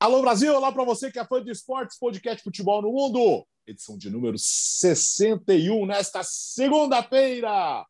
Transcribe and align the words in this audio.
Alô 0.00 0.22
Brasil, 0.22 0.56
olá 0.56 0.72
para 0.72 0.82
você 0.82 1.12
que 1.12 1.18
é 1.18 1.26
fã 1.26 1.44
de 1.44 1.50
esportes, 1.50 1.98
podcast 1.98 2.42
Futebol 2.42 2.80
no 2.80 2.90
Mundo, 2.90 3.46
edição 3.66 3.98
de 3.98 4.08
número 4.08 4.38
61 4.38 5.84
nesta 5.84 6.22
segunda-feira. 6.24 7.84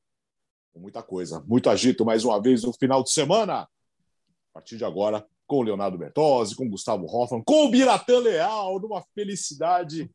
Muita 0.74 1.04
coisa, 1.04 1.40
muito 1.46 1.70
agito 1.70 2.04
mais 2.04 2.24
uma 2.24 2.42
vez 2.42 2.64
no 2.64 2.72
final 2.72 3.04
de 3.04 3.12
semana. 3.12 3.60
A 3.60 3.68
partir 4.52 4.76
de 4.76 4.84
agora, 4.84 5.24
com 5.46 5.58
o 5.58 5.62
Leonardo 5.62 5.96
Bertozzi, 5.96 6.56
com 6.56 6.66
o 6.66 6.70
Gustavo 6.70 7.06
Hoffman, 7.06 7.44
com 7.44 7.66
o 7.66 7.70
Biratã 7.70 8.18
Leal, 8.18 8.80
numa 8.80 9.04
felicidade 9.14 10.10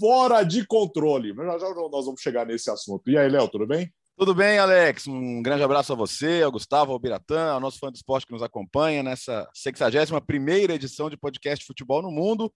fora 0.00 0.42
de 0.42 0.66
controle. 0.66 1.32
Mas 1.32 1.46
já, 1.62 1.68
já 1.68 1.74
nós 1.88 2.04
vamos 2.04 2.20
chegar 2.20 2.44
nesse 2.44 2.68
assunto. 2.68 3.08
E 3.08 3.16
aí, 3.16 3.28
Léo, 3.28 3.46
tudo 3.46 3.64
bem? 3.64 3.94
Tudo 4.22 4.36
bem, 4.36 4.56
Alex? 4.56 5.08
Um 5.08 5.42
grande 5.42 5.64
abraço 5.64 5.92
a 5.92 5.96
você, 5.96 6.42
ao 6.44 6.52
Gustavo, 6.52 6.92
ao 6.92 6.98
Biratã, 7.00 7.54
ao 7.54 7.58
nosso 7.58 7.80
fã 7.80 7.90
do 7.90 7.96
esporte 7.96 8.24
que 8.24 8.32
nos 8.32 8.40
acompanha 8.40 9.02
nessa 9.02 9.50
61ª 9.52 10.70
edição 10.70 11.10
de 11.10 11.16
podcast 11.16 11.66
Futebol 11.66 12.00
no 12.00 12.12
Mundo. 12.12 12.54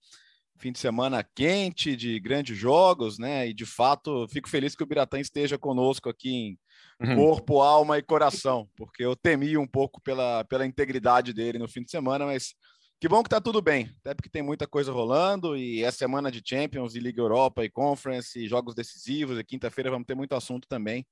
Fim 0.57 0.71
de 0.71 0.79
semana 0.79 1.25
quente, 1.35 1.93
de 1.97 2.21
grandes 2.21 2.57
jogos, 2.57 3.19
né? 3.19 3.49
E, 3.49 3.53
de 3.53 3.65
fato, 3.65 4.29
fico 4.29 4.47
feliz 4.47 4.77
que 4.77 4.83
o 4.83 4.85
Biratã 4.85 5.19
esteja 5.19 5.57
conosco 5.57 6.07
aqui 6.07 6.29
em 6.29 6.57
uhum. 7.01 7.15
corpo, 7.17 7.61
alma 7.61 7.97
e 7.97 8.01
coração, 8.01 8.69
porque 8.73 9.03
eu 9.03 9.13
temi 9.13 9.57
um 9.57 9.67
pouco 9.67 9.99
pela, 10.01 10.45
pela 10.45 10.65
integridade 10.65 11.33
dele 11.33 11.59
no 11.59 11.67
fim 11.67 11.83
de 11.83 11.91
semana, 11.91 12.25
mas 12.25 12.55
que 12.97 13.09
bom 13.09 13.21
que 13.21 13.29
tá 13.29 13.41
tudo 13.41 13.61
bem, 13.61 13.93
até 13.99 14.15
porque 14.15 14.29
tem 14.29 14.41
muita 14.41 14.65
coisa 14.65 14.93
rolando 14.93 15.57
e 15.57 15.83
é 15.83 15.91
semana 15.91 16.31
de 16.31 16.41
Champions 16.43 16.95
e 16.95 16.99
Liga 17.01 17.21
Europa 17.21 17.65
e 17.65 17.69
Conference 17.69 18.39
e 18.39 18.47
jogos 18.47 18.73
decisivos 18.73 19.37
e 19.37 19.43
quinta-feira 19.43 19.91
vamos 19.91 20.07
ter 20.07 20.15
muito 20.15 20.33
assunto 20.33 20.65
também. 20.65 21.05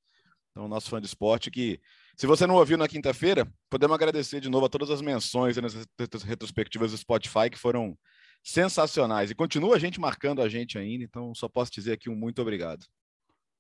Então, 0.55 0.69
nosso 0.69 0.89
fã 0.89 1.01
de 1.01 1.07
esporte 1.07 1.51
que, 1.51 1.81
se 2.15 2.25
você 2.25 2.47
não 2.47 2.55
ouviu 2.55 2.77
na 2.77 2.87
quinta-feira, 2.87 3.45
podemos 3.69 3.93
agradecer 3.93 4.39
de 4.39 4.47
novo 4.47 4.67
a 4.67 4.69
todas 4.69 4.89
as 4.89 5.01
menções 5.01 5.57
nas 5.57 5.75
retrospectivas 6.23 6.91
do 6.91 6.97
Spotify 6.97 7.49
que 7.51 7.59
foram 7.59 7.97
sensacionais. 8.41 9.29
E 9.29 9.35
continua 9.35 9.75
a 9.75 9.79
gente 9.79 9.99
marcando 9.99 10.41
a 10.41 10.47
gente 10.47 10.77
ainda, 10.77 11.03
então 11.03 11.35
só 11.35 11.49
posso 11.49 11.73
dizer 11.73 11.91
aqui 11.91 12.09
um 12.09 12.15
muito 12.15 12.41
obrigado. 12.41 12.85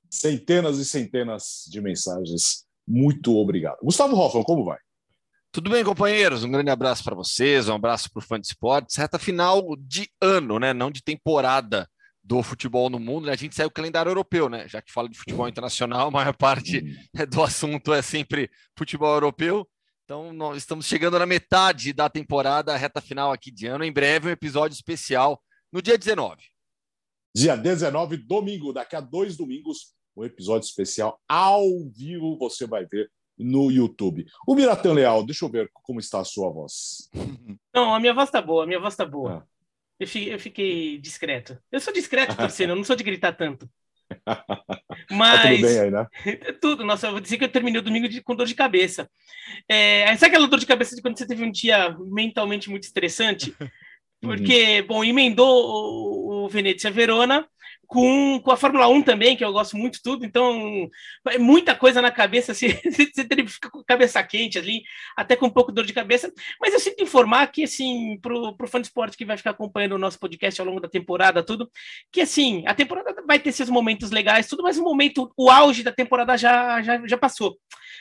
Centenas 0.09 0.77
e 0.77 0.85
centenas 0.85 1.65
de 1.67 1.81
mensagens. 1.81 2.65
Muito 2.87 3.35
obrigado. 3.35 3.79
Gustavo 3.83 4.15
Hoffman, 4.15 4.45
como 4.45 4.63
vai? 4.63 4.79
Tudo 5.51 5.69
bem, 5.69 5.83
companheiros? 5.83 6.45
Um 6.45 6.51
grande 6.51 6.69
abraço 6.69 7.03
para 7.03 7.15
vocês, 7.15 7.67
um 7.67 7.75
abraço 7.75 8.09
para 8.09 8.19
o 8.19 8.25
fã 8.25 8.39
de 8.39 8.47
esportes. 8.47 8.95
Reta 8.95 9.19
final 9.19 9.75
de 9.79 10.09
ano, 10.21 10.59
né? 10.59 10.73
Não 10.73 10.89
de 10.89 11.03
temporada 11.03 11.89
do 12.25 12.41
futebol 12.41 12.89
no 12.89 12.99
mundo, 12.99 13.27
né? 13.27 13.33
a 13.33 13.35
gente 13.35 13.53
segue 13.53 13.67
o 13.67 13.71
calendário 13.71 14.09
europeu, 14.09 14.49
né? 14.49 14.67
Já 14.67 14.81
que 14.81 14.91
fala 14.91 15.07
de 15.07 15.17
futebol 15.17 15.47
internacional, 15.47 16.07
a 16.07 16.11
maior 16.11 16.35
parte 16.35 16.79
uhum. 16.79 17.25
do 17.29 17.43
assunto 17.43 17.93
é 17.93 18.01
sempre 18.01 18.49
futebol 18.75 19.13
europeu. 19.13 19.67
Então, 20.03 20.33
nós 20.33 20.57
estamos 20.57 20.87
chegando 20.87 21.19
na 21.19 21.25
metade 21.25 21.93
da 21.93 22.09
temporada, 22.09 22.75
reta 22.75 22.99
final 22.99 23.31
aqui 23.31 23.51
de 23.51 23.67
ano. 23.67 23.83
Em 23.83 23.91
breve, 23.91 24.27
um 24.27 24.31
episódio 24.31 24.73
especial 24.73 25.39
no 25.71 25.81
dia 25.81 25.97
19. 25.97 26.41
Dia 27.35 27.55
19, 27.55 28.17
domingo, 28.17 28.73
daqui 28.73 28.95
a 28.95 29.01
dois 29.01 29.37
domingos, 29.37 29.93
um 30.17 30.23
episódio 30.23 30.65
especial 30.65 31.19
ao 31.27 31.67
vivo 31.95 32.37
você 32.39 32.65
vai 32.65 32.85
ver 32.85 33.11
no 33.37 33.69
YouTube. 33.69 34.25
O 34.47 34.55
Miratã 34.55 34.93
Leal, 34.93 35.23
deixa 35.23 35.45
eu 35.45 35.49
ver 35.49 35.69
como 35.73 35.99
está 35.99 36.21
a 36.21 36.25
sua 36.25 36.49
voz. 36.49 37.09
Não, 37.73 37.93
a 37.93 37.99
minha 37.99 38.13
voz 38.13 38.31
tá 38.31 38.41
boa, 38.41 38.63
a 38.63 38.67
minha 38.67 38.79
voz 38.79 38.95
tá 38.95 39.05
boa. 39.05 39.43
Ah. 39.43 39.54
Eu 39.99 40.07
fiquei, 40.07 40.33
eu 40.33 40.39
fiquei 40.39 40.97
discreto. 40.97 41.57
Eu 41.71 41.79
sou 41.79 41.93
discreto 41.93 42.35
torcendo, 42.37 42.71
eu 42.71 42.75
não 42.75 42.83
sou 42.83 42.95
de 42.95 43.03
gritar 43.03 43.33
tanto. 43.33 43.69
Mas. 45.09 45.41
Tá 45.41 45.49
tudo 45.49 45.61
bem 45.61 45.79
aí, 45.79 45.91
né? 45.91 46.07
tudo. 46.61 46.85
Nossa, 46.85 47.07
eu 47.07 47.11
vou 47.11 47.21
dizer 47.21 47.37
que 47.37 47.43
eu 47.43 47.51
terminei 47.51 47.79
o 47.79 47.83
domingo 47.83 48.07
de, 48.07 48.21
com 48.21 48.35
dor 48.35 48.45
de 48.45 48.55
cabeça. 48.55 49.09
É, 49.67 50.05
sabe 50.17 50.27
aquela 50.27 50.47
dor 50.47 50.59
de 50.59 50.65
cabeça 50.65 50.95
de 50.95 51.01
quando 51.01 51.17
você 51.17 51.27
teve 51.27 51.43
um 51.43 51.51
dia 51.51 51.95
mentalmente 51.99 52.69
muito 52.69 52.83
estressante? 52.83 53.55
Porque, 54.21 54.81
uhum. 54.81 54.87
bom, 54.87 55.03
emendou 55.03 55.65
o, 55.65 56.45
o 56.45 56.49
Venezia 56.49 56.89
Verona 56.89 57.47
com, 57.87 58.39
com 58.39 58.51
a 58.51 58.57
Fórmula 58.57 58.87
1 58.87 59.01
também, 59.01 59.35
que 59.35 59.43
eu 59.43 59.53
gosto 59.53 59.77
muito 59.77 60.01
tudo, 60.03 60.25
então 60.25 60.89
é 61.27 61.37
muita 61.37 61.75
coisa 61.75 62.01
na 62.01 62.11
cabeça, 62.11 62.51
assim, 62.51 62.67
você 62.89 63.25
fica 63.47 63.69
com 63.69 63.79
a 63.79 63.85
cabeça 63.85 64.23
quente 64.23 64.57
ali, 64.57 64.83
até 65.15 65.35
com 65.35 65.47
um 65.47 65.49
pouco 65.51 65.71
de 65.71 65.75
dor 65.75 65.85
de 65.85 65.93
cabeça, 65.93 66.31
mas 66.59 66.73
eu 66.73 66.79
sinto 66.79 67.03
informar 67.03 67.47
que, 67.47 67.63
assim, 67.63 68.17
pro, 68.21 68.55
pro 68.55 68.67
fã 68.67 68.79
de 68.79 68.87
esporte 68.87 69.17
que 69.17 69.25
vai 69.25 69.37
ficar 69.37 69.51
acompanhando 69.51 69.93
o 69.93 69.99
nosso 69.99 70.19
podcast 70.19 70.59
ao 70.59 70.67
longo 70.67 70.79
da 70.79 70.89
temporada, 70.89 71.43
tudo, 71.43 71.69
que, 72.11 72.21
assim, 72.21 72.63
a 72.67 72.73
temporada 72.73 73.15
vai 73.25 73.39
ter 73.39 73.51
seus 73.51 73.69
momentos 73.69 74.11
legais, 74.11 74.47
tudo, 74.47 74.63
mas 74.63 74.77
o 74.77 74.83
momento, 74.83 75.31
o 75.37 75.49
auge 75.49 75.83
da 75.83 75.91
temporada 75.91 76.37
já, 76.37 76.81
já, 76.81 77.05
já 77.07 77.17
passou. 77.17 77.57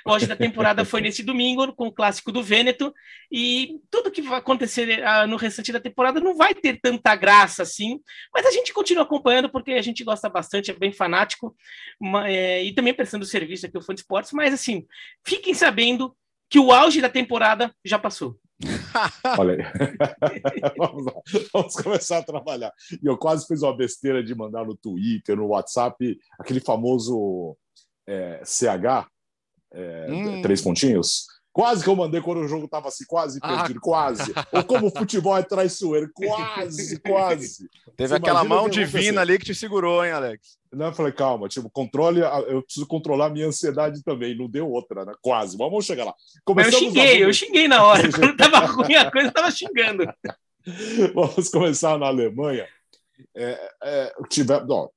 O 0.06 0.10
auge 0.10 0.26
da 0.26 0.36
temporada 0.36 0.84
foi 0.84 1.00
nesse 1.00 1.22
domingo, 1.22 1.72
com 1.74 1.86
o 1.86 1.92
clássico 1.92 2.32
do 2.32 2.42
Vêneto, 2.42 2.92
e 3.30 3.80
tudo 3.90 4.10
que 4.10 4.22
vai 4.22 4.38
acontecer 4.38 5.00
uh, 5.00 5.26
no 5.26 5.36
restante 5.36 5.72
da 5.72 5.80
temporada 5.80 6.20
não 6.20 6.36
vai 6.36 6.54
ter 6.54 6.80
tanta 6.80 7.14
graça, 7.16 7.62
assim, 7.62 8.00
mas 8.32 8.46
a 8.46 8.50
gente 8.50 8.72
continua 8.72 9.04
acompanhando, 9.04 9.50
porque 9.50 9.72
a 9.72 9.82
gente 9.82 10.04
gosta 10.04 10.28
bastante, 10.28 10.70
é 10.70 10.74
bem 10.74 10.92
fanático, 10.92 11.54
é, 12.26 12.62
e 12.62 12.72
também 12.72 12.94
prestando 12.94 13.24
serviço 13.24 13.66
aqui 13.66 13.78
o 13.78 13.82
Fã 13.82 13.94
de 13.94 14.00
Esportes, 14.00 14.32
mas 14.32 14.52
assim, 14.52 14.86
fiquem 15.24 15.54
sabendo 15.54 16.14
que 16.48 16.58
o 16.58 16.72
auge 16.72 17.00
da 17.00 17.08
temporada 17.08 17.74
já 17.84 17.98
passou. 17.98 18.38
Olha 19.38 19.54
aí. 19.54 20.72
vamos, 20.78 21.12
vamos 21.52 21.74
começar 21.74 22.18
a 22.18 22.22
trabalhar. 22.22 22.72
E 23.02 23.06
eu 23.06 23.16
quase 23.16 23.46
fiz 23.46 23.62
uma 23.62 23.76
besteira 23.76 24.22
de 24.22 24.34
mandar 24.34 24.64
no 24.64 24.76
Twitter, 24.76 25.36
no 25.36 25.48
WhatsApp, 25.48 26.18
aquele 26.38 26.60
famoso 26.60 27.56
é, 28.06 28.40
CH, 28.44 29.08
é, 29.74 30.06
hum. 30.10 30.42
três 30.42 30.62
pontinhos. 30.62 31.26
Quase 31.52 31.84
que 31.84 31.88
eu 31.88 31.94
mandei 31.94 32.20
quando 32.20 32.40
o 32.40 32.48
jogo 32.48 32.64
estava 32.64 32.88
assim, 32.88 33.04
quase 33.06 33.38
ah. 33.40 33.58
perdido, 33.58 33.78
ah. 33.78 33.82
quase. 33.82 34.34
Ou 34.50 34.64
como 34.64 34.88
o 34.88 34.90
futebol 34.90 35.36
é 35.38 35.42
traiçoeiro, 35.42 36.10
quase, 36.12 36.98
quase. 37.06 37.68
Teve 37.96 38.08
Você 38.08 38.14
aquela 38.14 38.42
mão 38.42 38.68
divina 38.68 39.20
ali 39.20 39.38
que 39.38 39.44
te 39.44 39.54
segurou, 39.54 40.04
hein, 40.04 40.10
Alex? 40.10 40.58
Não, 40.72 40.86
eu 40.86 40.92
falei, 40.92 41.12
calma, 41.12 41.48
tipo, 41.48 41.70
controle, 41.70 42.20
eu 42.48 42.60
preciso 42.60 42.86
controlar 42.88 43.26
a 43.26 43.30
minha 43.30 43.46
ansiedade 43.46 44.02
também, 44.02 44.36
não 44.36 44.48
deu 44.48 44.68
outra, 44.68 45.04
né? 45.04 45.12
Quase, 45.22 45.56
mas 45.56 45.70
vamos 45.70 45.84
chegar 45.84 46.04
lá. 46.04 46.14
Começamos 46.44 46.74
eu 46.74 46.88
xinguei, 46.88 47.14
a... 47.14 47.20
eu 47.20 47.32
xinguei 47.32 47.68
na 47.68 47.84
hora, 47.84 48.02
quando 48.10 48.36
tava 48.36 48.58
ruim 48.66 48.96
a 48.96 49.08
coisa, 49.08 49.28
eu 49.28 49.32
tava 49.32 49.50
xingando. 49.52 50.04
Vamos 51.14 51.48
começar 51.50 51.96
na 51.98 52.06
Alemanha. 52.06 52.66
É, 53.32 53.70
é, 53.84 54.12
tiver, 54.28 54.64
ó, 54.68 54.88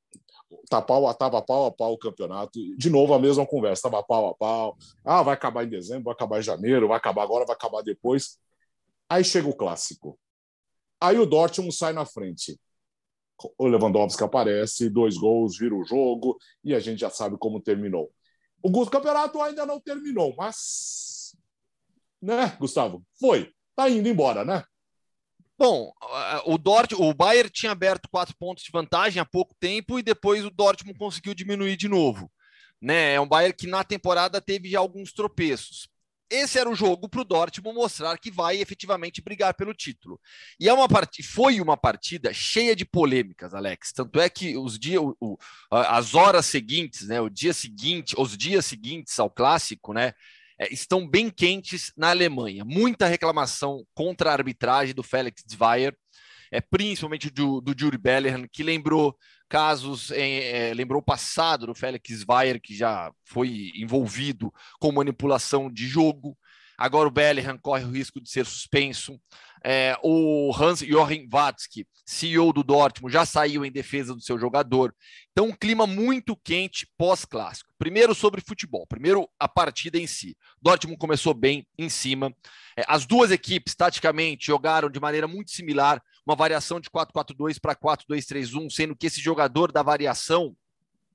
tá 0.69 0.81
pau, 0.81 1.13
tava 1.13 1.41
pau 1.41 1.65
a 1.65 1.71
pau 1.71 1.93
o 1.93 1.97
campeonato. 1.97 2.59
De 2.77 2.89
novo 2.89 3.13
a 3.13 3.19
mesma 3.19 3.45
conversa, 3.45 3.89
tava 3.89 4.03
pau 4.03 4.29
a 4.29 4.35
pau. 4.35 4.77
Ah, 5.03 5.23
vai 5.23 5.33
acabar 5.33 5.63
em 5.63 5.69
dezembro, 5.69 6.05
vai 6.05 6.13
acabar 6.13 6.39
em 6.39 6.43
janeiro, 6.43 6.87
vai 6.87 6.97
acabar 6.97 7.23
agora, 7.23 7.45
vai 7.45 7.55
acabar 7.55 7.81
depois. 7.81 8.39
Aí 9.09 9.23
chega 9.23 9.47
o 9.47 9.55
clássico. 9.55 10.19
Aí 10.99 11.17
o 11.17 11.25
Dortmund 11.25 11.75
sai 11.75 11.93
na 11.93 12.05
frente. 12.05 12.59
O 13.57 13.67
Lewandowski 13.67 14.23
aparece, 14.23 14.89
dois 14.89 15.15
gols, 15.15 15.57
vira 15.57 15.75
o 15.75 15.85
jogo 15.85 16.37
e 16.63 16.73
a 16.73 16.79
gente 16.79 16.99
já 16.99 17.09
sabe 17.09 17.37
como 17.37 17.61
terminou. 17.61 18.11
O 18.63 18.85
campeonato 18.87 19.39
ainda 19.41 19.65
não 19.65 19.79
terminou, 19.79 20.35
mas 20.35 21.37
né, 22.21 22.57
Gustavo? 22.59 23.03
Foi. 23.19 23.51
Tá 23.75 23.89
indo 23.89 24.09
embora, 24.09 24.43
né? 24.43 24.63
Bom, 25.57 25.91
o 26.45 26.57
Dort, 26.57 26.93
o 26.93 27.13
Bayern 27.13 27.49
tinha 27.49 27.71
aberto 27.71 28.07
quatro 28.09 28.35
pontos 28.37 28.63
de 28.63 28.71
vantagem 28.71 29.19
há 29.19 29.25
pouco 29.25 29.55
tempo 29.59 29.97
e 29.97 30.03
depois 30.03 30.45
o 30.45 30.51
Dortmund 30.51 30.97
conseguiu 30.99 31.33
diminuir 31.33 31.75
de 31.75 31.87
novo. 31.87 32.31
Né? 32.79 33.15
É 33.15 33.19
um 33.19 33.27
Bayern 33.27 33.55
que 33.55 33.65
na 33.65 33.83
temporada 33.83 34.39
teve 34.39 34.69
já 34.69 34.79
alguns 34.79 35.11
tropeços. 35.11 35.89
Esse 36.29 36.59
era 36.59 36.69
o 36.69 36.75
jogo 36.75 37.07
para 37.09 37.21
o 37.21 37.25
Dortmund 37.25 37.75
mostrar 37.75 38.17
que 38.17 38.29
vai 38.29 38.57
efetivamente 38.57 39.21
brigar 39.21 39.53
pelo 39.53 39.73
título. 39.73 40.19
E 40.59 40.67
é 40.67 40.73
uma 40.73 40.87
part... 40.87 41.23
foi 41.23 41.59
uma 41.61 41.77
partida 41.77 42.33
cheia 42.33 42.75
de 42.75 42.85
polêmicas, 42.85 43.53
Alex. 43.53 43.93
Tanto 43.93 44.19
é 44.19 44.29
que 44.29 44.57
os 44.57 44.77
dias, 44.77 45.01
o, 45.19 45.37
as 45.71 46.13
horas 46.13 46.45
seguintes, 46.45 47.07
né, 47.07 47.19
o 47.21 47.29
dia 47.29 47.53
seguinte, 47.53 48.13
os 48.17 48.37
dias 48.37 48.65
seguintes 48.65 49.17
ao 49.17 49.29
clássico, 49.29 49.93
né, 49.93 50.13
é, 50.59 50.73
estão 50.73 51.07
bem 51.07 51.29
quentes 51.29 51.91
na 51.95 52.09
Alemanha. 52.09 52.63
Muita 52.65 53.07
reclamação 53.07 53.85
contra 53.93 54.29
a 54.29 54.33
arbitragem 54.33 54.93
do 54.93 55.03
Felix 55.03 55.43
Zweier, 55.49 55.95
é, 56.51 56.61
principalmente 56.61 57.29
do, 57.29 57.61
do 57.61 57.75
Jury 57.77 57.97
Bellingham, 57.97 58.47
que 58.51 58.63
lembrou 58.63 59.15
casos, 59.49 60.11
é, 60.11 60.73
lembrou 60.73 61.01
o 61.01 61.05
passado 61.05 61.67
do 61.67 61.75
Felix 61.75 62.09
Zweier, 62.09 62.59
que 62.61 62.75
já 62.75 63.11
foi 63.25 63.71
envolvido 63.75 64.51
com 64.79 64.91
manipulação 64.91 65.71
de 65.71 65.87
jogo. 65.87 66.37
Agora 66.77 67.07
o 67.07 67.11
Bellingham 67.11 67.57
corre 67.57 67.83
o 67.83 67.91
risco 67.91 68.21
de 68.21 68.29
ser 68.29 68.45
suspenso. 68.45 69.19
É, 69.69 69.97
o 70.01 70.49
Hans-Joachim 70.55 71.27
Watzke, 71.29 71.85
CEO 72.05 72.53
do 72.53 72.63
Dortmund, 72.63 73.11
já 73.11 73.25
saiu 73.25 73.65
em 73.65 73.71
defesa 73.71 74.15
do 74.15 74.21
seu 74.21 74.39
jogador. 74.39 74.95
Então, 75.33 75.47
um 75.47 75.51
clima 75.51 75.85
muito 75.85 76.37
quente 76.37 76.87
pós-clássico. 76.97 77.69
Primeiro 77.77 78.15
sobre 78.15 78.39
futebol, 78.39 78.87
primeiro 78.87 79.27
a 79.37 79.45
partida 79.45 79.97
em 79.97 80.07
si. 80.07 80.37
Dortmund 80.61 80.97
começou 80.97 81.33
bem 81.33 81.67
em 81.77 81.89
cima. 81.89 82.33
É, 82.77 82.85
as 82.87 83.05
duas 83.05 83.29
equipes, 83.29 83.75
taticamente, 83.75 84.45
jogaram 84.45 84.89
de 84.89 85.01
maneira 85.01 85.27
muito 85.27 85.51
similar, 85.51 86.01
uma 86.25 86.33
variação 86.33 86.79
de 86.79 86.89
4-4-2 86.89 87.59
para 87.59 87.75
4-2-3-1, 87.75 88.69
sendo 88.69 88.95
que 88.95 89.07
esse 89.07 89.19
jogador 89.19 89.73
da 89.73 89.83
variação 89.83 90.55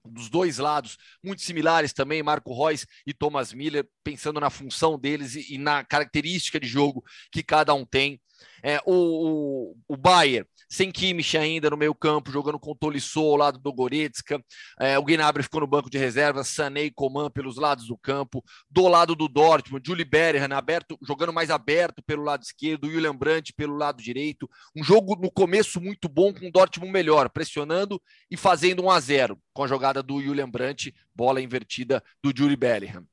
dos 0.05 0.29
dois 0.29 0.59
lados, 0.59 0.99
muito 1.23 1.43
similares 1.43 1.93
também, 1.93 2.23
Marco 2.23 2.53
Reus 2.55 2.87
e 3.07 3.15
Thomas 3.15 3.53
Miller, 3.53 3.87
pensando 4.03 4.41
na 4.41 4.51
função 4.51 4.99
deles 4.99 5.35
e, 5.35 5.55
e, 5.55 5.59
na 5.59 5.85
característica 5.85 6.59
de 6.59 6.67
jogo 6.67 7.05
que 7.31 7.43
cada 7.43 7.73
um 7.75 7.85
tem. 7.85 8.21
É, 8.63 8.81
o, 8.85 9.71
o, 9.71 9.77
o 9.89 9.97
Bayer, 9.97 10.47
sem 10.73 10.91
Kimmich 10.91 11.37
ainda 11.37 11.69
no 11.69 11.77
meio 11.77 11.95
campo, 11.95 12.33
jogando 12.33 12.59
com 12.59 12.75
Tolisso 12.75 13.21
ao 13.21 13.37
lado 13.37 13.59
do 13.59 13.71
Goretzka. 13.71 14.43
É, 14.81 14.99
o 14.99 15.05
Gnabry 15.05 15.43
ficou 15.43 15.61
no 15.61 15.67
banco 15.67 15.91
de 15.91 15.99
reserva, 15.99 16.43
Sané 16.43 16.85
e 16.85 16.91
Coman 16.91 17.31
pelos 17.31 17.59
lados 17.59 17.89
do 17.89 17.99
campo. 17.99 18.43
Do 18.71 18.89
lado 18.89 19.15
do 19.15 19.29
Dortmund, 19.29 19.87
Julie 19.87 20.03
Berhan 20.03 20.57
aberto, 20.57 20.99
jogando 21.03 21.31
mais 21.31 21.51
aberto 21.51 22.03
pelo 22.03 22.23
lado 22.23 22.43
esquerdo, 22.43 22.87
William 22.87 23.15
Brandt 23.15 23.53
pelo 23.53 23.77
lado 23.77 24.03
direito. 24.03 24.49
Um 24.75 24.83
jogo 24.83 25.15
no 25.15 25.31
começo 25.31 25.79
muito 25.79 26.09
bom, 26.09 26.33
com 26.33 26.49
o 26.49 26.51
Dortmund 26.51 26.91
melhor, 26.91 27.29
pressionando 27.29 28.01
e 28.31 28.37
fazendo 28.37 28.83
1 28.83 28.91
a 28.91 28.99
0 28.99 29.39
com 29.53 29.65
a 29.65 29.69
jogada 29.69 30.03
do 30.03 30.15
William 30.15 30.49
Brandt, 30.49 30.95
bola 31.15 31.43
invertida 31.43 32.03
do 32.25 32.33
Julie 32.35 32.57
Bellingham. 32.57 33.07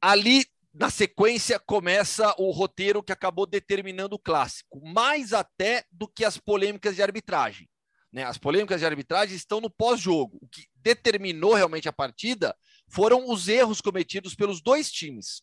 Ali 0.00 0.44
na 0.72 0.88
sequência 0.88 1.58
começa 1.58 2.34
o 2.38 2.50
roteiro 2.50 3.02
que 3.02 3.12
acabou 3.12 3.46
determinando 3.46 4.14
o 4.14 4.18
clássico, 4.18 4.80
mais 4.86 5.32
até 5.32 5.84
do 5.90 6.06
que 6.06 6.24
as 6.24 6.38
polêmicas 6.38 6.94
de 6.94 7.02
arbitragem. 7.02 7.68
Né? 8.12 8.24
As 8.24 8.38
polêmicas 8.38 8.80
de 8.80 8.86
arbitragem 8.86 9.36
estão 9.36 9.60
no 9.60 9.70
pós-jogo. 9.70 10.38
O 10.40 10.48
que 10.48 10.66
determinou 10.76 11.54
realmente 11.54 11.88
a 11.88 11.92
partida 11.92 12.56
foram 12.88 13.28
os 13.30 13.48
erros 13.48 13.80
cometidos 13.80 14.34
pelos 14.34 14.60
dois 14.60 14.90
times, 14.90 15.42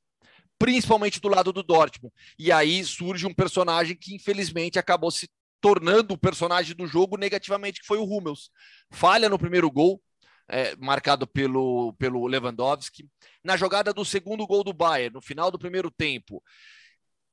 principalmente 0.58 1.20
do 1.20 1.30
lado 1.30 1.54
do 1.54 1.64
Dortmund. 1.64 2.14
E 2.38 2.52
aí 2.52 2.84
surge 2.84 3.26
um 3.26 3.34
personagem 3.34 3.96
que, 3.96 4.16
infelizmente, 4.16 4.80
acabou 4.80 5.12
se 5.12 5.30
tornando 5.60 6.14
o 6.14 6.18
personagem 6.18 6.76
do 6.76 6.88
jogo 6.88 7.18
negativamente, 7.18 7.82
que 7.82 7.88
foi 7.88 7.98
o 7.98 8.06
Hummels. 8.06 8.50
Falha 8.92 9.30
no 9.30 9.40
primeiro 9.40 9.70
gol, 9.72 10.02
é, 10.50 10.76
marcado 10.78 11.28
pelo, 11.28 11.94
pelo 11.94 12.26
Lewandowski. 12.28 13.10
Na 13.44 13.58
jogada 13.58 13.94
do 13.94 14.06
segundo 14.06 14.46
gol 14.48 14.64
do 14.64 14.74
Bayern, 14.74 15.14
no 15.14 15.22
final 15.22 15.52
do 15.52 15.60
primeiro 15.60 15.92
tempo, 15.92 16.42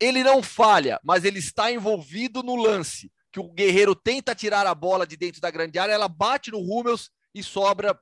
ele 0.01 0.23
não 0.23 0.43
falha, 0.43 1.01
mas 1.05 1.25
ele 1.25 1.39
está 1.39 1.71
envolvido 1.71 2.43
no 2.43 2.57
lance, 2.57 3.13
que 3.33 3.41
o 3.41 3.53
Guerreiro 3.53 3.95
tenta 3.95 4.35
tirar 4.35 4.67
a 4.67 4.75
bola 4.75 5.07
de 5.07 5.17
dentro 5.17 5.41
da 5.41 5.51
grande 5.51 5.79
área, 5.79 5.93
ela 5.93 6.09
bate 6.09 6.51
no 6.51 6.59
Hummels 6.59 7.11
e 7.35 7.43
sobra 7.43 7.99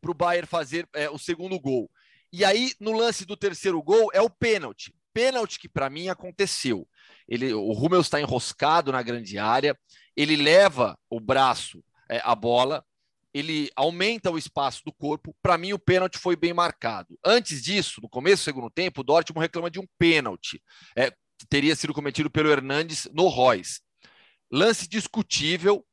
para 0.00 0.10
o 0.10 0.14
Bayern 0.14 0.46
fazer 0.46 0.88
é, 0.94 1.08
o 1.10 1.18
segundo 1.18 1.58
gol. 1.58 1.90
E 2.32 2.44
aí, 2.44 2.72
no 2.80 2.92
lance 2.92 3.24
do 3.24 3.36
terceiro 3.36 3.82
gol, 3.82 4.10
é 4.12 4.20
o 4.20 4.30
pênalti. 4.30 4.94
Pênalti 5.12 5.58
que 5.58 5.68
para 5.68 5.88
mim 5.88 6.08
aconteceu. 6.08 6.86
Ele, 7.28 7.52
o 7.54 7.72
Hummels 7.72 8.06
está 8.06 8.20
enroscado 8.20 8.92
na 8.92 9.02
grande 9.02 9.38
área, 9.38 9.78
ele 10.16 10.36
leva 10.36 10.98
o 11.08 11.18
braço, 11.18 11.82
é, 12.10 12.20
a 12.24 12.34
bola, 12.34 12.84
ele 13.36 13.70
aumenta 13.76 14.30
o 14.30 14.38
espaço 14.38 14.82
do 14.84 14.92
corpo. 14.92 15.36
Para 15.42 15.58
mim, 15.58 15.72
o 15.72 15.78
pênalti 15.78 16.18
foi 16.18 16.36
bem 16.36 16.54
marcado. 16.54 17.18
Antes 17.24 17.62
disso, 17.62 18.00
no 18.00 18.08
começo 18.08 18.42
do 18.42 18.44
segundo 18.44 18.70
tempo, 18.70 19.00
o 19.00 19.04
Dortmund 19.04 19.44
reclama 19.44 19.70
de 19.70 19.78
um 19.78 19.86
pênalti 19.98 20.62
é, 20.96 21.10
que 21.10 21.46
teria 21.48 21.76
sido 21.76 21.92
cometido 21.92 22.30
pelo 22.30 22.50
Hernandes 22.50 23.06
no 23.12 23.28
Royce. 23.28 23.80
Lance 24.50 24.88
discutível, 24.88 25.84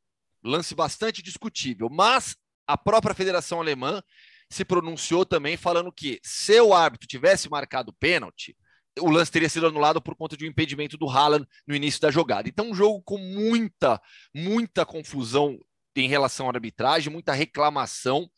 lance 0.43 0.73
bastante 0.73 1.21
discutível, 1.21 1.89
mas 1.89 2.35
a 2.65 2.77
própria 2.77 3.15
Federação 3.15 3.59
Alemã 3.59 4.01
se 4.49 4.63
pronunciou 4.63 5.25
também 5.25 5.57
falando 5.57 5.91
que 5.91 6.19
se 6.23 6.61
o 6.61 6.73
árbitro 6.73 7.07
tivesse 7.07 7.49
marcado 7.49 7.91
pênalti, 7.93 8.55
o 8.99 9.09
lance 9.09 9.31
teria 9.31 9.49
sido 9.49 9.67
anulado 9.67 10.01
por 10.01 10.15
conta 10.15 10.37
de 10.37 10.45
um 10.45 10.49
impedimento 10.49 10.97
do 10.97 11.09
Haaland 11.09 11.47
no 11.67 11.75
início 11.75 11.99
da 11.99 12.11
jogada. 12.11 12.47
Então, 12.47 12.69
um 12.69 12.75
jogo 12.75 13.01
com 13.03 13.17
muita, 13.17 13.99
muita 14.33 14.85
confusão 14.85 15.59
em 16.01 16.07
relação 16.07 16.47
à 16.47 16.51
arbitragem, 16.53 17.11
muita 17.11 17.33
reclamação, 17.33 18.29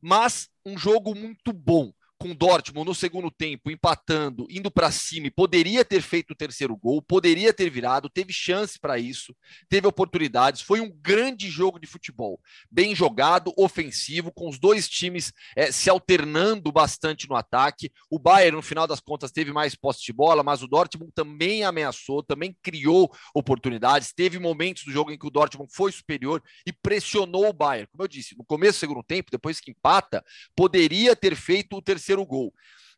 mas 0.00 0.48
um 0.64 0.76
jogo 0.78 1.14
muito 1.14 1.52
bom 1.52 1.92
com 2.18 2.34
Dortmund 2.34 2.86
no 2.86 2.94
segundo 2.94 3.30
tempo, 3.30 3.70
empatando, 3.70 4.46
indo 4.50 4.70
para 4.70 4.90
cima, 4.90 5.30
poderia 5.34 5.84
ter 5.84 6.00
feito 6.00 6.32
o 6.32 6.36
terceiro 6.36 6.76
gol, 6.76 7.02
poderia 7.02 7.52
ter 7.52 7.70
virado, 7.70 8.08
teve 8.08 8.32
chance 8.32 8.78
para 8.78 8.98
isso, 8.98 9.34
teve 9.68 9.86
oportunidades. 9.86 10.60
Foi 10.62 10.80
um 10.80 10.90
grande 10.90 11.48
jogo 11.48 11.78
de 11.78 11.86
futebol, 11.86 12.40
bem 12.70 12.94
jogado, 12.94 13.52
ofensivo, 13.56 14.32
com 14.32 14.48
os 14.48 14.58
dois 14.58 14.88
times 14.88 15.32
é, 15.56 15.70
se 15.70 15.90
alternando 15.90 16.72
bastante 16.72 17.28
no 17.28 17.36
ataque. 17.36 17.90
O 18.10 18.18
Bayern, 18.18 18.56
no 18.56 18.62
final 18.62 18.86
das 18.86 19.00
contas, 19.00 19.30
teve 19.30 19.52
mais 19.52 19.74
posse 19.74 20.02
de 20.04 20.12
bola, 20.12 20.42
mas 20.42 20.62
o 20.62 20.68
Dortmund 20.68 21.12
também 21.14 21.64
ameaçou, 21.64 22.22
também 22.22 22.56
criou 22.62 23.10
oportunidades. 23.34 24.12
Teve 24.12 24.38
momentos 24.38 24.84
do 24.84 24.92
jogo 24.92 25.10
em 25.10 25.18
que 25.18 25.26
o 25.26 25.30
Dortmund 25.30 25.72
foi 25.72 25.92
superior 25.92 26.42
e 26.66 26.72
pressionou 26.72 27.48
o 27.48 27.52
Bayern. 27.52 27.88
Como 27.90 28.02
eu 28.02 28.08
disse, 28.08 28.36
no 28.36 28.44
começo 28.44 28.78
do 28.78 28.80
segundo 28.80 29.02
tempo, 29.02 29.30
depois 29.30 29.60
que 29.60 29.70
empata, 29.70 30.24
poderia 30.54 31.14
ter 31.14 31.36
feito 31.36 31.76
o 31.76 31.82
terceiro 31.82 32.15
terceiro 32.16 32.26
gol. 32.26 32.54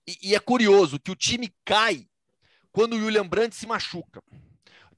E, 0.06 0.30
e 0.30 0.34
é 0.34 0.40
curioso 0.40 1.00
que 1.00 1.10
o 1.10 1.16
time 1.16 1.52
cai 1.64 2.06
quando 2.70 2.94
o 2.94 3.04
William 3.04 3.26
Brandt 3.26 3.56
se 3.56 3.66
machuca. 3.66 4.22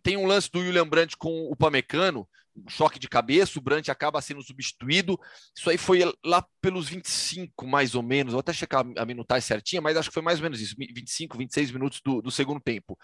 Tem 0.02 0.17
um 0.17 0.26
lance 0.26 0.50
do 0.50 0.61
William 0.61 0.87
Brandt 0.87 1.17
com 1.17 1.50
o 1.50 1.56
Pamecano, 1.56 2.28
um 2.56 2.69
choque 2.69 2.99
de 2.99 3.08
cabeça, 3.08 3.58
o 3.58 3.62
Brandt 3.62 3.90
acaba 3.90 4.20
sendo 4.20 4.43
substituído. 4.43 5.19
Isso 5.56 5.70
aí 5.70 5.78
foi 5.78 6.00
lá 6.25 6.44
pelos 6.61 6.88
25, 6.88 7.67
mais 7.67 7.94
ou 7.94 8.02
menos. 8.02 8.32
Vou 8.32 8.40
até 8.40 8.52
checar 8.52 8.84
a 8.96 9.05
minutagem 9.05 9.46
certinha, 9.46 9.81
mas 9.81 9.96
acho 9.96 10.08
que 10.08 10.14
foi 10.14 10.22
mais 10.22 10.38
ou 10.38 10.43
menos 10.44 10.61
isso, 10.61 10.75
25, 10.76 11.38
26 11.38 11.70
minutos 11.70 12.00
do, 12.05 12.20
do 12.20 12.31
segundo 12.31 12.61
tempo. 12.61 12.99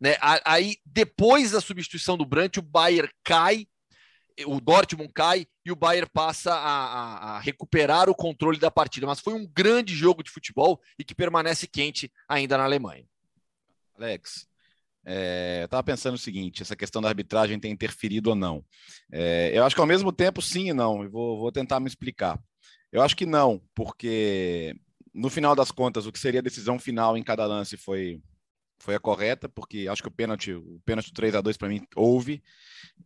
Né? 0.00 0.16
Aí, 0.44 0.76
depois 0.84 1.52
da 1.52 1.60
substituição 1.60 2.16
do 2.16 2.26
Brandt, 2.26 2.58
o 2.58 2.62
Bayer 2.62 3.10
cai 3.24 3.66
o 4.46 4.60
Dortmund 4.60 5.12
cai 5.12 5.46
e 5.64 5.72
o 5.72 5.76
Bayern 5.76 6.08
passa 6.12 6.52
a, 6.52 6.56
a, 6.56 7.36
a, 7.36 7.40
recuperar 7.40 8.08
o 8.08 8.14
controle 8.14 8.58
da 8.58 8.70
partida. 8.70 9.06
Mas 9.06 9.20
foi 9.20 9.34
um 9.34 9.46
grande 9.46 9.94
jogo 9.94 10.22
de 10.22 10.30
futebol 10.30 10.80
e 10.98 11.04
que 11.04 11.14
permanece 11.14 11.66
quente 11.66 12.12
ainda 12.28 12.56
na 12.56 12.64
Alemanha. 12.64 13.04
Alex, 13.96 14.46
é, 15.04 15.60
eu 15.62 15.64
estava 15.64 15.82
pensando 15.82 16.14
o 16.14 16.18
seguinte: 16.18 16.62
essa 16.62 16.76
questão 16.76 17.02
da 17.02 17.08
arbitragem 17.08 17.58
tem 17.58 17.72
interferido 17.72 18.30
ou 18.30 18.36
não. 18.36 18.64
É, 19.10 19.50
eu 19.54 19.64
acho 19.64 19.74
que 19.74 19.80
ao 19.80 19.86
mesmo 19.86 20.12
tempo 20.12 20.40
sim 20.40 20.68
e 20.68 20.72
não. 20.72 21.02
Eu 21.02 21.10
vou, 21.10 21.38
vou 21.38 21.52
tentar 21.52 21.80
me 21.80 21.88
explicar. 21.88 22.38
Eu 22.92 23.02
acho 23.02 23.16
que 23.16 23.26
não, 23.26 23.60
porque 23.74 24.74
no 25.12 25.28
final 25.28 25.54
das 25.54 25.70
contas, 25.70 26.06
o 26.06 26.12
que 26.12 26.18
seria 26.18 26.40
a 26.40 26.42
decisão 26.42 26.78
final 26.78 27.16
em 27.16 27.22
cada 27.22 27.46
lance 27.46 27.76
foi 27.76 28.20
foi 28.80 28.94
a 28.94 29.00
correta, 29.00 29.48
porque 29.48 29.88
acho 29.90 30.02
que 30.02 30.08
o 30.08 30.12
pênalti, 30.12 30.52
o 30.52 30.80
pênalti 30.84 31.12
3 31.12 31.34
a 31.34 31.40
2 31.40 31.56
para 31.56 31.68
mim 31.68 31.84
houve. 31.96 32.42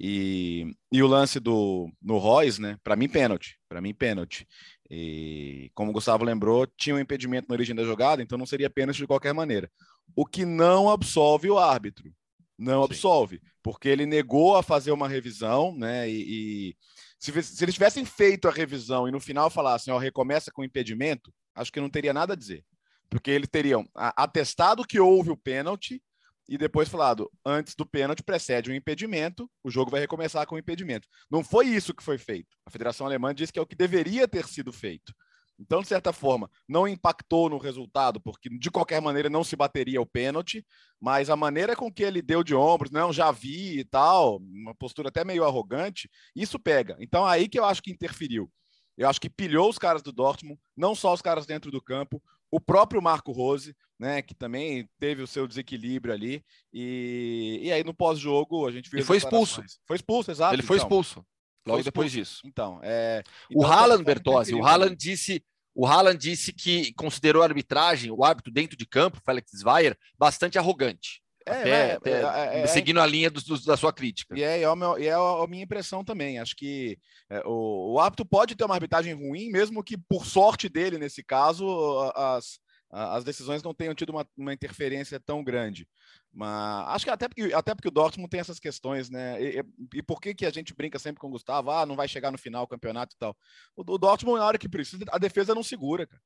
E, 0.01 0.75
e 0.91 1.03
o 1.03 1.07
lance 1.07 1.39
do 1.39 1.91
no 2.01 2.19
Royce, 2.19 2.61
né? 2.61 2.79
Para 2.83 2.97
mim 2.97 3.09
pênalti, 3.09 3.59
para 3.69 3.81
mim 3.81 3.95
pênalti. 3.95 4.47
E 4.91 5.71
como 5.75 5.91
o 5.91 5.95
Gustavo 5.95 6.25
lembrou, 6.25 6.67
tinha 6.77 6.97
um 6.97 6.99
impedimento 6.99 7.49
na 7.49 7.55
origem 7.55 7.75
da 7.75 7.85
jogada, 7.85 8.23
então 8.23 8.37
não 8.37 8.47
seria 8.47 8.71
pênalti 8.71 8.99
de 8.99 9.07
qualquer 9.07 9.33
maneira. 9.33 9.71
O 10.15 10.27
que 10.27 10.45
não 10.45 10.91
absolve 10.91 11.51
o 11.51 11.59
árbitro. 11.59 12.13
Não 12.59 12.83
Sim. 12.83 12.85
absolve, 12.85 13.43
porque 13.63 13.89
ele 13.89 14.07
negou 14.07 14.57
a 14.57 14.63
fazer 14.63 14.93
uma 14.93 15.09
revisão, 15.09 15.75
né? 15.77 16.09
E, 16.09 16.71
e 16.71 16.77
se, 17.19 17.43
se 17.43 17.65
eles 17.65 17.75
tivessem 17.75 18.05
feito 18.05 18.47
a 18.47 18.53
revisão 18.53 19.09
e 19.09 19.11
no 19.11 19.19
final 19.19 19.51
falassem, 19.51 19.93
ó, 19.93 19.99
recomeça 19.99 20.53
com 20.53 20.63
impedimento, 20.63 21.33
acho 21.55 21.73
que 21.73 21.81
não 21.81 21.91
teria 21.91 22.13
nada 22.13 22.35
a 22.35 22.37
dizer 22.37 22.65
porque 23.13 23.31
eles 23.31 23.49
teriam 23.51 23.87
atestado 23.95 24.87
que 24.87 24.99
houve 24.99 25.31
o 25.31 25.37
pênalti 25.37 26.03
e 26.49 26.59
depois 26.59 26.89
falado, 26.89 27.31
antes 27.45 27.75
do 27.75 27.87
pênalti 27.87 28.23
precede 28.23 28.71
um 28.71 28.75
impedimento, 28.75 29.49
o 29.63 29.71
jogo 29.71 29.91
vai 29.91 30.01
recomeçar 30.01 30.47
com 30.47 30.57
o 30.57 30.59
impedimento. 30.59 31.09
Não 31.31 31.45
foi 31.45 31.67
isso 31.67 31.95
que 31.95 32.03
foi 32.03 32.19
feito. 32.19 32.57
A 32.67 32.71
Federação 32.71 33.07
Alemã 33.07 33.35
disse 33.35 33.53
que 33.53 33.59
é 33.59 33.63
o 33.63 33.67
que 33.67 33.77
deveria 33.77 34.27
ter 34.27 34.47
sido 34.47 34.73
feito. 34.73 35.15
Então, 35.59 35.81
de 35.81 35.87
certa 35.87 36.13
forma, 36.13 36.51
não 36.69 36.89
impactou 36.89 37.49
no 37.49 37.59
resultado, 37.59 38.21
porque 38.21 38.49
de 38.49 38.71
qualquer 38.71 39.01
maneira 39.01 39.31
não 39.31 39.45
se 39.45 39.55
bateria 39.55 40.01
o 40.01 40.07
pênalti, 40.07 40.67
mas 41.01 41.31
a 41.31 41.37
maneira 41.37 41.77
com 41.77 41.93
que 41.93 42.03
ele 42.03 42.21
deu 42.21 42.43
de 42.43 42.55
ombros, 42.55 42.91
não, 42.91 43.13
já 43.13 43.31
vi 43.31 43.79
e 43.79 43.85
tal, 43.85 44.39
uma 44.39 44.75
postura 44.75 45.09
até 45.09 45.25
meio 45.25 45.45
arrogante, 45.45 46.11
isso 46.35 46.59
pega. 46.59 46.97
Então, 46.99 47.25
aí 47.25 47.49
que 47.49 47.59
eu 47.59 47.65
acho 47.65 47.83
que 47.83 47.93
interferiu. 47.93 48.51
Eu 48.97 49.09
acho 49.09 49.21
que 49.21 49.31
pilhou 49.31 49.71
os 49.71 49.79
caras 49.79 50.03
do 50.03 50.13
Dortmund, 50.13 50.61
não 50.77 50.95
só 50.95 51.15
os 51.15 51.23
caras 51.23 51.47
dentro 51.47 51.71
do 51.71 51.81
campo, 51.81 52.23
o 52.51 52.61
próprio 52.61 53.01
Marco 53.01 53.33
Rose, 53.33 53.75
né, 54.03 54.21
que 54.21 54.35
também 54.35 54.89
teve 54.99 55.23
o 55.23 55.29
seu 55.29 55.47
desequilíbrio 55.47 56.13
ali. 56.13 56.45
E, 56.73 57.61
e 57.63 57.73
aí 57.73 57.85
no 57.85 57.95
pós-jogo 57.95 58.67
a 58.67 58.73
gente 58.73 58.91
viu. 58.91 58.99
Ele 58.99 59.07
foi 59.07 59.17
expulso. 59.17 59.63
Foi 59.87 59.95
expulso, 59.95 60.31
exato. 60.33 60.55
Ele 60.55 60.63
foi 60.63 60.77
então. 60.77 60.89
expulso. 60.89 61.25
Logo 61.65 61.79
foi 61.79 61.85
depois 61.85 62.11
disso. 62.11 62.41
Então, 62.45 62.81
é... 62.83 63.23
o 63.49 63.61
então, 63.61 63.73
Haaland, 63.73 64.03
Bertozzi, 64.03 64.55
o 64.55 64.67
Haaland 64.67 64.97
disse. 64.97 65.43
O 65.75 65.87
Haaland 65.87 66.19
disse 66.19 66.53
que 66.53 66.93
considerou 66.95 67.43
a 67.43 67.47
arbitragem, 67.47 68.11
o 68.11 68.23
árbitro 68.23 68.53
dentro 68.53 68.77
de 68.77 68.85
campo, 68.85 69.23
Felix 69.25 69.53
Zweier, 69.57 69.97
bastante 70.19 70.59
arrogante. 70.59 71.23
É, 71.47 71.53
até, 71.53 71.71
é, 71.71 71.93
até, 71.95 72.11
é, 72.11 72.61
é, 72.61 72.67
seguindo 72.67 73.01
a 73.01 73.07
linha 73.07 73.31
do, 73.31 73.41
do, 73.41 73.65
da 73.65 73.77
sua 73.77 73.93
crítica. 73.93 74.37
E 74.39 74.43
é, 74.43 74.63
é, 74.63 74.75
meu, 74.75 74.99
é, 74.99 75.11
a 75.11 75.47
minha 75.49 75.65
impressão 75.65 76.05
também. 76.05 76.39
Acho 76.39 76.55
que 76.55 76.99
o, 77.47 77.95
o 77.95 78.01
árbitro 78.01 78.27
pode 78.27 78.55
ter 78.55 78.65
uma 78.65 78.75
arbitragem 78.75 79.15
ruim, 79.15 79.51
mesmo 79.51 79.83
que, 79.83 79.97
por 79.97 80.27
sorte 80.27 80.69
dele, 80.69 80.99
nesse 80.99 81.23
caso, 81.23 81.67
as, 82.15 82.61
as 82.93 83.25
decisões 83.25 83.63
não 83.63 83.73
tenham 83.73 83.95
tido 83.95 84.11
uma, 84.11 84.29
uma 84.37 84.53
interferência 84.53 85.19
tão 85.19 85.43
grande. 85.43 85.89
Mas 86.31 86.89
acho 86.89 87.07
que 87.07 87.11
até 87.11 87.27
porque, 87.27 87.55
até 87.55 87.75
porque 87.75 87.89
o 87.89 87.93
Dortmund 87.93 88.29
tem 88.29 88.41
essas 88.41 88.61
questões, 88.61 89.09
né? 89.09 89.43
E, 89.43 89.65
e, 89.95 90.03
por 90.03 90.21
que, 90.21 90.35
que 90.35 90.45
a 90.45 90.51
gente 90.51 90.75
brinca 90.75 90.99
sempre 90.99 91.19
com 91.19 91.29
o 91.29 91.31
Gustavo? 91.31 91.71
Ah, 91.71 91.87
não 91.87 91.97
vai 91.97 92.07
chegar 92.07 92.31
no 92.31 92.37
final 92.39 92.65
o 92.65 92.69
campeonato 92.69 93.15
e 93.17 93.19
tal. 93.19 93.35
O, 93.75 93.81
o 93.95 93.99
Dortmund, 93.99 94.39
na 94.39 94.47
hora 94.47 94.59
que 94.59 94.69
precisa, 94.69 95.05
a 95.11 95.19
defesa 95.19 95.55
não 95.55 95.63
segura, 95.63 96.07
cara. 96.07 96.23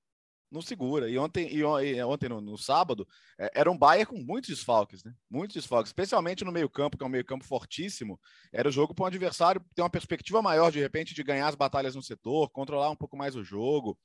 não 0.50 0.60
segura. 0.60 1.08
E 1.08 1.16
ontem, 1.18 1.48
e, 1.54 1.62
ontem 1.64 2.28
no, 2.28 2.40
no 2.40 2.58
sábado, 2.58 3.06
é, 3.38 3.50
era 3.54 3.70
um 3.70 3.78
Bayern 3.78 4.06
com 4.06 4.18
muitos 4.18 4.50
desfalques, 4.50 5.04
né? 5.04 5.12
Muitos 5.30 5.54
desfalques, 5.54 5.90
especialmente 5.90 6.44
no 6.44 6.52
meio-campo, 6.52 6.98
que 6.98 7.04
é 7.04 7.06
um 7.06 7.10
meio-campo 7.10 7.44
fortíssimo. 7.44 8.18
Era 8.52 8.68
o 8.68 8.72
jogo 8.72 8.92
para 8.94 9.04
um 9.04 9.06
adversário 9.06 9.64
ter 9.74 9.82
uma 9.82 9.90
perspectiva 9.90 10.42
maior, 10.42 10.72
de 10.72 10.80
repente, 10.80 11.14
de 11.14 11.22
ganhar 11.22 11.46
as 11.48 11.54
batalhas 11.54 11.94
no 11.94 12.02
setor, 12.02 12.50
controlar 12.50 12.90
um 12.90 12.96
pouco 12.96 13.16
mais 13.16 13.36
o 13.36 13.44
jogo. 13.44 13.96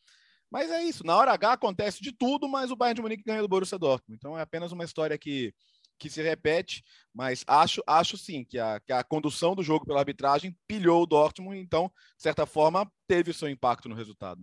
Mas 0.52 0.70
é 0.70 0.84
isso, 0.84 1.06
na 1.06 1.16
hora 1.16 1.32
H 1.32 1.54
acontece 1.54 2.04
de 2.04 2.12
tudo, 2.12 2.48
mas 2.50 2.72
o 2.72 2.76
Bayern 2.76 2.96
de 2.96 3.02
Munique 3.02 3.24
ganha 3.24 3.42
do 3.42 3.48
Borussia 3.48 3.80
Dortmund. 3.80 4.18
Então 4.18 4.38
é 4.38 4.42
apenas 4.42 4.74
uma 4.74 4.84
história 4.84 5.18
que, 5.18 5.54
que 5.98 6.10
se 6.10 6.22
repete, 6.22 6.84
mas 7.14 7.46
acho, 7.48 7.82
acho 7.88 8.18
sim 8.18 8.44
que 8.44 8.60
a, 8.60 8.80
que 8.82 8.92
a 8.92 9.02
condução 9.02 9.56
do 9.56 9.64
jogo 9.64 9.86
pela 9.86 10.00
arbitragem 10.00 10.54
pilhou 10.68 11.02
o 11.02 11.06
Dortmund, 11.06 11.58
então, 11.58 11.90
de 12.18 12.24
certa 12.24 12.46
forma, 12.46 12.92
teve 13.08 13.32
o 13.32 13.34
seu 13.34 13.48
impacto 13.48 13.88
no 13.88 13.96
resultado. 13.96 14.42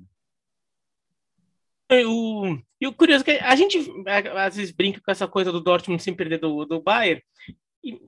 O, 1.91 2.59
e 2.81 2.87
o 2.87 2.93
curioso 2.93 3.23
é 3.23 3.25
que 3.25 3.45
a 3.45 3.57
gente 3.57 3.79
às 4.37 4.57
vezes 4.57 4.73
brinca 4.73 5.01
com 5.01 5.11
essa 5.11 5.29
coisa 5.29 5.53
do 5.53 5.61
Dortmund 5.61 6.03
sem 6.03 6.15
perder 6.15 6.39
do, 6.39 6.65
do 6.65 6.81
Bayern, 6.81 7.23
e, 7.85 8.01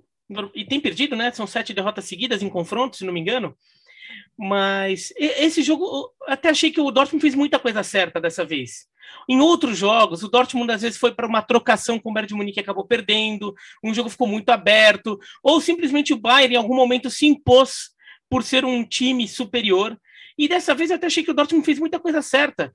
e 0.54 0.64
tem 0.64 0.80
perdido, 0.80 1.16
né? 1.16 1.30
São 1.32 1.46
sete 1.46 1.74
derrotas 1.74 2.04
seguidas 2.06 2.42
em 2.42 2.48
confronto, 2.48 2.96
se 2.96 3.04
não 3.04 3.12
me 3.12 3.20
engano. 3.20 3.56
Mas 4.38 5.12
esse 5.16 5.62
jogo, 5.62 6.12
até 6.26 6.48
achei 6.48 6.70
que 6.70 6.80
o 6.80 6.90
Dortmund 6.90 7.20
fez 7.20 7.34
muita 7.34 7.58
coisa 7.58 7.82
certa 7.82 8.20
dessa 8.20 8.44
vez. 8.44 8.88
Em 9.28 9.40
outros 9.40 9.76
jogos, 9.76 10.22
o 10.22 10.28
Dortmund 10.28 10.72
às 10.72 10.82
vezes 10.82 10.98
foi 10.98 11.12
para 11.12 11.26
uma 11.26 11.42
trocação 11.42 11.98
com 11.98 12.10
o 12.10 12.12
Bayern 12.12 12.28
de 12.28 12.34
Munique 12.34 12.60
e 12.60 12.62
acabou 12.62 12.86
perdendo, 12.86 13.54
um 13.82 13.92
jogo 13.92 14.08
ficou 14.08 14.26
muito 14.26 14.50
aberto, 14.50 15.18
ou 15.42 15.60
simplesmente 15.60 16.12
o 16.12 16.18
Bayern 16.18 16.54
em 16.54 16.58
algum 16.58 16.74
momento 16.74 17.10
se 17.10 17.26
impôs 17.26 17.90
por 18.28 18.42
ser 18.42 18.64
um 18.64 18.84
time 18.84 19.26
superior. 19.26 19.98
E 20.38 20.48
dessa 20.48 20.74
vez 20.74 20.90
eu 20.90 20.96
até 20.96 21.06
achei 21.06 21.24
que 21.24 21.30
o 21.30 21.34
Dortmund 21.34 21.64
fez 21.64 21.78
muita 21.78 21.98
coisa 21.98 22.22
certa 22.22 22.72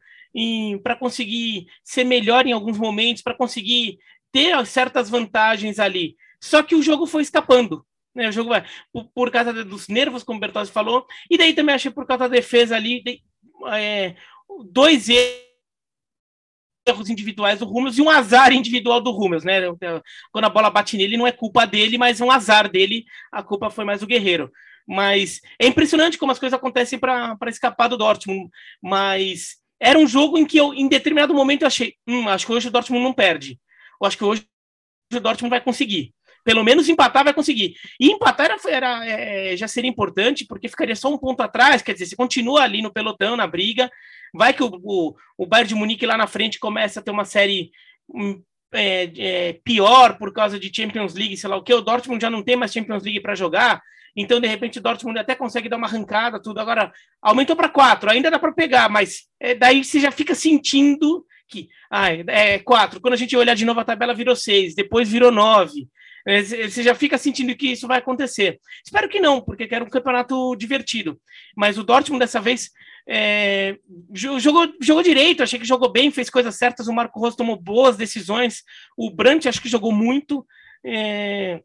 para 0.83 0.95
conseguir 0.95 1.67
ser 1.83 2.03
melhor 2.03 2.45
em 2.45 2.51
alguns 2.51 2.77
momentos, 2.77 3.23
para 3.23 3.33
conseguir 3.33 3.97
ter 4.31 4.65
certas 4.65 5.09
vantagens 5.09 5.79
ali. 5.79 6.15
Só 6.41 6.61
que 6.61 6.75
o 6.75 6.83
jogo 6.83 7.07
foi 7.07 7.21
escapando. 7.23 7.85
Né? 8.15 8.29
O 8.29 8.31
jogo 8.31 8.49
vai 8.49 8.65
por, 8.91 9.05
por 9.13 9.31
causa 9.31 9.51
dos 9.63 9.87
nervos, 9.87 10.23
como 10.23 10.37
o 10.37 10.39
Bertozzi 10.39 10.71
falou, 10.71 11.05
e 11.29 11.37
daí 11.37 11.53
também 11.53 11.75
achei 11.75 11.91
por 11.91 12.07
causa 12.07 12.29
da 12.29 12.35
defesa 12.35 12.75
ali, 12.75 13.03
de, 13.03 13.21
é, 13.67 14.15
dois 14.71 15.07
erros 16.87 17.09
individuais 17.09 17.59
do 17.59 17.65
Rúmeus 17.65 17.97
e 17.97 18.01
um 18.01 18.09
azar 18.09 18.53
individual 18.53 19.01
do 19.01 19.11
Rúmeus, 19.11 19.43
né? 19.43 19.61
Quando 20.31 20.45
a 20.45 20.49
bola 20.49 20.69
bate 20.69 20.95
nele, 20.95 21.17
não 21.17 21.27
é 21.27 21.31
culpa 21.31 21.65
dele, 21.65 21.97
mas 21.97 22.21
um 22.21 22.31
azar 22.31 22.69
dele, 22.69 23.05
a 23.31 23.43
culpa 23.43 23.69
foi 23.69 23.83
mais 23.83 23.99
do 23.99 24.07
Guerreiro. 24.07 24.51
Mas 24.87 25.41
é 25.59 25.65
impressionante 25.65 26.17
como 26.17 26.31
as 26.31 26.37
coisas 26.37 26.57
acontecem 26.57 26.99
para 26.99 27.37
escapar 27.47 27.87
do 27.87 27.97
Dortmund. 27.97 28.49
Mas 28.81 29.57
era 29.79 29.97
um 29.97 30.07
jogo 30.07 30.37
em 30.37 30.45
que 30.45 30.57
eu, 30.57 30.75
em 30.75 30.87
determinado 30.87 31.33
momento, 31.33 31.65
achei, 31.65 31.95
hum, 32.07 32.29
acho 32.29 32.45
que 32.45 32.51
hoje 32.51 32.67
o 32.67 32.71
Dortmund 32.71 33.03
não 33.03 33.13
perde. 33.13 33.59
Eu 33.99 34.07
acho 34.07 34.17
que 34.17 34.23
hoje 34.23 34.47
o 35.11 35.19
Dortmund 35.19 35.49
vai 35.49 35.61
conseguir. 35.61 36.13
Pelo 36.45 36.63
menos 36.63 36.87
empatar 36.87 37.25
vai 37.25 37.33
conseguir. 37.33 37.75
E 37.99 38.11
empatar 38.11 38.45
era, 38.51 38.57
era 38.69 39.05
é, 39.05 39.57
já 39.57 39.67
seria 39.67 39.89
importante, 39.89 40.45
porque 40.45 40.69
ficaria 40.69 40.95
só 40.95 41.13
um 41.13 41.17
ponto 41.17 41.41
atrás, 41.41 41.81
quer 41.81 41.93
dizer, 41.93 42.05
você 42.05 42.15
continua 42.15 42.61
ali 42.61 42.81
no 42.81 42.93
pelotão, 42.93 43.35
na 43.35 43.47
briga, 43.47 43.91
vai 44.33 44.53
que 44.53 44.63
o, 44.63 44.69
o, 44.83 45.15
o 45.37 45.45
Bayern 45.45 45.69
de 45.69 45.75
Munique 45.75 46.05
lá 46.05 46.15
na 46.15 46.27
frente 46.27 46.59
começa 46.59 46.99
a 46.99 47.03
ter 47.03 47.11
uma 47.11 47.25
série 47.25 47.71
hum, 48.07 48.41
é, 48.71 49.11
é, 49.17 49.53
pior 49.63 50.17
por 50.17 50.31
causa 50.31 50.59
de 50.59 50.71
Champions 50.73 51.15
League, 51.15 51.35
sei 51.35 51.49
lá 51.49 51.57
o 51.57 51.63
que, 51.63 51.73
o 51.73 51.81
Dortmund 51.81 52.21
já 52.21 52.29
não 52.29 52.43
tem 52.43 52.55
mais 52.55 52.71
Champions 52.71 53.03
League 53.03 53.21
para 53.21 53.35
jogar, 53.35 53.81
então, 54.15 54.39
de 54.39 54.47
repente, 54.47 54.79
o 54.79 54.81
Dortmund 54.81 55.19
até 55.19 55.35
consegue 55.35 55.67
dar 55.67 55.75
uma 55.75 55.87
arrancada, 55.87 56.41
tudo. 56.41 56.59
Agora, 56.59 56.91
aumentou 57.21 57.55
para 57.55 57.67
quatro, 57.67 58.09
ainda 58.09 58.31
dá 58.31 58.39
para 58.39 58.53
pegar, 58.53 58.89
mas 58.89 59.23
é, 59.39 59.53
daí 59.53 59.83
você 59.83 59.99
já 59.99 60.09
fica 60.09 60.33
sentindo 60.33 61.25
que 61.49 61.67
ah, 61.91 62.11
é 62.11 62.59
quatro. 62.59 63.01
Quando 63.01 63.13
a 63.13 63.17
gente 63.17 63.35
olhar 63.35 63.55
de 63.55 63.65
novo 63.65 63.79
a 63.79 63.83
tabela, 63.83 64.13
virou 64.13 64.35
seis, 64.35 64.73
depois 64.73 65.09
virou 65.09 65.31
nove. 65.31 65.87
É, 66.27 66.41
você 66.41 66.81
já 66.81 66.95
fica 66.95 67.17
sentindo 67.17 67.55
que 67.55 67.71
isso 67.71 67.87
vai 67.87 67.99
acontecer. 67.99 68.59
Espero 68.83 69.07
que 69.07 69.19
não, 69.19 69.41
porque 69.41 69.67
quero 69.67 69.85
um 69.85 69.89
campeonato 69.89 70.55
divertido. 70.55 71.19
Mas 71.55 71.77
o 71.77 71.83
Dortmund 71.83 72.19
dessa 72.19 72.41
vez 72.41 72.71
é, 73.07 73.77
jogou, 74.11 74.73
jogou 74.81 75.03
direito, 75.03 75.43
achei 75.43 75.59
que 75.59 75.65
jogou 75.65 75.91
bem, 75.91 76.09
fez 76.09 76.29
coisas 76.29 76.55
certas. 76.55 76.87
O 76.87 76.93
Marco 76.93 77.19
Rose 77.19 77.37
tomou 77.37 77.55
boas 77.55 77.95
decisões. 77.95 78.63
O 78.97 79.11
Brandt 79.11 79.47
acho 79.47 79.61
que 79.61 79.69
jogou 79.69 79.91
muito. 79.91 80.45
É, 80.83 81.61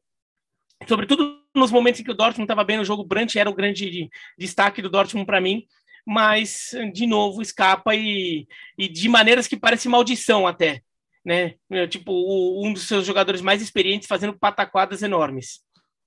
sobretudo 0.86 1.40
nos 1.54 1.70
momentos 1.70 2.00
em 2.00 2.04
que 2.04 2.10
o 2.10 2.14
Dortmund 2.14 2.44
estava 2.44 2.64
bem 2.64 2.76
no 2.76 2.84
jogo, 2.84 3.02
o 3.02 3.06
Brandt 3.06 3.38
era 3.38 3.50
o 3.50 3.54
grande 3.54 4.08
destaque 4.38 4.80
do 4.82 4.90
Dortmund 4.90 5.26
para 5.26 5.40
mim, 5.40 5.64
mas 6.06 6.70
de 6.92 7.06
novo 7.06 7.42
escapa 7.42 7.94
e, 7.94 8.46
e 8.78 8.88
de 8.88 9.08
maneiras 9.08 9.46
que 9.46 9.56
parece 9.56 9.88
maldição 9.88 10.46
até, 10.46 10.82
né? 11.24 11.54
Tipo, 11.88 12.12
o, 12.12 12.66
um 12.66 12.72
dos 12.72 12.86
seus 12.86 13.06
jogadores 13.06 13.40
mais 13.40 13.62
experientes 13.62 14.08
fazendo 14.08 14.38
pataquadas 14.38 15.02
enormes. 15.02 15.60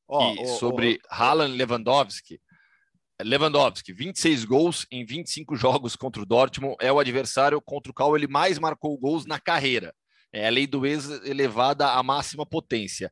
Oh, 0.08 0.34
e 0.34 0.40
oh, 0.40 0.46
sobre 0.46 1.00
oh, 1.04 1.08
Haaland 1.14 1.56
Lewandowski, 1.56 2.40
Lewandowski, 3.22 3.94
26 3.94 4.46
gols 4.46 4.86
em 4.92 5.06
25 5.06 5.56
jogos 5.56 5.96
contra 5.96 6.22
o 6.22 6.26
Dortmund, 6.26 6.76
é 6.82 6.92
o 6.92 7.00
adversário 7.00 7.62
contra 7.62 7.92
o 7.92 7.96
qual 7.96 8.16
ele 8.16 8.28
mais 8.28 8.60
marcou 8.60 8.98
gols 8.98 9.26
na 9.26 9.40
carreira. 9.40 9.94
É 10.32 10.48
a 10.48 10.50
lei 10.50 10.66
do 10.66 10.86
ex 10.86 11.10
elevada 11.26 11.92
à 11.92 12.02
máxima 12.02 12.46
potência. 12.46 13.12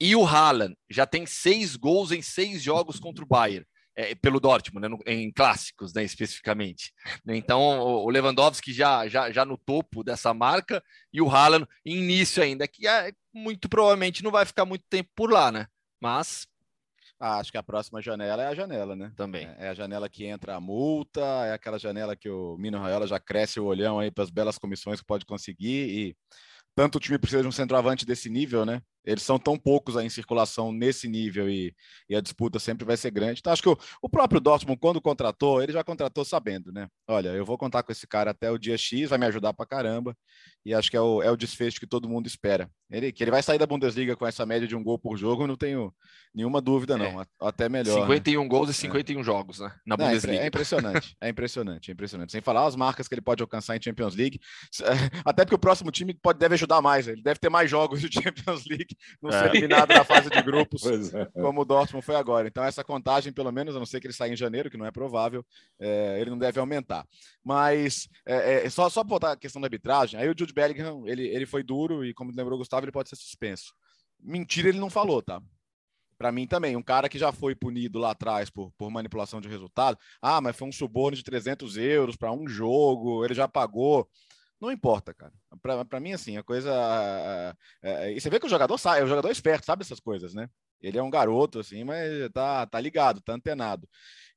E 0.00 0.16
o 0.16 0.26
Haaland 0.26 0.74
já 0.90 1.06
tem 1.06 1.26
seis 1.26 1.76
gols 1.76 2.10
em 2.10 2.22
seis 2.22 2.62
jogos 2.62 2.98
contra 2.98 3.22
o 3.22 3.28
Bayern. 3.28 3.66
É, 3.96 4.14
pelo 4.14 4.40
Dortmund, 4.40 4.88
né, 4.88 4.96
em 5.06 5.30
clássicos, 5.30 5.94
né, 5.94 6.02
especificamente. 6.02 6.92
Então, 7.28 7.60
o 7.78 8.10
Lewandowski 8.10 8.72
já, 8.72 9.06
já, 9.06 9.30
já 9.30 9.44
no 9.44 9.56
topo 9.56 10.02
dessa 10.02 10.34
marca 10.34 10.82
e 11.12 11.22
o 11.22 11.30
Haaland 11.30 11.64
em 11.86 11.98
início 11.98 12.42
ainda, 12.42 12.66
que 12.66 12.88
é, 12.88 13.12
muito 13.32 13.68
provavelmente 13.68 14.24
não 14.24 14.32
vai 14.32 14.44
ficar 14.44 14.64
muito 14.64 14.84
tempo 14.90 15.10
por 15.14 15.30
lá, 15.30 15.52
né? 15.52 15.68
Mas 16.00 16.48
ah, 17.20 17.38
acho 17.38 17.50
que 17.50 17.56
a 17.56 17.62
próxima 17.62 18.02
janela 18.02 18.42
é 18.42 18.46
a 18.48 18.54
janela, 18.54 18.96
né? 18.96 19.12
Também. 19.16 19.46
É, 19.58 19.66
é 19.66 19.68
a 19.68 19.74
janela 19.74 20.08
que 20.08 20.26
entra 20.26 20.56
a 20.56 20.60
multa, 20.60 21.20
é 21.46 21.52
aquela 21.52 21.78
janela 21.78 22.16
que 22.16 22.28
o 22.28 22.56
Mino 22.58 22.78
Raiola 22.78 23.06
já 23.06 23.20
cresce 23.20 23.60
o 23.60 23.64
olhão 23.64 23.98
aí 23.98 24.10
para 24.10 24.24
as 24.24 24.30
belas 24.30 24.58
comissões 24.58 25.00
que 25.00 25.06
pode 25.06 25.24
conseguir 25.24 25.88
e 25.88 26.16
tanto 26.74 26.96
o 26.96 27.00
time 27.00 27.18
precisa 27.18 27.42
de 27.42 27.48
um 27.48 27.52
centroavante 27.52 28.04
desse 28.04 28.28
nível, 28.28 28.66
né? 28.66 28.82
Eles 29.04 29.22
são 29.22 29.38
tão 29.38 29.58
poucos 29.58 29.96
aí 29.96 30.06
em 30.06 30.10
circulação 30.10 30.72
nesse 30.72 31.08
nível 31.08 31.48
e, 31.48 31.74
e 32.08 32.16
a 32.16 32.20
disputa 32.20 32.58
sempre 32.58 32.84
vai 32.84 32.96
ser 32.96 33.10
grande. 33.10 33.40
Então, 33.40 33.52
acho 33.52 33.62
que 33.62 33.68
o, 33.68 33.78
o, 34.02 34.08
próprio 34.08 34.40
Dortmund, 34.40 34.78
quando 34.80 35.00
contratou, 35.00 35.62
ele 35.62 35.72
já 35.72 35.84
contratou 35.84 36.24
sabendo, 36.24 36.72
né? 36.72 36.88
Olha, 37.08 37.30
eu 37.30 37.44
vou 37.44 37.58
contar 37.58 37.82
com 37.82 37.92
esse 37.92 38.06
cara 38.06 38.30
até 38.30 38.50
o 38.50 38.58
dia 38.58 38.78
X, 38.78 39.10
vai 39.10 39.18
me 39.18 39.26
ajudar 39.26 39.52
pra 39.52 39.66
caramba. 39.66 40.16
E 40.64 40.72
acho 40.72 40.90
que 40.90 40.96
é 40.96 41.00
o, 41.00 41.22
é 41.22 41.30
o 41.30 41.36
desfecho 41.36 41.78
que 41.78 41.86
todo 41.86 42.08
mundo 42.08 42.26
espera. 42.26 42.70
Ele, 42.90 43.12
que 43.12 43.24
ele 43.24 43.30
vai 43.30 43.42
sair 43.42 43.58
da 43.58 43.66
Bundesliga 43.66 44.16
com 44.16 44.26
essa 44.26 44.46
média 44.46 44.68
de 44.68 44.76
um 44.76 44.82
gol 44.82 44.98
por 44.98 45.16
jogo, 45.16 45.46
não 45.46 45.56
tenho 45.56 45.92
nenhuma 46.34 46.60
dúvida, 46.60 46.96
não. 46.96 47.20
É. 47.20 47.26
Até 47.40 47.68
melhor. 47.68 48.00
51 48.00 48.42
né? 48.42 48.48
gols 48.48 48.70
e 48.70 48.74
51 48.74 49.20
é. 49.20 49.24
jogos, 49.24 49.58
né? 49.58 49.74
Na 49.86 49.96
não, 49.96 50.06
é 50.06 50.08
Bundesliga. 50.08 50.42
É 50.42 50.46
impressionante, 50.46 51.16
é 51.20 51.28
impressionante, 51.28 51.90
é 51.90 51.92
impressionante. 51.92 52.32
Sem 52.32 52.40
falar 52.40 52.66
as 52.66 52.76
marcas 52.76 53.08
que 53.08 53.14
ele 53.14 53.20
pode 53.20 53.42
alcançar 53.42 53.76
em 53.76 53.82
Champions 53.82 54.14
League. 54.14 54.40
Até 55.24 55.44
porque 55.44 55.54
o 55.54 55.58
próximo 55.58 55.90
time 55.90 56.14
pode, 56.14 56.38
deve 56.38 56.54
ajudar 56.54 56.80
mais. 56.80 57.08
Ele 57.08 57.22
deve 57.22 57.38
ter 57.38 57.50
mais 57.50 57.70
jogos 57.70 58.00
de 58.00 58.08
Champions 58.12 58.64
League. 58.66 58.93
Não 59.22 59.30
é. 59.30 59.38
ser 59.40 59.48
eliminado 59.50 59.88
na 59.88 60.04
fase 60.04 60.30
de 60.30 60.42
grupos, 60.42 60.82
é. 61.14 61.26
como 61.26 61.62
o 61.62 61.64
Dortmund 61.64 62.04
foi 62.04 62.16
agora. 62.16 62.48
Então, 62.48 62.64
essa 62.64 62.84
contagem, 62.84 63.32
pelo 63.32 63.50
menos, 63.52 63.74
a 63.74 63.78
não 63.78 63.86
ser 63.86 64.00
que 64.00 64.06
ele 64.06 64.14
saia 64.14 64.32
em 64.32 64.36
janeiro, 64.36 64.70
que 64.70 64.76
não 64.76 64.86
é 64.86 64.90
provável, 64.90 65.44
é, 65.78 66.18
ele 66.20 66.30
não 66.30 66.38
deve 66.38 66.58
aumentar. 66.58 67.06
Mas, 67.42 68.08
é, 68.26 68.66
é 68.66 68.70
só, 68.70 68.88
só 68.88 69.02
botar 69.02 69.32
a 69.32 69.36
questão 69.36 69.60
da 69.60 69.66
arbitragem, 69.66 70.18
aí 70.18 70.28
o 70.28 70.34
Jude 70.36 70.52
Bellingham, 70.52 71.06
ele, 71.06 71.26
ele 71.26 71.46
foi 71.46 71.62
duro 71.62 72.04
e, 72.04 72.14
como 72.14 72.30
lembrou 72.30 72.54
o 72.54 72.58
Gustavo, 72.58 72.84
ele 72.84 72.92
pode 72.92 73.08
ser 73.08 73.16
suspenso. 73.16 73.74
Mentira, 74.20 74.68
ele 74.68 74.78
não 74.78 74.90
falou, 74.90 75.22
tá? 75.22 75.40
Para 76.16 76.32
mim 76.32 76.46
também, 76.46 76.76
um 76.76 76.82
cara 76.82 77.08
que 77.08 77.18
já 77.18 77.32
foi 77.32 77.54
punido 77.54 77.98
lá 77.98 78.12
atrás 78.12 78.48
por, 78.48 78.72
por 78.78 78.90
manipulação 78.90 79.40
de 79.40 79.48
resultado. 79.48 79.98
Ah, 80.22 80.40
mas 80.40 80.56
foi 80.56 80.68
um 80.68 80.72
suborno 80.72 81.16
de 81.16 81.24
300 81.24 81.76
euros 81.76 82.16
para 82.16 82.32
um 82.32 82.46
jogo, 82.48 83.24
ele 83.24 83.34
já 83.34 83.48
pagou. 83.48 84.08
Não 84.60 84.72
importa, 84.72 85.12
cara. 85.12 85.32
Para 85.88 86.00
mim, 86.00 86.12
assim, 86.12 86.36
a 86.36 86.42
coisa. 86.42 86.72
É, 87.82 88.12
e 88.12 88.20
você 88.20 88.30
vê 88.30 88.40
que 88.40 88.46
o 88.46 88.50
jogador 88.50 88.78
sabe, 88.78 89.02
o 89.02 89.06
jogador 89.06 89.28
é 89.28 89.32
esperto, 89.32 89.66
sabe 89.66 89.82
essas 89.82 90.00
coisas, 90.00 90.34
né? 90.34 90.48
Ele 90.80 90.98
é 90.98 91.02
um 91.02 91.10
garoto, 91.10 91.58
assim, 91.60 91.82
mas 91.84 92.30
tá, 92.32 92.66
tá 92.66 92.80
ligado, 92.80 93.20
tá 93.20 93.32
antenado. 93.32 93.88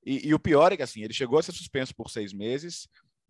E, 0.05 0.27
e 0.27 0.33
o 0.33 0.39
pior 0.39 0.71
é 0.71 0.77
que, 0.77 0.83
assim, 0.83 1.03
ele 1.03 1.13
chegou 1.13 1.37
a 1.37 1.43
ser 1.43 1.51
suspenso 1.51 1.93
por 1.95 2.09
seis 2.09 2.33
meses, 2.33 2.87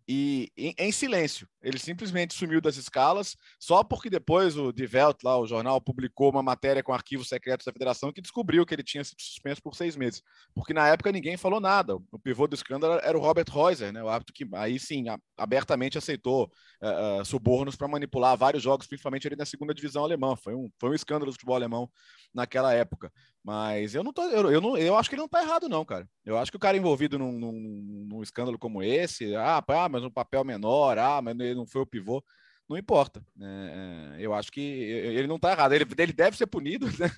e 0.08 0.50
em, 0.56 0.74
em, 0.78 0.90
silêncio. 0.90 1.46
Ele 1.60 1.78
simplesmente 1.78 2.32
sumiu 2.32 2.62
das 2.62 2.76
escalas, 2.76 3.36
só 3.60 3.84
porque 3.84 4.08
depois 4.08 4.56
o 4.56 4.72
Die 4.72 4.88
Welt, 4.90 5.18
lá, 5.22 5.38
o 5.38 5.46
jornal, 5.46 5.82
publicou 5.82 6.30
uma 6.30 6.42
matéria 6.42 6.82
com 6.82 6.94
arquivos 6.94 7.28
secretos 7.28 7.66
da 7.66 7.72
federação 7.72 8.10
que 8.10 8.22
descobriu 8.22 8.64
que 8.64 8.74
ele 8.74 8.82
tinha 8.82 9.04
sido 9.04 9.20
suspenso 9.20 9.62
por 9.62 9.74
seis 9.74 9.96
meses. 9.96 10.22
Porque 10.54 10.72
na 10.72 10.88
época 10.88 11.12
ninguém 11.12 11.36
falou 11.36 11.60
nada. 11.60 11.96
O 12.10 12.18
pivô 12.18 12.46
do 12.46 12.54
escândalo 12.54 12.98
era 13.02 13.18
o 13.18 13.20
Robert 13.20 13.52
Reuser, 13.52 13.92
né, 13.92 14.02
o 14.02 14.08
árbitro 14.08 14.32
que 14.32 14.48
aí 14.54 14.78
sim 14.78 15.04
abertamente 15.36 15.98
aceitou 15.98 16.50
uh, 16.82 17.20
uh, 17.20 17.24
subornos 17.24 17.76
para 17.76 17.86
manipular 17.86 18.34
vários 18.34 18.62
jogos, 18.62 18.86
principalmente 18.86 19.26
ali 19.26 19.36
na 19.36 19.44
segunda 19.44 19.74
divisão 19.74 20.04
alemã. 20.04 20.34
Foi 20.36 20.54
um, 20.54 20.70
foi 20.80 20.88
um 20.88 20.94
escândalo 20.94 21.26
do 21.26 21.32
futebol 21.32 21.56
alemão 21.56 21.90
naquela 22.32 22.72
época. 22.72 23.12
Mas 23.48 23.94
eu 23.94 24.04
não 24.04 24.12
tô, 24.12 24.24
eu, 24.24 24.52
eu, 24.52 24.60
não, 24.60 24.76
eu 24.76 24.94
acho 24.94 25.08
que 25.08 25.14
ele 25.14 25.22
não 25.22 25.28
tá 25.28 25.40
errado, 25.42 25.70
não, 25.70 25.82
cara. 25.82 26.06
Eu 26.22 26.36
acho 26.36 26.50
que 26.50 26.58
o 26.58 26.60
cara 26.60 26.76
envolvido 26.76 27.18
num, 27.18 27.32
num, 27.32 28.06
num 28.06 28.22
escândalo 28.22 28.58
como 28.58 28.82
esse, 28.82 29.34
ah, 29.34 29.64
mas 29.90 30.04
um 30.04 30.10
papel 30.10 30.44
menor, 30.44 30.98
ah, 30.98 31.22
mas 31.22 31.34
ele 31.40 31.54
não 31.54 31.66
foi 31.66 31.80
o 31.80 31.86
pivô, 31.86 32.22
não 32.68 32.76
importa. 32.76 33.24
É, 33.40 34.16
é 34.18 34.26
eu 34.26 34.34
acho 34.34 34.52
que 34.52 34.60
ele 34.60 35.26
não 35.26 35.38
tá 35.38 35.52
errado. 35.52 35.72
Ele, 35.72 35.86
ele 35.96 36.12
deve 36.12 36.36
ser 36.36 36.46
punido, 36.46 36.88
né? 37.00 37.10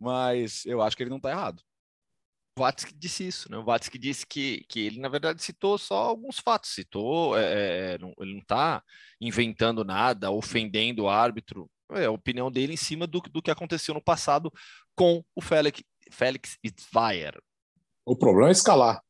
Mas 0.00 0.64
eu 0.64 0.80
acho 0.80 0.96
que 0.96 1.02
ele 1.02 1.10
não 1.10 1.20
tá 1.20 1.30
errado. 1.30 1.62
O 2.56 2.62
Vatsky 2.62 2.94
disse 2.94 3.28
isso, 3.28 3.50
né? 3.50 3.58
O 3.58 3.64
Vatsky 3.64 3.98
disse 3.98 4.26
que, 4.26 4.64
que 4.70 4.80
ele, 4.80 4.98
na 4.98 5.10
verdade, 5.10 5.42
citou 5.42 5.76
só 5.76 6.04
alguns 6.04 6.38
fatos, 6.38 6.70
citou, 6.70 7.36
é, 7.36 7.96
é 7.96 7.98
não, 7.98 8.14
ele 8.18 8.32
não 8.32 8.40
está 8.40 8.82
inventando 9.20 9.84
nada, 9.84 10.30
ofendendo 10.30 11.02
o 11.02 11.08
árbitro, 11.10 11.70
é 11.92 12.06
a 12.06 12.10
opinião 12.10 12.50
dele 12.50 12.72
em 12.72 12.78
cima 12.78 13.06
do, 13.06 13.20
do 13.20 13.42
que 13.42 13.50
aconteceu 13.50 13.94
no 13.94 14.02
passado 14.02 14.50
com 14.96 15.22
o 15.34 15.40
Félix, 15.40 15.82
Félix 16.10 16.58
Zweier. 16.80 17.38
O 18.04 18.16
problema 18.16 18.48
é 18.48 18.52
escalar, 18.52 19.00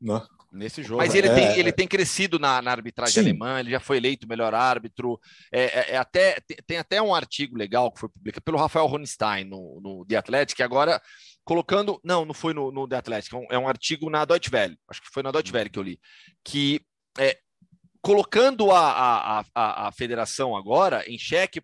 né? 0.00 0.24
Nesse 0.52 0.82
jogo. 0.82 0.98
Mas 0.98 1.14
ele, 1.14 1.28
é, 1.28 1.34
tem, 1.34 1.58
ele 1.58 1.72
tem 1.72 1.86
crescido 1.86 2.38
na, 2.38 2.62
na 2.62 2.70
arbitragem 2.70 3.14
sim. 3.14 3.20
alemã, 3.20 3.60
ele 3.60 3.70
já 3.70 3.80
foi 3.80 3.96
eleito 3.96 4.28
melhor 4.28 4.54
árbitro. 4.54 5.20
É, 5.52 5.64
é, 5.64 5.90
é 5.92 5.96
até, 5.96 6.40
tem, 6.46 6.56
tem, 6.66 6.78
até 6.78 7.02
um 7.02 7.14
artigo 7.14 7.56
legal 7.56 7.92
que 7.92 8.00
foi 8.00 8.08
publicado 8.08 8.42
pelo 8.42 8.58
Rafael 8.58 8.86
Ronstein 8.86 9.44
no, 9.44 9.80
no 9.82 10.06
The 10.06 10.16
Athletic, 10.16 10.60
agora 10.62 11.00
colocando. 11.44 12.00
Não, 12.02 12.24
não 12.24 12.32
foi 12.32 12.54
no, 12.54 12.70
no 12.70 12.88
The 12.88 12.96
Athletic, 12.96 13.34
é 13.34 13.36
um, 13.36 13.46
é 13.50 13.58
um, 13.58 13.68
artigo 13.68 14.08
na 14.08 14.24
Deutsche 14.24 14.50
Welle, 14.52 14.78
acho 14.88 15.02
que 15.02 15.08
foi 15.12 15.22
na 15.22 15.30
Deutsche 15.30 15.52
Welle 15.52 15.68
que 15.68 15.78
eu 15.78 15.82
li, 15.82 16.00
que 16.42 16.80
é, 17.18 17.38
colocando 18.00 18.70
a, 18.70 19.40
a, 19.40 19.44
a, 19.54 19.88
a 19.88 19.92
federação 19.92 20.56
agora 20.56 21.04
em 21.06 21.18
xeque 21.18 21.60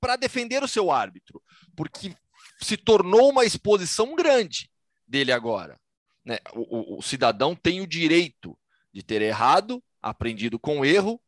para 0.00 0.16
defender 0.16 0.62
o 0.62 0.68
seu 0.68 0.90
árbitro, 0.90 1.40
porque 1.76 2.14
se 2.62 2.76
tornou 2.76 3.30
uma 3.30 3.44
exposição 3.44 4.14
grande 4.14 4.70
dele 5.06 5.32
agora. 5.32 5.78
Né? 6.24 6.38
O, 6.54 6.96
o, 6.96 6.98
o 6.98 7.02
cidadão 7.02 7.54
tem 7.54 7.80
o 7.80 7.86
direito 7.86 8.58
de 8.92 9.02
ter 9.02 9.22
errado, 9.22 9.82
aprendido 10.00 10.58
com 10.58 10.84
erro 10.84 11.20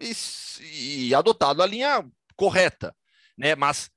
e, 0.00 0.12
e 1.08 1.14
adotado 1.14 1.62
a 1.62 1.66
linha 1.66 2.04
correta. 2.36 2.94
Né? 3.36 3.54
Mas 3.54 3.90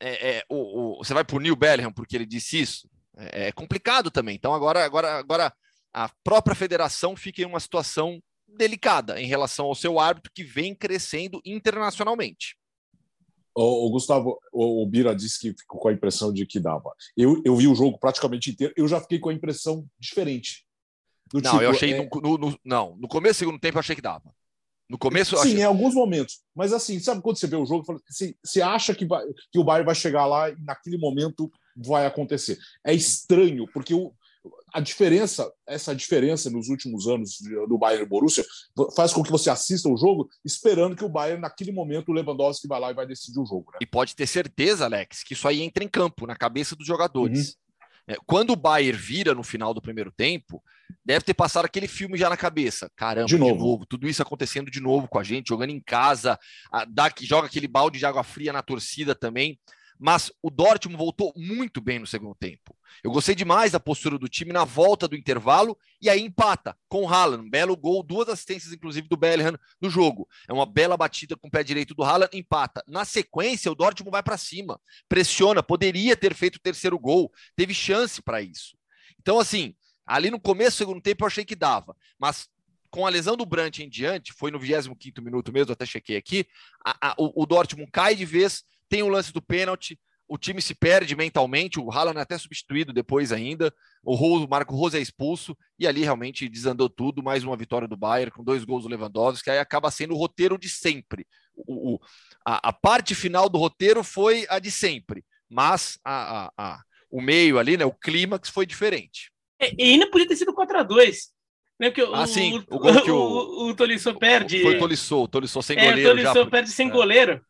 é, 0.00 0.36
é, 0.36 0.44
o, 0.48 0.98
você 0.98 1.12
vai 1.12 1.24
punir 1.24 1.50
o 1.50 1.56
Bellingham 1.56 1.92
porque 1.92 2.16
ele 2.16 2.26
disse 2.26 2.60
isso? 2.60 2.88
É, 3.16 3.48
é, 3.48 3.52
complicado 3.52 4.10
também. 4.10 4.36
Então 4.36 4.54
agora, 4.54 4.84
agora, 4.84 5.18
agora 5.18 5.52
a 5.92 6.08
própria 6.22 6.54
federação 6.54 7.16
fica 7.16 7.42
em 7.42 7.46
uma 7.46 7.60
situação 7.60 8.22
delicada 8.46 9.20
em 9.20 9.26
relação 9.26 9.66
ao 9.66 9.74
seu 9.74 10.00
árbitro 10.00 10.32
que 10.34 10.42
vem 10.42 10.74
crescendo 10.74 11.40
internacionalmente. 11.44 12.56
O, 13.60 13.86
o 13.86 13.90
Gustavo, 13.90 14.38
o, 14.52 14.82
o, 14.82 14.86
Bira 14.86 15.14
disse 15.14 15.40
que 15.40 15.52
ficou 15.58 15.80
com 15.80 15.88
a 15.88 15.92
impressão 15.92 16.32
de 16.32 16.46
que 16.46 16.60
dava. 16.60 16.92
Eu, 17.16 17.42
eu 17.44 17.56
vi 17.56 17.66
o 17.66 17.74
jogo 17.74 17.98
praticamente 17.98 18.50
inteiro, 18.50 18.72
eu 18.76 18.86
já 18.86 19.00
fiquei 19.00 19.18
com 19.18 19.30
a 19.30 19.34
impressão 19.34 19.84
diferente. 19.98 20.64
não, 21.34 21.40
tipo, 21.40 21.62
eu 21.62 21.70
achei. 21.70 21.92
É... 21.92 22.08
No, 22.22 22.38
no, 22.38 22.58
não, 22.64 22.96
no 22.96 23.08
começo 23.08 23.34
do 23.34 23.38
segundo 23.40 23.58
tempo 23.58 23.76
eu 23.76 23.80
achei 23.80 23.96
que 23.96 24.02
dava. 24.02 24.32
No 24.88 24.96
começo, 24.96 25.36
Sim, 25.36 25.42
achei... 25.42 25.60
em 25.60 25.64
alguns 25.64 25.92
momentos. 25.92 26.40
Mas 26.54 26.72
assim, 26.72 27.00
sabe 27.00 27.20
quando 27.20 27.36
você 27.36 27.46
vê 27.48 27.56
o 27.56 27.66
jogo, 27.66 27.84
você, 28.08 28.34
você 28.42 28.62
acha 28.62 28.94
que, 28.94 29.04
vai, 29.04 29.22
que 29.52 29.58
o 29.58 29.64
Bayern 29.64 29.84
vai 29.84 29.94
chegar 29.94 30.24
lá 30.24 30.50
e 30.50 30.56
naquele 30.62 30.96
momento 30.96 31.50
vai 31.76 32.06
acontecer. 32.06 32.58
É 32.86 32.94
estranho, 32.94 33.66
porque 33.72 33.92
o, 33.92 34.12
a 34.72 34.80
diferença, 34.80 35.50
essa 35.66 35.94
diferença 35.94 36.50
nos 36.50 36.68
últimos 36.68 37.06
anos 37.06 37.38
do 37.68 37.78
Bayern 37.78 38.04
e 38.04 38.08
Borussia 38.08 38.44
faz 38.94 39.12
com 39.12 39.22
que 39.22 39.30
você 39.30 39.50
assista 39.50 39.88
o 39.88 39.96
jogo 39.96 40.28
esperando 40.44 40.96
que 40.96 41.04
o 41.04 41.08
Bayern, 41.08 41.40
naquele 41.40 41.72
momento, 41.72 42.10
o 42.10 42.12
Lewandowski 42.12 42.68
vai 42.68 42.80
lá 42.80 42.90
e 42.90 42.94
vai 42.94 43.06
decidir 43.06 43.40
o 43.40 43.46
jogo. 43.46 43.70
Né? 43.72 43.78
E 43.80 43.86
pode 43.86 44.14
ter 44.14 44.26
certeza, 44.26 44.84
Alex, 44.84 45.22
que 45.22 45.32
isso 45.32 45.48
aí 45.48 45.62
entra 45.62 45.82
em 45.82 45.88
campo, 45.88 46.26
na 46.26 46.36
cabeça 46.36 46.76
dos 46.76 46.86
jogadores. 46.86 47.48
Uhum. 47.48 48.14
É, 48.14 48.16
quando 48.26 48.50
o 48.50 48.56
Bayern 48.56 48.98
vira 48.98 49.34
no 49.34 49.42
final 49.42 49.74
do 49.74 49.82
primeiro 49.82 50.10
tempo, 50.10 50.62
deve 51.04 51.24
ter 51.24 51.34
passado 51.34 51.64
aquele 51.64 51.88
filme 51.88 52.16
já 52.16 52.30
na 52.30 52.36
cabeça. 52.36 52.90
Caramba, 52.96 53.26
de 53.26 53.36
novo, 53.36 53.52
de 53.52 53.58
novo 53.58 53.86
tudo 53.86 54.08
isso 54.08 54.22
acontecendo 54.22 54.70
de 54.70 54.80
novo 54.80 55.08
com 55.08 55.18
a 55.18 55.24
gente, 55.24 55.48
jogando 55.48 55.70
em 55.70 55.80
casa, 55.80 56.38
a, 56.72 56.84
dá, 56.84 57.12
joga 57.20 57.46
aquele 57.46 57.68
balde 57.68 57.98
de 57.98 58.06
água 58.06 58.22
fria 58.22 58.52
na 58.52 58.62
torcida 58.62 59.14
também 59.14 59.58
mas 59.98 60.30
o 60.42 60.50
Dortmund 60.50 60.96
voltou 60.96 61.32
muito 61.36 61.80
bem 61.80 61.98
no 61.98 62.06
segundo 62.06 62.34
tempo. 62.34 62.76
Eu 63.02 63.10
gostei 63.10 63.34
demais 63.34 63.72
da 63.72 63.80
postura 63.80 64.18
do 64.18 64.28
time 64.28 64.52
na 64.52 64.64
volta 64.64 65.08
do 65.08 65.16
intervalo 65.16 65.76
e 66.00 66.08
aí 66.08 66.20
empata 66.20 66.76
com 66.88 67.02
o 67.02 67.08
Haaland. 67.08 67.48
Belo 67.50 67.76
gol, 67.76 68.02
duas 68.02 68.28
assistências, 68.28 68.72
inclusive, 68.72 69.08
do 69.08 69.16
Bellingham 69.16 69.58
no 69.80 69.90
jogo. 69.90 70.28
É 70.48 70.52
uma 70.52 70.66
bela 70.66 70.96
batida 70.96 71.36
com 71.36 71.48
o 71.48 71.50
pé 71.50 71.62
direito 71.62 71.94
do 71.94 72.04
Haaland, 72.04 72.36
empata. 72.36 72.82
Na 72.86 73.04
sequência, 73.04 73.70
o 73.70 73.74
Dortmund 73.74 74.12
vai 74.12 74.22
para 74.22 74.36
cima, 74.36 74.80
pressiona, 75.08 75.62
poderia 75.62 76.16
ter 76.16 76.34
feito 76.34 76.56
o 76.56 76.60
terceiro 76.60 76.98
gol, 76.98 77.32
teve 77.56 77.74
chance 77.74 78.22
para 78.22 78.40
isso. 78.40 78.76
Então, 79.20 79.38
assim, 79.38 79.74
ali 80.06 80.30
no 80.30 80.40
começo 80.40 80.76
do 80.76 80.78
segundo 80.78 81.02
tempo 81.02 81.24
eu 81.24 81.26
achei 81.26 81.44
que 81.44 81.56
dava, 81.56 81.96
mas 82.18 82.48
com 82.90 83.06
a 83.06 83.10
lesão 83.10 83.36
do 83.36 83.44
Brandt 83.44 83.82
em 83.82 83.88
diante, 83.88 84.32
foi 84.32 84.50
no 84.50 84.58
25 84.58 85.20
minuto 85.20 85.52
mesmo, 85.52 85.72
até 85.72 85.84
chequei 85.84 86.16
aqui, 86.16 86.46
a, 86.84 87.10
a, 87.10 87.14
o, 87.18 87.42
o 87.42 87.46
Dortmund 87.46 87.90
cai 87.92 88.14
de 88.14 88.24
vez, 88.24 88.64
tem 88.88 89.02
o 89.02 89.08
lance 89.08 89.32
do 89.32 89.42
pênalti, 89.42 89.98
o 90.28 90.36
time 90.36 90.60
se 90.60 90.74
perde 90.74 91.16
mentalmente, 91.16 91.80
o 91.80 91.90
Haaland 91.90 92.18
é 92.18 92.22
até 92.22 92.36
substituído 92.36 92.92
depois 92.92 93.32
ainda, 93.32 93.72
o, 94.04 94.14
Rose, 94.14 94.44
o 94.44 94.48
Marco 94.48 94.76
Rose 94.76 94.96
é 94.96 95.00
expulso, 95.00 95.56
e 95.78 95.86
ali 95.86 96.02
realmente 96.02 96.48
desandou 96.48 96.90
tudo, 96.90 97.22
mais 97.22 97.42
uma 97.42 97.56
vitória 97.56 97.88
do 97.88 97.96
Bayern, 97.96 98.30
com 98.30 98.44
dois 98.44 98.62
gols 98.62 98.82
do 98.82 98.90
Lewandowski, 98.90 99.44
que 99.44 99.50
aí 99.50 99.58
acaba 99.58 99.90
sendo 99.90 100.14
o 100.14 100.18
roteiro 100.18 100.58
de 100.58 100.68
sempre. 100.68 101.26
O, 101.56 101.94
o 101.94 102.00
a, 102.44 102.68
a, 102.68 102.72
parte 102.72 103.14
final 103.14 103.48
do 103.48 103.58
roteiro 103.58 104.04
foi 104.04 104.46
a 104.50 104.58
de 104.58 104.70
sempre, 104.70 105.24
mas 105.48 105.98
a, 106.04 106.44
a, 106.44 106.52
a 106.58 106.82
o 107.10 107.22
meio 107.22 107.58
ali, 107.58 107.78
né, 107.78 107.86
o 107.86 107.92
clímax 107.92 108.50
foi 108.50 108.66
diferente. 108.66 109.32
É, 109.58 109.72
e 109.76 109.92
ainda 109.92 110.10
podia 110.10 110.28
ter 110.28 110.36
sido 110.36 110.52
4x2. 110.52 111.30
Né, 111.80 111.90
porque 111.90 112.02
ah, 112.02 112.22
o, 112.22 112.26
sim, 112.26 112.58
o, 112.68 112.76
o, 112.76 112.78
gol 112.78 113.02
que 113.02 113.10
o, 113.10 113.16
o, 113.16 113.68
o 113.68 113.74
Tolisso 113.74 114.12
perde. 114.18 114.60
Foi 114.62 114.78
Tolisso, 114.78 115.22
o 115.22 115.28
Tolisso 115.28 115.62
sem 115.62 115.78
é, 115.78 115.84
goleiro. 115.88 116.10
O 116.10 116.12
Tolisso 116.12 116.34
já, 116.34 116.50
perde 116.50 116.70
sem 116.70 116.88
é. 116.88 116.90
goleiro. 116.90 117.40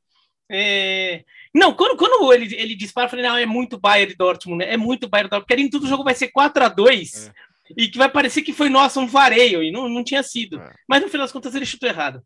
É... 0.51 1.25
Não, 1.55 1.75
quando, 1.75 1.97
quando 1.97 2.33
ele, 2.33 2.55
ele 2.55 2.75
dispara, 2.75 3.07
eu 3.07 3.11
falei, 3.11 3.25
não, 3.25 3.37
é 3.37 3.47
muito 3.47 3.79
Bayern 3.79 4.15
Dortmund, 4.15 4.65
né? 4.65 4.73
É 4.73 4.77
muito 4.77 5.09
Bayern 5.09 5.29
Dortmund, 5.29 5.45
porque 5.45 5.55
ali 5.55 5.63
em 5.63 5.71
tudo 5.71 5.85
o 5.85 5.89
jogo 5.89 6.05
vai 6.05 6.15
ser 6.15 6.29
4 6.29 6.65
a 6.65 6.69
2 6.69 7.29
é. 7.29 7.33
e 7.77 7.89
que 7.89 7.99
vai 7.99 8.11
parecer 8.11 8.43
que 8.43 8.53
foi, 8.53 8.69
nossa, 8.69 9.01
um 9.01 9.07
vareio, 9.07 9.63
e 9.63 9.71
não, 9.71 9.89
não 9.89 10.05
tinha 10.05 10.23
sido. 10.23 10.61
É. 10.61 10.73
Mas 10.89 11.03
no 11.03 11.09
final 11.09 11.25
das 11.25 11.33
contas 11.33 11.55
ele 11.55 11.67
chutou 11.67 11.89
errado. 11.89 12.23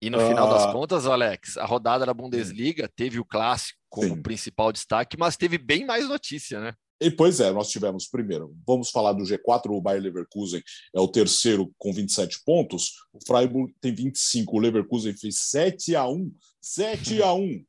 E 0.00 0.08
no 0.08 0.20
final 0.20 0.48
das 0.48 0.64
ah. 0.64 0.72
contas, 0.72 1.06
Alex, 1.06 1.56
a 1.56 1.64
rodada 1.64 2.06
da 2.06 2.14
Bundesliga 2.14 2.88
teve 2.94 3.18
o 3.18 3.24
clássico 3.24 3.78
como 3.88 4.14
Sim. 4.14 4.22
principal 4.22 4.72
destaque, 4.72 5.16
mas 5.18 5.36
teve 5.36 5.58
bem 5.58 5.84
mais 5.84 6.08
notícia, 6.08 6.60
né? 6.60 6.72
E, 7.00 7.10
pois 7.10 7.38
é, 7.38 7.52
nós 7.52 7.68
tivemos 7.68 8.08
primeiro, 8.08 8.56
vamos 8.66 8.90
falar 8.90 9.12
do 9.12 9.22
G4, 9.22 9.70
o 9.70 9.80
Bayer 9.80 10.02
Leverkusen 10.02 10.62
é 10.94 11.00
o 11.00 11.06
terceiro 11.06 11.72
com 11.78 11.92
27 11.92 12.42
pontos, 12.44 12.94
o 13.12 13.18
Freiburg 13.24 13.72
tem 13.80 13.94
25, 13.94 14.56
o 14.56 14.58
Leverkusen 14.58 15.16
fez 15.16 15.38
7 15.38 15.94
a 15.94 16.08
1 16.08 16.32
7 16.60 17.22
a 17.22 17.32
1 17.32 17.64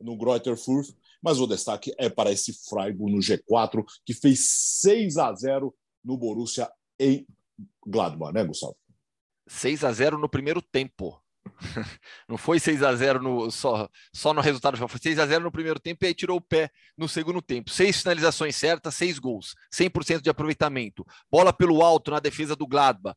no 0.00 0.16
Greuther 0.16 0.56
Fürth, 0.56 0.92
mas 1.22 1.40
o 1.40 1.46
destaque 1.46 1.94
é 1.96 2.10
para 2.10 2.32
esse 2.32 2.52
Freiburg 2.68 3.14
no 3.14 3.20
G4, 3.20 3.84
que 4.04 4.12
fez 4.12 4.46
6 4.82 5.18
a 5.18 5.32
0 5.32 5.74
no 6.04 6.18
Borussia 6.18 6.68
em 6.98 7.26
Gladbach, 7.86 8.34
né, 8.34 8.44
Gustavo? 8.44 8.76
6 9.46 9.84
a 9.84 9.92
0 9.92 10.18
no 10.18 10.28
primeiro 10.28 10.60
tempo. 10.60 11.22
Não 12.28 12.36
foi 12.36 12.58
6 12.58 12.82
a 12.82 12.94
0 12.94 13.22
no, 13.22 13.50
só, 13.50 13.88
só 14.12 14.32
no 14.32 14.40
resultado, 14.40 14.76
foi 14.88 15.00
6 15.00 15.18
a 15.18 15.26
0 15.26 15.44
no 15.44 15.52
primeiro 15.52 15.78
tempo 15.78 16.04
e 16.04 16.08
aí 16.08 16.14
tirou 16.14 16.38
o 16.38 16.40
pé 16.40 16.70
no 16.96 17.08
segundo 17.08 17.42
tempo. 17.42 17.70
Seis 17.70 18.00
finalizações 18.00 18.56
certas, 18.56 18.94
seis 18.94 19.18
gols, 19.18 19.54
100% 19.72 20.22
de 20.22 20.30
aproveitamento. 20.30 21.04
Bola 21.30 21.52
pelo 21.52 21.82
alto 21.82 22.10
na 22.10 22.20
defesa 22.20 22.56
do 22.56 22.66
Gladbach 22.66 23.16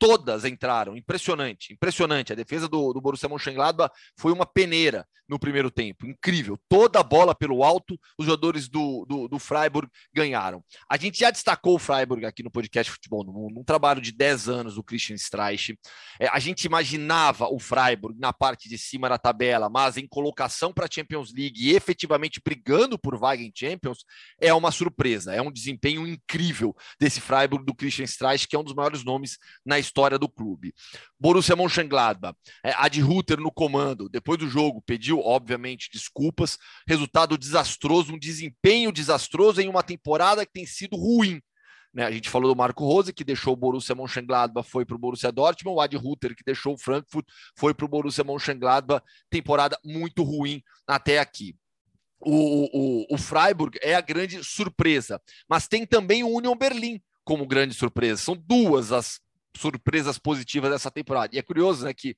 todas 0.00 0.46
entraram. 0.46 0.96
Impressionante, 0.96 1.74
impressionante. 1.74 2.32
A 2.32 2.36
defesa 2.36 2.66
do, 2.66 2.92
do 2.92 3.00
Borussia 3.00 3.28
Mönchengladbach 3.28 3.94
foi 4.18 4.32
uma 4.32 4.46
peneira 4.46 5.06
no 5.28 5.38
primeiro 5.38 5.70
tempo. 5.70 6.06
Incrível. 6.06 6.58
Toda 6.68 6.98
a 6.98 7.04
bola 7.04 7.36
pelo 7.36 7.62
alto, 7.62 7.96
os 8.18 8.26
jogadores 8.26 8.68
do, 8.68 9.06
do, 9.06 9.28
do, 9.28 9.38
Freiburg 9.38 9.88
ganharam. 10.12 10.64
A 10.90 10.96
gente 10.96 11.20
já 11.20 11.30
destacou 11.30 11.76
o 11.76 11.78
Freiburg 11.78 12.26
aqui 12.26 12.42
no 12.42 12.50
podcast 12.50 12.90
Futebol 12.90 13.22
no 13.22 13.32
Mundo, 13.32 13.60
um 13.60 13.64
trabalho 13.64 14.00
de 14.00 14.10
10 14.10 14.48
anos 14.48 14.74
do 14.74 14.82
Christian 14.82 15.14
Streich. 15.14 15.78
É, 16.18 16.26
a 16.26 16.40
gente 16.40 16.64
imaginava 16.64 17.46
o 17.46 17.60
Freiburg 17.60 18.18
na 18.18 18.32
parte 18.32 18.68
de 18.68 18.76
cima 18.76 19.08
da 19.08 19.18
tabela, 19.18 19.68
mas 19.70 19.96
em 19.96 20.08
colocação 20.08 20.72
para 20.72 20.86
a 20.86 20.90
Champions 20.90 21.32
League 21.32 21.62
e 21.62 21.76
efetivamente 21.76 22.40
brigando 22.44 22.98
por 22.98 23.16
vaga 23.16 23.40
em 23.40 23.52
Champions, 23.54 23.98
é 24.40 24.52
uma 24.52 24.72
surpresa. 24.72 25.32
É 25.32 25.40
um 25.40 25.52
desempenho 25.52 26.08
incrível 26.08 26.74
desse 26.98 27.20
Freiburg 27.20 27.64
do 27.64 27.74
Christian 27.74 28.06
Streich, 28.06 28.48
que 28.48 28.56
é 28.56 28.58
um 28.58 28.64
dos 28.64 28.74
maiores 28.74 29.04
nomes 29.04 29.38
na 29.64 29.78
história 29.78 29.89
história 29.90 30.18
do 30.18 30.28
clube. 30.28 30.72
Borussia 31.18 31.56
Mönchengladbach, 31.56 32.38
é, 32.64 32.72
Ad 32.76 33.00
Ruther 33.00 33.40
no 33.40 33.50
comando, 33.50 34.08
depois 34.08 34.38
do 34.38 34.48
jogo 34.48 34.80
pediu, 34.80 35.18
obviamente, 35.20 35.90
desculpas, 35.92 36.56
resultado 36.86 37.36
desastroso, 37.36 38.14
um 38.14 38.18
desempenho 38.18 38.92
desastroso 38.92 39.60
em 39.60 39.68
uma 39.68 39.82
temporada 39.82 40.46
que 40.46 40.52
tem 40.52 40.64
sido 40.64 40.96
ruim. 40.96 41.40
Né, 41.92 42.04
a 42.04 42.10
gente 42.12 42.30
falou 42.30 42.54
do 42.54 42.56
Marco 42.56 42.84
Rose, 42.84 43.12
que 43.12 43.24
deixou 43.24 43.52
o 43.52 43.56
Borussia 43.56 43.96
Mönchengladbach, 43.96 44.68
foi 44.68 44.86
para 44.86 44.94
o 44.94 44.98
Borussia 44.98 45.32
Dortmund, 45.32 45.76
o 45.76 45.80
Ad 45.80 45.96
Ruther, 45.96 46.36
que 46.36 46.44
deixou 46.44 46.74
o 46.74 46.78
Frankfurt, 46.78 47.26
foi 47.58 47.74
para 47.74 47.84
o 47.84 47.88
Borussia 47.88 48.22
Mönchengladbach, 48.22 49.04
temporada 49.28 49.76
muito 49.84 50.22
ruim 50.22 50.62
até 50.86 51.18
aqui. 51.18 51.56
o, 52.20 53.08
o, 53.10 53.14
o 53.14 53.18
Freiburg 53.18 53.76
é 53.82 53.96
a 53.96 54.00
grande 54.00 54.44
surpresa, 54.44 55.20
mas 55.48 55.66
tem 55.66 55.84
também 55.84 56.22
o 56.22 56.28
Union 56.28 56.54
Berlim 56.54 57.00
como 57.24 57.46
grande 57.46 57.74
surpresa. 57.74 58.22
São 58.22 58.36
duas 58.36 58.92
as 58.92 59.20
surpresas 59.56 60.18
positivas 60.18 60.70
dessa 60.70 60.90
temporada. 60.90 61.34
E 61.34 61.38
é 61.38 61.42
curioso, 61.42 61.84
né, 61.84 61.92
que 61.92 62.16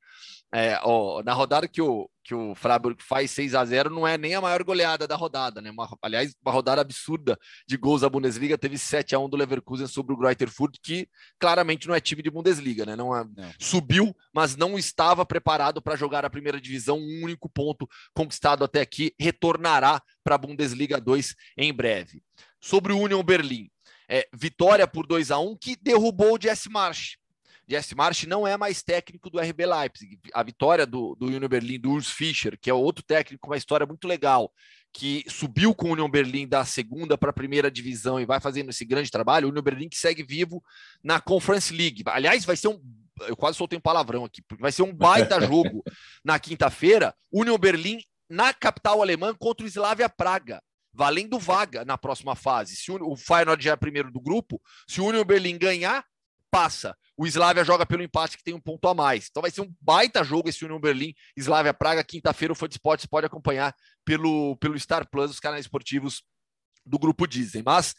é, 0.55 0.79
ó, 0.83 1.23
na 1.23 1.33
rodada 1.33 1.67
que 1.67 1.81
o, 1.81 2.11
que 2.23 2.35
o 2.35 2.55
Freiburg 2.55 3.03
faz 3.03 3.31
6 3.31 3.55
a 3.55 3.65
0 3.65 3.89
não 3.89 4.07
é 4.07 4.19
nem 4.19 4.35
a 4.35 4.41
maior 4.41 4.63
goleada 4.63 5.09
da 5.09 5.17
rodada, 5.17 5.63
né? 5.63 5.71
Uma, 5.71 5.89
aliás, 6.03 6.35
uma 6.45 6.53
rodada 6.53 6.83
absurda 6.83 7.39
de 7.67 7.79
gols 7.79 8.03
da 8.03 8.11
Bundesliga, 8.11 8.59
teve 8.59 8.77
7 8.77 9.15
a 9.15 9.19
1 9.19 9.31
do 9.31 9.37
Leverkusen 9.37 9.87
sobre 9.87 10.13
o 10.13 10.17
Greuther 10.17 10.51
Fürth, 10.51 10.75
que 10.83 11.09
claramente 11.41 11.89
não 11.89 11.95
é 11.95 12.01
time 12.01 12.23
de 12.23 12.31
Bundesliga, 12.31 12.85
né? 12.85 12.95
Não 12.95 13.17
é, 13.17 13.23
é. 13.39 13.55
subiu, 13.59 14.15
mas 14.33 14.57
não 14.57 14.79
estava 14.79 15.25
preparado 15.25 15.81
para 15.81 15.97
jogar 15.97 16.25
a 16.25 16.31
primeira 16.31 16.61
divisão, 16.61 16.99
um 16.99 17.25
único 17.25 17.49
ponto 17.49 17.89
conquistado 18.15 18.63
até 18.63 18.83
aqui, 18.83 19.15
retornará 19.19 20.03
para 20.23 20.35
a 20.35 20.39
Bundesliga 20.39 21.01
2 21.01 21.35
em 21.57 21.73
breve. 21.73 22.23
Sobre 22.61 22.93
o 22.93 22.99
Union 22.99 23.23
Berlim, 23.23 23.71
é, 24.07 24.29
vitória 24.35 24.87
por 24.87 25.07
2 25.07 25.31
a 25.31 25.39
1 25.39 25.57
que 25.57 25.77
derrubou 25.77 26.37
o 26.37 26.41
Jesse 26.41 26.69
March 26.69 27.22
Jesse 27.69 27.95
March 27.95 28.25
não 28.25 28.47
é 28.47 28.57
mais 28.57 28.83
técnico 28.83 29.31
do 29.31 29.39
RB 29.39 29.67
Leipzig. 29.67 30.19
A 30.35 30.43
vitória 30.43 30.87
do, 30.87 31.15
do 31.15 31.27
Union 31.27 31.49
Berlin, 31.49 31.79
do 31.79 31.93
Urs 31.93 32.11
Fischer, 32.11 32.59
que 32.61 32.69
é 32.69 32.75
outro 32.75 33.05
técnico 33.05 33.43
com 33.43 33.51
uma 33.51 33.57
história 33.57 33.87
muito 33.87 34.07
legal, 34.07 34.53
que 34.93 35.25
subiu 35.29 35.75
com 35.75 35.89
o 35.89 35.93
Union 35.93 36.09
Berlin 36.09 36.47
da 36.47 36.65
segunda 36.65 37.17
para 37.17 37.31
a 37.31 37.35
primeira 37.35 37.71
divisão 37.71 38.21
e 38.21 38.27
vai 38.27 38.41
fazendo 38.41 38.71
esse 38.71 38.85
grande 38.85 39.11
trabalho. 39.11 39.47
O 39.47 39.51
Union 39.51 39.63
Berlin 39.63 39.89
que 39.89 39.97
segue 39.97 40.23
vivo 40.23 40.63
na 41.03 41.21
Conference 41.21 41.73
League. 41.73 42.03
Aliás, 42.07 42.45
vai 42.45 42.57
ser 42.57 42.69
um. 42.69 42.81
Eu 43.23 43.37
quase 43.37 43.57
soltei 43.57 43.79
um 43.79 43.83
palavrão 43.83 44.25
aqui, 44.25 44.43
porque 44.43 44.61
vai 44.61 44.73
ser 44.73 44.83
um 44.83 44.93
baita 44.93 45.41
jogo 45.47 45.83
na 46.25 46.39
quinta-feira. 46.39 47.15
Union 47.33 47.57
Berlin 47.57 48.01
na 48.29 48.53
capital 48.53 49.01
alemã 49.01 49.35
contra 49.35 49.65
o 49.65 49.69
Slavia 49.69 50.09
Praga 50.09 50.63
valendo 50.95 51.39
vaga 51.39 51.85
na 51.85 51.97
próxima 51.97 52.37
fase. 52.37 52.77
Se 52.77 52.93
o, 52.93 53.13
o 53.13 53.17
Feyenoord 53.17 53.65
já 53.65 53.73
é 53.73 53.77
primeiro 53.77 54.11
do 54.11 54.21
grupo, 54.21 54.61
se 54.87 55.01
o 55.01 55.07
Union 55.07 55.25
Berlin 55.25 55.57
ganhar, 55.57 56.05
passa. 56.53 56.95
O 57.17 57.27
Slavia 57.27 57.65
joga 57.65 57.87
pelo 57.87 58.03
empate 58.03 58.37
que 58.37 58.45
tem 58.45 58.53
um 58.53 58.61
ponto 58.61 58.87
a 58.87 58.95
mais. 58.95 59.27
Então 59.31 59.41
vai 59.41 59.51
ser 59.51 59.63
um 59.63 59.73
baita 59.81 60.23
jogo 60.23 60.51
esse 60.51 60.65
União 60.65 60.79
Berlim, 60.79 61.15
Slavia 61.35 61.73
Praga, 61.73 62.05
quinta-feira 62.05 62.53
o 62.53 62.57
Fã 62.57 62.69
de 62.69 62.75
Esportes 62.75 63.07
pode 63.07 63.27
acompanhar 63.27 63.75
pelo, 64.05 64.55
pelo 64.59 64.79
Star 64.79 65.09
Plus, 65.09 65.31
os 65.31 65.41
canais 65.41 65.65
esportivos 65.65 66.23
do 66.85 66.99
grupo 66.99 67.27
Disney. 67.27 67.63
Mas 67.65 67.95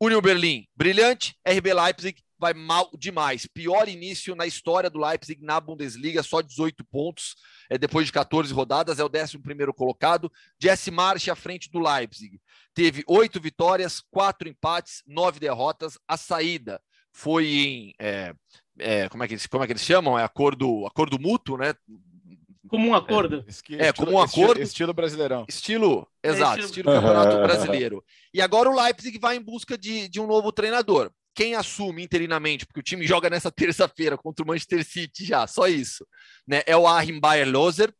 União 0.00 0.22
Berlim, 0.22 0.66
brilhante, 0.74 1.34
RB 1.44 1.74
Leipzig 1.74 2.22
vai 2.38 2.54
mal 2.54 2.90
demais. 2.96 3.46
Pior 3.46 3.88
início 3.88 4.34
na 4.34 4.46
história 4.46 4.88
do 4.88 4.98
Leipzig 4.98 5.42
na 5.42 5.60
Bundesliga, 5.60 6.22
só 6.22 6.40
18 6.40 6.84
pontos 6.84 7.34
é, 7.68 7.76
depois 7.76 8.06
de 8.06 8.12
14 8.12 8.52
rodadas, 8.54 8.98
é 8.98 9.04
o 9.04 9.10
11 9.12 9.36
colocado. 9.74 10.32
Jesse 10.58 10.90
March 10.90 11.28
à 11.28 11.34
frente 11.34 11.70
do 11.70 11.80
Leipzig. 11.80 12.40
Teve 12.72 13.02
oito 13.08 13.40
vitórias, 13.40 14.00
quatro 14.10 14.48
empates, 14.48 15.02
nove 15.06 15.40
derrotas. 15.40 15.98
A 16.08 16.16
saída 16.16 16.80
foi 17.12 17.46
em. 17.46 17.94
É, 17.98 18.34
é, 18.78 19.08
como, 19.08 19.22
é 19.22 19.28
que 19.28 19.34
eles, 19.34 19.46
como 19.46 19.62
é 19.64 19.66
que 19.66 19.72
eles 19.72 19.84
chamam? 19.84 20.18
É 20.18 20.24
acordo, 20.24 20.86
acordo 20.86 21.18
mútuo, 21.18 21.56
né? 21.56 21.74
Como 22.70 22.88
um 22.88 22.94
acordo. 22.94 23.44
É, 23.70 23.88
é 23.88 23.92
como 23.92 24.12
um 24.12 24.20
acordo. 24.20 24.52
Estilo, 24.52 24.62
estilo 24.62 24.94
brasileirão. 24.94 25.44
Estilo, 25.48 26.08
exato, 26.22 26.60
é, 26.60 26.64
estilo, 26.64 26.66
estilo 26.66 26.92
campeonato 26.92 27.36
brasileiro. 27.42 28.04
E 28.32 28.40
agora 28.40 28.70
o 28.70 28.80
Leipzig 28.80 29.18
vai 29.18 29.36
em 29.36 29.42
busca 29.42 29.76
de, 29.76 30.08
de 30.08 30.20
um 30.20 30.26
novo 30.26 30.52
treinador. 30.52 31.10
Quem 31.34 31.56
assume 31.56 32.02
interinamente, 32.02 32.64
porque 32.64 32.80
o 32.80 32.82
time 32.82 33.06
joga 33.06 33.28
nessa 33.28 33.50
terça-feira 33.52 34.16
contra 34.16 34.44
o 34.44 34.46
Manchester 34.46 34.84
City 34.84 35.24
já, 35.24 35.46
só 35.48 35.66
isso, 35.66 36.06
né? 36.46 36.62
É 36.64 36.76
o 36.76 36.86
Achim 36.86 37.18
Bayer-Loser, 37.18 37.92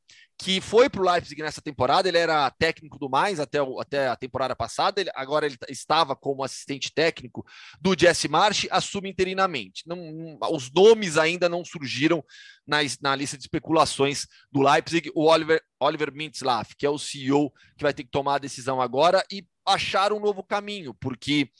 que 0.43 0.59
foi 0.59 0.89
para 0.89 1.03
o 1.03 1.05
Leipzig 1.05 1.43
nessa 1.43 1.61
temporada. 1.61 2.09
Ele 2.09 2.17
era 2.17 2.51
técnico 2.53 2.99
do 2.99 3.11
mais 3.11 3.39
até, 3.39 3.63
o, 3.63 3.79
até 3.79 4.09
a 4.09 4.17
temporada 4.17 4.57
passada. 4.57 4.99
Ele, 4.99 5.11
agora 5.15 5.45
ele 5.45 5.59
estava 5.69 6.17
como 6.17 6.43
assistente 6.43 6.91
técnico 6.93 7.45
do 7.79 7.95
Jesse 7.99 8.27
March, 8.27 8.67
assume 8.71 9.11
interinamente. 9.11 9.87
Não, 9.87 10.39
os 10.51 10.73
nomes 10.73 11.19
ainda 11.19 11.47
não 11.47 11.63
surgiram 11.63 12.25
na, 12.67 12.79
na 13.03 13.15
lista 13.15 13.37
de 13.37 13.43
especulações 13.43 14.27
do 14.51 14.63
Leipzig. 14.63 15.11
O 15.15 15.27
Oliver, 15.27 15.63
Oliver 15.79 16.11
Mintzlaff, 16.11 16.75
que 16.75 16.87
é 16.87 16.91
o 16.91 16.99
CEO, 16.99 17.51
que 17.77 17.83
vai 17.83 17.93
ter 17.93 18.05
que 18.05 18.11
tomar 18.11 18.37
a 18.37 18.39
decisão 18.39 18.81
agora 18.81 19.23
e 19.31 19.47
achar 19.67 20.11
um 20.11 20.21
novo 20.21 20.43
caminho, 20.43 20.95
porque 20.95 21.51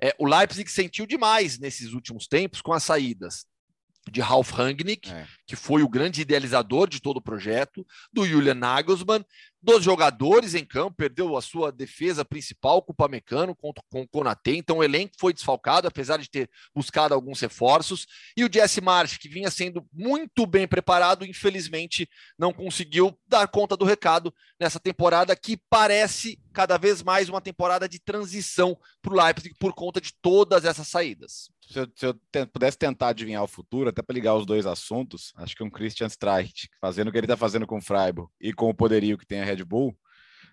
é, 0.00 0.14
o 0.18 0.26
Leipzig 0.26 0.70
sentiu 0.70 1.06
demais 1.06 1.58
nesses 1.58 1.92
últimos 1.92 2.26
tempos 2.26 2.62
com 2.62 2.72
as 2.72 2.82
saídas 2.82 3.44
de 4.10 4.20
Ralf 4.20 4.50
Rangnick, 4.50 5.10
é. 5.10 5.26
Que 5.52 5.56
foi 5.56 5.82
o 5.82 5.88
grande 5.88 6.22
idealizador 6.22 6.88
de 6.88 6.98
todo 6.98 7.18
o 7.18 7.22
projeto, 7.22 7.86
do 8.10 8.24
Julian 8.24 8.54
Nagelsmann, 8.54 9.22
dos 9.60 9.84
jogadores 9.84 10.54
em 10.54 10.64
campo, 10.64 10.96
perdeu 10.96 11.36
a 11.36 11.42
sua 11.42 11.70
defesa 11.70 12.24
principal 12.24 12.80
com 12.80 12.92
o 12.92 12.94
Pamecano, 12.94 13.54
com, 13.54 13.70
com 13.90 14.00
o 14.00 14.08
Konatê, 14.08 14.56
então 14.56 14.78
o 14.78 14.82
elenco 14.82 15.12
foi 15.20 15.34
desfalcado, 15.34 15.86
apesar 15.86 16.16
de 16.16 16.30
ter 16.30 16.48
buscado 16.74 17.12
alguns 17.12 17.38
reforços, 17.38 18.06
e 18.34 18.46
o 18.46 18.50
Jesse 18.50 18.80
March, 18.80 19.18
que 19.18 19.28
vinha 19.28 19.50
sendo 19.50 19.86
muito 19.92 20.46
bem 20.46 20.66
preparado, 20.66 21.26
infelizmente 21.26 22.08
não 22.38 22.50
conseguiu 22.50 23.14
dar 23.28 23.46
conta 23.46 23.76
do 23.76 23.84
recado 23.84 24.34
nessa 24.58 24.80
temporada, 24.80 25.36
que 25.36 25.58
parece 25.68 26.40
cada 26.52 26.78
vez 26.78 27.02
mais 27.02 27.28
uma 27.28 27.42
temporada 27.42 27.86
de 27.86 28.00
transição 28.00 28.74
para 29.02 29.12
o 29.12 29.16
Leipzig 29.22 29.54
por 29.58 29.74
conta 29.74 30.00
de 30.00 30.14
todas 30.22 30.64
essas 30.64 30.88
saídas. 30.88 31.50
Se 31.68 31.78
eu, 31.78 31.88
se 31.94 32.06
eu 32.06 32.46
pudesse 32.48 32.76
tentar 32.76 33.08
adivinhar 33.08 33.42
o 33.42 33.48
futuro, 33.48 33.88
até 33.88 34.02
para 34.02 34.14
ligar 34.14 34.34
os 34.34 34.44
dois 34.44 34.66
assuntos, 34.66 35.32
acho 35.42 35.56
que 35.56 35.62
um 35.62 35.70
Christian 35.70 36.06
Streich, 36.06 36.68
fazendo 36.80 37.08
o 37.08 37.12
que 37.12 37.18
ele 37.18 37.26
está 37.26 37.36
fazendo 37.36 37.66
com 37.66 37.78
o 37.78 37.82
Freiburg 37.82 38.30
e 38.40 38.52
com 38.52 38.68
o 38.68 38.74
poderio 38.74 39.18
que 39.18 39.26
tem 39.26 39.40
a 39.40 39.44
Red 39.44 39.64
Bull, 39.64 39.96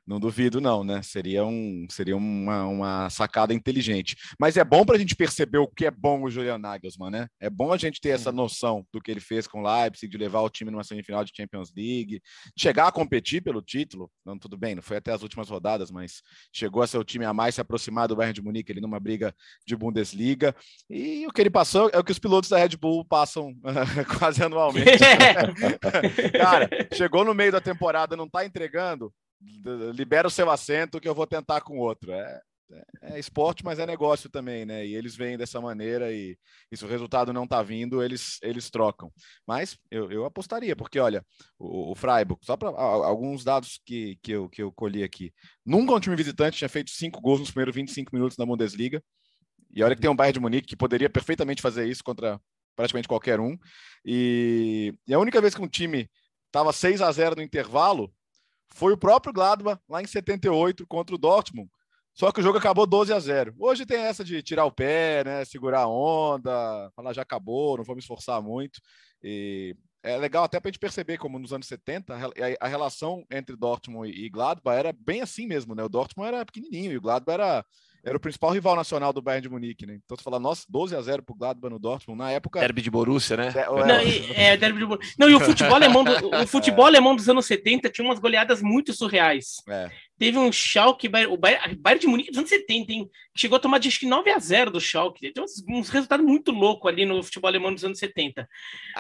não 0.10 0.20
duvido, 0.20 0.60
não, 0.60 0.84
né? 0.84 1.04
Seria, 1.04 1.46
um, 1.46 1.86
seria 1.88 2.18
uma, 2.18 2.66
uma 2.66 3.10
sacada 3.12 3.54
inteligente. 3.54 4.16
Mas 4.40 4.58
é 4.58 4.64
bom 4.64 4.84
para 4.84 4.96
a 4.96 5.00
gente 5.00 5.16
perceber 5.16 5.60
o 5.60 5.68
que 5.68 5.86
é 5.86 5.92
bom 5.92 6.24
o 6.24 6.32
Julian 6.32 6.58
Nagelsmann, 6.58 7.12
né? 7.12 7.28
É 7.40 7.48
bom 7.48 7.72
a 7.72 7.78
gente 7.78 8.02
ter 8.02 8.10
essa 8.10 8.32
noção 8.32 8.84
do 8.92 9.00
que 9.00 9.12
ele 9.12 9.20
fez 9.20 9.46
com 9.46 9.62
o 9.62 9.64
Leipzig, 9.64 10.10
de 10.10 10.18
levar 10.18 10.42
o 10.42 10.50
time 10.50 10.72
numa 10.72 10.84
semifinal 10.84 11.24
de 11.24 11.32
Champions 11.36 11.72
League, 11.78 12.20
chegar 12.58 12.88
a 12.88 12.92
competir 12.92 13.44
pelo 13.44 13.62
título. 13.62 14.10
Não, 14.26 14.36
tudo 14.40 14.58
bem, 14.58 14.74
não 14.74 14.82
foi 14.82 14.98
até 14.98 15.14
as 15.14 15.22
últimas 15.22 15.48
rodadas, 15.48 15.92
mas 15.92 16.24
chegou 16.52 16.82
a 16.82 16.88
ser 16.88 16.98
o 16.98 17.04
time 17.04 17.24
a 17.24 17.34
mais 17.34 17.54
se 17.54 17.62
aproximar 17.62 18.08
do 18.08 18.16
Bayern 18.16 18.34
de 18.34 18.42
Munique 18.42 18.72
ali 18.72 18.82
numa 18.82 19.00
briga 19.00 19.32
de 19.64 19.76
Bundesliga. 19.76 20.56
E 20.90 21.28
o 21.28 21.32
que 21.32 21.40
ele 21.40 21.52
passou 21.52 21.88
é 21.94 22.00
o 22.00 22.04
que 22.04 22.12
os 22.12 22.20
pilotos 22.20 22.50
da 22.50 22.58
Red 22.58 22.78
Bull 22.82 23.06
passam 23.06 23.54
quase 24.18 24.42
anualmente. 24.42 24.98
Cara, 26.34 26.68
chegou 26.96 27.24
no 27.24 27.36
meio 27.36 27.52
da 27.52 27.62
temporada, 27.62 28.18
não 28.18 28.26
está 28.26 28.44
entregando 28.44 29.14
libera 29.94 30.28
o 30.28 30.32
seu 30.32 30.50
assento 30.50 31.00
que 31.00 31.08
eu 31.08 31.16
vou 31.16 31.28
tentar 31.28 31.62
com 31.62 31.78
outro. 31.78 32.12
É, 32.12 32.42
é, 32.72 33.14
é, 33.14 33.20
esporte, 33.20 33.64
mas 33.64 33.80
é 33.80 33.86
negócio 33.86 34.30
também, 34.30 34.66
né? 34.66 34.86
E 34.86 34.94
eles 34.94 35.16
vêm 35.16 35.38
dessa 35.38 35.60
maneira 35.60 36.12
e, 36.12 36.38
e 36.72 36.78
se 36.78 36.86
o 36.86 36.88
resultado 36.88 37.34
não 37.34 37.48
tá 37.48 37.64
vindo, 37.64 38.04
eles, 38.04 38.38
eles 38.44 38.70
trocam. 38.70 39.12
Mas 39.48 39.78
eu, 39.90 40.12
eu 40.12 40.26
apostaria, 40.26 40.76
porque 40.76 41.00
olha, 41.00 41.26
o, 41.58 41.92
o 41.92 41.96
Freiburg, 41.96 42.40
só 42.46 42.56
para 42.56 42.70
alguns 42.70 43.44
dados 43.44 43.80
que, 43.86 44.20
que, 44.22 44.32
eu, 44.32 44.50
que 44.50 44.62
eu 44.62 44.72
colhi 44.72 45.04
aqui. 45.04 45.34
Nunca 45.66 45.94
um 45.94 46.00
time 46.00 46.16
visitante 46.16 46.58
tinha 46.58 46.70
feito 46.70 46.92
cinco 46.92 47.20
gols 47.22 47.40
nos 47.40 47.50
primeiros 47.50 47.76
25 47.76 48.14
minutos 48.14 48.38
na 48.38 48.46
Bundesliga. 48.46 49.04
E 49.72 49.84
olha 49.84 49.96
que 49.96 50.02
tem 50.02 50.10
um 50.10 50.16
Bayern 50.16 50.34
de 50.34 50.40
Munique 50.40 50.68
que 50.68 50.76
poderia 50.76 51.10
perfeitamente 51.10 51.62
fazer 51.62 51.88
isso 51.88 52.04
contra 52.04 52.40
praticamente 52.76 53.08
qualquer 53.08 53.40
um. 53.40 53.58
E, 54.06 54.94
e 55.08 55.14
a 55.14 55.20
única 55.20 55.42
vez 55.42 55.56
que 55.56 55.62
um 55.62 55.68
time 55.68 56.10
estava 56.48 56.72
6 56.72 57.02
a 57.02 57.12
0 57.12 57.36
no 57.36 57.42
intervalo 57.42 58.14
foi 58.74 58.94
o 58.94 58.98
próprio 58.98 59.34
Gladbach 59.34 59.82
lá 59.90 60.02
em 60.02 60.08
78 60.08 60.86
contra 60.88 61.16
o 61.16 61.18
Dortmund. 61.18 61.70
Só 62.14 62.32
que 62.32 62.42
o 62.42 62.44
jogo 62.44 62.58
acabou 62.58 62.86
12 62.86 63.14
a 63.14 63.20
0. 63.20 63.56
Hoje 63.58 63.86
tem 63.86 64.02
essa 64.02 64.24
de 64.24 64.42
tirar 64.44 64.66
o 64.66 64.72
pé, 64.72 65.24
né, 65.24 65.46
segurar 65.46 65.82
a 65.82 65.88
onda, 65.88 66.92
falar 66.96 67.14
já 67.14 67.22
acabou, 67.22 67.78
não 67.78 67.96
me 67.96 68.00
esforçar 68.00 68.42
muito. 68.42 68.82
E 69.24 69.76
é 70.04 70.18
legal 70.18 70.44
até 70.44 70.60
para 70.60 70.70
a 70.70 70.72
gente 70.72 70.80
perceber 70.80 71.18
como 71.18 71.40
nos 71.40 71.54
anos 71.54 71.68
70 71.68 72.14
a, 72.60 72.68
relação 72.68 73.26
entre 73.32 73.56
Dortmund 73.56 74.10
e 74.12 74.30
Gladbach 74.30 74.78
era 74.78 74.94
bem 74.94 75.22
assim 75.22 75.46
mesmo, 75.48 75.76
né? 75.76 75.84
O 75.84 75.90
Dortmund 75.90 76.28
era 76.28 76.46
pequenininho 76.46 76.92
e 76.92 76.98
o 76.98 77.02
Gladbach 77.02 77.34
era 77.34 77.66
era 78.04 78.16
o 78.16 78.20
principal 78.20 78.52
rival 78.52 78.76
nacional 78.76 79.12
do 79.12 79.22
Bayern 79.22 79.42
de 79.42 79.50
Munique, 79.50 79.86
né? 79.86 80.00
Então 80.04 80.16
você 80.16 80.24
fala, 80.24 80.40
nossa, 80.40 80.66
12 80.70 80.96
a 80.96 81.02
0 81.02 81.24
pro 81.24 81.36
Gladbach 81.36 81.72
no 81.72 81.80
Dortmund, 81.80 82.18
na 82.18 82.32
época... 82.32 82.60
Derby 82.60 82.82
de 82.82 82.90
Borussia, 82.90 83.38
né? 83.38 83.54
É, 83.56 83.66
não, 83.86 84.02
e, 84.02 84.32
é, 84.34 84.58
derby 84.58 84.80
de 84.80 84.86
Borussia. 84.86 85.16
Não, 85.20 85.30
e 85.30 85.36
o 85.36 85.40
futebol 85.40 85.76
alemão, 85.76 86.04
do, 86.04 86.36
o 86.36 86.48
futebol 86.48 86.86
alemão 86.86 87.16
dos 87.16 87.28
anos 87.28 87.46
70 87.46 87.90
tinha 87.90 88.06
umas 88.06 88.20
goleadas 88.20 88.62
muito 88.62 88.94
surreais. 88.94 89.58
É. 89.68 89.90
Teve 90.18 90.38
um 90.38 90.52
Schalke, 90.52 91.08
o 91.08 91.38
Bayern, 91.38 91.76
Bayern 91.76 92.02
de 92.02 92.08
Munique 92.08 92.30
dos 92.30 92.40
anos 92.40 92.50
70, 92.50 92.92
hein? 92.92 93.10
Chegou 93.36 93.56
a 93.56 93.60
tomar, 93.60 93.80
acho 93.80 94.00
que 94.00 94.06
9 94.06 94.30
a 94.32 94.40
0 94.40 94.72
do 94.72 94.82
Schalke. 94.82 95.32
Tem 95.32 95.44
uns, 95.44 95.64
uns 95.68 95.90
resultados 95.90 96.26
muito 96.26 96.52
loucos 96.52 96.92
ali 96.92 97.06
no 97.06 97.22
futebol 97.24 97.48
alemão 97.48 97.74
dos 97.74 97.84
anos 97.84 98.00
70. 98.00 98.48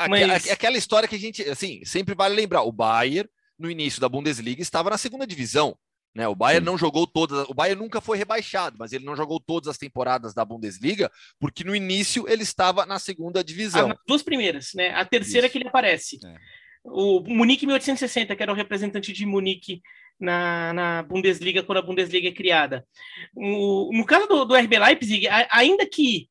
Mas... 0.10 0.50
Aquela 0.50 0.78
história 0.78 1.08
que 1.08 1.16
a 1.16 1.20
gente, 1.20 1.42
assim, 1.44 1.84
sempre 1.86 2.16
vale 2.16 2.36
lembrar, 2.36 2.64
o 2.64 2.72
Bayern, 2.72 3.30
no 3.58 3.70
início 3.70 4.00
da 4.00 4.10
Bundesliga, 4.10 4.62
estava 4.62 4.90
na 4.90 4.98
segunda 4.98 5.28
divisão. 5.28 5.78
Né? 6.20 6.28
O 6.28 6.36
Bayern 6.36 6.66
Sim. 6.66 6.70
não 6.70 6.78
jogou 6.78 7.08
todas, 7.08 7.48
o 7.48 7.54
Bayern 7.54 7.82
nunca 7.82 8.02
foi 8.02 8.18
rebaixado, 8.18 8.76
mas 8.78 8.92
ele 8.92 9.06
não 9.06 9.16
jogou 9.16 9.40
todas 9.40 9.70
as 9.70 9.78
temporadas 9.78 10.34
da 10.34 10.44
Bundesliga, 10.44 11.10
porque 11.40 11.64
no 11.64 11.74
início 11.74 12.28
ele 12.28 12.44
estava 12.44 12.86
na 12.86 13.00
segunda 13.00 13.42
divisão. 13.42 13.92
As 13.92 13.98
duas 14.06 14.22
primeiras, 14.22 14.72
né? 14.76 14.90
A 14.90 15.06
terceira 15.06 15.48
Isso. 15.48 15.54
que 15.54 15.58
ele 15.60 15.70
aparece. 15.70 16.20
É. 16.22 16.36
O 16.84 17.22
Munique 17.22 17.66
1860, 17.66 18.36
que 18.36 18.44
era 18.44 18.52
o 18.52 18.56
representante 18.56 19.14
de 19.14 19.26
Munique 19.26 19.82
na, 20.20 20.74
na 20.74 21.04
Bundesliga 21.04 21.64
quando 21.64 21.78
a 21.78 21.84
Bundesliga 21.84 22.28
é 22.28 22.34
criada. 22.34 22.86
O, 23.34 23.90
no 23.94 24.06
caso 24.06 24.28
do, 24.28 24.44
do 24.44 24.56
RB 24.56 24.78
Leipzig, 24.78 25.26
a, 25.26 25.48
ainda 25.52 25.86
que 25.86 26.28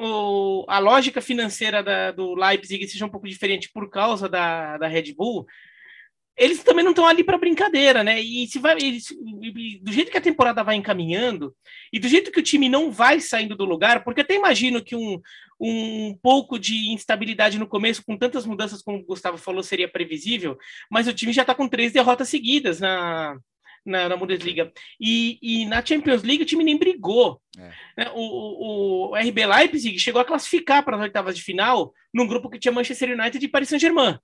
o, 0.00 0.64
a 0.66 0.78
lógica 0.78 1.20
financeira 1.20 1.82
da, 1.82 2.10
do 2.10 2.34
Leipzig 2.34 2.88
seja 2.88 3.04
um 3.04 3.10
pouco 3.10 3.28
diferente 3.28 3.70
por 3.70 3.90
causa 3.90 4.30
da, 4.30 4.78
da 4.78 4.88
Red 4.88 5.12
Bull, 5.12 5.44
eles 6.36 6.62
também 6.62 6.84
não 6.84 6.92
estão 6.92 7.06
ali 7.06 7.24
para 7.24 7.38
brincadeira, 7.38 8.04
né? 8.04 8.20
E 8.20 8.46
se 8.46 8.58
vai, 8.58 8.76
eles, 8.76 9.06
do 9.80 9.90
jeito 9.92 10.10
que 10.10 10.18
a 10.18 10.22
temporada 10.22 10.62
vai 10.62 10.76
encaminhando 10.76 11.54
e 11.92 11.98
do 11.98 12.08
jeito 12.08 12.30
que 12.30 12.40
o 12.40 12.42
time 12.42 12.68
não 12.68 12.90
vai 12.90 13.20
saindo 13.20 13.56
do 13.56 13.64
lugar, 13.64 14.04
porque 14.04 14.20
até 14.20 14.34
imagino 14.34 14.82
que 14.82 14.94
um, 14.94 15.20
um 15.58 16.16
pouco 16.22 16.58
de 16.58 16.92
instabilidade 16.92 17.58
no 17.58 17.66
começo, 17.66 18.04
com 18.04 18.16
tantas 18.16 18.44
mudanças 18.44 18.82
como 18.82 18.98
o 18.98 19.04
Gustavo 19.04 19.38
falou, 19.38 19.62
seria 19.62 19.88
previsível, 19.88 20.58
mas 20.90 21.08
o 21.08 21.12
time 21.12 21.32
já 21.32 21.42
está 21.42 21.54
com 21.54 21.66
três 21.66 21.92
derrotas 21.92 22.28
seguidas 22.28 22.80
na, 22.80 23.38
na, 23.86 24.08
na 24.08 24.16
Bundesliga. 24.16 24.70
E, 25.00 25.38
e, 25.40 25.64
na 25.64 25.84
Champions 25.84 26.22
League 26.22 26.42
o 26.42 26.46
time 26.46 26.64
nem 26.64 26.76
brigou. 26.76 27.40
É. 27.56 27.72
Né? 27.96 28.10
O, 28.14 28.20
o, 28.20 29.10
o, 29.10 29.16
RB 29.16 29.46
Leipzig 29.46 29.98
chegou 29.98 30.20
a 30.20 30.24
classificar 30.24 30.84
para 30.84 30.96
as 30.96 31.02
oitavas 31.02 31.36
de 31.36 31.42
final 31.42 31.94
num 32.12 32.26
grupo 32.26 32.50
que 32.50 32.58
tinha 32.58 32.72
Manchester 32.72 33.18
United 33.18 33.42
e 33.42 33.48
Paris 33.48 33.70
Saint-Germain. 33.70 34.18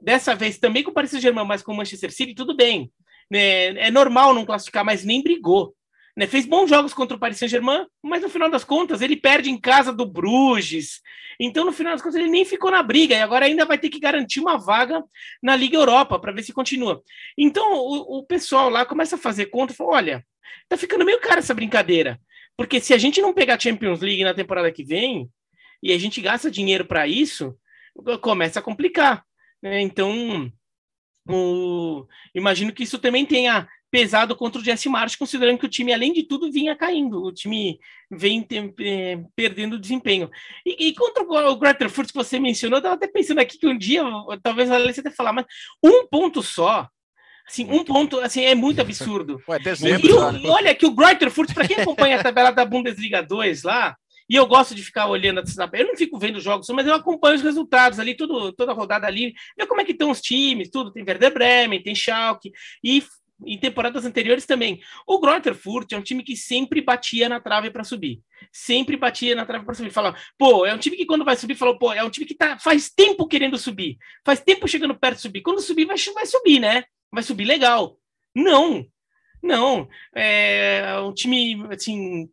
Dessa 0.00 0.34
vez 0.34 0.58
também 0.58 0.82
com 0.82 0.90
o 0.90 0.94
Paris 0.94 1.10
Saint-Germain, 1.10 1.46
mas 1.46 1.62
com 1.62 1.72
o 1.72 1.76
Manchester 1.76 2.12
City, 2.12 2.34
tudo 2.34 2.56
bem. 2.56 2.90
É, 3.32 3.88
é 3.88 3.90
normal 3.90 4.32
não 4.32 4.46
classificar, 4.46 4.84
mas 4.84 5.04
nem 5.04 5.22
brigou. 5.22 5.74
Né? 6.16 6.26
Fez 6.26 6.46
bons 6.46 6.68
jogos 6.68 6.92
contra 6.92 7.16
o 7.16 7.20
Paris 7.20 7.38
Saint-Germain, 7.38 7.86
mas 8.02 8.22
no 8.22 8.28
final 8.28 8.50
das 8.50 8.64
contas 8.64 9.00
ele 9.00 9.16
perde 9.16 9.50
em 9.50 9.60
casa 9.60 9.92
do 9.92 10.06
Bruges. 10.06 11.00
Então, 11.40 11.64
no 11.64 11.72
final 11.72 11.92
das 11.92 12.02
contas, 12.02 12.16
ele 12.16 12.28
nem 12.28 12.44
ficou 12.44 12.70
na 12.70 12.82
briga 12.82 13.14
e 13.14 13.22
agora 13.22 13.46
ainda 13.46 13.64
vai 13.64 13.78
ter 13.78 13.88
que 13.88 14.00
garantir 14.00 14.40
uma 14.40 14.58
vaga 14.58 15.02
na 15.40 15.54
Liga 15.54 15.76
Europa 15.76 16.18
para 16.18 16.32
ver 16.32 16.42
se 16.42 16.52
continua. 16.52 17.00
Então, 17.36 17.74
o, 17.74 18.18
o, 18.18 18.22
pessoal 18.24 18.68
lá 18.68 18.84
começa 18.84 19.14
a 19.14 19.18
fazer 19.18 19.46
conta 19.46 19.72
e 19.72 19.76
fala: 19.76 19.90
olha, 19.90 20.26
tá 20.68 20.76
ficando 20.76 21.04
meio 21.04 21.20
cara 21.20 21.38
essa 21.38 21.54
brincadeira. 21.54 22.20
Porque 22.56 22.80
se 22.80 22.92
a 22.92 22.98
gente 22.98 23.20
não 23.20 23.32
pegar 23.32 23.60
Champions 23.60 24.00
League 24.00 24.24
na 24.24 24.34
temporada 24.34 24.72
que 24.72 24.82
vem 24.82 25.30
e 25.80 25.92
a 25.92 25.98
gente 25.98 26.20
gasta 26.20 26.50
dinheiro 26.50 26.84
para 26.84 27.06
isso, 27.06 27.56
começa 28.20 28.58
a 28.58 28.62
complicar. 28.62 29.24
Né? 29.62 29.80
Então, 29.80 30.52
o... 31.28 32.06
imagino 32.34 32.72
que 32.72 32.82
isso 32.82 32.98
também 32.98 33.26
tenha 33.26 33.68
pesado 33.90 34.36
contra 34.36 34.60
o 34.60 34.64
Jesse 34.64 34.88
March, 34.88 35.16
considerando 35.16 35.58
que 35.58 35.66
o 35.66 35.70
time, 35.70 35.92
além 35.92 36.12
de 36.12 36.22
tudo, 36.22 36.52
vinha 36.52 36.76
caindo. 36.76 37.22
O 37.22 37.32
time 37.32 37.78
vem 38.10 38.46
é, 38.80 39.18
perdendo 39.34 39.78
desempenho. 39.78 40.30
E, 40.64 40.88
e, 40.88 40.94
contra 40.94 41.22
o 41.22 41.56
Greater 41.56 41.88
Furt, 41.88 42.08
que 42.08 42.14
você 42.14 42.38
mencionou, 42.38 42.76
eu 42.76 42.80
estava 42.80 42.94
até 42.94 43.06
pensando 43.06 43.40
aqui 43.40 43.58
que 43.58 43.66
um 43.66 43.76
dia, 43.76 44.02
talvez 44.42 44.70
a 44.70 44.74
Alessia 44.74 45.00
até 45.00 45.10
falar, 45.10 45.32
mas 45.32 45.46
um 45.82 46.06
ponto 46.06 46.42
só. 46.42 46.88
Assim, 47.46 47.64
um 47.70 47.82
ponto, 47.82 48.20
assim, 48.20 48.44
é 48.44 48.54
muito 48.54 48.80
absurdo. 48.80 49.40
Ué, 49.48 49.58
dezembro, 49.58 50.06
e, 50.06 50.12
o, 50.12 50.36
e 50.36 50.46
olha 50.48 50.74
que 50.74 50.84
o 50.84 50.90
Greater 50.90 51.30
Furt, 51.30 51.54
para 51.54 51.66
quem 51.66 51.78
acompanha 51.78 52.20
a 52.20 52.22
tabela 52.22 52.50
da 52.50 52.62
Bundesliga 52.62 53.22
2 53.22 53.62
lá, 53.62 53.96
e 54.28 54.36
eu 54.36 54.46
gosto 54.46 54.74
de 54.74 54.82
ficar 54.82 55.06
olhando 55.06 55.42
Eu 55.72 55.86
não 55.86 55.96
fico 55.96 56.18
vendo 56.18 56.40
jogos, 56.40 56.68
mas 56.68 56.86
eu 56.86 56.94
acompanho 56.94 57.36
os 57.36 57.42
resultados 57.42 57.98
ali, 57.98 58.14
tudo, 58.14 58.52
toda 58.52 58.72
rodada 58.72 59.06
ali, 59.06 59.34
ver 59.56 59.66
como 59.66 59.80
é 59.80 59.84
que 59.84 59.92
estão 59.92 60.10
os 60.10 60.20
times, 60.20 60.70
tudo. 60.70 60.92
Tem 60.92 61.02
Werder 61.02 61.32
Bremen, 61.32 61.82
tem 61.82 61.94
Schalke, 61.94 62.52
e 62.84 63.02
em 63.46 63.58
temporadas 63.58 64.04
anteriores 64.04 64.44
também. 64.44 64.80
O 65.06 65.20
Greuther 65.20 65.54
Furt 65.54 65.92
é 65.92 65.96
um 65.96 66.02
time 66.02 66.22
que 66.22 66.36
sempre 66.36 66.80
batia 66.80 67.28
na 67.28 67.40
trave 67.40 67.70
para 67.70 67.84
subir. 67.84 68.20
Sempre 68.52 68.96
batia 68.96 69.34
na 69.34 69.46
trave 69.46 69.64
para 69.64 69.74
subir. 69.74 69.90
Fala, 69.90 70.14
pô, 70.36 70.66
é 70.66 70.74
um 70.74 70.78
time 70.78 70.96
que 70.96 71.06
quando 71.06 71.24
vai 71.24 71.36
subir, 71.36 71.54
falou, 71.54 71.78
pô, 71.78 71.92
é 71.92 72.02
um 72.02 72.10
time 72.10 72.26
que 72.26 72.34
tá, 72.34 72.58
faz 72.58 72.90
tempo 72.90 73.28
querendo 73.28 73.56
subir. 73.56 73.96
Faz 74.24 74.40
tempo 74.40 74.66
chegando 74.66 74.98
perto 74.98 75.16
de 75.16 75.22
subir. 75.22 75.42
Quando 75.42 75.60
subir, 75.60 75.84
vai, 75.84 75.96
vai 76.14 76.26
subir, 76.26 76.58
né? 76.58 76.84
Vai 77.12 77.22
subir 77.22 77.44
legal. 77.44 77.98
Não. 78.34 78.86
Não. 79.42 79.88
É 80.14 80.98
um 81.00 81.12
time, 81.12 81.66
assim, 81.70 82.28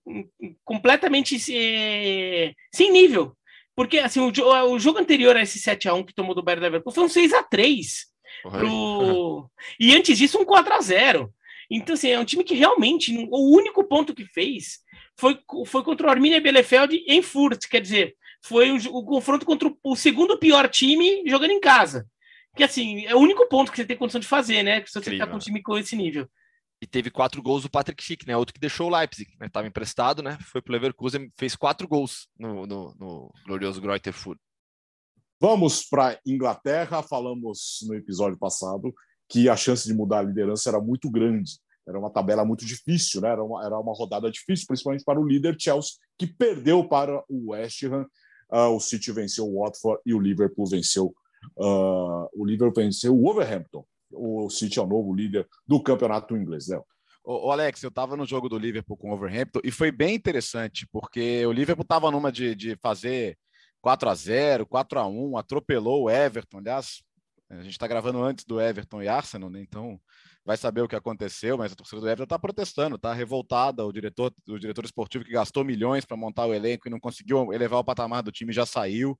completamente 0.63 1.35
é, 1.53 2.53
sem 2.73 2.91
nível. 2.91 3.35
Porque, 3.75 3.99
assim, 3.99 4.19
o, 4.19 4.31
o, 4.71 4.79
jogo 4.79 4.99
anterior 4.99 5.35
a 5.35 5.41
esse 5.41 5.59
7x1 5.59 6.05
que 6.05 6.13
tomou 6.13 6.33
do 6.33 6.41
Bayern 6.41 6.63
Leverkusen 6.63 7.09
foi 7.09 7.25
um 7.25 7.27
6x3 7.27 8.05
Pro... 8.41 9.49
E 9.79 9.95
antes 9.95 10.17
disso, 10.17 10.39
um 10.39 10.45
4 10.45 10.73
a 10.73 10.81
0 10.81 11.33
Então, 11.69 11.93
assim, 11.93 12.09
é 12.09 12.19
um 12.19 12.25
time 12.25 12.43
que 12.43 12.53
realmente, 12.53 13.15
o 13.29 13.55
único 13.55 13.83
ponto 13.83 14.13
que 14.13 14.25
fez 14.25 14.79
foi, 15.17 15.39
foi 15.65 15.83
contra 15.83 16.07
o 16.07 16.09
Arminia 16.09 16.41
Bielefeld 16.41 17.03
em 17.07 17.21
Furt, 17.21 17.67
quer 17.69 17.81
dizer, 17.81 18.15
foi 18.43 18.71
o, 18.71 18.75
o 18.75 19.05
confronto 19.05 19.45
contra 19.45 19.67
o, 19.67 19.77
o, 19.83 19.95
segundo 19.95 20.37
pior 20.37 20.67
time 20.69 21.23
jogando 21.25 21.51
em 21.51 21.59
casa. 21.59 22.05
Que, 22.55 22.63
assim, 22.63 23.05
é 23.05 23.15
o 23.15 23.19
único 23.19 23.47
ponto 23.47 23.71
que 23.71 23.77
você 23.77 23.85
tem 23.85 23.97
condição 23.97 24.21
de 24.21 24.27
fazer, 24.27 24.63
né? 24.63 24.83
Se 24.85 24.93
você 24.93 25.11
está 25.11 25.27
com 25.27 25.35
um 25.35 25.39
time 25.39 25.61
com 25.61 25.77
esse 25.77 25.95
nível. 25.95 26.27
E 26.81 26.87
teve 26.87 27.09
quatro 27.09 27.41
gols 27.41 27.63
do 27.63 27.69
Patrick 27.69 28.03
Schick, 28.03 28.27
né? 28.27 28.35
Outro 28.35 28.53
que 28.53 28.59
deixou 28.59 28.87
o 28.87 28.95
Leipzig, 28.95 29.31
né? 29.39 29.49
Tava 29.49 29.67
emprestado, 29.67 30.21
né? 30.21 30.37
Foi 30.41 30.61
pro 30.61 30.73
Leverkusen, 30.73 31.31
fez 31.37 31.55
quatro 31.55 31.87
gols 31.87 32.27
no, 32.37 32.65
no, 32.65 32.95
no 32.99 33.33
glorioso 33.45 33.81
Greuther. 33.81 34.13
Vamos 35.39 35.83
para 35.87 36.19
Inglaterra. 36.25 37.01
Falamos 37.01 37.79
no 37.87 37.95
episódio 37.95 38.37
passado 38.37 38.93
que 39.29 39.49
a 39.49 39.55
chance 39.55 39.87
de 39.87 39.93
mudar 39.93 40.19
a 40.19 40.23
liderança 40.23 40.69
era 40.69 40.79
muito 40.79 41.09
grande. 41.09 41.53
Era 41.87 41.99
uma 41.99 42.09
tabela 42.09 42.43
muito 42.43 42.65
difícil, 42.65 43.21
né? 43.21 43.29
era, 43.29 43.43
uma, 43.43 43.63
era 43.63 43.79
uma 43.79 43.93
rodada 43.93 44.29
difícil, 44.29 44.65
principalmente 44.67 45.03
para 45.03 45.19
o 45.19 45.27
líder 45.27 45.55
Chelsea, 45.59 45.93
que 46.17 46.25
perdeu 46.25 46.87
para 46.87 47.23
o 47.29 47.51
West 47.51 47.83
Ham. 47.83 48.05
Uh, 48.51 48.75
o 48.75 48.79
City 48.79 49.11
venceu 49.11 49.45
o 49.47 49.61
Watford 49.61 50.01
e 50.05 50.13
o 50.13 50.19
Liverpool 50.19 50.67
venceu 50.67 51.15
uh, 51.57 52.29
o 52.33 52.45
Liverpool 52.45 52.83
venceu 52.83 53.15
o 53.15 53.21
Wolverhampton. 53.21 53.85
O 54.15 54.49
City 54.49 54.79
é 54.79 54.81
o 54.81 54.87
novo 54.87 55.13
líder 55.13 55.47
do 55.67 55.81
campeonato 55.81 56.35
inglês, 56.35 56.67
né? 56.67 56.79
Ô, 57.23 57.51
Alex, 57.51 57.81
eu 57.81 57.89
estava 57.89 58.15
no 58.15 58.25
jogo 58.25 58.47
do 58.47 58.57
Liverpool 58.57 58.95
com 58.95 59.07
o 59.07 59.09
Wolverhampton 59.11 59.59
e 59.63 59.71
foi 59.71 59.91
bem 59.91 60.13
interessante, 60.13 60.87
porque 60.91 61.43
o 61.45 61.51
Liverpool 61.51 61.81
estava 61.81 62.11
numa 62.11 62.31
de, 62.31 62.53
de 62.53 62.77
fazer 62.77 63.35
4 63.81 64.09
a 64.09 64.15
0 64.15 64.65
4 64.67 64.99
a 64.99 65.07
1 65.07 65.37
atropelou 65.37 66.03
o 66.03 66.09
Everton. 66.09 66.59
Aliás, 66.59 67.01
a 67.49 67.61
gente 67.61 67.71
está 67.71 67.87
gravando 67.87 68.23
antes 68.23 68.45
do 68.45 68.61
Everton 68.61 69.01
e 69.01 69.07
Arsenal, 69.07 69.49
né? 69.49 69.59
então 69.59 69.99
vai 70.45 70.55
saber 70.55 70.81
o 70.81 70.87
que 70.87 70.95
aconteceu, 70.95 71.57
mas 71.57 71.71
a 71.71 71.75
torcida 71.75 71.99
do 71.99 72.07
Everton 72.07 72.23
está 72.25 72.37
protestando, 72.37 72.95
está 72.95 73.11
revoltada. 73.11 73.83
O 73.83 73.91
diretor, 73.91 74.31
o 74.47 74.59
diretor 74.59 74.85
esportivo 74.85 75.23
que 75.23 75.31
gastou 75.31 75.63
milhões 75.63 76.05
para 76.05 76.15
montar 76.15 76.45
o 76.45 76.53
elenco 76.53 76.87
e 76.87 76.91
não 76.91 76.99
conseguiu 76.99 77.51
elevar 77.51 77.79
o 77.79 77.83
patamar 77.83 78.21
do 78.21 78.31
time 78.31 78.53
já 78.53 78.65
saiu. 78.65 79.19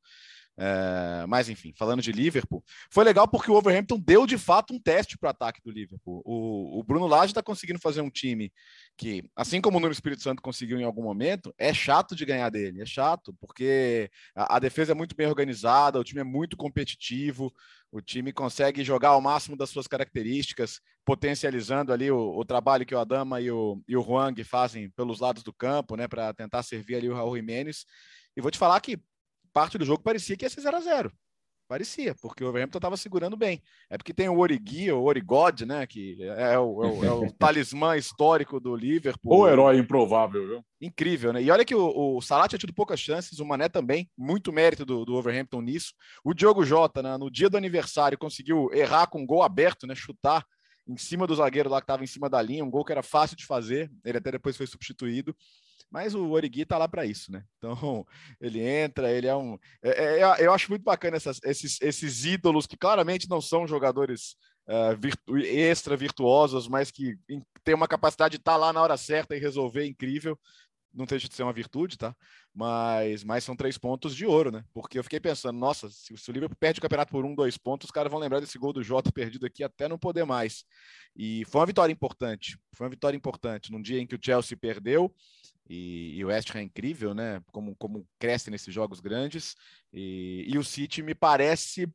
É, 0.58 1.26
mas 1.28 1.50
enfim, 1.50 1.74
falando 1.78 2.02
de 2.02 2.14
Liverpool, 2.14 2.64
foi 2.90 3.04
legal 3.04 3.28
porque 3.28 3.52
o 3.52 3.56
Overhampton 3.56 4.00
deu 4.00 4.26
de 4.26 4.38
fato 4.38 4.74
um 4.74 4.80
teste 4.80 5.18
para 5.18 5.28
o 5.28 5.30
ataque 5.32 5.62
do 5.62 5.70
Liverpool. 5.70 6.22
O, 6.26 6.80
o 6.80 6.84
Bruno 6.84 7.08
Lage 7.08 7.32
está 7.32 7.44
conseguindo 7.44 7.80
fazer 7.80 8.02
um 8.02 8.10
time 8.10 8.52
que, 8.98 9.30
assim 9.36 9.60
como 9.60 9.78
o 9.78 9.82
Nuno 9.82 9.92
Espírito 9.92 10.22
Santo 10.22 10.42
conseguiu 10.42 10.80
em 10.80 10.86
algum 10.86 11.04
momento, 11.04 11.54
é 11.58 11.74
chato 11.74 12.16
de 12.16 12.26
ganhar 12.26 12.50
dele. 12.50 12.82
É 12.82 12.86
chato 12.86 13.34
porque 13.40 14.10
a, 14.34 14.56
a 14.56 14.60
defesa 14.60 14.94
é 14.94 14.96
muito 14.96 15.16
bem 15.16 15.28
organizada, 15.28 16.00
o 16.00 16.04
time 16.04 16.22
é 16.22 16.24
muito 16.24 16.56
competitivo, 16.56 17.54
o 17.92 18.02
time 18.02 18.32
consegue 18.32 18.84
jogar 18.84 19.10
ao 19.10 19.22
máximo 19.22 19.58
das 19.58 19.70
suas 19.70 19.88
características, 19.88 20.80
potencializando 21.04 21.92
ali 21.92 22.10
o, 22.10 22.38
o 22.38 22.46
trabalho 22.46 22.86
que 22.86 22.96
o 22.96 23.00
Adama 23.00 23.42
e 23.42 23.52
o, 23.52 23.82
e 23.88 23.98
o 23.98 24.02
Huang 24.02 24.42
fazem 24.46 24.90
pelos 24.92 25.20
lados 25.20 25.44
do 25.44 25.54
campo, 25.54 25.98
né, 25.98 26.08
para 26.08 26.34
tentar 26.34 26.64
servir 26.64 26.96
ali 26.96 27.10
o 27.10 27.14
Raul 27.14 27.36
Jimenez. 27.36 27.86
E 28.38 28.42
vou 28.42 28.52
te 28.52 28.58
falar 28.58 28.80
que 28.80 29.00
parte 29.56 29.78
do 29.78 29.86
jogo 29.86 30.04
parecia 30.04 30.36
que 30.36 30.44
ia 30.44 30.50
ser 30.50 30.60
0 30.60 30.76
a 30.76 30.82
0 30.82 31.12
Parecia, 31.68 32.14
porque 32.22 32.44
o 32.44 32.50
Overhampton 32.50 32.78
estava 32.78 32.96
segurando 32.96 33.36
bem. 33.36 33.60
É 33.90 33.98
porque 33.98 34.14
tem 34.14 34.30
o 34.30 34.38
Origi, 34.38 34.92
o 34.92 35.02
Origod, 35.02 35.66
né? 35.66 35.88
Que 35.88 36.16
é 36.22 36.60
o, 36.60 36.84
é 36.84 36.88
o, 36.88 37.06
é 37.06 37.12
o 37.12 37.32
talismã 37.40 37.98
histórico 37.98 38.60
do 38.60 38.76
Liverpool. 38.76 39.40
O 39.40 39.48
herói 39.48 39.80
improvável, 39.80 40.48
viu? 40.48 40.66
Incrível, 40.80 41.34
né? 41.34 41.42
E 41.42 41.50
olha 41.50 41.66
que 41.66 41.74
o, 41.74 42.18
o 42.18 42.22
Salah 42.22 42.48
tinha 42.48 42.60
tido 42.60 42.72
poucas 42.72 43.00
chances, 43.00 43.40
o 43.40 43.46
Mané 43.46 43.68
também, 43.68 44.08
muito 44.16 44.54
mérito 44.54 44.86
do, 44.86 45.04
do 45.04 45.16
Overhampton 45.16 45.60
nisso. 45.60 45.96
O 46.24 46.36
Diogo 46.36 46.64
Jota, 46.64 47.02
né, 47.02 47.18
no 47.18 47.32
dia 47.32 47.50
do 47.50 47.58
aniversário, 47.58 48.16
conseguiu 48.16 48.70
errar 48.72 49.08
com 49.08 49.22
um 49.22 49.26
gol 49.26 49.42
aberto, 49.42 49.88
né? 49.88 49.96
Chutar 49.96 50.46
em 50.88 50.98
cima 50.98 51.26
do 51.26 51.34
zagueiro 51.34 51.68
lá 51.68 51.82
que 51.82 51.86
estava 51.86 52.04
em 52.04 52.08
cima 52.08 52.30
da 52.30 52.40
linha, 52.44 52.64
um 52.64 52.70
gol 52.70 52.86
que 52.86 52.92
era 52.92 53.02
fácil 53.02 53.36
de 53.36 53.44
fazer. 53.44 53.92
Ele 54.04 54.20
até 54.20 54.32
depois 54.32 54.56
foi 54.56 54.68
substituído. 54.68 55.36
Mas 55.90 56.14
o 56.14 56.30
Origi 56.30 56.66
tá 56.66 56.78
lá 56.78 56.88
para 56.88 57.06
isso, 57.06 57.32
né? 57.32 57.44
Então, 57.58 58.06
ele 58.42 58.60
entra, 58.60 59.12
ele 59.12 59.28
é 59.28 59.36
um. 59.36 59.58
É, 59.82 60.22
é, 60.22 60.46
eu 60.46 60.54
acho 60.54 60.70
muito 60.70 60.84
bacana 60.84 61.18
essas, 61.18 61.40
esses, 61.44 61.82
esses 61.82 62.26
ídolos 62.26 62.66
que 62.66 62.78
claramente 62.78 63.30
não 63.30 63.40
são 63.40 63.68
jogadores 63.68 64.36
uh, 64.68 64.96
virtu 64.98 65.38
extra 65.38 65.96
virtuosos, 65.96 66.68
mas 66.68 66.92
que 66.92 67.18
têm 67.64 67.76
uma 67.76 67.88
capacidade 67.88 68.34
de 68.34 68.42
estar 68.42 68.54
tá 68.54 68.58
lá 68.58 68.74
na 68.74 68.82
hora 68.82 68.98
certa 68.98 69.36
e 69.36 69.40
resolver 69.40 69.86
incrível. 69.86 70.38
Não 70.94 71.06
deixa 71.06 71.28
de 71.28 71.36
ser 71.36 71.44
uma 71.44 71.52
virtude, 71.52 71.98
tá? 71.98 72.16
Mas, 72.54 73.22
mas 73.22 73.44
são 73.44 73.54
três 73.54 73.78
pontos 73.78 74.16
de 74.16 74.26
ouro, 74.26 74.50
né? 74.50 74.64
Porque 74.74 74.98
eu 74.98 75.04
fiquei 75.04 75.20
pensando, 75.20 75.60
nossa, 75.60 75.90
se, 75.90 76.16
se 76.16 76.30
o 76.30 76.34
Liverpool 76.34 76.56
perde 76.58 76.80
o 76.80 76.82
campeonato 76.82 77.12
por 77.12 77.26
um, 77.26 77.36
dois 77.36 77.58
pontos, 77.58 77.86
os 77.86 77.92
caras 77.92 78.10
vão 78.10 78.20
lembrar 78.20 78.40
desse 78.40 78.58
gol 78.58 78.72
do 78.72 78.82
Jota 78.82 79.12
perdido 79.12 79.46
aqui 79.46 79.62
até 79.62 79.90
não 79.90 80.00
poder 80.00 80.24
mais. 80.24 80.64
E 81.14 81.44
foi 81.46 81.60
uma 81.60 81.68
vitória 81.68 81.92
importante. 81.92 82.58
Foi 82.74 82.86
uma 82.86 82.92
vitória 82.92 83.18
importante. 83.18 83.74
Num 83.74 83.82
dia 83.82 84.00
em 84.00 84.08
que 84.08 84.16
o 84.16 84.20
Chelsea 84.22 84.58
perdeu, 84.58 85.14
e, 85.68 86.18
e, 86.18 86.24
o 86.24 86.28
West 86.28 86.54
Ham 86.54 86.60
é 86.60 86.64
incrível, 86.64 87.14
né? 87.14 87.42
Como, 87.52 87.76
como 87.76 88.08
cresce 88.20 88.52
nesses 88.52 88.74
jogos 88.74 89.00
grandes. 89.00 89.56
E, 89.92 90.46
e, 90.48 90.58
o 90.58 90.64
City 90.64 91.02
me 91.02 91.16
parece 91.16 91.88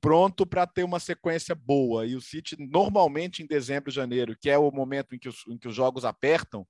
pronto 0.00 0.46
para 0.46 0.66
ter 0.66 0.84
uma 0.84 1.00
sequência 1.00 1.54
boa. 1.54 2.06
E 2.06 2.14
o 2.14 2.20
City, 2.20 2.56
normalmente 2.58 3.42
em 3.42 3.46
dezembro, 3.46 3.90
janeiro, 3.90 4.36
que 4.38 4.50
é 4.50 4.58
o 4.58 4.70
momento 4.70 5.14
em 5.14 5.18
que 5.18 5.28
os, 5.28 5.46
em 5.48 5.56
que 5.56 5.68
os 5.68 5.74
jogos 5.74 6.04
apertam, 6.04 6.66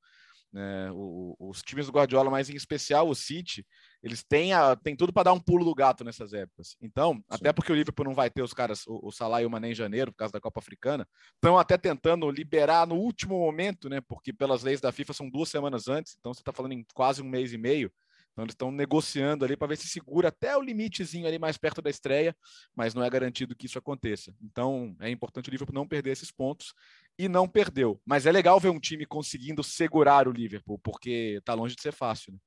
né, 0.55 0.89
o, 0.93 1.35
os 1.41 1.63
times 1.63 1.87
do 1.87 1.93
Guardiola, 1.93 2.31
mas 2.31 2.49
em 2.49 2.55
especial 2.55 3.09
o 3.09 3.15
City, 3.15 3.67
eles 4.01 4.23
têm, 4.23 4.53
a, 4.53 4.77
têm 4.77 4.95
tudo 4.95 5.13
para 5.13 5.25
dar 5.25 5.33
um 5.33 5.41
pulo 5.41 5.65
do 5.65 5.75
gato 5.75 6.05
nessas 6.05 6.33
épocas. 6.33 6.77
Então, 6.81 7.15
Sim. 7.15 7.23
até 7.29 7.53
porque 7.53 7.73
o 7.73 7.75
Liverpool 7.75 8.05
não 8.05 8.15
vai 8.15 8.31
ter 8.31 8.41
os 8.41 8.55
caras, 8.55 8.87
o, 8.87 9.09
o 9.09 9.11
Salah 9.11 9.43
e 9.43 9.47
o 9.47 9.51
Mané 9.51 9.73
em 9.73 9.75
janeiro, 9.75 10.13
por 10.13 10.19
causa 10.19 10.33
da 10.33 10.41
Copa 10.41 10.61
Africana, 10.61 11.09
estão 11.35 11.59
até 11.59 11.77
tentando 11.77 12.31
liberar 12.31 12.87
no 12.87 12.95
último 12.95 13.37
momento, 13.37 13.89
né? 13.89 14.01
Porque 14.01 14.33
pelas 14.33 14.63
leis 14.63 14.81
da 14.81 14.93
FIFA 14.93 15.13
são 15.13 15.29
duas 15.29 15.49
semanas 15.49 15.89
antes, 15.89 16.17
então 16.21 16.33
você 16.33 16.41
está 16.41 16.53
falando 16.53 16.73
em 16.73 16.87
quase 16.95 17.21
um 17.21 17.29
mês 17.29 17.53
e 17.53 17.59
meio. 17.59 17.93
Então 18.35 18.45
eles 18.45 18.53
estão 18.53 18.73
negociando 18.73 19.45
ali 19.45 19.57
para 19.57 19.69
ver 19.69 19.77
se 19.77 19.87
segura 19.87 20.27
até 20.29 20.57
o 20.57 20.61
limitezinho 20.61 21.25
ali 21.27 21.39
mais 21.39 21.57
perto 21.57 21.81
da 21.81 21.89
estreia, 21.89 22.37
mas 22.75 22.93
não 22.93 23.05
é 23.05 23.09
garantido 23.09 23.55
que 23.55 23.67
isso 23.67 23.79
aconteça. 23.79 24.35
Então 24.43 24.97
é 25.01 25.09
importante 25.09 25.49
o 25.49 25.53
Liverpool 25.53 25.75
não 25.75 25.87
perder 25.87 26.11
esses 26.11 26.33
pontos 26.33 26.75
e 27.17 27.29
não 27.29 27.49
perdeu. 27.49 28.01
Mas 28.05 28.27
é 28.27 28.33
legal 28.33 28.59
ver 28.59 28.71
um 28.71 28.81
time 28.81 29.07
conseguindo 29.07 29.63
segurar 29.63 30.27
o 30.27 30.33
Liverpool, 30.33 30.81
porque 30.81 31.37
está 31.39 31.55
longe 31.55 31.77
de 31.77 31.83
ser 31.83 31.93
fácil. 31.93 32.33
Né? 32.33 32.39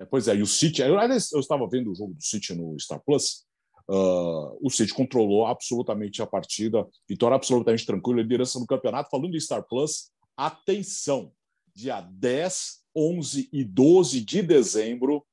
É, 0.00 0.04
pois 0.04 0.28
é, 0.28 0.36
e 0.36 0.42
o 0.42 0.46
City, 0.46 0.82
eu, 0.82 0.94
eu 0.98 1.40
estava 1.40 1.66
vendo 1.66 1.90
o 1.90 1.94
jogo 1.94 2.12
do 2.12 2.22
City 2.22 2.54
no 2.54 2.78
Star 2.78 3.00
Plus. 3.02 3.46
Uh, 3.88 4.58
o 4.60 4.68
City 4.68 4.92
controlou 4.92 5.46
absolutamente 5.46 6.20
a 6.20 6.26
partida, 6.26 6.86
vitória 7.08 7.36
absolutamente 7.36 7.86
tranquila, 7.86 8.20
liderança 8.20 8.58
no 8.58 8.66
campeonato. 8.66 9.08
Falando 9.08 9.30
de 9.30 9.40
Star 9.40 9.66
Plus, 9.66 10.10
atenção, 10.36 11.32
dia 11.74 12.02
10 12.02 12.84
11 12.96 13.48
e 13.52 13.62
12 13.62 14.20
de 14.24 14.42
dezembro, 14.42 15.24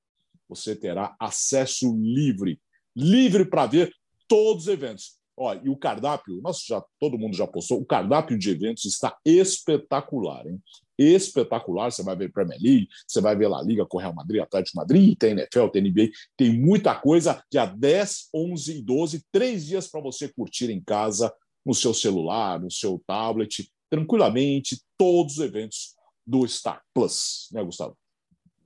você 0.48 0.76
terá 0.76 1.16
acesso 1.20 1.96
livre, 1.98 2.60
livre 2.96 3.46
para 3.46 3.66
ver 3.66 3.94
todos 4.28 4.64
os 4.64 4.68
eventos. 4.68 5.18
Ó, 5.36 5.54
e 5.56 5.70
o 5.70 5.76
cardápio, 5.76 6.40
nós 6.42 6.64
já 6.64 6.84
todo 7.00 7.18
mundo 7.18 7.36
já 7.36 7.48
postou, 7.48 7.80
o 7.80 7.86
cardápio 7.86 8.38
de 8.38 8.52
eventos 8.52 8.86
está 8.86 9.18
espetacular, 9.26 10.46
hein? 10.46 10.62
Espetacular. 10.96 11.92
Você 11.92 12.04
vai 12.04 12.16
ver 12.16 12.32
Premier 12.32 12.60
League, 12.62 12.88
você 13.08 13.20
vai 13.20 13.36
ver 13.36 13.48
La 13.48 13.64
Liga, 13.64 13.84
Real 13.92 14.14
Madrid, 14.14 14.42
Atlético 14.42 14.78
Madrid, 14.78 15.18
tem 15.18 15.32
NFL, 15.32 15.70
tem 15.70 15.82
NBA, 15.82 16.12
tem 16.38 16.60
muita 16.60 16.94
coisa. 16.94 17.44
Dia 17.52 17.66
10, 17.66 18.30
11 18.32 18.78
e 18.78 18.82
12, 18.84 19.26
três 19.32 19.66
dias 19.66 19.88
para 19.88 20.02
você 20.02 20.30
curtir 20.32 20.70
em 20.70 20.80
casa, 20.80 21.34
no 21.66 21.74
seu 21.74 21.96
celular, 21.96 22.60
no 22.60 22.70
seu 22.70 23.02
tablet, 23.08 23.68
tranquilamente, 23.90 24.82
todos 24.98 25.38
os 25.38 25.44
eventos 25.44 25.96
do 26.26 26.48
Star 26.48 26.82
Plus, 26.94 27.50
né, 27.52 27.64
Gustavo? 27.64 27.98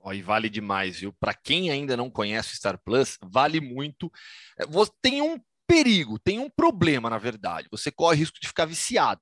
Oh, 0.00 0.12
e 0.12 0.22
vale 0.22 0.48
demais, 0.48 1.00
viu? 1.00 1.12
Para 1.18 1.34
quem 1.34 1.70
ainda 1.70 1.96
não 1.96 2.10
conhece 2.10 2.54
o 2.54 2.56
Star 2.56 2.78
Plus, 2.82 3.18
vale 3.22 3.60
muito. 3.60 4.10
É, 4.58 4.64
você 4.66 4.90
tem 5.02 5.20
um 5.20 5.38
perigo, 5.66 6.18
tem 6.18 6.38
um 6.38 6.48
problema, 6.48 7.10
na 7.10 7.18
verdade. 7.18 7.68
Você 7.70 7.90
corre 7.90 8.18
risco 8.18 8.38
de 8.40 8.48
ficar 8.48 8.64
viciado. 8.64 9.20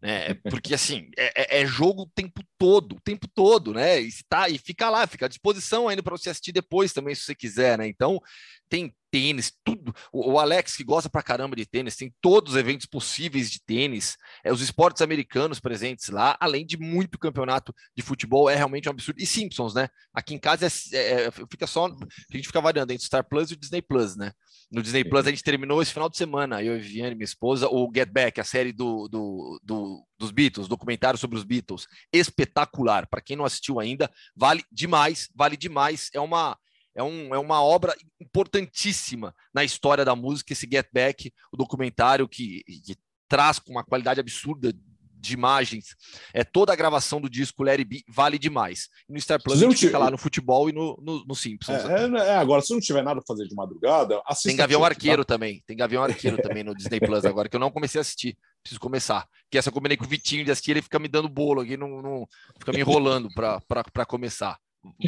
Né? 0.00 0.34
Porque 0.34 0.74
assim, 0.74 1.10
é, 1.16 1.58
é, 1.58 1.62
é 1.62 1.66
jogo 1.66 2.02
o 2.02 2.10
tempo 2.14 2.42
todo, 2.60 2.96
o 2.96 3.00
tempo 3.00 3.26
todo, 3.26 3.72
né? 3.72 4.02
E, 4.02 4.10
tá, 4.28 4.46
e 4.50 4.58
fica 4.58 4.90
lá, 4.90 5.06
fica 5.06 5.24
à 5.24 5.28
disposição 5.30 5.88
ainda 5.88 6.02
para 6.02 6.14
você 6.14 6.28
assistir 6.28 6.52
depois 6.52 6.92
também, 6.92 7.14
se 7.14 7.22
você 7.22 7.34
quiser, 7.34 7.78
né? 7.78 7.88
Então, 7.88 8.20
tem 8.68 8.94
tênis, 9.10 9.50
tudo. 9.64 9.94
O, 10.12 10.32
o, 10.32 10.38
Alex, 10.38 10.76
que 10.76 10.84
gosta 10.84 11.08
pra 11.08 11.22
caramba 11.22 11.56
de 11.56 11.64
tênis, 11.64 11.96
tem 11.96 12.14
todos 12.20 12.52
os 12.52 12.58
eventos 12.58 12.84
possíveis 12.84 13.50
de 13.50 13.64
tênis, 13.64 14.14
é, 14.44 14.52
os 14.52 14.60
esportes 14.60 15.00
americanos 15.00 15.58
presentes 15.58 16.10
lá, 16.10 16.36
além 16.38 16.66
de 16.66 16.76
muito 16.76 17.18
campeonato 17.18 17.74
de 17.96 18.02
futebol, 18.02 18.50
é 18.50 18.54
realmente 18.54 18.90
um 18.90 18.92
absurdo. 18.92 19.22
E 19.22 19.26
Simpsons, 19.26 19.72
né? 19.72 19.88
Aqui 20.12 20.34
em 20.34 20.38
casa 20.38 20.66
é, 20.66 20.68
é, 20.92 21.26
é 21.28 21.30
fica 21.30 21.66
só. 21.66 21.86
A 21.86 22.36
gente 22.36 22.46
fica 22.46 22.60
variando 22.60 22.90
entre 22.90 23.06
Star 23.06 23.26
Plus 23.26 23.50
e 23.50 23.54
o 23.54 23.56
Disney 23.56 23.80
Plus, 23.80 24.16
né? 24.16 24.32
No 24.70 24.82
Disney 24.82 25.02
Plus 25.02 25.26
a 25.26 25.30
gente 25.30 25.42
terminou 25.42 25.80
esse 25.80 25.94
final 25.94 26.10
de 26.10 26.18
semana, 26.18 26.62
eu 26.62 26.76
e 26.76 26.80
Viviane, 26.80 27.14
minha 27.14 27.24
esposa, 27.24 27.68
o 27.68 27.90
Get 27.92 28.10
Back, 28.10 28.38
a 28.38 28.44
série 28.44 28.70
do, 28.70 29.08
do, 29.08 29.60
do 29.64 30.04
dos 30.20 30.30
Beatles, 30.30 30.68
documentário 30.68 31.18
sobre 31.18 31.38
os 31.38 31.44
Beatles, 31.44 31.88
espetacular. 32.12 33.08
Para 33.08 33.22
quem 33.22 33.36
não 33.36 33.44
assistiu 33.44 33.80
ainda, 33.80 34.10
vale 34.36 34.62
demais, 34.70 35.28
vale 35.34 35.56
demais. 35.56 36.10
É 36.14 36.20
uma 36.20 36.56
é, 36.94 37.02
um, 37.02 37.34
é 37.34 37.38
uma 37.38 37.62
obra 37.62 37.96
importantíssima 38.20 39.34
na 39.54 39.64
história 39.64 40.04
da 40.04 40.14
música, 40.14 40.52
esse 40.52 40.68
Get 40.70 40.88
Back, 40.92 41.32
o 41.52 41.56
documentário 41.56 42.28
que, 42.28 42.62
que 42.64 42.96
traz 43.28 43.58
com 43.58 43.72
uma 43.72 43.84
qualidade 43.84 44.20
absurda 44.20 44.74
de 45.20 45.34
imagens, 45.34 45.94
é 46.32 46.42
toda 46.42 46.72
a 46.72 46.76
gravação 46.76 47.20
do 47.20 47.28
disco 47.28 47.62
Larry 47.62 47.84
B 47.84 48.02
vale 48.08 48.38
demais. 48.38 48.88
E 49.08 49.12
no 49.12 49.20
Star 49.20 49.40
Plus 49.42 49.62
a 49.62 49.66
gente 49.66 49.86
fica 49.86 49.98
lá 49.98 50.10
no 50.10 50.18
futebol 50.18 50.68
e 50.68 50.72
no, 50.72 50.98
no, 51.02 51.24
no 51.26 51.34
Simpsons. 51.34 51.84
É, 51.84 52.04
é, 52.04 52.28
é, 52.28 52.36
agora, 52.36 52.62
se 52.62 52.72
não 52.72 52.80
tiver 52.80 53.02
nada 53.02 53.20
para 53.20 53.26
fazer 53.26 53.46
de 53.46 53.54
madrugada, 53.54 54.20
assista. 54.26 54.48
Tem 54.48 54.56
Gavião 54.56 54.84
Arqueiro 54.84 55.24
tá? 55.24 55.34
também. 55.34 55.62
Tem 55.66 55.76
Gavião 55.76 56.02
Arqueiro 56.02 56.40
também 56.40 56.64
no 56.64 56.74
Disney 56.74 56.98
Plus 56.98 57.24
agora, 57.24 57.48
que 57.48 57.56
eu 57.56 57.60
não 57.60 57.70
comecei 57.70 57.98
a 57.98 58.02
assistir. 58.02 58.36
Preciso 58.62 58.80
começar. 58.80 59.26
Que 59.50 59.58
essa 59.58 59.68
eu 59.68 59.72
combinei 59.72 59.96
com 59.96 60.04
o 60.04 60.08
Vitinho 60.08 60.44
de 60.44 60.50
assistir, 60.50 60.72
ele 60.72 60.82
fica 60.82 60.98
me 60.98 61.08
dando 61.08 61.28
bolo 61.28 61.60
aqui, 61.60 61.76
não, 61.76 62.02
não 62.02 62.28
fica 62.58 62.72
me 62.72 62.80
enrolando 62.80 63.28
para 63.34 64.06
começar. 64.06 64.58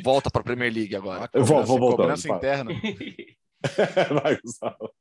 Volta 0.03 0.31
para 0.31 0.41
a 0.41 0.45
Premier 0.45 0.73
League 0.73 0.95
agora. 0.95 1.31
Eu 1.33 1.45
vou, 1.45 1.65
vou 1.65 1.79
voltar. 1.79 2.15
interna. 2.19 2.71
Vai, 4.23 4.38
Gustavo. 4.41 4.93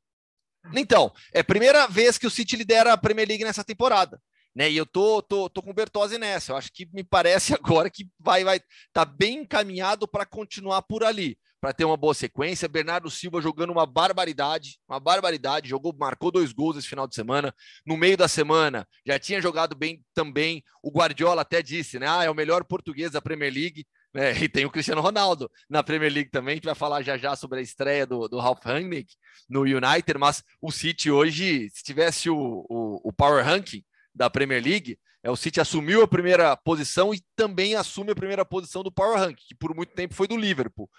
Então, 0.74 1.12
é 1.34 1.40
a 1.40 1.44
primeira 1.44 1.88
vez 1.88 2.18
que 2.18 2.28
o 2.28 2.32
City 2.32 2.56
lidera 2.56 2.94
a 2.94 2.98
Premier 2.98 3.28
League 3.28 3.44
nessa 3.44 3.64
temporada. 3.64 4.22
Né? 4.56 4.70
E 4.70 4.78
eu 4.78 4.86
tô, 4.86 5.22
tô, 5.22 5.50
tô 5.50 5.62
com 5.62 5.72
o 5.72 5.74
Bertozzi 5.74 6.18
nessa. 6.18 6.52
Eu 6.52 6.58
acho 6.58 6.72
que 6.72 6.88
me 6.94 7.04
parece 7.04 7.54
agora 7.56 7.90
que 7.90 8.08
vai 8.20 8.44
vai 8.44 8.60
tá 8.94 9.04
bem 9.06 9.40
encaminhado 9.40 10.08
para 10.08 10.26
continuar 10.26 10.82
por 10.84 11.04
ali, 11.04 11.38
para 11.62 11.72
ter 11.72 11.86
uma 11.86 11.96
boa 11.96 12.16
sequência. 12.16 12.68
Bernardo 12.68 13.10
Silva 13.12 13.40
jogando 13.40 13.70
uma 13.70 13.86
barbaridade, 13.86 14.80
uma 14.90 15.00
barbaridade, 15.00 15.70
jogou, 15.70 15.96
marcou 15.98 16.32
dois 16.32 16.52
gols 16.52 16.76
esse 16.76 16.88
final 16.88 17.08
de 17.08 17.14
semana. 17.14 17.54
No 17.86 17.96
meio 17.96 18.18
da 18.18 18.28
semana 18.28 18.88
já 19.06 19.20
tinha 19.20 19.40
jogado 19.40 19.76
bem 19.76 20.04
também. 20.16 20.64
O 20.82 20.90
Guardiola 20.90 21.44
até 21.44 21.62
disse, 21.62 22.00
né? 22.00 22.08
Ah, 22.10 22.24
é 22.24 22.30
o 22.30 22.36
melhor 22.36 22.64
português 22.64 23.12
da 23.12 23.22
Premier 23.22 23.54
League. 23.54 23.86
É, 24.14 24.36
e 24.44 24.50
tem 24.50 24.66
o 24.66 24.72
Cristiano 24.72 25.00
Ronaldo 25.02 25.50
na 25.70 25.84
Premier 25.84 26.12
League 26.12 26.32
também. 26.32 26.54
A 26.54 26.56
gente 26.56 26.66
vai 26.66 26.76
falar 26.76 27.04
já 27.04 27.16
já 27.16 27.36
sobre 27.36 27.60
a 27.60 27.62
estreia 27.62 28.06
do, 28.08 28.28
do 28.28 28.40
Ralf 28.40 28.60
Rangnick 28.66 29.14
no 29.48 29.62
United. 29.62 30.18
Mas 30.18 30.44
o 30.60 30.72
City 30.72 31.12
hoje, 31.12 31.70
se 31.70 31.84
tivesse 31.84 32.28
o, 32.30 32.66
o, 32.68 33.10
o 33.10 33.14
Power 33.14 33.46
Ranking 33.46 33.84
da 34.14 34.30
Premier 34.30 34.64
League, 34.64 34.98
é, 35.24 35.30
o 35.30 35.36
City 35.36 35.62
assumiu 35.62 36.02
a 36.02 36.08
primeira 36.08 36.58
posição 36.58 37.14
e 37.14 37.22
também 37.36 37.76
assume 37.76 38.12
a 38.12 38.16
primeira 38.16 38.44
posição 38.44 38.82
do 38.82 38.92
Power 38.92 39.20
Ranking, 39.20 39.44
que 39.48 39.56
por 39.56 39.76
muito 39.76 39.94
tempo 39.94 40.16
foi 40.16 40.28
do 40.28 40.36
Liverpool. 40.36 40.90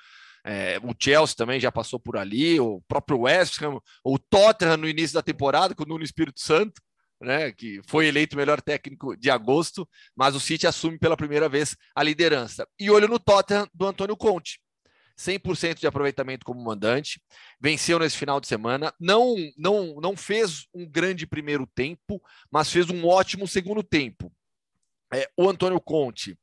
É, 0.45 0.79
o 0.83 0.95
Chelsea 0.99 1.37
também 1.37 1.61
já 1.61 1.71
passou 1.71 2.01
por 2.01 2.17
ali, 2.17 2.59
o 2.59 2.83
próprio 2.89 3.21
West 3.21 3.63
Ham, 3.63 3.79
o 4.03 4.19
Tottenham 4.19 4.77
no 4.77 4.89
início 4.89 5.15
da 5.15 5.23
temporada, 5.23 5.75
com 5.75 5.85
o 5.85 5.87
Nuno 5.87 6.05
Espírito 6.05 6.41
Santo 6.41 6.81
né, 7.23 7.53
que 7.53 7.81
foi 7.87 8.07
eleito 8.07 8.37
melhor 8.37 8.61
técnico 8.61 9.17
de 9.17 9.31
agosto, 9.31 9.89
mas 10.15 10.35
o 10.35 10.41
City 10.41 10.67
assume 10.67 10.99
pela 10.99 11.17
primeira 11.17 11.49
vez 11.49 11.77
a 11.95 12.03
liderança. 12.03 12.67
E 12.79 12.91
olho 12.91 13.09
no 13.09 13.19
Tottenham 13.19 13.69
do 13.73 13.87
Antônio 13.87 14.17
Conte. 14.17 14.61
100% 15.17 15.79
de 15.79 15.87
aproveitamento 15.87 16.45
como 16.45 16.65
mandante, 16.65 17.23
venceu 17.61 17.99
nesse 17.99 18.17
final 18.17 18.41
de 18.41 18.49
semana, 18.49 18.93
não, 18.99 19.37
não, 19.57 20.01
não 20.01 20.17
fez 20.17 20.67
um 20.75 20.89
grande 20.89 21.27
primeiro 21.27 21.67
tempo, 21.67 22.21
mas 22.51 22.73
fez 22.73 22.89
um 22.89 23.07
ótimo 23.07 23.47
segundo 23.47 23.83
tempo. 23.83 24.33
É, 25.13 25.29
o 25.37 25.49
Antônio 25.49 25.81
Conte, 25.81 26.37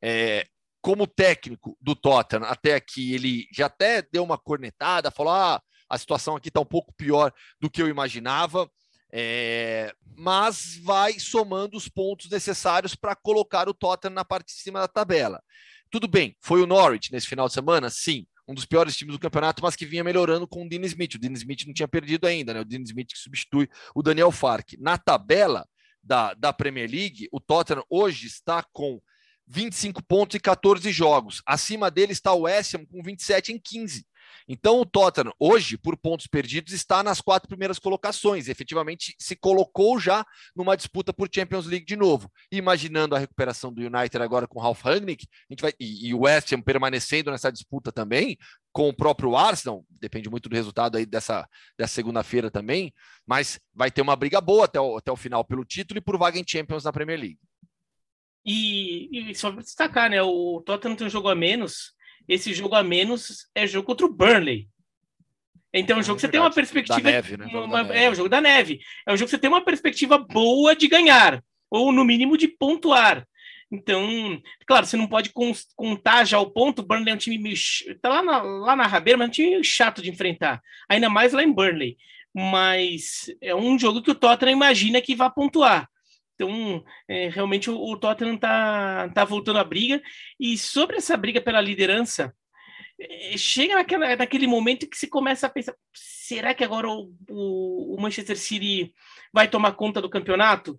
é, 0.00 0.46
como 0.86 1.04
técnico 1.04 1.76
do 1.80 1.96
Tottenham, 1.96 2.44
até 2.44 2.76
aqui, 2.76 3.12
ele 3.12 3.48
já 3.52 3.66
até 3.66 4.02
deu 4.02 4.22
uma 4.22 4.38
cornetada, 4.38 5.10
falou: 5.10 5.32
ah, 5.32 5.60
a 5.90 5.98
situação 5.98 6.36
aqui 6.36 6.46
está 6.46 6.60
um 6.60 6.64
pouco 6.64 6.94
pior 6.96 7.32
do 7.60 7.68
que 7.68 7.82
eu 7.82 7.88
imaginava. 7.88 8.70
É, 9.12 9.92
mas 10.16 10.78
vai 10.84 11.18
somando 11.18 11.76
os 11.76 11.88
pontos 11.88 12.30
necessários 12.30 12.94
para 12.94 13.16
colocar 13.16 13.68
o 13.68 13.74
Tottenham 13.74 14.14
na 14.14 14.24
parte 14.24 14.54
de 14.54 14.60
cima 14.60 14.78
da 14.78 14.86
tabela. 14.86 15.42
Tudo 15.90 16.06
bem, 16.06 16.36
foi 16.40 16.62
o 16.62 16.66
Norwich 16.66 17.10
nesse 17.10 17.26
final 17.26 17.48
de 17.48 17.54
semana? 17.54 17.90
Sim, 17.90 18.24
um 18.46 18.54
dos 18.54 18.64
piores 18.64 18.96
times 18.96 19.16
do 19.16 19.20
campeonato, 19.20 19.64
mas 19.64 19.74
que 19.74 19.86
vinha 19.86 20.04
melhorando 20.04 20.46
com 20.46 20.64
o 20.64 20.68
Dean 20.68 20.82
Smith. 20.82 21.16
O 21.16 21.18
Dean 21.18 21.32
Smith 21.32 21.66
não 21.66 21.74
tinha 21.74 21.88
perdido 21.88 22.28
ainda, 22.28 22.54
né? 22.54 22.60
O 22.60 22.64
Dean 22.64 22.82
Smith 22.82 23.08
que 23.08 23.18
substitui 23.18 23.68
o 23.92 24.04
Daniel 24.04 24.30
Fark. 24.30 24.74
Na 24.78 24.96
tabela 24.96 25.66
da, 26.00 26.32
da 26.34 26.52
Premier 26.52 26.88
League, 26.88 27.28
o 27.32 27.40
Tottenham 27.40 27.84
hoje 27.90 28.28
está 28.28 28.62
com 28.72 29.00
25 29.46 30.02
pontos 30.04 30.34
e 30.34 30.40
14 30.40 30.90
jogos. 30.90 31.42
Acima 31.46 31.90
dele 31.90 32.12
está 32.12 32.32
o 32.32 32.42
West 32.42 32.74
Ham 32.74 32.84
com 32.86 33.02
27 33.02 33.52
em 33.52 33.58
15. 33.58 34.04
Então, 34.48 34.80
o 34.80 34.86
Tottenham, 34.86 35.32
hoje, 35.38 35.76
por 35.76 35.96
pontos 35.96 36.26
perdidos, 36.26 36.72
está 36.72 37.02
nas 37.02 37.20
quatro 37.20 37.48
primeiras 37.48 37.78
colocações. 37.78 38.48
Efetivamente, 38.48 39.14
se 39.18 39.34
colocou 39.34 39.98
já 39.98 40.24
numa 40.54 40.76
disputa 40.76 41.12
por 41.12 41.28
Champions 41.32 41.66
League 41.66 41.84
de 41.84 41.96
novo. 41.96 42.30
imaginando 42.50 43.14
a 43.14 43.18
recuperação 43.18 43.72
do 43.72 43.80
United 43.80 44.22
agora 44.22 44.46
com 44.46 44.60
Ralf 44.60 44.82
Rangnick, 44.82 45.26
a 45.48 45.52
gente 45.52 45.62
vai, 45.62 45.72
e, 45.80 46.08
e 46.08 46.14
o 46.14 46.20
West 46.20 46.52
Ham 46.52 46.60
permanecendo 46.60 47.30
nessa 47.30 47.50
disputa 47.50 47.90
também, 47.90 48.36
com 48.72 48.88
o 48.88 48.94
próprio 48.94 49.34
Arsenal, 49.36 49.84
depende 50.00 50.28
muito 50.28 50.48
do 50.48 50.54
resultado 50.54 50.96
aí 50.96 51.06
dessa, 51.06 51.48
dessa 51.78 51.94
segunda-feira 51.94 52.50
também, 52.50 52.92
mas 53.26 53.58
vai 53.74 53.90
ter 53.90 54.02
uma 54.02 54.14
briga 54.14 54.40
boa 54.40 54.66
até 54.66 54.80
o, 54.80 54.98
até 54.98 55.10
o 55.10 55.16
final 55.16 55.44
pelo 55.44 55.64
título 55.64 55.98
e 55.98 56.02
por 56.02 56.18
vaga 56.18 56.38
em 56.38 56.44
Champions 56.46 56.84
na 56.84 56.92
Premier 56.92 57.18
League. 57.18 57.38
E, 58.46 59.30
e 59.30 59.34
só 59.34 59.50
para 59.50 59.62
destacar, 59.62 60.08
né? 60.08 60.22
O 60.22 60.62
Tottenham 60.64 60.94
tem 60.96 61.06
um 61.06 61.10
jogo 61.10 61.28
a 61.28 61.34
menos 61.34 61.96
esse 62.28 62.52
jogo 62.52 62.74
a 62.74 62.82
menos 62.82 63.48
é 63.54 63.66
jogo 63.66 63.86
contra 63.86 64.06
o 64.06 64.12
Burnley. 64.12 64.68
Então, 65.72 65.96
é 65.96 66.00
um 66.00 66.02
jogo 66.02 66.16
que 66.16 66.22
você 66.22 66.28
tem 66.28 66.40
uma 66.40 66.52
perspectiva. 66.52 67.00
Da 67.00 67.10
neve, 67.10 67.36
né? 67.36 67.46
Uma. 67.46 67.80
É 67.94 68.10
o 68.10 68.14
jogo 68.14 68.28
da 68.28 68.40
neve. 68.40 68.80
É 69.06 69.12
um 69.12 69.16
jogo 69.16 69.26
que 69.26 69.30
você 69.30 69.38
tem 69.38 69.50
uma 69.50 69.64
perspectiva 69.64 70.16
boa 70.18 70.74
de 70.74 70.88
ganhar, 70.88 71.42
ou 71.70 71.92
no 71.92 72.04
mínimo 72.04 72.36
de 72.36 72.48
pontuar. 72.48 73.26
Então, 73.70 74.40
claro, 74.66 74.86
você 74.86 74.96
não 74.96 75.08
pode 75.08 75.32
contar 75.74 76.24
já 76.24 76.38
o 76.38 76.50
ponto. 76.50 76.80
O 76.80 76.84
Burnley 76.84 77.10
é 77.10 77.14
um 77.14 77.18
time 77.18 77.38
meio. 77.38 77.56
Tá 78.00 78.08
lá 78.08 78.22
na, 78.22 78.42
lá 78.42 78.76
na 78.76 78.86
rabeira, 78.86 79.18
mas 79.18 79.26
é 79.26 79.28
um 79.28 79.32
time 79.32 79.50
meio 79.50 79.64
chato 79.64 80.00
de 80.00 80.10
enfrentar. 80.10 80.62
Ainda 80.88 81.10
mais 81.10 81.32
lá 81.32 81.42
em 81.42 81.52
Burnley. 81.52 81.96
Mas 82.32 83.30
é 83.40 83.54
um 83.54 83.78
jogo 83.78 84.02
que 84.02 84.10
o 84.10 84.14
Tottenham 84.14 84.52
imagina 84.52 85.00
que 85.00 85.14
vai 85.14 85.30
pontuar. 85.30 85.88
Então, 86.36 86.84
é, 87.08 87.28
realmente 87.28 87.68
o, 87.70 87.76
o 87.76 87.98
Tottenham 87.98 88.36
tá, 88.36 89.08
tá 89.10 89.24
voltando 89.24 89.58
à 89.58 89.64
briga. 89.64 90.00
E 90.38 90.56
sobre 90.56 90.96
essa 90.96 91.16
briga 91.16 91.40
pela 91.40 91.60
liderança, 91.60 92.32
é, 93.00 93.36
chega 93.36 93.74
naquela, 93.74 94.14
naquele 94.14 94.46
momento 94.46 94.88
que 94.88 94.96
se 94.96 95.08
começa 95.08 95.46
a 95.46 95.50
pensar: 95.50 95.74
será 95.92 96.54
que 96.54 96.62
agora 96.62 96.88
o, 96.88 97.12
o, 97.28 97.96
o 97.96 98.00
Manchester 98.00 98.36
City 98.36 98.92
vai 99.32 99.48
tomar 99.48 99.72
conta 99.72 100.00
do 100.00 100.10
campeonato? 100.10 100.78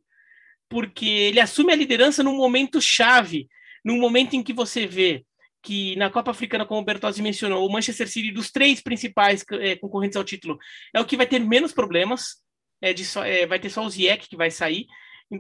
porque 0.69 1.05
ele 1.05 1.39
assume 1.39 1.71
a 1.71 1.75
liderança 1.75 2.23
num 2.23 2.35
momento 2.35 2.81
chave, 2.81 3.47
num 3.83 3.99
momento 3.99 4.35
em 4.35 4.43
que 4.43 4.53
você 4.53 4.85
vê 4.85 5.25
que 5.61 5.95
na 5.95 6.09
Copa 6.09 6.31
Africana, 6.31 6.65
como 6.65 6.81
o 6.81 6.85
Bertozzi 6.85 7.21
mencionou, 7.21 7.65
o 7.65 7.71
Manchester 7.71 8.07
City, 8.07 8.31
dos 8.31 8.51
três 8.51 8.79
principais 8.79 9.43
é, 9.53 9.75
concorrentes 9.75 10.15
ao 10.15 10.23
título, 10.23 10.57
é 10.93 10.99
o 10.99 11.05
que 11.05 11.17
vai 11.17 11.25
ter 11.25 11.39
menos 11.39 11.73
problemas, 11.73 12.37
é, 12.81 12.93
de 12.93 13.03
só, 13.03 13.25
é, 13.25 13.45
vai 13.45 13.59
ter 13.59 13.69
só 13.69 13.83
o 13.83 13.89
Ziyech 13.89 14.29
que 14.29 14.37
vai 14.37 14.49
sair, 14.49 14.85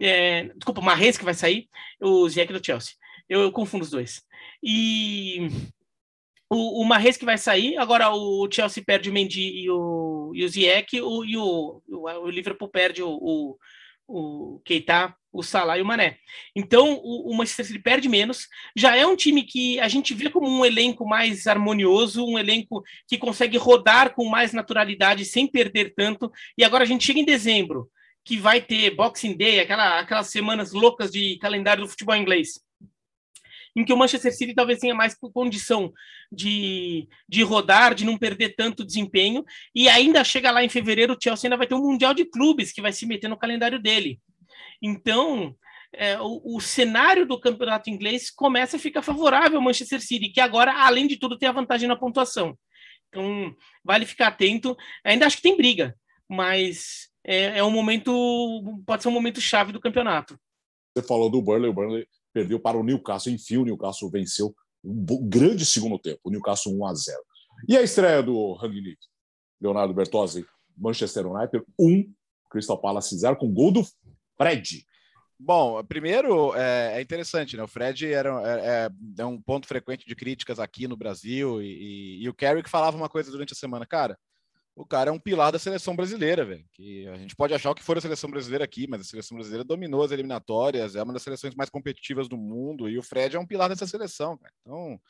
é, 0.01 0.45
desculpa, 0.55 0.81
o 0.81 0.83
Marrez 0.83 1.17
que 1.17 1.25
vai 1.25 1.33
sair, 1.33 1.67
o 2.01 2.27
Ziyech 2.27 2.51
do 2.51 2.63
Chelsea. 2.63 2.93
Eu, 3.29 3.41
eu 3.41 3.51
confundo 3.51 3.83
os 3.83 3.89
dois. 3.89 4.21
E 4.63 5.47
o, 6.49 6.83
o 6.83 7.17
que 7.17 7.25
vai 7.25 7.37
sair, 7.37 7.77
agora 7.77 8.09
o 8.11 8.47
Chelsea 8.51 8.83
perde 8.85 9.09
o 9.09 9.13
Mendy 9.13 9.63
e 9.63 9.69
o, 9.69 10.31
e 10.33 10.43
o 10.45 10.49
Ziyech, 10.49 11.01
o, 11.01 11.25
e 11.25 11.37
o, 11.37 11.81
o, 11.87 12.09
o 12.09 12.29
Liverpool 12.29 12.69
perde 12.69 13.03
o, 13.03 13.09
o 13.09 13.57
o 14.07 14.61
Keita, 14.63 15.13
o 15.33 15.43
Salah 15.43 15.77
e 15.77 15.81
o 15.81 15.85
Mané. 15.85 16.17
Então, 16.55 16.93
o, 17.03 17.29
o, 17.29 17.35
Manchester 17.35 17.65
City 17.65 17.79
perde 17.79 18.07
menos. 18.07 18.47
Já 18.75 18.95
é 18.95 19.05
um 19.05 19.15
time 19.15 19.43
que 19.43 19.79
a 19.79 19.87
gente 19.87 20.13
vê 20.13 20.29
como 20.29 20.47
um 20.47 20.65
elenco 20.65 21.05
mais 21.05 21.45
harmonioso, 21.45 22.25
um 22.25 22.39
elenco 22.39 22.81
que 23.07 23.17
consegue 23.17 23.57
rodar 23.57 24.15
com 24.15 24.25
mais 24.25 24.53
naturalidade, 24.53 25.25
sem 25.25 25.45
perder 25.45 25.93
tanto. 25.93 26.31
E 26.57 26.63
agora 26.63 26.83
a 26.83 26.87
gente 26.87 27.05
chega 27.05 27.19
em 27.19 27.25
dezembro, 27.25 27.89
que 28.27 28.37
vai 28.37 28.59
ter 28.59 28.93
Boxing 28.93 29.37
Day, 29.37 29.61
aquela, 29.61 29.99
aquelas 29.99 30.27
semanas 30.27 30.73
loucas 30.73 31.09
de 31.09 31.37
calendário 31.37 31.83
do 31.83 31.89
futebol 31.89 32.13
inglês 32.13 32.59
em 33.73 33.85
que 33.85 33.93
o 33.93 33.97
Manchester 33.97 34.35
City 34.35 34.55
talvez 34.55 34.79
tenha 34.79 34.95
mais 34.95 35.15
condição 35.15 35.93
de, 36.31 37.07
de 37.29 37.43
rodar, 37.43 37.93
de 37.93 38.03
não 38.03 38.17
perder 38.17 38.55
tanto 38.55 38.83
desempenho, 38.83 39.45
e 39.73 39.87
ainda 39.87 40.23
chega 40.23 40.49
lá 40.49 40.63
em 40.63 40.69
fevereiro, 40.69 41.13
o 41.13 41.17
Chelsea 41.21 41.47
ainda 41.47 41.57
vai 41.57 41.67
ter 41.67 41.75
um 41.75 41.83
Mundial 41.83 42.11
de 42.11 42.25
Clubes 42.25 42.71
que 42.71 42.81
vai 42.81 42.91
se 42.91 43.05
meter 43.05 43.27
no 43.27 43.37
calendário 43.37 43.79
dele. 43.79 44.19
Então, 44.81 45.55
é, 45.93 46.19
o, 46.19 46.55
o, 46.55 46.59
cenário 46.59 47.23
do 47.23 47.39
campeonato 47.39 47.87
inglês 47.91 48.31
começa 48.31 48.77
a 48.77 48.79
ficar 48.79 49.03
favorável 49.03 49.59
ao 49.59 49.63
Manchester 49.63 50.01
City, 50.01 50.29
que 50.29 50.41
agora, 50.41 50.73
além 50.73 51.05
de 51.05 51.15
tudo, 51.15 51.37
tem 51.37 51.47
a 51.47 51.51
vantagem 51.51 51.87
na 51.87 51.95
pontuação. 51.95 52.57
Então, 53.09 53.55
vale 53.83 54.07
ficar 54.07 54.29
atento. 54.29 54.75
Ainda 55.03 55.27
acho 55.27 55.37
que 55.37 55.43
tem 55.43 55.55
briga, 55.55 55.95
mas 56.27 57.09
é, 57.27 57.59
é 57.59 57.63
um 57.63 57.69
momento, 57.69 58.81
pode 58.85 59.03
ser 59.03 59.09
um 59.09 59.11
momento 59.11 59.41
chave 59.41 59.73
do 59.73 59.81
campeonato. 59.81 60.39
Você 60.95 61.05
falou 61.05 61.29
do 61.29 61.41
Burnley, 61.41 61.69
o 61.69 61.73
Burnley 61.73 62.07
perdeu 62.33 62.57
para 62.57 62.77
o 62.77 62.83
Newcastle. 62.83 63.33
Enfim, 63.33 63.57
o 63.57 63.65
Newcastle 63.65 64.09
venceu 64.09 64.55
um 64.83 65.05
grande 65.27 65.65
segundo 65.65 65.99
tempo, 65.99 66.21
o 66.23 66.31
Newcastle 66.31 66.73
1 66.73 66.85
a 66.85 66.93
0. 66.93 67.19
E 67.67 67.77
a 67.77 67.81
estreia 67.81 68.23
do 68.23 68.53
Rangnick? 68.53 68.97
Leonardo 69.59 69.93
Bertozzi, 69.93 70.45
Manchester 70.77 71.27
United 71.27 71.65
1, 71.77 72.13
Crystal 72.49 72.79
Palace 72.79 73.17
0, 73.17 73.35
com 73.35 73.51
gol 73.51 73.71
do 73.71 73.85
Fred. 74.37 74.85
Bom, 75.39 75.83
primeiro 75.83 76.55
é, 76.55 76.93
é 76.97 77.01
interessante, 77.01 77.57
né? 77.57 77.63
O 77.63 77.67
Fred 77.67 78.11
era, 78.11 78.41
é, 78.45 78.89
é, 79.19 79.25
um 79.25 79.41
ponto 79.41 79.67
frequente 79.67 80.05
de 80.07 80.15
críticas 80.15 80.59
aqui 80.59 80.87
no 80.87 80.95
Brasil 80.95 81.61
e, 81.61 81.65
e, 81.65 82.23
e 82.23 82.29
o 82.29 82.33
Carrick 82.33 82.69
falava 82.69 82.95
uma 82.95 83.09
coisa 83.09 83.31
durante 83.31 83.53
a 83.53 83.55
semana, 83.55 83.85
cara 83.85 84.17
o 84.77 84.85
cara 84.85 85.09
é 85.09 85.13
um 85.13 85.19
pilar 85.19 85.51
da 85.51 85.57
seleção 85.57 85.95
brasileira, 85.95 86.45
velho. 86.45 86.63
Que 86.71 87.07
a 87.07 87.17
gente 87.17 87.35
pode 87.35 87.51
achar 87.51 87.71
o 87.71 87.75
que 87.75 87.81
for 87.81 87.97
a 87.97 88.01
seleção 88.01 88.29
brasileira 88.29 88.63
aqui, 88.63 88.87
mas 88.87 89.01
a 89.01 89.03
seleção 89.03 89.35
brasileira 89.35 89.63
dominou 89.63 90.03
as 90.03 90.11
eliminatórias, 90.11 90.95
é 90.95 91.01
uma 91.01 91.13
das 91.13 91.23
seleções 91.23 91.55
mais 91.55 91.71
competitivas 91.71 92.29
do 92.29 92.37
mundo, 92.37 92.87
e 92.87 92.95
o 92.95 93.01
Fred 93.01 93.35
é 93.35 93.39
um 93.39 93.45
pilar 93.45 93.69
dessa 93.69 93.87
seleção, 93.87 94.37
cara. 94.37 94.53
Então, 94.61 95.01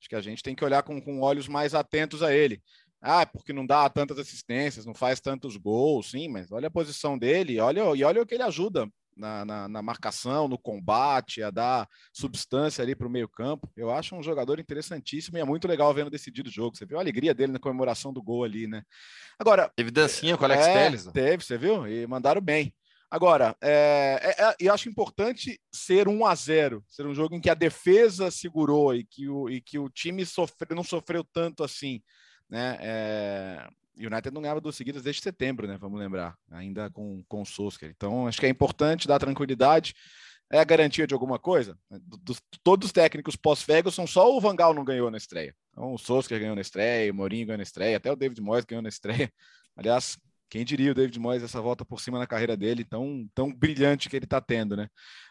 acho 0.00 0.08
que 0.08 0.16
a 0.16 0.22
gente 0.22 0.42
tem 0.42 0.54
que 0.54 0.64
olhar 0.64 0.82
com, 0.82 0.98
com 1.02 1.20
olhos 1.20 1.48
mais 1.48 1.74
atentos 1.74 2.22
a 2.22 2.34
ele. 2.34 2.62
Ah, 2.98 3.26
porque 3.26 3.52
não 3.52 3.66
dá 3.66 3.88
tantas 3.90 4.18
assistências, 4.18 4.86
não 4.86 4.94
faz 4.94 5.20
tantos 5.20 5.54
gols, 5.58 6.10
sim, 6.10 6.26
mas 6.26 6.50
olha 6.50 6.68
a 6.68 6.70
posição 6.70 7.18
dele, 7.18 7.60
olha, 7.60 7.82
e 7.94 8.02
olha 8.02 8.22
o 8.22 8.26
que 8.26 8.34
ele 8.34 8.42
ajuda 8.42 8.90
na, 9.16 9.44
na, 9.44 9.68
na, 9.68 9.82
marcação, 9.82 10.48
no 10.48 10.58
combate, 10.58 11.42
a 11.42 11.50
dar 11.50 11.88
substância 12.12 12.82
ali 12.82 12.94
para 12.94 13.06
o 13.06 13.10
meio-campo. 13.10 13.70
Eu 13.76 13.90
acho 13.90 14.14
um 14.14 14.22
jogador 14.22 14.58
interessantíssimo 14.58 15.36
e 15.36 15.40
é 15.40 15.44
muito 15.44 15.68
legal 15.68 15.92
vendo 15.92 16.10
decidido 16.10 16.48
o 16.48 16.52
jogo. 16.52 16.76
Você 16.76 16.86
viu 16.86 16.98
a 16.98 17.00
alegria 17.00 17.34
dele 17.34 17.52
na 17.52 17.58
comemoração 17.58 18.12
do 18.12 18.22
gol 18.22 18.44
ali, 18.44 18.66
né? 18.66 18.82
Agora. 19.38 19.70
Teve 19.76 19.90
dancinha 19.90 20.36
com 20.36 20.42
o 20.42 20.46
Alex 20.46 20.66
é, 20.66 20.72
Telles. 20.72 21.04
Teve, 21.06 21.44
você 21.44 21.58
viu? 21.58 21.86
E 21.86 22.06
mandaram 22.06 22.40
bem. 22.40 22.74
Agora, 23.10 23.56
é, 23.60 24.20
é, 24.22 24.44
é, 24.44 24.54
eu 24.60 24.72
acho 24.72 24.88
importante 24.88 25.60
ser 25.72 26.06
1 26.06 26.24
a 26.24 26.34
0 26.34 26.84
ser 26.86 27.06
um 27.06 27.14
jogo 27.14 27.34
em 27.34 27.40
que 27.40 27.50
a 27.50 27.54
defesa 27.54 28.30
segurou 28.30 28.94
e 28.94 29.04
que 29.04 29.28
o, 29.28 29.50
e 29.50 29.60
que 29.60 29.80
o 29.80 29.90
time 29.90 30.24
sofre, 30.24 30.74
não 30.76 30.84
sofreu 30.84 31.24
tanto 31.24 31.64
assim. 31.64 32.00
Né? 32.48 32.78
É, 32.80 33.68
United 33.96 34.32
não 34.32 34.42
ganhava 34.42 34.60
duas 34.60 34.76
seguidas 34.76 35.02
desde 35.02 35.22
setembro, 35.22 35.66
né? 35.66 35.76
Vamos 35.78 35.98
lembrar, 35.98 36.36
ainda 36.50 36.90
com, 36.90 37.22
com 37.28 37.42
o 37.42 37.46
Solskjaer. 37.46 37.92
Então, 37.94 38.26
acho 38.26 38.40
que 38.40 38.46
é 38.46 38.48
importante 38.48 39.08
dar 39.08 39.18
tranquilidade. 39.18 39.94
É 40.52 40.58
a 40.58 40.64
garantia 40.64 41.06
de 41.06 41.14
alguma 41.14 41.38
coisa? 41.38 41.78
Dos, 41.90 42.40
todos 42.62 42.86
os 42.86 42.92
técnicos 42.92 43.36
pós-Ferguson, 43.36 44.06
só 44.06 44.34
o 44.34 44.40
Vangal 44.40 44.74
não 44.74 44.84
ganhou 44.84 45.10
na 45.10 45.16
estreia. 45.16 45.54
Então, 45.70 45.94
o 45.94 45.98
Solskjaer 45.98 46.40
ganhou 46.40 46.56
na 46.56 46.62
estreia, 46.62 47.12
o 47.12 47.14
Mourinho 47.14 47.46
ganhou 47.46 47.58
na 47.58 47.62
estreia, 47.62 47.96
até 47.96 48.10
o 48.10 48.16
David 48.16 48.40
Moyes 48.40 48.64
ganhou 48.64 48.82
na 48.82 48.88
estreia. 48.88 49.32
Aliás, 49.76 50.18
quem 50.50 50.64
diria 50.64 50.90
o 50.90 50.94
David 50.94 51.16
Moyes 51.20 51.44
essa 51.44 51.60
volta 51.60 51.84
por 51.84 52.00
cima 52.00 52.18
na 52.18 52.26
carreira 52.26 52.56
dele, 52.56 52.84
tão, 52.84 53.28
tão 53.32 53.54
brilhante 53.54 54.10
que 54.10 54.16
ele 54.16 54.24
está 54.24 54.40
tendo, 54.40 54.76
né? 54.76 54.88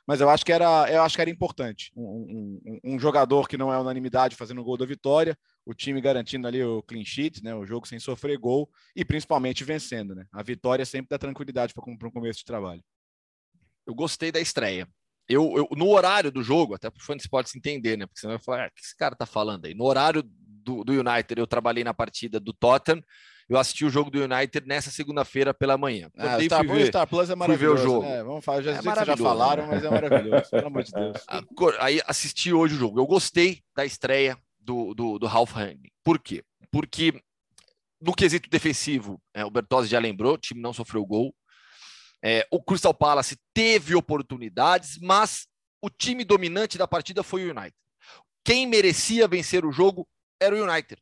Mas 0.07 0.21
eu 0.21 0.29
acho 0.29 0.45
que 0.45 0.53
era, 0.53 0.89
eu 0.89 1.03
acho 1.03 1.15
que 1.15 1.21
era 1.21 1.29
importante. 1.29 1.91
Um, 1.93 2.59
um, 2.65 2.93
um, 2.95 2.99
jogador 2.99 3.47
que 3.49 3.57
não 3.57 3.71
é 3.71 3.77
unanimidade 3.77 4.37
fazendo 4.37 4.61
o 4.61 4.63
gol 4.63 4.77
da 4.77 4.85
vitória, 4.85 5.37
o 5.69 5.73
time 5.75 6.01
garantindo 6.01 6.47
ali 6.47 6.63
o 6.63 6.81
clean 6.81 7.05
sheet, 7.05 7.43
né? 7.43 7.53
O 7.53 7.63
jogo 7.63 7.87
sem 7.87 7.99
sofrer 7.99 8.39
gol 8.39 8.67
e 8.95 9.05
principalmente 9.05 9.63
vencendo, 9.63 10.15
né? 10.15 10.25
A 10.31 10.41
vitória 10.41 10.83
sempre 10.83 11.09
dá 11.09 11.17
tranquilidade 11.19 11.75
para 11.75 11.83
um 11.87 12.11
começo 12.11 12.39
de 12.39 12.45
trabalho. 12.45 12.83
Eu 13.85 13.93
gostei 13.93 14.31
da 14.31 14.39
estreia. 14.39 14.87
Eu, 15.27 15.53
eu, 15.55 15.69
no 15.77 15.89
horário 15.89 16.31
do 16.31 16.41
jogo, 16.41 16.73
até 16.73 16.89
para 16.89 16.99
o 16.99 17.03
fã 17.03 17.15
de 17.15 17.21
esportes 17.21 17.55
entender, 17.55 17.95
né? 17.95 18.07
Porque 18.07 18.19
você 18.19 18.25
vai 18.25 18.39
falar, 18.39 18.63
ah, 18.63 18.67
o 18.67 18.71
que 18.71 18.81
esse 18.81 18.97
cara 18.97 19.15
tá 19.15 19.27
falando 19.27 19.65
aí? 19.65 19.75
No 19.75 19.85
horário 19.85 20.23
do, 20.25 20.83
do 20.83 20.91
United, 20.91 21.39
eu 21.39 21.45
trabalhei 21.45 21.83
na 21.83 21.93
partida 21.93 22.39
do 22.39 22.51
Tottenham 22.51 23.03
eu 23.49 23.57
assisti 23.57 23.83
o 23.83 23.89
jogo 23.89 24.11
do 24.11 24.23
United 24.23 24.67
nessa 24.67 24.91
segunda-feira 24.91 25.55
pela 25.55 25.75
manhã. 25.75 26.07
Ah, 26.15 26.39
Star, 26.39 26.63
ver, 26.63 26.85
Star 26.85 27.07
Plus 27.07 27.31
é 27.31 27.35
maravilhoso. 27.35 27.77
Fui 27.77 27.83
ver 27.83 27.89
o 27.89 27.93
jogo. 27.93 28.07
Né? 28.07 28.23
Vamos 28.23 28.45
falar, 28.45 28.61
já 28.61 28.71
é 28.73 29.05
já 29.05 29.17
falaram, 29.17 29.65
mas 29.65 29.83
é 29.83 29.89
maravilhoso, 29.89 30.51
pelo 30.51 30.67
amor 30.67 30.83
de 30.83 30.91
Deus. 30.93 31.17
Aí 31.79 31.99
assisti 32.05 32.53
hoje 32.53 32.75
o 32.75 32.77
jogo. 32.77 32.99
Eu 32.99 33.07
gostei 33.07 33.63
da 33.75 33.83
estreia 33.83 34.37
do, 34.59 34.93
do, 34.93 35.19
do 35.19 35.27
Ralph 35.27 35.51
Rangnick. 35.51 35.91
Por 36.03 36.19
quê? 36.19 36.43
Porque 36.71 37.21
no 37.99 38.13
quesito 38.13 38.49
defensivo, 38.49 39.21
é, 39.33 39.43
o 39.43 39.51
Bertozzi 39.51 39.89
já 39.89 39.99
lembrou, 39.99 40.33
o 40.33 40.37
time 40.37 40.61
não 40.61 40.73
sofreu 40.73 41.05
gol. 41.05 41.33
É, 42.23 42.45
o 42.51 42.61
Crystal 42.61 42.93
Palace 42.93 43.37
teve 43.53 43.95
oportunidades, 43.95 44.97
mas 45.01 45.47
o 45.81 45.89
time 45.89 46.23
dominante 46.23 46.77
da 46.77 46.87
partida 46.87 47.23
foi 47.23 47.45
o 47.45 47.51
United. 47.51 47.75
Quem 48.43 48.67
merecia 48.67 49.27
vencer 49.27 49.65
o 49.65 49.71
jogo 49.71 50.07
era 50.39 50.55
o 50.55 50.63
United 50.63 51.01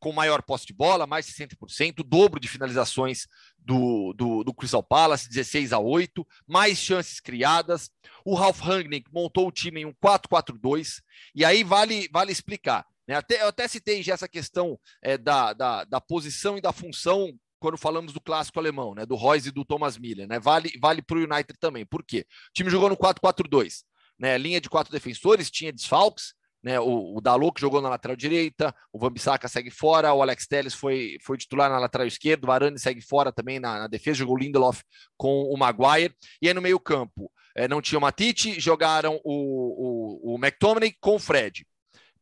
com 0.00 0.12
maior 0.12 0.42
posse 0.42 0.66
de 0.66 0.72
bola, 0.72 1.06
mais 1.06 1.26
de 1.26 1.32
60%, 1.32 2.00
o 2.00 2.02
dobro 2.02 2.40
de 2.40 2.48
finalizações 2.48 3.28
do, 3.58 4.14
do, 4.14 4.42
do, 4.42 4.54
Crystal 4.54 4.82
Palace, 4.82 5.28
16 5.28 5.72
a 5.72 5.78
8, 5.78 6.26
mais 6.46 6.78
chances 6.78 7.20
criadas. 7.20 7.90
O 8.24 8.34
Ralf 8.34 8.60
Rangnick 8.60 9.12
montou 9.12 9.46
o 9.46 9.52
time 9.52 9.82
em 9.82 9.84
um 9.84 9.92
4-4-2, 9.92 11.00
e 11.34 11.44
aí 11.44 11.62
vale, 11.62 12.08
vale 12.10 12.32
explicar. 12.32 12.86
Né? 13.06 13.14
Até, 13.14 13.42
eu 13.42 13.48
até 13.48 13.68
citei 13.68 14.02
já 14.02 14.14
essa 14.14 14.28
questão 14.28 14.78
é, 15.02 15.18
da, 15.18 15.52
da, 15.52 15.84
da 15.84 16.00
posição 16.00 16.56
e 16.56 16.60
da 16.60 16.72
função 16.72 17.32
quando 17.60 17.76
falamos 17.76 18.14
do 18.14 18.20
clássico 18.20 18.58
alemão, 18.58 18.94
né, 18.94 19.04
do 19.04 19.14
Royce 19.14 19.48
e 19.48 19.52
do 19.52 19.66
Thomas 19.66 19.98
Miller, 19.98 20.26
né, 20.26 20.40
vale 20.40 20.72
vale 20.80 21.02
para 21.02 21.18
o 21.18 21.20
United 21.20 21.58
também. 21.60 21.84
Por 21.84 22.02
quê? 22.02 22.26
O 22.48 22.52
time 22.54 22.70
jogou 22.70 22.88
no 22.88 22.96
4-4-2, 22.96 23.82
né, 24.18 24.38
linha 24.38 24.62
de 24.62 24.70
quatro 24.70 24.90
defensores, 24.90 25.50
tinha 25.50 25.70
desfalques, 25.70 26.32
né, 26.62 26.78
o, 26.78 27.16
o 27.16 27.52
que 27.52 27.60
jogou 27.60 27.80
na 27.80 27.88
lateral 27.88 28.16
direita, 28.16 28.74
o 28.92 28.98
Vambissaca 28.98 29.48
segue 29.48 29.70
fora, 29.70 30.12
o 30.12 30.22
Alex 30.22 30.46
Telles 30.46 30.74
foi, 30.74 31.16
foi 31.22 31.38
titular 31.38 31.70
na 31.70 31.78
lateral 31.78 32.06
esquerda, 32.06 32.44
o 32.44 32.48
Varane 32.48 32.78
segue 32.78 33.00
fora 33.00 33.32
também 33.32 33.58
na, 33.58 33.80
na 33.80 33.86
defesa, 33.86 34.18
jogou 34.18 34.36
o 34.36 34.38
Lindelof 34.38 34.82
com 35.16 35.42
o 35.44 35.56
Maguire, 35.56 36.14
e 36.40 36.48
aí 36.48 36.54
no 36.54 36.60
meio 36.60 36.78
campo 36.78 37.30
é, 37.56 37.66
não 37.66 37.80
tinha 37.80 37.98
o 37.98 38.02
Matite, 38.02 38.60
jogaram 38.60 39.20
o, 39.24 40.32
o, 40.32 40.34
o 40.34 40.38
McTominay 40.38 40.94
com 41.00 41.16
o 41.16 41.18
Fred. 41.18 41.66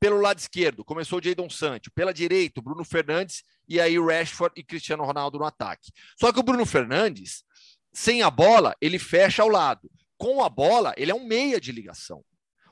Pelo 0.01 0.21
lado 0.21 0.39
esquerdo, 0.39 0.85
começou 0.85 1.19
o 1.19 1.23
Jadon 1.23 1.51
Sancho. 1.51 1.91
Pela 1.93 2.15
direita, 2.15 2.61
o 2.61 2.63
Bruno 2.63 2.85
Fernandes 2.85 3.43
e 3.69 3.81
aí 3.81 3.99
Rashford 3.99 4.53
e 4.57 4.63
Cristiano 4.63 5.05
Ronaldo 5.05 5.39
no 5.39 5.45
ataque. 5.45 5.91
Só 6.19 6.33
que 6.33 6.39
o 6.39 6.43
Bruno 6.43 6.65
Fernandes, 6.65 7.43
sem 7.93 8.23
a 8.23 8.31
bola, 8.31 8.77
ele 8.81 8.99
fecha 8.99 9.43
ao 9.43 9.49
lado. 9.49 9.91
Com 10.17 10.43
a 10.43 10.49
bola, 10.49 10.95
ele 10.97 11.11
é 11.11 11.15
um 11.15 11.27
meia 11.27 11.61
de 11.61 11.73
ligação. 11.73 12.25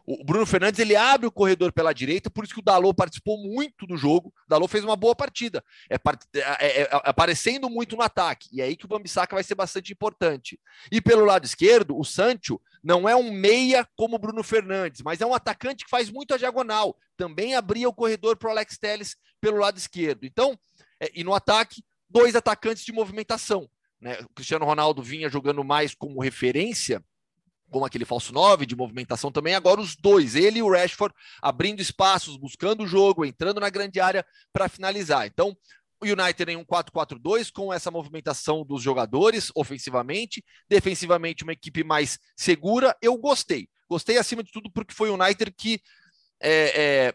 O 0.07 0.25
Bruno 0.25 0.47
Fernandes 0.47 0.79
ele 0.79 0.95
abre 0.95 1.27
o 1.27 1.33
corredor 1.33 1.73
pela 1.73 1.93
direita, 1.93 2.31
por 2.31 2.45
isso 2.45 2.55
que 2.55 2.61
o 2.61 2.63
Dalot 2.63 2.95
participou 2.95 3.39
muito 3.39 3.89
do 3.89 3.97
jogo. 3.97 4.29
O 4.29 4.49
Dalot 4.49 4.71
fez 4.71 4.85
uma 4.85 4.95
boa 4.95 5.17
partida, 5.17 5.65
é, 5.91 5.97
é, 5.97 6.01
é, 6.39 6.83
é, 6.83 6.89
aparecendo 6.93 7.69
muito 7.69 7.97
no 7.97 8.03
ataque. 8.03 8.49
E 8.53 8.61
é 8.61 8.65
aí 8.65 8.77
que 8.77 8.85
o 8.85 8.89
Bambissaca 8.89 9.35
vai 9.35 9.43
ser 9.43 9.57
bastante 9.57 9.93
importante. 9.93 10.61
E 10.93 11.01
pelo 11.01 11.25
lado 11.25 11.45
esquerdo, 11.45 11.99
o 11.99 12.05
Sancho 12.05 12.61
não 12.85 13.09
é 13.09 13.17
um 13.17 13.33
meia 13.33 13.85
como 13.97 14.15
o 14.15 14.19
Bruno 14.19 14.45
Fernandes, 14.45 15.03
mas 15.03 15.21
é 15.21 15.27
um 15.27 15.35
atacante 15.35 15.85
que 15.85 15.91
faz 15.91 16.09
muito 16.09 16.33
a 16.33 16.37
diagonal. 16.37 16.97
Também 17.17 17.57
abria 17.57 17.89
o 17.89 17.95
corredor 17.95 18.37
para 18.37 18.49
o 18.49 18.51
Alex 18.53 18.79
Telles 18.79 19.17
pelo 19.41 19.59
lado 19.59 19.77
esquerdo. 19.77 20.25
Então, 20.25 20.57
é, 21.01 21.11
e 21.15 21.25
no 21.25 21.35
ataque, 21.35 21.83
dois 22.09 22.37
atacantes 22.37 22.85
de 22.85 22.93
movimentação. 22.93 23.69
Né? 24.01 24.21
O 24.21 24.29
Cristiano 24.29 24.65
Ronaldo 24.65 25.03
vinha 25.03 25.29
jogando 25.29 25.65
mais 25.65 25.97
como 25.97 26.23
referência 26.23 27.03
como 27.71 27.85
aquele 27.85 28.05
falso 28.05 28.33
9 28.33 28.67
de 28.67 28.77
movimentação 28.77 29.33
também, 29.33 29.55
agora 29.55 29.81
os 29.81 29.97
dois, 29.97 30.35
ele 30.35 30.61
e 30.61 30.62
o 30.62 30.71
Rashford, 30.71 31.14
abrindo 31.43 31.81
espaços, 31.81 32.37
buscando 32.37 32.85
o 32.85 32.87
jogo, 32.87 33.25
entrando 33.25 33.61
na 33.61 33.71
grande 33.71 34.01
área 34.01 34.25
para 34.53 34.69
finalizar. 34.69 35.27
Então, 35.27 35.57
o 36.01 36.07
United 36.07 36.53
em 36.53 36.57
um 36.57 36.64
4-4-2 36.64 37.51
com 37.51 37.73
essa 37.73 37.91
movimentação 37.91 38.64
dos 38.64 38.83
jogadores 38.83 39.51
ofensivamente, 39.55 40.45
defensivamente 40.69 41.43
uma 41.43 41.53
equipe 41.53 41.83
mais 41.83 42.19
segura. 42.37 42.97
Eu 43.01 43.17
gostei, 43.17 43.69
gostei 43.89 44.19
acima 44.19 44.43
de 44.43 44.53
tudo 44.53 44.71
porque 44.71 44.95
foi 44.95 45.11
o 45.11 45.14
United 45.14 45.53
que 45.53 45.81
é, 46.41 46.83
é, 47.09 47.14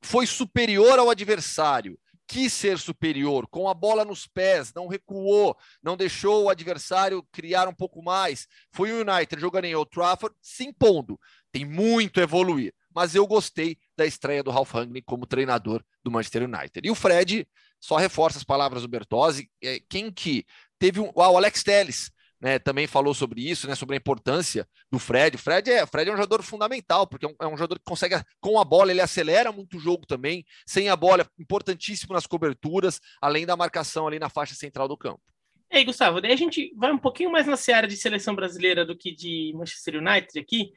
foi 0.00 0.26
superior 0.26 0.98
ao 0.98 1.10
adversário, 1.10 1.98
quis 2.32 2.50
ser 2.50 2.78
superior, 2.78 3.46
com 3.46 3.68
a 3.68 3.74
bola 3.74 4.06
nos 4.06 4.26
pés, 4.26 4.72
não 4.74 4.88
recuou, 4.88 5.54
não 5.82 5.98
deixou 5.98 6.44
o 6.44 6.48
adversário 6.48 7.22
criar 7.30 7.68
um 7.68 7.74
pouco 7.74 8.02
mais. 8.02 8.48
Foi 8.70 8.90
o 8.90 9.02
United 9.06 9.38
jogando 9.38 9.66
em 9.66 9.74
Old 9.74 9.90
Trafford, 9.90 10.34
se 10.40 10.64
impondo. 10.64 11.20
Tem 11.52 11.66
muito 11.66 12.18
a 12.18 12.22
evoluir, 12.22 12.72
mas 12.94 13.14
eu 13.14 13.26
gostei 13.26 13.76
da 13.94 14.06
estreia 14.06 14.42
do 14.42 14.50
Ralph 14.50 14.72
Rangnick 14.72 15.04
como 15.04 15.26
treinador 15.26 15.84
do 16.02 16.10
Manchester 16.10 16.44
United. 16.44 16.88
E 16.88 16.90
o 16.90 16.94
Fred 16.94 17.46
só 17.78 17.96
reforça 17.96 18.38
as 18.38 18.44
palavras 18.44 18.80
do 18.80 18.88
Bertozzi, 18.88 19.50
é, 19.62 19.78
quem 19.86 20.10
que 20.10 20.46
teve 20.78 21.00
um, 21.00 21.12
ah, 21.14 21.28
o 21.28 21.36
Alex 21.36 21.62
Telles, 21.62 22.10
né, 22.42 22.58
também 22.58 22.88
falou 22.88 23.14
sobre 23.14 23.48
isso, 23.48 23.68
né, 23.68 23.76
sobre 23.76 23.94
a 23.94 23.98
importância 23.98 24.66
do 24.90 24.98
Fred. 24.98 25.36
O 25.36 25.38
Fred 25.38 25.70
é, 25.70 25.86
Fred 25.86 26.10
é 26.10 26.12
um 26.12 26.16
jogador 26.16 26.42
fundamental, 26.42 27.06
porque 27.06 27.24
é 27.24 27.28
um, 27.28 27.34
é 27.40 27.46
um, 27.46 27.56
jogador 27.56 27.78
que 27.78 27.84
consegue, 27.84 28.16
com 28.40 28.58
a 28.58 28.64
bola, 28.64 28.90
ele 28.90 29.00
acelera 29.00 29.52
muito 29.52 29.76
o 29.76 29.80
jogo 29.80 30.04
também, 30.04 30.44
sem 30.66 30.88
a 30.88 30.96
bola, 30.96 31.22
é 31.22 31.26
importantíssimo 31.40 32.12
nas 32.12 32.26
coberturas, 32.26 33.00
além 33.20 33.46
da 33.46 33.56
marcação 33.56 34.08
ali 34.08 34.18
na 34.18 34.28
faixa 34.28 34.56
central 34.56 34.88
do 34.88 34.96
campo. 34.96 35.20
E 35.70 35.76
aí, 35.76 35.84
Gustavo, 35.84 36.20
daí 36.20 36.32
a 36.32 36.36
gente 36.36 36.74
vai 36.76 36.90
um 36.90 36.98
pouquinho 36.98 37.30
mais 37.30 37.46
na 37.46 37.56
seara 37.56 37.86
de 37.86 37.96
seleção 37.96 38.34
brasileira 38.34 38.84
do 38.84 38.98
que 38.98 39.14
de 39.14 39.52
Manchester 39.54 40.02
United 40.02 40.36
aqui, 40.38 40.72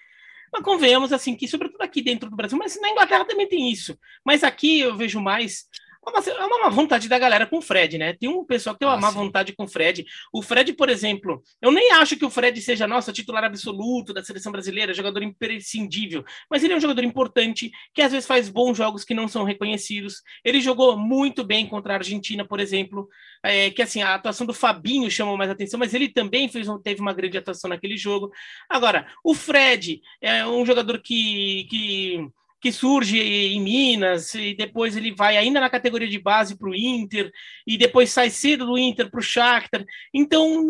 mas 0.53 0.61
convenhamos 0.61 1.11
assim 1.11 1.35
que, 1.35 1.47
sobretudo 1.47 1.81
aqui 1.81 2.01
dentro 2.01 2.29
do 2.29 2.35
Brasil, 2.35 2.57
mas 2.59 2.79
na 2.79 2.91
Inglaterra 2.91 3.25
também 3.25 3.47
tem 3.47 3.71
isso. 3.71 3.97
Mas 4.23 4.43
aqui 4.43 4.81
eu 4.81 4.95
vejo 4.95 5.19
mais 5.19 5.65
é 6.05 6.45
uma 6.45 6.63
má 6.63 6.69
vontade 6.69 7.07
da 7.07 7.17
galera 7.17 7.45
com 7.45 7.57
o 7.57 7.61
Fred, 7.61 7.97
né? 7.97 8.13
Tem 8.13 8.29
um 8.29 8.45
pessoal 8.45 8.75
que 8.75 8.79
tem 8.79 8.87
uma 8.87 8.95
ah, 8.95 9.01
má 9.01 9.09
sim. 9.09 9.17
vontade 9.17 9.53
com 9.53 9.63
o 9.63 9.67
Fred. 9.67 10.05
O 10.31 10.41
Fred, 10.41 10.73
por 10.73 10.89
exemplo, 10.89 11.41
eu 11.61 11.71
nem 11.71 11.91
acho 11.93 12.15
que 12.15 12.25
o 12.25 12.29
Fred 12.29 12.61
seja, 12.61 12.87
nosso 12.87 13.11
titular 13.11 13.43
absoluto 13.43 14.13
da 14.13 14.23
seleção 14.23 14.51
brasileira, 14.51 14.93
jogador 14.93 15.23
imprescindível, 15.23 16.23
mas 16.49 16.63
ele 16.63 16.73
é 16.73 16.77
um 16.77 16.81
jogador 16.81 17.03
importante 17.03 17.71
que 17.93 18.01
às 18.01 18.11
vezes 18.11 18.27
faz 18.27 18.49
bons 18.49 18.77
jogos 18.77 19.03
que 19.03 19.13
não 19.13 19.27
são 19.27 19.43
reconhecidos. 19.43 20.21
Ele 20.43 20.61
jogou 20.61 20.97
muito 20.97 21.43
bem 21.43 21.67
contra 21.67 21.93
a 21.93 21.97
Argentina, 21.97 22.45
por 22.45 22.59
exemplo, 22.59 23.07
é, 23.43 23.69
que 23.69 23.81
assim, 23.81 24.01
a 24.01 24.15
atuação 24.15 24.45
do 24.45 24.53
Fabinho 24.53 25.09
chamou 25.09 25.37
mais 25.37 25.49
atenção, 25.49 25.79
mas 25.79 25.93
ele 25.93 26.09
também 26.09 26.47
fez, 26.49 26.67
teve 26.83 27.01
uma 27.01 27.13
grande 27.13 27.37
atuação 27.37 27.69
naquele 27.69 27.97
jogo. 27.97 28.31
Agora, 28.69 29.07
o 29.23 29.33
Fred 29.33 30.01
é 30.21 30.45
um 30.45 30.65
jogador 30.65 30.99
que. 30.99 31.67
que 31.69 32.27
que 32.65 32.71
surge 32.71 33.19
em 33.19 33.61
Minas, 33.61 34.33
e 34.33 34.55
depois 34.55 34.97
ele 34.97 35.13
vai 35.13 35.37
ainda 35.37 35.59
na 35.59 35.69
categoria 35.69 36.07
de 36.07 36.17
base 36.17 36.57
para 36.57 36.67
o 36.67 36.73
Inter, 36.73 37.31
e 37.67 37.77
depois 37.77 38.09
sai 38.09 38.31
cedo 38.31 38.65
do 38.65 38.75
Inter 38.75 39.07
para 39.11 39.19
o 39.19 39.23
Shakhtar. 39.23 39.85
Então, 40.11 40.67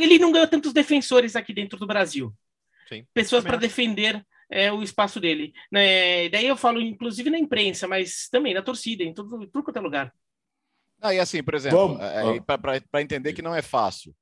ele 0.00 0.18
não 0.18 0.32
ganhou 0.32 0.48
tantos 0.48 0.72
defensores 0.72 1.36
aqui 1.36 1.54
dentro 1.54 1.78
do 1.78 1.86
Brasil. 1.86 2.34
Sim, 2.88 3.06
Pessoas 3.14 3.44
para 3.44 3.56
defender 3.56 4.26
é, 4.50 4.72
o 4.72 4.82
espaço 4.82 5.20
dele. 5.20 5.52
Né? 5.70 6.28
Daí 6.28 6.48
eu 6.48 6.56
falo, 6.56 6.80
inclusive, 6.80 7.30
na 7.30 7.38
imprensa, 7.38 7.86
mas 7.86 8.28
também 8.28 8.52
na 8.52 8.60
torcida, 8.60 9.04
em 9.04 9.14
tudo, 9.14 9.46
tudo 9.46 9.62
quanto 9.62 9.76
é 9.76 9.80
lugar. 9.80 10.12
Ah, 11.00 11.14
e 11.14 11.20
assim, 11.20 11.44
por 11.44 11.54
exemplo, 11.54 11.96
é, 12.00 12.40
para 12.40 13.00
entender 13.00 13.34
que 13.34 13.42
não 13.42 13.54
é 13.54 13.62
fácil, 13.62 14.12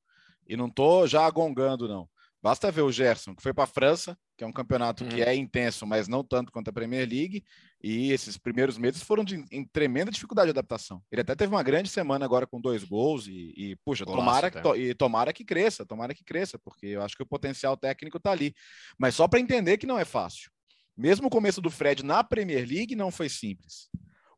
e 0.47 0.59
não 0.59 0.67
estou 0.67 1.07
já 1.07 1.25
agongando, 1.25 1.89
não. 1.89 2.07
Basta 2.43 2.71
ver 2.71 2.83
o 2.83 2.93
Gerson, 2.93 3.35
que 3.35 3.43
foi 3.43 3.55
para 3.55 3.65
a 3.65 3.67
França, 3.67 4.15
que 4.41 4.45
é 4.45 4.47
um 4.47 4.53
campeonato 4.53 5.05
uhum. 5.05 5.11
que 5.11 5.23
é 5.23 5.35
intenso, 5.35 5.87
mas 5.87 6.09
não 6.09 6.25
tanto 6.25 6.51
quanto 6.51 6.69
a 6.69 6.73
Premier 6.73 7.07
League, 7.07 7.45
e 7.83 8.11
esses 8.11 8.39
primeiros 8.39 8.79
meses 8.79 9.03
foram 9.03 9.23
de, 9.23 9.45
em 9.53 9.67
tremenda 9.67 10.11
dificuldade 10.11 10.47
de 10.47 10.53
adaptação. 10.59 11.03
Ele 11.13 11.21
até 11.21 11.35
teve 11.35 11.55
uma 11.55 11.63
grande 11.63 11.91
semana 11.91 12.25
agora 12.25 12.47
com 12.47 12.59
dois 12.59 12.83
gols, 12.83 13.27
e, 13.27 13.53
e 13.55 13.77
puxa, 13.85 14.07
tomara, 14.07 14.51
que, 14.51 14.59
e 14.79 14.95
tomara 14.95 15.31
que 15.35 15.45
cresça, 15.45 15.85
tomara 15.85 16.15
que 16.15 16.25
cresça, 16.25 16.59
porque 16.59 16.87
eu 16.87 17.03
acho 17.03 17.15
que 17.15 17.23
o 17.23 17.27
potencial 17.27 17.77
técnico 17.77 18.17
está 18.17 18.31
ali. 18.33 18.55
Mas 18.99 19.15
só 19.15 19.29
para 19.29 19.41
entender 19.41 19.77
que 19.77 19.87
não 19.87 19.99
é 19.99 20.07
fácil. 20.07 20.51
Mesmo 20.97 21.27
o 21.27 21.31
começo 21.31 21.61
do 21.61 21.71
Fred 21.71 22.03
na 22.03 22.25
Premier 22.25 22.67
League 22.67 22.97
não 22.97 23.11
foi 23.11 23.29
simples. 23.29 23.90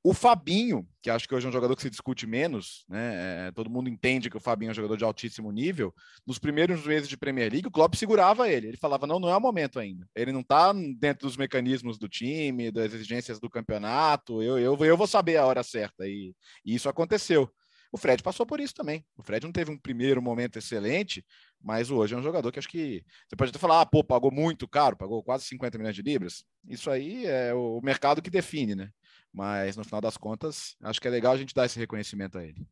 O 0.05 0.13
Fabinho, 0.13 0.85
que 1.01 1.09
acho 1.09 1.29
que 1.29 1.35
hoje 1.35 1.47
é 1.47 1.49
um 1.49 1.53
jogador 1.53 1.77
que 1.77 1.83
se 1.83 1.91
discute 1.91 2.27
menos, 2.27 2.85
né? 2.89 3.47
É, 3.47 3.53
todo 3.53 3.71
mundo 3.71 3.89
entende 3.89 4.29
que 4.29 4.37
o 4.37 4.41
Fabinho 4.41 4.71
é 4.71 4.73
um 4.73 4.75
jogador 4.75 4.97
de 4.97 5.05
altíssimo 5.05 5.53
nível. 5.53 5.95
Nos 6.27 6.41
primeiros 6.41 6.85
meses 6.85 7.09
de 7.09 7.17
Premier 7.17 7.53
League, 7.53 7.69
o 7.69 7.71
Klopp 7.71 7.95
segurava 7.95 8.49
ele. 8.49 8.67
Ele 8.69 8.77
falava: 8.77 9.07
não, 9.07 9.21
não 9.21 9.29
é 9.29 9.37
o 9.37 9.41
momento 9.41 9.79
ainda. 9.79 10.05
Ele 10.17 10.33
não 10.33 10.41
está 10.41 10.73
dentro 10.99 11.29
dos 11.29 11.37
mecanismos 11.37 11.99
do 11.99 12.09
time, 12.09 12.73
das 12.73 12.93
exigências 12.93 13.39
do 13.39 13.49
campeonato. 13.49 14.43
Eu, 14.43 14.59
eu, 14.59 14.77
eu 14.85 14.97
vou 14.97 15.07
saber 15.07 15.37
a 15.37 15.47
hora 15.47 15.63
certa. 15.63 16.05
E, 16.05 16.35
e 16.65 16.75
isso 16.75 16.89
aconteceu. 16.89 17.49
O 17.93 17.99
Fred 17.99 18.23
passou 18.23 18.47
por 18.47 18.59
isso 18.59 18.75
também. 18.75 19.05
O 19.17 19.23
Fred 19.23 19.45
não 19.45 19.53
teve 19.53 19.71
um 19.71 19.79
primeiro 19.79 20.21
momento 20.23 20.59
excelente, 20.59 21.25
mas 21.61 21.91
hoje 21.91 22.15
é 22.15 22.17
um 22.17 22.23
jogador 22.23 22.51
que 22.51 22.59
acho 22.59 22.69
que 22.69 23.05
você 23.29 23.37
pode 23.37 23.51
até 23.51 23.59
falar, 23.59 23.83
ah, 23.83 23.87
pô, 23.87 24.03
pagou 24.03 24.33
muito 24.33 24.67
caro, 24.67 24.97
pagou 24.97 25.23
quase 25.23 25.45
50 25.45 25.77
milhões 25.77 25.95
de 25.95 26.01
libras. 26.01 26.43
Isso 26.67 26.91
aí 26.91 27.27
é 27.27 27.53
o 27.53 27.81
mercado 27.83 28.23
que 28.23 28.31
define, 28.31 28.75
né? 28.75 28.89
Mas 29.33 29.77
no 29.77 29.85
final 29.85 30.01
das 30.01 30.17
contas, 30.17 30.77
acho 30.83 31.01
que 31.01 31.09
é 31.09 31.11
legal 31.11 31.33
a 31.33 31.37
gente 31.37 31.55
dar 31.55 31.65
esse 31.65 31.79
reconhecimento 31.79 32.37
a 32.39 32.45
ele. 32.45 32.67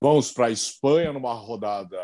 Vamos 0.00 0.32
para 0.32 0.46
a 0.46 0.50
Espanha 0.50 1.12
numa 1.12 1.32
rodada 1.32 1.98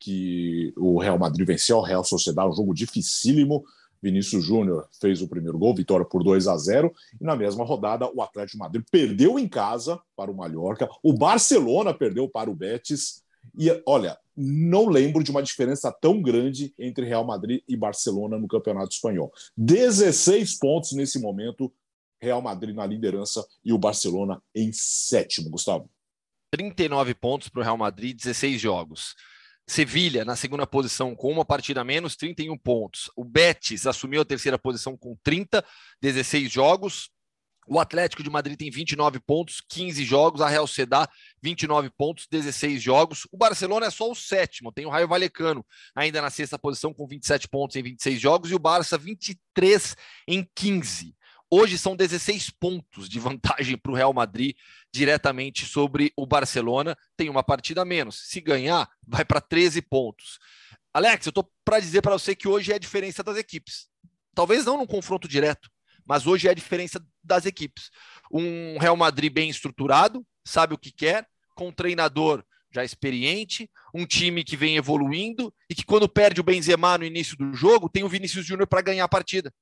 que 0.00 0.72
o 0.76 0.98
Real 0.98 1.18
Madrid 1.18 1.46
venceu 1.46 1.78
o 1.78 1.82
Real 1.82 2.02
Sociedade, 2.02 2.48
um 2.48 2.54
jogo 2.54 2.74
dificílimo. 2.74 3.64
Vinícius 4.02 4.44
Júnior 4.44 4.86
fez 5.00 5.22
o 5.22 5.28
primeiro 5.28 5.58
gol, 5.58 5.74
vitória 5.74 6.04
por 6.04 6.22
2 6.22 6.46
a 6.46 6.56
0. 6.56 6.92
E 7.18 7.24
na 7.24 7.34
mesma 7.36 7.64
rodada, 7.64 8.10
o 8.12 8.20
Atlético 8.20 8.58
Madrid 8.58 8.84
perdeu 8.90 9.38
em 9.38 9.48
casa 9.48 9.98
para 10.14 10.30
o 10.30 10.36
Mallorca, 10.36 10.88
o 11.02 11.12
Barcelona 11.12 11.94
perdeu 11.94 12.28
para 12.28 12.50
o 12.50 12.54
Betis. 12.54 13.22
E 13.58 13.70
olha, 13.86 14.18
não 14.36 14.88
lembro 14.88 15.22
de 15.22 15.30
uma 15.30 15.42
diferença 15.42 15.92
tão 15.92 16.20
grande 16.20 16.74
entre 16.78 17.06
Real 17.06 17.24
Madrid 17.24 17.62
e 17.68 17.76
Barcelona 17.76 18.38
no 18.38 18.48
Campeonato 18.48 18.92
Espanhol. 18.92 19.32
16 19.56 20.58
pontos 20.58 20.92
nesse 20.92 21.18
momento 21.18 21.72
Real 22.20 22.40
Madrid 22.40 22.74
na 22.74 22.86
liderança 22.86 23.44
e 23.64 23.72
o 23.72 23.78
Barcelona 23.78 24.42
em 24.54 24.72
sétimo, 24.72 25.50
Gustavo. 25.50 25.90
39 26.50 27.14
pontos 27.14 27.48
para 27.48 27.60
o 27.60 27.62
Real 27.64 27.76
Madrid, 27.76 28.16
16 28.16 28.60
jogos. 28.60 29.14
Sevilha 29.66 30.24
na 30.24 30.36
segunda 30.36 30.66
posição 30.66 31.14
com 31.16 31.32
uma 31.32 31.44
partida 31.44 31.80
a 31.80 31.84
menos, 31.84 32.16
31 32.16 32.56
pontos. 32.58 33.10
O 33.16 33.24
Betis 33.24 33.86
assumiu 33.86 34.20
a 34.20 34.24
terceira 34.24 34.58
posição 34.58 34.96
com 34.96 35.16
30, 35.22 35.64
16 36.00 36.52
jogos. 36.52 37.10
O 37.66 37.80
Atlético 37.80 38.22
de 38.22 38.28
Madrid 38.28 38.58
tem 38.58 38.70
29 38.70 39.20
pontos, 39.20 39.62
15 39.68 40.04
jogos. 40.04 40.42
A 40.42 40.48
Real 40.48 40.66
Sedá, 40.66 41.08
29 41.42 41.88
pontos, 41.90 42.26
16 42.30 42.82
jogos. 42.82 43.26
O 43.32 43.38
Barcelona 43.38 43.86
é 43.86 43.90
só 43.90 44.10
o 44.10 44.14
sétimo, 44.14 44.70
tem 44.70 44.84
o 44.84 44.90
Raio 44.90 45.08
Valecano 45.08 45.64
ainda 45.94 46.20
na 46.20 46.28
sexta 46.28 46.58
posição 46.58 46.92
com 46.92 47.06
27 47.06 47.48
pontos 47.48 47.74
em 47.76 47.82
26 47.82 48.20
jogos. 48.20 48.50
E 48.50 48.54
o 48.54 48.58
Barça, 48.58 48.98
23 48.98 49.96
em 50.28 50.46
15. 50.54 51.16
Hoje 51.56 51.78
são 51.78 51.94
16 51.94 52.50
pontos 52.50 53.08
de 53.08 53.20
vantagem 53.20 53.78
para 53.78 53.92
o 53.92 53.94
Real 53.94 54.12
Madrid 54.12 54.56
diretamente 54.92 55.64
sobre 55.64 56.12
o 56.16 56.26
Barcelona. 56.26 56.98
Tem 57.16 57.30
uma 57.30 57.44
partida 57.44 57.82
a 57.82 57.84
menos. 57.84 58.28
Se 58.28 58.40
ganhar, 58.40 58.90
vai 59.06 59.24
para 59.24 59.40
13 59.40 59.80
pontos. 59.82 60.40
Alex, 60.92 61.26
eu 61.26 61.30
estou 61.30 61.48
para 61.64 61.78
dizer 61.78 62.02
para 62.02 62.14
você 62.14 62.34
que 62.34 62.48
hoje 62.48 62.72
é 62.72 62.74
a 62.74 62.78
diferença 62.78 63.22
das 63.22 63.36
equipes. 63.36 63.86
Talvez 64.34 64.64
não 64.64 64.78
num 64.78 64.86
confronto 64.86 65.28
direto, 65.28 65.70
mas 66.04 66.26
hoje 66.26 66.48
é 66.48 66.50
a 66.50 66.54
diferença 66.54 67.00
das 67.22 67.46
equipes. 67.46 67.88
Um 68.32 68.76
Real 68.76 68.96
Madrid 68.96 69.32
bem 69.32 69.48
estruturado, 69.48 70.26
sabe 70.44 70.74
o 70.74 70.78
que 70.78 70.90
quer, 70.90 71.24
com 71.54 71.68
um 71.68 71.72
treinador 71.72 72.44
já 72.72 72.84
experiente, 72.84 73.70
um 73.94 74.04
time 74.04 74.42
que 74.42 74.56
vem 74.56 74.74
evoluindo 74.74 75.54
e 75.70 75.74
que 75.76 75.84
quando 75.84 76.08
perde 76.08 76.40
o 76.40 76.44
Benzema 76.44 76.98
no 76.98 77.04
início 77.04 77.36
do 77.36 77.54
jogo, 77.54 77.88
tem 77.88 78.02
o 78.02 78.08
Vinícius 78.08 78.44
Júnior 78.44 78.66
para 78.66 78.82
ganhar 78.82 79.04
a 79.04 79.08
partida 79.08 79.54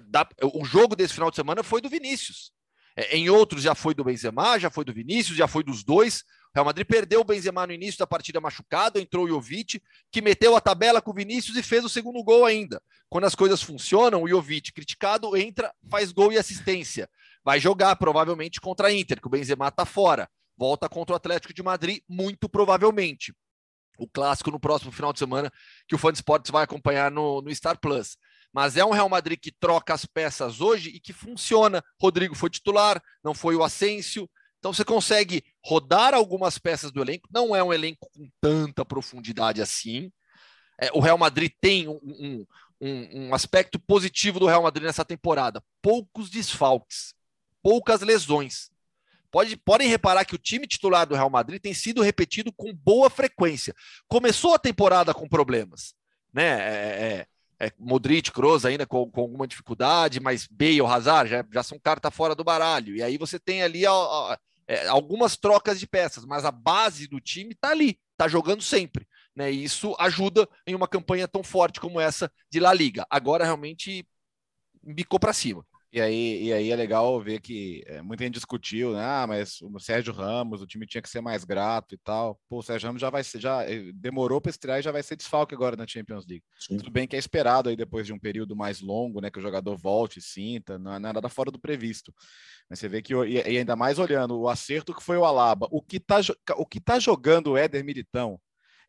da, 0.00 0.28
o 0.42 0.64
jogo 0.64 0.96
desse 0.96 1.14
final 1.14 1.30
de 1.30 1.36
semana 1.36 1.62
foi 1.62 1.80
do 1.80 1.88
Vinícius. 1.88 2.52
É, 2.96 3.16
em 3.16 3.28
outros 3.28 3.62
já 3.62 3.74
foi 3.74 3.92
do 3.92 4.04
Benzema, 4.04 4.58
já 4.58 4.70
foi 4.70 4.84
do 4.84 4.92
Vinícius, 4.92 5.36
já 5.36 5.48
foi 5.48 5.64
dos 5.64 5.82
dois. 5.82 6.20
O 6.20 6.54
Real 6.54 6.64
Madrid 6.64 6.86
perdeu 6.86 7.20
o 7.20 7.24
Benzema 7.24 7.66
no 7.66 7.72
início 7.72 7.98
da 7.98 8.06
partida 8.06 8.40
machucado, 8.40 9.00
entrou 9.00 9.24
o 9.24 9.28
Jovic, 9.28 9.82
que 10.12 10.22
meteu 10.22 10.54
a 10.54 10.60
tabela 10.60 11.02
com 11.02 11.10
o 11.10 11.14
Vinícius 11.14 11.56
e 11.56 11.62
fez 11.62 11.84
o 11.84 11.88
segundo 11.88 12.22
gol 12.22 12.44
ainda. 12.44 12.80
Quando 13.08 13.24
as 13.24 13.34
coisas 13.34 13.60
funcionam, 13.60 14.22
o 14.22 14.28
Jovic, 14.28 14.72
criticado, 14.72 15.36
entra, 15.36 15.74
faz 15.90 16.12
gol 16.12 16.32
e 16.32 16.38
assistência. 16.38 17.08
Vai 17.44 17.58
jogar 17.58 17.96
provavelmente 17.96 18.60
contra 18.60 18.88
a 18.88 18.92
Inter, 18.92 19.20
que 19.20 19.26
o 19.26 19.30
Benzema 19.30 19.68
está 19.68 19.84
fora. 19.84 20.28
Volta 20.56 20.88
contra 20.88 21.14
o 21.14 21.16
Atlético 21.16 21.52
de 21.52 21.62
Madrid, 21.62 22.00
muito 22.08 22.48
provavelmente. 22.48 23.34
O 23.98 24.08
clássico 24.08 24.52
no 24.52 24.60
próximo 24.60 24.92
final 24.92 25.12
de 25.12 25.18
semana, 25.18 25.52
que 25.88 25.96
o 25.96 25.98
Fã 25.98 26.12
de 26.12 26.18
Esportes 26.18 26.50
vai 26.50 26.62
acompanhar 26.62 27.10
no, 27.10 27.42
no 27.42 27.52
Star 27.52 27.78
Plus 27.78 28.16
mas 28.54 28.76
é 28.76 28.84
um 28.84 28.92
Real 28.92 29.08
Madrid 29.08 29.36
que 29.36 29.50
troca 29.50 29.92
as 29.92 30.06
peças 30.06 30.60
hoje 30.60 30.90
e 30.90 31.00
que 31.00 31.12
funciona. 31.12 31.82
Rodrigo 32.00 32.36
foi 32.36 32.48
titular, 32.48 33.02
não 33.22 33.34
foi 33.34 33.56
o 33.56 33.64
Asensio. 33.64 34.30
Então 34.60 34.72
você 34.72 34.84
consegue 34.84 35.44
rodar 35.60 36.14
algumas 36.14 36.56
peças 36.56 36.92
do 36.92 37.02
elenco. 37.02 37.28
Não 37.32 37.54
é 37.54 37.64
um 37.64 37.72
elenco 37.72 38.08
com 38.14 38.30
tanta 38.40 38.84
profundidade 38.84 39.60
assim. 39.60 40.12
É, 40.80 40.88
o 40.92 41.00
Real 41.00 41.18
Madrid 41.18 41.50
tem 41.60 41.88
um, 41.88 41.98
um, 42.80 43.26
um, 43.26 43.34
aspecto 43.34 43.76
positivo 43.76 44.38
do 44.38 44.46
Real 44.46 44.62
Madrid 44.62 44.86
nessa 44.86 45.04
temporada: 45.04 45.60
poucos 45.82 46.30
desfalques, 46.30 47.12
poucas 47.60 48.02
lesões. 48.02 48.70
Pode, 49.32 49.56
podem 49.56 49.88
reparar 49.88 50.24
que 50.24 50.36
o 50.36 50.38
time 50.38 50.64
titular 50.64 51.08
do 51.08 51.16
Real 51.16 51.28
Madrid 51.28 51.60
tem 51.60 51.74
sido 51.74 52.02
repetido 52.02 52.52
com 52.52 52.72
boa 52.72 53.10
frequência. 53.10 53.74
Começou 54.06 54.54
a 54.54 54.60
temporada 54.60 55.12
com 55.12 55.28
problemas, 55.28 55.92
né? 56.32 56.44
É, 56.44 57.02
é, 57.02 57.26
é, 57.64 57.72
Modric, 57.78 58.30
Kroos 58.30 58.66
ainda 58.66 58.86
com, 58.86 59.10
com, 59.10 59.22
alguma 59.22 59.46
dificuldade, 59.46 60.20
mas 60.20 60.46
Bale, 60.46 60.80
Hazard 60.80 61.30
já, 61.30 61.44
já 61.52 61.62
são 61.62 61.78
carta 61.78 62.10
fora 62.10 62.34
do 62.34 62.44
baralho. 62.44 62.94
E 62.94 63.02
aí 63.02 63.16
você 63.16 63.38
tem 63.38 63.62
ali 63.62 63.84
é, 64.68 64.86
algumas 64.88 65.36
trocas 65.36 65.80
de 65.80 65.86
peças, 65.86 66.24
mas 66.24 66.44
a 66.44 66.50
base 66.50 67.06
do 67.06 67.20
time 67.20 67.52
está 67.52 67.70
ali, 67.70 67.98
está 68.12 68.28
jogando 68.28 68.62
sempre. 68.62 69.06
Né? 69.34 69.50
E 69.50 69.64
isso 69.64 69.96
ajuda 69.98 70.48
em 70.66 70.74
uma 70.74 70.86
campanha 70.86 71.26
tão 71.26 71.42
forte 71.42 71.80
como 71.80 72.00
essa 72.00 72.30
de 72.50 72.60
La 72.60 72.74
Liga. 72.74 73.06
Agora 73.08 73.44
realmente 73.44 74.06
bicou 74.82 75.18
para 75.18 75.32
cima. 75.32 75.66
E 75.94 76.00
aí, 76.00 76.42
e 76.46 76.52
aí 76.52 76.72
é 76.72 76.74
legal 76.74 77.20
ver 77.20 77.40
que 77.40 77.84
é, 77.86 78.02
muita 78.02 78.24
gente 78.24 78.34
discutiu, 78.34 78.94
né? 78.94 79.00
Ah, 79.00 79.26
mas 79.28 79.62
o 79.62 79.78
Sérgio 79.78 80.12
Ramos, 80.12 80.60
o 80.60 80.66
time 80.66 80.84
tinha 80.88 81.00
que 81.00 81.08
ser 81.08 81.20
mais 81.20 81.44
grato 81.44 81.94
e 81.94 81.98
tal. 81.98 82.36
Pô, 82.48 82.58
o 82.58 82.62
Sérgio 82.64 82.88
Ramos 82.88 83.00
já 83.00 83.10
vai 83.10 83.22
ser, 83.22 83.40
já 83.40 83.62
eh, 83.62 83.92
demorou 83.94 84.40
para 84.40 84.50
estrear 84.50 84.80
e 84.80 84.82
já 84.82 84.90
vai 84.90 85.04
ser 85.04 85.14
desfalque 85.14 85.54
agora 85.54 85.76
na 85.76 85.86
Champions 85.86 86.26
League. 86.26 86.42
Sim. 86.58 86.78
Tudo 86.78 86.90
bem 86.90 87.06
que 87.06 87.14
é 87.14 87.18
esperado 87.20 87.68
aí 87.68 87.76
depois 87.76 88.04
de 88.08 88.12
um 88.12 88.18
período 88.18 88.56
mais 88.56 88.80
longo, 88.80 89.20
né? 89.20 89.30
Que 89.30 89.38
o 89.38 89.42
jogador 89.42 89.76
volte, 89.76 90.20
sinta, 90.20 90.80
não 90.80 90.94
é 90.94 90.98
nada 90.98 91.28
fora 91.28 91.52
do 91.52 91.60
previsto. 91.60 92.12
Mas 92.68 92.80
você 92.80 92.88
vê 92.88 93.00
que, 93.00 93.14
e 93.14 93.38
ainda 93.56 93.76
mais 93.76 93.96
olhando 93.96 94.36
o 94.36 94.48
acerto 94.48 94.92
que 94.92 95.00
foi 95.02 95.16
o 95.16 95.24
Alaba, 95.24 95.68
o 95.70 95.80
que 95.80 96.00
tá, 96.00 96.18
o 96.56 96.66
que 96.66 96.80
tá 96.80 96.98
jogando 96.98 97.52
o 97.52 97.56
Éder 97.56 97.84
Militão 97.84 98.40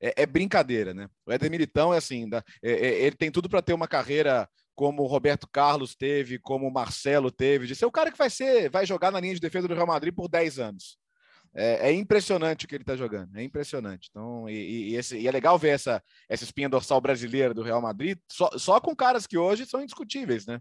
é, 0.01 0.23
é 0.23 0.25
brincadeira, 0.25 0.91
né? 0.91 1.07
O 1.23 1.31
Éder 1.31 1.51
Militão 1.51 1.93
é 1.93 1.97
assim, 1.97 2.27
é, 2.63 2.71
é, 2.71 3.05
ele 3.05 3.15
tem 3.15 3.29
tudo 3.29 3.47
para 3.47 3.61
ter 3.61 3.73
uma 3.73 3.87
carreira 3.87 4.49
como 4.75 5.03
o 5.03 5.07
Roberto 5.07 5.47
Carlos 5.47 5.95
teve, 5.95 6.37
como 6.37 6.67
o 6.67 6.73
Marcelo 6.73 7.31
teve, 7.31 7.65
de 7.65 7.75
ser 7.75 7.85
o 7.85 7.91
cara 7.91 8.11
que 8.11 8.17
vai 8.17 8.29
ser, 8.29 8.69
vai 8.69 8.85
jogar 8.85 9.11
na 9.11 9.19
linha 9.19 9.33
de 9.33 9.39
defesa 9.39 9.67
do 9.67 9.73
Real 9.73 9.87
Madrid 9.87 10.13
por 10.13 10.27
10 10.27 10.59
anos. 10.59 10.97
É, 11.57 11.89
é 11.89 11.93
impressionante 11.93 12.65
o 12.65 12.67
que 12.67 12.75
ele 12.75 12.83
está 12.83 12.97
jogando, 12.97 13.35
é 13.37 13.43
impressionante. 13.43 14.09
Então, 14.11 14.49
e, 14.49 14.91
e, 14.91 14.95
esse, 14.95 15.17
e, 15.17 15.25
é 15.25 15.31
legal 15.31 15.57
ver 15.57 15.69
essa, 15.69 16.03
essa 16.27 16.43
espinha 16.43 16.67
dorsal 16.67 16.99
brasileira 16.99 17.53
do 17.53 17.63
Real 17.63 17.81
Madrid, 17.81 18.17
só, 18.29 18.49
só 18.57 18.81
com 18.81 18.93
caras 18.93 19.25
que 19.25 19.37
hoje 19.37 19.65
são 19.65 19.81
indiscutíveis, 19.81 20.45
né? 20.45 20.59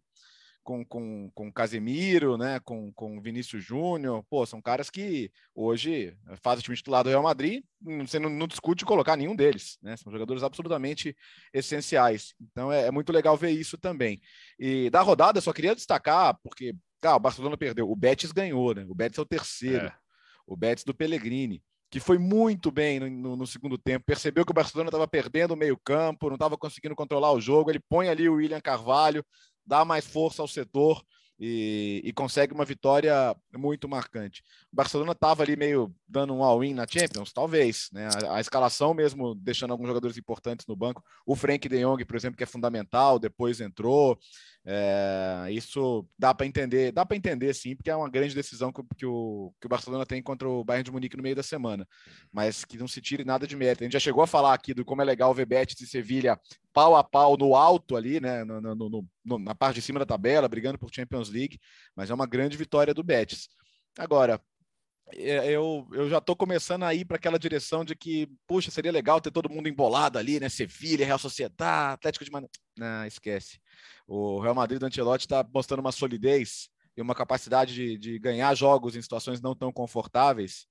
Com, 0.65 0.85
com, 0.85 1.31
com 1.35 1.53
Casemiro, 1.53 2.37
né? 2.37 2.59
Com, 2.61 2.93
com 2.93 3.21
Vinícius 3.21 3.63
Júnior, 3.63 4.25
pô, 4.29 4.45
são 4.47 4.61
caras 4.61 4.91
que 4.91 5.31
hoje 5.55 6.17
fazem 6.43 6.61
o 6.61 6.63
time 6.63 6.77
titular 6.77 7.05
do 7.05 7.11
Real 7.11 7.23
Madrid, 7.23 7.63
você 8.01 8.19
não, 8.19 8.31
não, 8.31 8.49
discute 8.49 8.85
colocar 8.85 9.17
nenhum 9.17 9.37
deles, 9.37 9.79
né? 9.83 9.97
São 9.97 10.11
jogadores 10.11 10.43
absolutamente 10.43 11.15
essenciais. 11.53 12.35
Então 12.41 12.73
é, 12.73 12.87
é, 12.87 12.91
muito 12.91 13.13
legal 13.13 13.37
ver 13.37 13.51
isso 13.51 13.77
também. 13.77 14.21
E 14.59 14.91
da 14.91 15.03
rodada, 15.03 15.41
só 15.41 15.53
queria 15.53 15.75
destacar, 15.75 16.37
porque 16.43 16.75
ah, 17.03 17.17
o 17.17 17.21
Barcelona 17.21 17.57
perdeu, 17.57 17.91
o 17.91 17.95
Betis 17.95 18.33
ganhou, 18.33 18.75
né? 18.75 18.87
O 18.89 18.95
Betis 18.95 19.19
é 19.19 19.23
o 19.23 19.27
terceiro, 19.27 19.87
é. 19.87 19.95
o 20.47 20.57
Betis 20.57 20.85
do 20.85 20.95
Pellegrini 20.95 21.63
que 21.95 22.01
foi 22.01 22.19
muito 22.19 22.73
bem 22.73 22.99
no, 22.99 23.09
no, 23.09 23.37
no, 23.37 23.47
segundo 23.47 23.79
tempo, 23.79 24.05
percebeu 24.05 24.45
que 24.45 24.51
o 24.51 24.55
Barcelona 24.55 24.89
estava 24.89 25.07
perdendo 25.07 25.55
o 25.55 25.57
meio-campo, 25.57 26.27
não 26.27 26.35
estava 26.35 26.59
conseguindo 26.59 26.97
controlar 26.97 27.31
o 27.31 27.41
jogo. 27.41 27.71
Ele 27.71 27.79
põe 27.89 28.09
ali 28.09 28.29
o 28.29 28.35
William 28.35 28.61
Carvalho, 28.61 29.25
dá 29.67 29.85
mais 29.85 30.07
força 30.07 30.43
ao 30.43 30.49
setor 30.49 31.05
e, 31.39 32.01
e 32.05 32.13
consegue 32.13 32.55
uma 32.55 32.65
vitória 32.65 33.35
muito 33.57 33.89
marcante. 33.89 34.43
O 34.73 34.77
Barcelona 34.77 35.13
estava 35.13 35.43
ali 35.43 35.57
meio 35.57 35.95
dando 36.07 36.35
um 36.35 36.43
all-in 36.43 36.75
na 36.75 36.87
Champions, 36.87 37.33
talvez, 37.33 37.89
né? 37.93 38.09
A, 38.29 38.37
a, 38.37 38.41
escalação 38.41 38.95
mesmo 38.95 39.35
deixando 39.35 39.73
alguns 39.73 39.89
jogadores 39.89 40.17
importantes 40.17 40.67
no 40.67 40.77
banco. 40.77 41.03
O 41.27 41.35
Frank 41.35 41.69
De 41.69 41.81
Jong, 41.81 42.05
por 42.05 42.17
exemplo, 42.17 42.37
que 42.37 42.45
é 42.45 42.47
fundamental, 42.47 43.19
depois 43.19 43.61
entrou. 43.61 44.19
É, 44.67 45.49
isso 45.51 46.09
dá 46.19 46.35
para 46.35 46.47
entender, 46.47 46.91
dá 46.91 47.05
para 47.05 47.17
entender 47.17 47.53
sim, 47.55 47.77
porque 47.77 47.91
é 47.91 47.97
uma 47.97 48.09
grande 48.09 48.35
decisão 48.35 48.73
que, 48.73 48.83
que, 48.97 49.05
o, 49.05 49.53
que 49.61 49.67
o 49.67 49.69
Barcelona 49.69 50.07
tem 50.07 50.23
contra 50.23 50.49
o 50.49 50.65
Bayern 50.65 50.85
de 50.85 50.91
Munique 50.91 51.17
no 51.17 51.23
meio 51.23 51.37
da 51.37 51.43
semana, 51.43 51.87
mas 52.33 52.65
que 52.65 52.79
não 52.79 52.89
se 52.89 53.01
tire 53.03 53.25
nada 53.25 53.47
de 53.47 53.55
mérito. 53.57 53.83
A 53.83 53.85
gente 53.85 53.93
já 53.93 54.01
chegou 54.01 54.23
a 54.23 54.27
falar 54.27 54.55
aqui 54.55 54.73
do 54.73 54.85
como 54.85 55.03
é 55.03 55.05
legal 55.05 55.35
ver 55.35 55.45
Betis 55.45 55.81
e 55.81 55.87
Sevilha 55.87 56.41
pau 56.73 56.97
a 56.97 57.05
pau 57.05 57.37
no 57.37 57.55
alto 57.55 57.95
ali, 57.95 58.21
né, 58.21 58.43
no, 58.43 58.61
no, 58.61 59.09
no, 59.25 59.39
na 59.39 59.55
parte 59.55 59.77
de 59.77 59.83
cima 59.83 59.99
da 59.99 60.07
tabela, 60.07 60.49
brigando 60.49 60.79
por 60.79 60.93
Champions 60.93 61.29
League, 61.29 61.61
mas 61.95 62.11
é 62.11 62.15
uma 62.15 62.27
grande 62.27 62.57
vitória 62.57 62.95
do 62.95 63.03
Betis. 63.03 63.49
Agora, 63.99 64.41
eu, 65.13 65.87
eu 65.93 66.09
já 66.09 66.19
estou 66.19 66.35
começando 66.35 66.83
a 66.83 66.95
ir 66.95 67.05
para 67.05 67.17
aquela 67.17 67.39
direção 67.39 67.85
de 67.85 67.95
que, 67.95 68.29
puxa, 68.47 68.71
seria 68.71 68.91
legal 68.91 69.21
ter 69.21 69.31
todo 69.31 69.51
mundo 69.51 69.69
embolado 69.69 70.19
ali, 70.19 70.41
né? 70.41 70.49
Sevilha, 70.49 71.05
Real 71.05 71.19
Sociedade, 71.19 71.95
Atlético 71.95 72.25
de 72.25 72.31
Madrid. 72.31 72.51
Não, 72.77 73.07
esquece. 73.07 73.61
O 74.07 74.41
Real 74.41 74.55
Madrid 74.55 74.81
do 74.81 74.87
Ancelotti 74.87 75.27
está 75.27 75.47
mostrando 75.53 75.81
uma 75.81 75.93
solidez 75.93 76.69
e 76.97 77.03
uma 77.03 77.15
capacidade 77.15 77.75
de, 77.75 77.99
de, 77.99 78.19
ganhar 78.19 78.55
jogos 78.55 78.97
em 78.97 79.03
situações 79.03 79.41
não 79.41 79.55
tão 79.55 79.73
confortáveis 79.73 80.67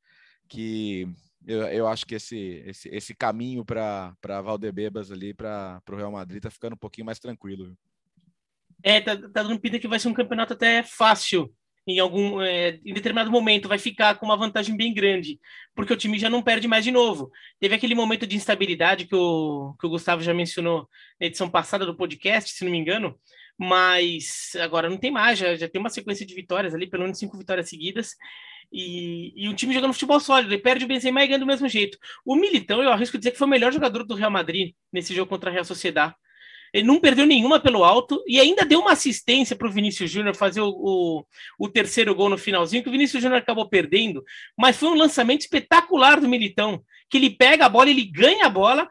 que 0.47 1.07
eu, 1.45 1.61
eu 1.63 1.87
acho 1.87 2.05
que 2.05 2.15
esse, 2.15 2.63
esse, 2.65 2.89
esse 2.89 3.13
caminho 3.13 3.65
para 3.65 4.15
Valdebebas 4.41 5.11
ali, 5.11 5.33
para 5.33 5.81
o 5.89 5.95
Real 5.95 6.11
Madrid, 6.11 6.37
está 6.37 6.49
ficando 6.49 6.73
um 6.73 6.77
pouquinho 6.77 7.05
mais 7.05 7.19
tranquilo. 7.19 7.77
É, 8.81 8.99
tá, 8.99 9.15
tá 9.15 9.43
dando 9.43 9.59
pinta 9.59 9.79
que 9.79 9.87
vai 9.87 9.99
ser 9.99 10.07
um 10.07 10.13
campeonato 10.13 10.53
até 10.53 10.83
fácil 10.83 11.53
em 11.85 11.99
algum 11.99 12.41
é, 12.41 12.79
em 12.85 12.93
determinado 12.93 13.29
momento 13.29 13.67
vai 13.67 13.77
ficar 13.77 14.15
com 14.15 14.25
uma 14.25 14.37
vantagem 14.37 14.75
bem 14.75 14.93
grande, 14.93 15.39
porque 15.75 15.93
o 15.93 15.97
time 15.97 16.17
já 16.17 16.29
não 16.29 16.41
perde 16.41 16.67
mais 16.67 16.83
de 16.83 16.91
novo. 16.91 17.29
Teve 17.59 17.75
aquele 17.75 17.95
momento 17.95 18.25
de 18.25 18.35
instabilidade 18.35 19.05
que 19.05 19.15
o, 19.15 19.75
que 19.79 19.85
o 19.87 19.89
Gustavo 19.89 20.21
já 20.21 20.33
mencionou 20.33 20.87
na 21.19 21.27
edição 21.27 21.49
passada 21.49 21.85
do 21.85 21.95
podcast, 21.95 22.51
se 22.51 22.63
não 22.63 22.71
me 22.71 22.77
engano, 22.77 23.17
mas 23.57 24.51
agora 24.61 24.89
não 24.89 24.97
tem 24.97 25.11
mais, 25.11 25.37
já, 25.37 25.55
já 25.55 25.67
tem 25.67 25.79
uma 25.79 25.89
sequência 25.89 26.25
de 26.25 26.33
vitórias 26.33 26.73
ali, 26.73 26.87
pelo 26.89 27.03
menos 27.03 27.19
cinco 27.19 27.37
vitórias 27.37 27.69
seguidas. 27.69 28.15
E, 28.71 29.33
e 29.35 29.49
o 29.49 29.53
time 29.53 29.73
jogando 29.73 29.93
futebol 29.93 30.19
sólido, 30.19 30.51
ele 30.51 30.61
perde 30.61 30.85
o 30.85 30.87
Benzema 30.87 31.23
e 31.23 31.27
ganha 31.27 31.39
do 31.39 31.45
mesmo 31.45 31.67
jeito. 31.69 31.97
O 32.25 32.35
Militão, 32.35 32.81
eu 32.81 32.91
arrisco 32.91 33.17
dizer 33.17 33.31
que 33.31 33.37
foi 33.37 33.45
o 33.45 33.49
melhor 33.49 33.71
jogador 33.71 34.03
do 34.03 34.15
Real 34.15 34.31
Madrid 34.31 34.73
nesse 34.91 35.13
jogo 35.13 35.29
contra 35.29 35.51
a 35.51 35.53
Real 35.53 35.65
Sociedade. 35.65 36.15
Ele 36.73 36.87
não 36.87 36.99
perdeu 36.99 37.25
nenhuma 37.25 37.59
pelo 37.59 37.83
alto 37.83 38.21
e 38.27 38.39
ainda 38.39 38.65
deu 38.65 38.79
uma 38.79 38.93
assistência 38.93 39.55
para 39.55 39.67
o 39.67 39.71
Vinícius 39.71 40.09
Júnior 40.09 40.35
fazer 40.35 40.59
o, 40.59 40.69
o, 40.69 41.25
o, 41.59 41.69
terceiro 41.69 42.15
gol 42.15 42.29
no 42.29 42.37
finalzinho, 42.37 42.81
que 42.81 42.89
o 42.89 42.91
Vinícius 42.91 43.21
Júnior 43.21 43.39
acabou 43.39 43.69
perdendo, 43.69 44.23
mas 44.57 44.75
foi 44.75 44.89
um 44.89 44.95
lançamento 44.95 45.41
espetacular 45.41 46.19
do 46.19 46.27
Militão, 46.27 46.81
que 47.09 47.17
ele 47.17 47.29
pega 47.29 47.65
a 47.65 47.69
bola, 47.69 47.91
ele 47.91 48.03
ganha 48.03 48.47
a 48.47 48.49
bola, 48.49 48.89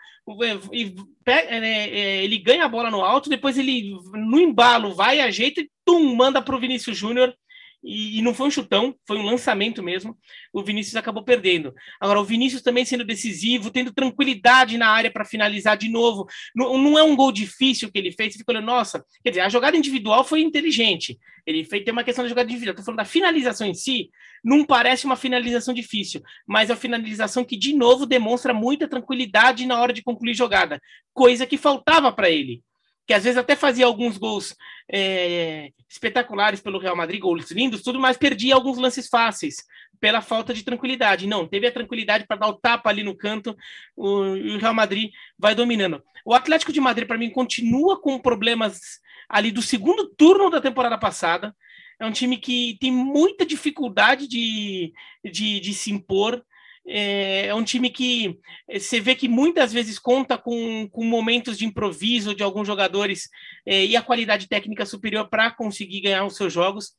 e 0.72 0.94
pega, 1.24 1.50
é, 1.50 1.90
é, 1.90 2.24
ele 2.24 2.38
ganha 2.38 2.64
a 2.64 2.68
bola 2.68 2.88
no 2.88 3.02
alto, 3.02 3.28
depois 3.28 3.58
ele, 3.58 3.96
no 4.12 4.38
embalo, 4.38 4.94
vai, 4.94 5.20
ajeita 5.20 5.60
e 5.60 5.68
tum, 5.84 6.14
manda 6.14 6.40
para 6.40 6.54
o 6.54 6.60
Vinícius 6.60 6.96
Júnior 6.96 7.34
e, 7.82 8.18
e, 8.18 8.22
não 8.22 8.32
foi 8.32 8.46
um 8.46 8.50
chutão, 8.50 8.94
foi 9.06 9.18
um 9.18 9.24
lançamento 9.24 9.82
mesmo. 9.82 10.16
O 10.52 10.62
Vinícius 10.62 10.94
acabou 10.94 11.24
perdendo. 11.24 11.74
Agora, 12.00 12.20
o 12.20 12.24
Vinícius 12.24 12.62
também 12.62 12.84
sendo 12.84 13.04
decisivo, 13.04 13.70
tendo 13.70 13.92
tranquilidade 13.92 14.78
na 14.78 14.88
área 14.88 15.10
para 15.10 15.24
finalizar 15.24 15.76
de 15.76 15.88
novo. 15.88 16.26
Não, 16.54 16.78
não, 16.78 16.98
é 16.98 17.02
um 17.02 17.16
gol 17.16 17.32
difícil 17.32 17.90
que 17.90 17.98
ele 17.98 18.12
fez. 18.12 18.32
Você 18.32 18.38
fica 18.38 18.52
olhando, 18.52 18.66
nossa, 18.66 19.04
quer 19.24 19.30
dizer, 19.30 19.40
a 19.40 19.48
jogada 19.48 19.76
individual 19.76 20.22
foi 20.24 20.42
inteligente. 20.42 21.18
Ele 21.44 21.64
fez, 21.64 21.84
tem 21.84 21.92
uma 21.92 22.04
questão 22.04 22.24
da 22.24 22.28
jogada 22.28 22.48
individual. 22.48 22.72
Estou 22.72 22.84
falando 22.84 22.98
da 22.98 23.04
finalização 23.04 23.66
em 23.66 23.74
si, 23.74 24.10
não 24.44 24.64
parece 24.64 25.04
uma 25.04 25.16
finalização 25.16 25.74
difícil, 25.74 26.22
mas 26.46 26.70
é 26.70 26.72
uma 26.72 26.78
finalização 26.78 27.44
que, 27.44 27.56
de 27.56 27.74
novo, 27.74 28.06
demonstra 28.06 28.54
muita 28.54 28.86
tranquilidade 28.86 29.66
na 29.66 29.80
hora 29.80 29.92
de 29.92 30.02
concluir 30.02 30.34
jogada, 30.34 30.80
coisa 31.12 31.46
que 31.46 31.58
faltava 31.58 32.12
para 32.12 32.30
ele 32.30 32.62
que 33.06 33.14
às 33.14 33.24
vezes 33.24 33.38
até 33.38 33.56
fazia 33.56 33.86
alguns 33.86 34.16
gols 34.16 34.56
é, 34.90 35.72
espetaculares 35.88 36.60
pelo 36.60 36.78
Real 36.78 36.96
Madrid, 36.96 37.20
gols 37.20 37.50
lindos, 37.50 37.82
tudo, 37.82 37.98
mas 37.98 38.16
perdia 38.16 38.54
alguns 38.54 38.78
lances 38.78 39.08
fáceis 39.08 39.64
pela 40.00 40.20
falta 40.20 40.52
de 40.52 40.62
tranquilidade. 40.62 41.26
Não, 41.26 41.46
teve 41.46 41.66
a 41.66 41.72
tranquilidade 41.72 42.26
para 42.26 42.36
dar 42.38 42.48
o 42.48 42.54
tapa 42.54 42.90
ali 42.90 43.02
no 43.02 43.16
canto, 43.16 43.56
o, 43.96 44.08
o 44.08 44.58
Real 44.58 44.74
Madrid 44.74 45.12
vai 45.38 45.54
dominando. 45.54 46.02
O 46.24 46.34
Atlético 46.34 46.72
de 46.72 46.80
Madrid, 46.80 47.06
para 47.06 47.18
mim, 47.18 47.30
continua 47.30 48.00
com 48.00 48.18
problemas 48.18 49.00
ali 49.28 49.50
do 49.50 49.62
segundo 49.62 50.08
turno 50.08 50.50
da 50.50 50.60
temporada 50.60 50.98
passada. 50.98 51.54
é 51.98 52.06
um 52.06 52.12
time 52.12 52.36
que 52.36 52.76
tem 52.80 52.92
muita 52.92 53.46
dificuldade 53.46 54.28
de, 54.28 54.92
de, 55.24 55.60
de 55.60 55.74
se 55.74 55.90
impor. 55.90 56.44
É, 56.86 57.46
é 57.46 57.54
um 57.54 57.62
time 57.62 57.90
que 57.90 58.38
você 58.70 59.00
vê 59.00 59.14
que 59.14 59.28
muitas 59.28 59.72
vezes 59.72 59.98
conta 59.98 60.36
com, 60.36 60.88
com 60.90 61.04
momentos 61.04 61.56
de 61.56 61.64
improviso 61.64 62.34
de 62.34 62.42
alguns 62.42 62.66
jogadores 62.66 63.28
é, 63.64 63.84
e 63.84 63.96
a 63.96 64.02
qualidade 64.02 64.48
técnica 64.48 64.84
superior 64.84 65.28
para 65.28 65.50
conseguir 65.50 66.00
ganhar 66.00 66.24
os 66.24 66.36
seus 66.36 66.52
jogos. 66.52 66.92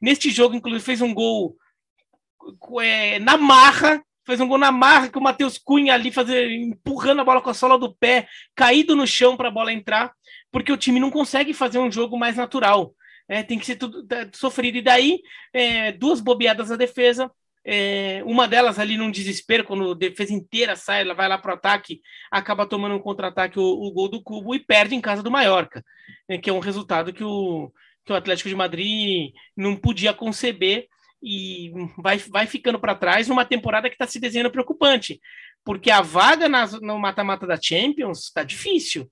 Neste 0.00 0.30
jogo, 0.30 0.56
inclusive, 0.56 0.84
fez 0.84 1.00
um 1.00 1.14
gol 1.14 1.56
é, 2.80 3.18
na 3.18 3.36
marra, 3.36 4.02
fez 4.26 4.40
um 4.40 4.48
gol 4.48 4.58
na 4.58 4.72
marra 4.72 5.08
que 5.08 5.18
o 5.18 5.22
Matheus 5.22 5.58
Cunha 5.58 5.94
ali 5.94 6.12
fazer, 6.12 6.50
empurrando 6.50 7.20
a 7.20 7.24
bola 7.24 7.40
com 7.40 7.50
a 7.50 7.54
sola 7.54 7.78
do 7.78 7.94
pé, 7.94 8.28
caído 8.54 8.94
no 8.94 9.06
chão 9.06 9.36
para 9.36 9.48
a 9.48 9.52
bola 9.52 9.72
entrar, 9.72 10.12
porque 10.50 10.72
o 10.72 10.76
time 10.76 11.00
não 11.00 11.10
consegue 11.10 11.52
fazer 11.54 11.78
um 11.78 11.90
jogo 11.90 12.18
mais 12.18 12.36
natural. 12.36 12.94
É, 13.28 13.42
tem 13.42 13.58
que 13.58 13.66
ser 13.66 13.76
tudo 13.76 14.06
tá, 14.06 14.28
sofrido. 14.32 14.78
E 14.78 14.82
daí, 14.82 15.20
é, 15.52 15.92
duas 15.92 16.20
bobeadas 16.20 16.70
na 16.70 16.76
defesa, 16.76 17.30
é, 17.70 18.22
uma 18.24 18.48
delas 18.48 18.78
ali 18.78 18.96
num 18.96 19.10
desespero, 19.10 19.62
quando 19.62 19.92
a 19.92 19.94
defesa 19.94 20.32
inteira 20.32 20.74
sai, 20.74 21.02
ela 21.02 21.12
vai 21.12 21.28
lá 21.28 21.36
para 21.36 21.50
o 21.50 21.54
ataque, 21.54 22.00
acaba 22.30 22.66
tomando 22.66 22.94
um 22.94 22.98
contra-ataque 22.98 23.58
o, 23.58 23.62
o, 23.62 23.92
gol 23.92 24.08
do 24.08 24.22
Cubo 24.22 24.54
e 24.54 24.58
perde 24.58 24.94
em 24.94 25.02
casa 25.02 25.22
do 25.22 25.30
Mallorca, 25.30 25.84
né, 26.26 26.38
que 26.38 26.48
é 26.48 26.52
um 26.52 26.60
resultado 26.60 27.12
que 27.12 27.22
o, 27.22 27.70
que 28.06 28.12
o 28.12 28.16
Atlético 28.16 28.48
de 28.48 28.54
Madrid 28.54 29.34
não 29.54 29.76
podia 29.76 30.14
conceber 30.14 30.86
e 31.22 31.70
vai, 31.98 32.16
vai 32.16 32.46
ficando 32.46 32.78
para 32.78 32.94
trás 32.94 33.28
numa 33.28 33.44
temporada 33.44 33.90
que 33.90 33.96
está 33.96 34.06
se 34.06 34.18
desenhando 34.18 34.50
preocupante, 34.50 35.20
porque 35.62 35.90
a 35.90 36.00
vaga 36.00 36.48
nas, 36.48 36.72
no 36.80 36.98
mata-mata 36.98 37.46
da 37.46 37.60
Champions 37.60 38.24
está 38.24 38.42
difícil. 38.42 39.10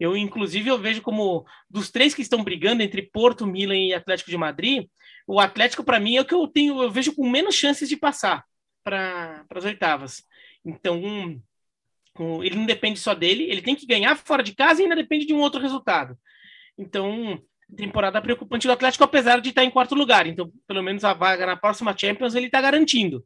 Eu, 0.00 0.16
inclusive, 0.16 0.70
eu 0.70 0.78
vejo 0.78 1.02
como 1.02 1.44
dos 1.68 1.90
três 1.90 2.14
que 2.14 2.22
estão 2.22 2.42
brigando 2.42 2.82
entre 2.82 3.02
Porto, 3.02 3.46
Milan 3.46 3.76
e 3.76 3.92
Atlético 3.92 4.30
de 4.30 4.38
Madrid, 4.38 4.86
o 5.28 5.38
Atlético, 5.38 5.84
para 5.84 6.00
mim, 6.00 6.16
é 6.16 6.22
o 6.22 6.24
que 6.24 6.34
eu 6.34 6.48
tenho, 6.48 6.82
eu 6.82 6.90
vejo 6.90 7.14
com 7.14 7.28
menos 7.28 7.54
chances 7.54 7.86
de 7.86 7.98
passar 7.98 8.42
para 8.82 9.44
as 9.54 9.64
oitavas. 9.66 10.24
Então, 10.64 10.98
um, 10.98 11.42
um, 12.18 12.42
ele 12.42 12.56
não 12.56 12.64
depende 12.64 12.98
só 12.98 13.14
dele, 13.14 13.44
ele 13.44 13.60
tem 13.60 13.76
que 13.76 13.86
ganhar 13.86 14.16
fora 14.16 14.42
de 14.42 14.54
casa 14.54 14.80
e 14.80 14.84
ainda 14.84 14.96
depende 14.96 15.26
de 15.26 15.34
um 15.34 15.40
outro 15.40 15.60
resultado. 15.60 16.16
Então, 16.78 17.38
temporada 17.76 18.22
preocupante 18.22 18.66
do 18.66 18.72
Atlético, 18.72 19.04
apesar 19.04 19.38
de 19.42 19.50
estar 19.50 19.62
em 19.64 19.70
quarto 19.70 19.94
lugar. 19.94 20.26
Então, 20.26 20.50
pelo 20.66 20.82
menos 20.82 21.04
a 21.04 21.12
vaga 21.12 21.44
na 21.44 21.56
próxima 21.56 21.94
Champions 21.94 22.34
ele 22.34 22.46
está 22.46 22.62
garantindo. 22.62 23.22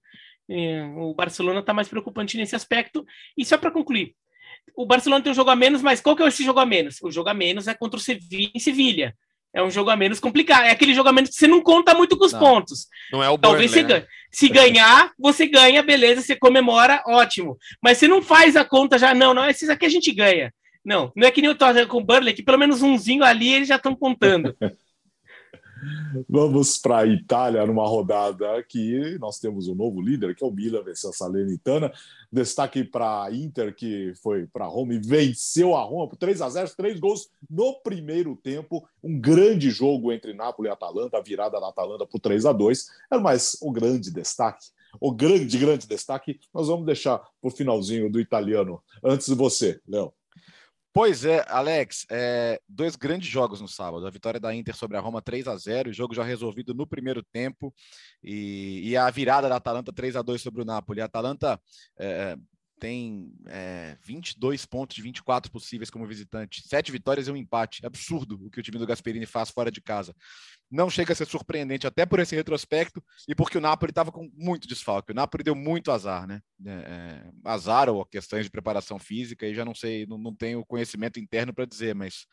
É, 0.50 0.84
o 0.96 1.14
Barcelona 1.14 1.61
está 1.61 1.72
mais 1.72 1.86
preocupante 1.86 2.36
nesse 2.36 2.57
aspecto. 2.57 3.07
E 3.38 3.44
só 3.44 3.57
para 3.57 3.70
concluir, 3.70 4.16
o 4.74 4.84
Barcelona 4.84 5.22
tem 5.22 5.30
um 5.30 5.36
jogo 5.36 5.50
a 5.50 5.57
menos, 5.57 5.80
mas 5.80 6.00
qual 6.00 6.16
que 6.16 6.22
é 6.24 6.26
esse 6.26 6.44
jogo 6.44 6.59
a 6.59 6.66
menos? 6.66 7.00
O 7.00 7.12
jogo 7.12 7.28
a 7.28 7.34
menos 7.34 7.68
é 7.68 7.74
contra 7.74 7.96
o 7.96 8.03
Sevilla 8.03 8.50
em 8.53 8.59
Sevilha. 8.59 9.16
É 9.55 9.62
um 9.62 9.70
jogo 9.70 9.90
a 9.90 9.96
menos 9.96 10.18
complicado. 10.18 10.64
É 10.64 10.70
aquele 10.70 10.94
jogo 10.94 11.09
a 11.09 11.12
menos 11.12 11.30
que 11.30 11.36
você 11.36 11.46
não 11.46 11.61
conta 11.61 11.94
muito 11.94 12.16
com 12.16 12.24
os 12.24 12.32
não, 12.32 12.40
pontos. 12.40 12.86
Não 13.12 13.22
é 13.22 13.28
o 13.28 13.36
Talvez 13.36 13.70
Burnley, 13.70 13.86
você 13.88 13.94
né? 13.94 14.00
ganhe. 14.00 14.07
Se 14.30 14.48
ganhar, 14.48 15.12
você 15.18 15.46
ganha, 15.46 15.82
beleza, 15.82 16.22
você 16.22 16.34
comemora, 16.34 17.03
ótimo. 17.07 17.59
Mas 17.82 17.98
você 17.98 18.09
não 18.09 18.22
faz 18.22 18.57
a 18.57 18.64
conta 18.64 18.98
já, 18.98 19.12
não, 19.14 19.34
não, 19.34 19.48
esses 19.48 19.68
aqui 19.68 19.84
a 19.84 19.90
gente 19.90 20.11
ganha. 20.11 20.53
Não, 20.84 21.12
não 21.14 21.28
é 21.28 21.30
que 21.30 21.42
nem 21.42 21.50
o 21.50 21.55
Tottenham 21.55 21.86
com 21.86 21.98
o 21.98 22.05
Burnley, 22.05 22.34
que 22.34 22.42
pelo 22.42 22.59
menos 22.59 22.82
umzinho 22.82 23.22
ali 23.22 23.53
eles 23.53 23.68
já 23.68 23.76
estão 23.76 23.94
contando. 23.94 24.57
Vamos 26.28 26.78
para 26.78 26.98
a 26.98 27.06
Itália 27.06 27.66
numa 27.66 27.86
rodada 27.86 28.62
que 28.62 29.18
nós 29.18 29.38
temos 29.38 29.68
um 29.68 29.74
novo 29.74 30.00
líder, 30.00 30.34
que 30.34 30.44
é 30.44 30.46
o 30.46 30.50
Milan, 30.50 30.82
venceu 30.82 31.10
a 31.10 31.12
Salernitana. 31.12 31.92
Destaque 32.30 32.84
para 32.84 33.24
a 33.24 33.32
Inter, 33.34 33.74
que 33.74 34.12
foi 34.22 34.46
para 34.46 34.66
Roma 34.66 34.94
e 34.94 34.98
venceu 34.98 35.74
a 35.74 35.82
Roma 35.82 36.08
por 36.08 36.16
3 36.16 36.40
a 36.40 36.48
0 36.48 36.70
três 36.76 37.00
gols 37.00 37.28
no 37.50 37.74
primeiro 37.82 38.36
tempo. 38.36 38.86
Um 39.02 39.20
grande 39.20 39.70
jogo 39.70 40.12
entre 40.12 40.32
Nápoles 40.32 40.70
e 40.70 40.72
Atalanta, 40.72 41.18
a 41.18 41.22
virada 41.22 41.60
da 41.60 41.68
Atalanta 41.68 42.06
por 42.06 42.20
3 42.20 42.46
a 42.46 42.52
2 42.52 42.86
Era 43.10 43.20
mais 43.20 43.56
o 43.60 43.72
grande 43.72 44.10
destaque. 44.10 44.66
O 45.00 45.10
grande, 45.10 45.58
grande 45.58 45.86
destaque, 45.86 46.38
nós 46.52 46.68
vamos 46.68 46.84
deixar 46.84 47.18
para 47.18 47.48
o 47.48 47.50
finalzinho 47.50 48.10
do 48.10 48.20
italiano. 48.20 48.82
Antes 49.02 49.26
de 49.26 49.34
você, 49.34 49.80
Léo. 49.88 50.12
Pois 50.95 51.24
é, 51.24 51.43
Alex, 51.49 52.05
é, 52.11 52.61
dois 52.68 52.97
grandes 52.97 53.26
jogos 53.26 53.62
no 53.62 53.68
sábado. 53.68 54.07
A 54.07 54.11
vitória 54.11 54.38
da 54.38 54.55
Inter 54.55 54.76
sobre 54.76 54.99
a 54.99 55.01
Roma 55.01 55.22
3 55.22 55.49
a 55.49 55.57
0 55.57 55.88
o 55.88 55.93
jogo 55.93 56.14
já 56.14 56.22
resolvido 56.22 56.74
no 56.74 56.86
primeiro 56.86 57.22
tempo, 57.22 57.74
e, 58.22 58.90
e 58.90 58.97
a 58.97 59.09
virada 59.09 59.49
da 59.49 59.57
Atalanta 59.57 59.90
3 59.90 60.16
a 60.16 60.22
2 60.22 60.43
sobre 60.43 60.61
o 60.61 60.64
Napoli. 60.66 61.01
A 61.01 61.07
Atalanta 61.07 61.59
é, 61.99 62.36
tem 62.82 63.32
é, 63.46 63.96
22 64.02 64.66
pontos 64.66 64.96
de 64.96 65.02
24 65.02 65.52
possíveis 65.52 65.88
como 65.88 66.04
visitante, 66.04 66.66
sete 66.66 66.90
vitórias 66.90 67.28
e 67.28 67.30
um 67.30 67.36
empate. 67.36 67.86
Absurdo 67.86 68.44
o 68.44 68.50
que 68.50 68.58
o 68.58 68.62
time 68.62 68.76
do 68.76 68.84
Gasperini 68.84 69.24
faz 69.24 69.50
fora 69.50 69.70
de 69.70 69.80
casa. 69.80 70.12
Não 70.68 70.90
chega 70.90 71.12
a 71.12 71.14
ser 71.14 71.28
surpreendente, 71.28 71.86
até 71.86 72.04
por 72.04 72.18
esse 72.18 72.34
retrospecto 72.34 73.00
e 73.28 73.36
porque 73.36 73.56
o 73.56 73.60
Napoli 73.60 73.90
estava 73.90 74.10
com 74.10 74.28
muito 74.34 74.66
desfalque. 74.66 75.12
O 75.12 75.14
Napoli 75.14 75.44
deu 75.44 75.54
muito 75.54 75.92
azar, 75.92 76.26
né? 76.26 76.40
É, 76.66 76.70
é, 76.70 77.30
azar 77.44 77.88
ou 77.88 78.04
questões 78.04 78.46
de 78.46 78.50
preparação 78.50 78.98
física, 78.98 79.46
e 79.46 79.54
já 79.54 79.64
não 79.64 79.76
sei, 79.76 80.04
não, 80.04 80.18
não 80.18 80.34
tenho 80.34 80.66
conhecimento 80.66 81.20
interno 81.20 81.54
para 81.54 81.64
dizer, 81.64 81.94
mas 81.94 82.26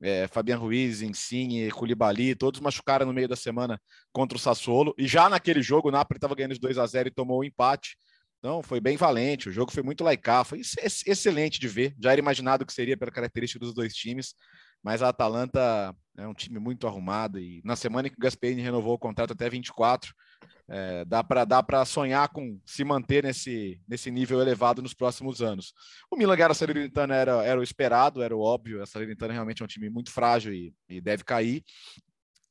é, 0.00 0.28
Fabian 0.28 0.58
Ruiz, 0.58 1.02
Insigne, 1.02 1.72
Koulibaly, 1.72 2.36
todos 2.36 2.60
machucaram 2.60 3.04
no 3.04 3.12
meio 3.12 3.26
da 3.26 3.34
semana 3.34 3.80
contra 4.12 4.38
o 4.38 4.40
Sassuolo. 4.40 4.94
E 4.96 5.08
já 5.08 5.28
naquele 5.28 5.60
jogo, 5.60 5.88
o 5.88 5.92
Napoli 5.92 6.18
estava 6.18 6.36
ganhando 6.36 6.54
de 6.54 6.60
2 6.60 6.78
a 6.78 6.86
0 6.86 7.08
e 7.08 7.10
tomou 7.10 7.38
o 7.38 7.40
um 7.40 7.44
empate. 7.44 7.96
Então, 8.38 8.62
foi 8.62 8.80
bem 8.80 8.96
valente, 8.96 9.48
o 9.48 9.52
jogo 9.52 9.72
foi 9.72 9.82
muito 9.82 10.04
laicar, 10.04 10.44
foi 10.44 10.60
excelente 10.60 11.58
de 11.58 11.66
ver. 11.66 11.94
Já 12.00 12.12
era 12.12 12.20
imaginado 12.20 12.64
que 12.64 12.72
seria 12.72 12.96
pela 12.96 13.10
característica 13.10 13.58
dos 13.58 13.74
dois 13.74 13.92
times, 13.94 14.34
mas 14.82 15.02
a 15.02 15.08
Atalanta 15.08 15.94
é 16.16 16.26
um 16.26 16.34
time 16.34 16.58
muito 16.58 16.86
arrumado 16.86 17.40
e 17.40 17.60
na 17.64 17.74
semana 17.74 18.08
que 18.08 18.16
o 18.16 18.20
Gasperini 18.20 18.62
renovou 18.62 18.94
o 18.94 18.98
contrato 18.98 19.32
até 19.32 19.48
24, 19.50 20.14
é, 20.70 21.04
dá 21.06 21.24
para 21.24 21.44
dá 21.44 21.62
para 21.62 21.84
sonhar 21.84 22.28
com 22.28 22.60
se 22.66 22.84
manter 22.84 23.24
nesse, 23.24 23.80
nesse 23.88 24.10
nível 24.10 24.40
elevado 24.40 24.82
nos 24.82 24.92
próximos 24.92 25.40
anos. 25.40 25.72
O 26.10 26.16
Milan 26.16 26.36
ganhar 26.36 26.50
a 26.50 26.54
Salernitana 26.54 27.14
era, 27.14 27.44
era 27.44 27.58
o 27.58 27.62
esperado, 27.62 28.22
era 28.22 28.36
o 28.36 28.40
óbvio. 28.40 28.82
A 28.82 28.86
Salernitana 28.86 29.32
realmente 29.32 29.62
é 29.62 29.64
um 29.64 29.68
time 29.68 29.88
muito 29.88 30.12
frágil 30.12 30.52
e, 30.52 30.74
e 30.88 31.00
deve 31.00 31.24
cair. 31.24 31.64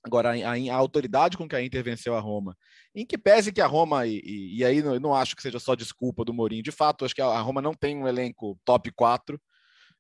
Agora, 0.08 0.32
a, 0.32 0.54
a, 0.54 0.76
autoridade 0.76 1.38
com 1.38 1.48
que 1.48 1.56
a 1.56 1.62
Inter 1.62 1.84
venceu 1.84 2.16
a 2.16 2.20
Roma, 2.20 2.58
em 2.96 3.06
que 3.06 3.18
pese 3.18 3.52
que 3.52 3.60
a 3.60 3.68
Roma, 3.68 4.08
e, 4.08 4.22
e, 4.24 4.60
e 4.60 4.66
aí 4.66 4.82
não, 4.82 4.98
não 5.00 5.14
acho 5.14 5.36
que 5.36 5.42
seja 5.42 5.60
só 5.60 5.76
desculpa 5.76 6.24
do 6.24 6.34
Mourinho, 6.34 6.64
de 6.64 6.72
fato, 6.72 7.04
acho 7.04 7.14
que 7.14 7.22
a, 7.22 7.40
Roma 7.42 7.62
não 7.62 7.74
tem 7.74 7.98
um 7.98 8.08
elenco 8.08 8.58
top 8.64 8.90
4, 8.92 9.40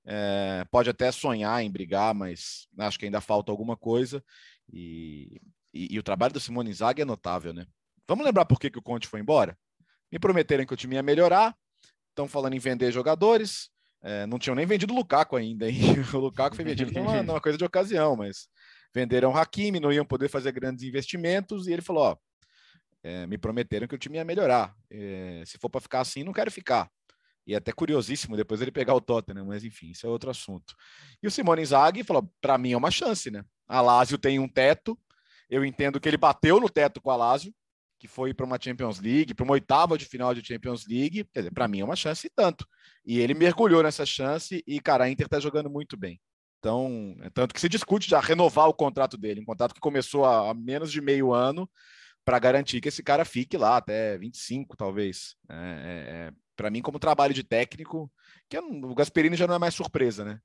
é, 0.05 0.65
pode 0.71 0.89
até 0.89 1.11
sonhar 1.11 1.61
em 1.61 1.69
brigar, 1.69 2.15
mas 2.15 2.67
acho 2.79 2.97
que 2.97 3.05
ainda 3.05 3.19
falta 3.19 3.51
alguma 3.51 3.75
coisa, 3.75 4.23
e, 4.71 5.41
e 5.73 5.99
o 5.99 6.03
trabalho 6.03 6.33
do 6.33 6.39
Simone 6.39 6.69
Inzaghi 6.69 7.01
é 7.01 7.05
notável, 7.05 7.53
né? 7.53 7.65
Vamos 8.07 8.25
lembrar 8.25 8.45
por 8.45 8.59
que, 8.59 8.69
que 8.69 8.79
o 8.79 8.81
Conte 8.81 9.07
foi 9.07 9.19
embora? 9.19 9.57
Me 10.09 10.17
prometeram 10.17 10.65
que 10.65 10.73
o 10.73 10.77
time 10.77 10.95
ia 10.95 11.03
melhorar, 11.03 11.53
estão 12.09 12.29
falando 12.29 12.53
em 12.53 12.59
vender 12.59 12.93
jogadores, 12.93 13.69
é, 14.01 14.25
não 14.25 14.39
tinham 14.39 14.55
nem 14.55 14.65
vendido 14.65 14.93
o 14.93 14.95
Lukaku 14.95 15.35
ainda, 15.35 15.69
hein? 15.69 15.77
O 16.13 16.19
Lukaku 16.19 16.55
foi 16.55 16.63
vendido 16.63 16.91
numa, 16.93 17.21
numa 17.21 17.41
coisa 17.41 17.57
de 17.57 17.65
ocasião, 17.65 18.15
mas 18.15 18.47
venderam 18.97 19.31
o 19.31 19.37
Hakimi, 19.37 19.79
não 19.79 19.93
iam 19.93 20.03
poder 20.03 20.27
fazer 20.27 20.51
grandes 20.51 20.83
investimentos, 20.83 21.67
e 21.67 21.73
ele 21.73 21.83
falou: 21.83 22.03
ó, 22.03 22.17
é, 23.03 23.27
me 23.27 23.37
prometeram 23.37 23.87
que 23.87 23.93
o 23.93 23.97
time 23.97 24.17
ia 24.17 24.25
melhorar. 24.25 24.75
É, 24.89 25.43
se 25.45 25.59
for 25.59 25.69
para 25.69 25.81
ficar 25.81 26.01
assim, 26.01 26.23
não 26.23 26.33
quero 26.33 26.51
ficar. 26.51 26.89
E 27.45 27.53
é 27.53 27.57
até 27.57 27.71
curiosíssimo 27.71 28.35
depois 28.35 28.59
ele 28.59 28.71
pegar 28.71 28.95
o 28.95 28.99
Tottenham, 28.99 29.45
mas 29.45 29.63
enfim, 29.63 29.91
isso 29.91 30.05
é 30.07 30.09
outro 30.09 30.31
assunto. 30.31 30.75
E 31.21 31.27
o 31.27 31.31
Simone 31.31 31.61
Inzaghi 31.61 32.03
falou: 32.03 32.27
para 32.41 32.57
mim 32.57 32.71
é 32.71 32.77
uma 32.77 32.89
chance, 32.89 33.29
né? 33.29 33.43
A 33.67 33.81
Lazio 33.81 34.17
tem 34.17 34.39
um 34.39 34.47
teto. 34.47 34.97
Eu 35.47 35.63
entendo 35.63 35.99
que 35.99 36.09
ele 36.09 36.17
bateu 36.17 36.59
no 36.59 36.67
teto 36.67 36.99
com 36.99 37.11
a 37.11 37.15
Lazio, 37.15 37.53
que 37.99 38.07
foi 38.07 38.33
para 38.33 38.45
uma 38.45 38.57
Champions 38.59 38.99
League, 38.99 39.33
para 39.35 39.43
uma 39.43 39.53
oitava 39.53 39.95
de 39.95 40.05
final 40.05 40.33
de 40.33 40.45
Champions 40.45 40.87
League. 40.87 41.23
Quer 41.31 41.41
dizer, 41.41 41.51
para 41.51 41.67
mim 41.67 41.81
é 41.81 41.85
uma 41.85 41.95
chance 41.95 42.25
e 42.25 42.29
tanto. 42.29 42.67
E 43.05 43.19
ele 43.19 43.35
mergulhou 43.35 43.83
nessa 43.83 44.05
chance 44.05 44.63
e, 44.65 44.79
cara, 44.79 45.03
a 45.05 45.09
Inter 45.09 45.27
está 45.27 45.39
jogando 45.39 45.69
muito 45.69 45.95
bem. 45.95 46.19
Então, 46.59 47.15
é 47.21 47.29
tanto 47.29 47.53
que 47.53 47.61
se 47.61 47.69
discute 47.69 48.09
já 48.09 48.19
renovar 48.19 48.67
o 48.67 48.73
contrato 48.73 49.17
dele, 49.17 49.41
um 49.41 49.45
contrato 49.45 49.73
que 49.73 49.79
começou 49.79 50.25
há, 50.25 50.53
menos 50.53 50.91
de 50.91 51.01
meio 51.01 51.33
ano, 51.33 51.69
para 52.25 52.39
garantir 52.39 52.81
que 52.81 52.89
esse 52.89 53.03
cara 53.03 53.23
fique 53.23 53.57
lá 53.57 53.77
até 53.77 54.17
25, 54.17 54.75
talvez. 54.75 55.35
É, 55.49 55.55
é, 55.55 56.27
é 56.27 56.31
para 56.55 56.71
mim, 56.71 56.81
como 56.81 56.99
trabalho 56.99 57.33
de 57.33 57.43
técnico, 57.43 58.11
que 58.49 58.57
o 58.57 58.95
Gasperini 58.95 59.35
já 59.35 59.45
não 59.45 59.53
é 59.53 59.59
mais 59.59 59.75
surpresa, 59.75 60.25
né? 60.25 60.39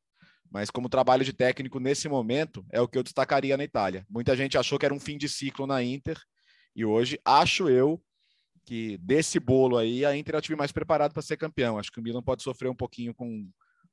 Mas 0.51 0.71
como 0.71 0.89
trabalho 0.89 1.25
de 1.25 1.33
técnico 1.33 1.81
nesse 1.81 2.07
momento, 2.09 2.65
é 2.71 2.79
o 2.81 2.87
que 2.87 2.99
eu 2.99 3.03
destacaria 3.03 3.57
na 3.57 3.65
Itália. 3.65 4.05
Muita 4.11 4.37
gente 4.37 4.59
achou 4.59 4.79
que 4.79 4.85
era 4.85 4.95
um 4.95 5.01
fim 5.01 5.17
de 5.17 5.27
ciclo 5.27 5.67
na 5.67 5.83
Inter, 5.83 6.21
e 6.77 6.85
hoje 6.85 7.19
acho 7.25 7.71
eu 7.71 8.01
que 8.65 8.99
desse 8.99 9.41
bolo 9.41 9.77
aí, 9.77 10.05
a 10.05 10.17
Inter 10.17 10.35
é 10.35 10.39
o 10.39 10.43
time 10.43 10.57
mais 10.57 10.71
preparado 10.71 11.13
para 11.13 11.23
ser 11.23 11.37
campeão. 11.37 11.79
Acho 11.79 11.91
que 11.91 11.99
o 11.99 12.03
Milan 12.03 12.23
pode 12.23 12.43
sofrer 12.43 12.69
um 12.69 12.77
pouquinho 12.77 13.15
com 13.15 13.49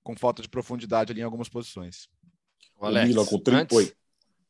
com 0.09 0.15
falta 0.15 0.41
de 0.41 0.49
profundidade 0.49 1.11
ali 1.11 1.21
em 1.21 1.23
algumas 1.23 1.47
posições. 1.47 2.09
O, 2.79 2.85
Alex, 2.85 3.05
o 3.05 3.09
Milan 3.09 3.25
com 3.25 3.39
30. 3.39 3.61
Antes... 3.61 3.95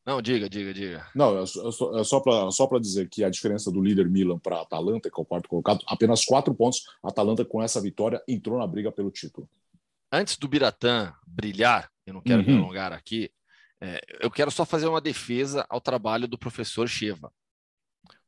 Não, 0.05 0.21
diga, 0.21 0.49
diga, 0.49 0.73
diga. 0.73 1.07
Não, 1.13 1.37
é 1.37 1.45
só, 1.45 1.99
é 1.99 2.03
só 2.03 2.19
para 2.21 2.49
só 2.51 2.79
dizer 2.79 3.09
que 3.09 3.23
a 3.23 3.29
diferença 3.29 3.69
do 3.69 3.81
líder 3.81 4.09
Milan 4.09 4.39
para 4.39 4.55
a 4.55 4.61
Atalanta, 4.61 5.09
que 5.09 5.19
é 5.19 5.21
o 5.21 5.25
quarto 5.25 5.49
colocado, 5.49 5.83
apenas 5.85 6.23
quatro 6.23 6.53
pontos. 6.55 6.85
A 7.03 7.09
Atalanta, 7.09 7.43
com 7.43 7.61
essa 7.61 7.81
vitória, 7.81 8.23
entrou 8.27 8.57
na 8.57 8.65
briga 8.65 8.91
pelo 8.91 9.11
título. 9.11 9.49
Antes 10.11 10.37
do 10.37 10.47
Biratã 10.47 11.13
brilhar, 11.27 11.91
eu 12.07 12.13
não 12.13 12.21
quero 12.21 12.41
uhum. 12.41 12.55
me 12.55 12.57
alongar 12.57 12.93
aqui, 12.93 13.29
é, 13.81 14.01
eu 14.21 14.31
quero 14.31 14.49
só 14.49 14.65
fazer 14.65 14.87
uma 14.87 15.01
defesa 15.01 15.65
ao 15.69 15.81
trabalho 15.81 16.27
do 16.27 16.37
professor 16.37 16.87
Cheva. 16.87 17.31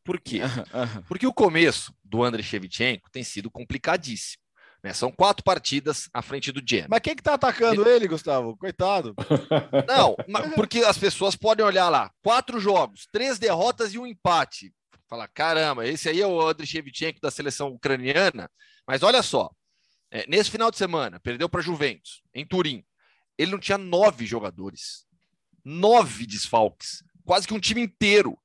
Por 0.04 0.20
quê? 0.20 0.40
Porque 1.08 1.26
o 1.26 1.34
começo 1.34 1.94
do 2.04 2.24
Andrei 2.24 2.44
Shevchenko 2.44 3.10
tem 3.10 3.24
sido 3.24 3.50
complicadíssimo. 3.50 4.41
Né? 4.84 4.94
São 4.94 5.12
quatro 5.12 5.44
partidas 5.44 6.10
à 6.14 6.22
frente 6.22 6.52
do 6.52 6.62
Genoa. 6.66 6.88
Mas 6.90 7.02
quem 7.02 7.16
que 7.16 7.22
tá 7.24 7.36
atacando 7.36 7.82
ele, 7.84 7.98
ele 7.98 8.08
Gustavo? 8.08 8.58
Coitado. 8.58 9.14
Não, 9.88 10.16
porque 10.56 10.80
as 10.80 10.98
pessoas 10.98 11.36
podem 11.36 11.66
olhar 11.66 11.90
lá, 11.90 12.12
quatro 12.24 12.60
jogos, 12.60 13.08
três 13.12 13.38
derrotas 13.38 13.94
e 13.94 14.00
um 14.00 14.08
empate. 14.08 14.74
Falar, 15.08 15.28
caramba, 15.28 15.86
esse 15.86 16.10
aí 16.10 16.22
é 16.22 16.28
o 16.28 16.42
Andriy 16.42 16.66
Shevchenko 16.66 17.20
da 17.22 17.30
seleção 17.30 17.68
ucraniana. 17.70 18.50
Mas 18.88 19.04
olha 19.04 19.22
só, 19.22 19.52
é, 20.10 20.26
nesse 20.28 20.50
final 20.50 20.72
de 20.72 20.78
semana, 20.78 21.20
perdeu 21.20 21.48
para 21.48 21.62
Juventus, 21.62 22.22
em 22.34 22.46
Turim. 22.46 22.84
Ele 23.38 23.52
não 23.52 23.60
tinha 23.60 23.78
nove 23.78 24.26
jogadores. 24.26 25.06
Nove 25.64 26.26
desfalques. 26.26 27.04
Quase 27.26 27.48
que 27.48 27.54
um 27.54 27.60
time 27.60 27.82
inteiro 27.82 28.38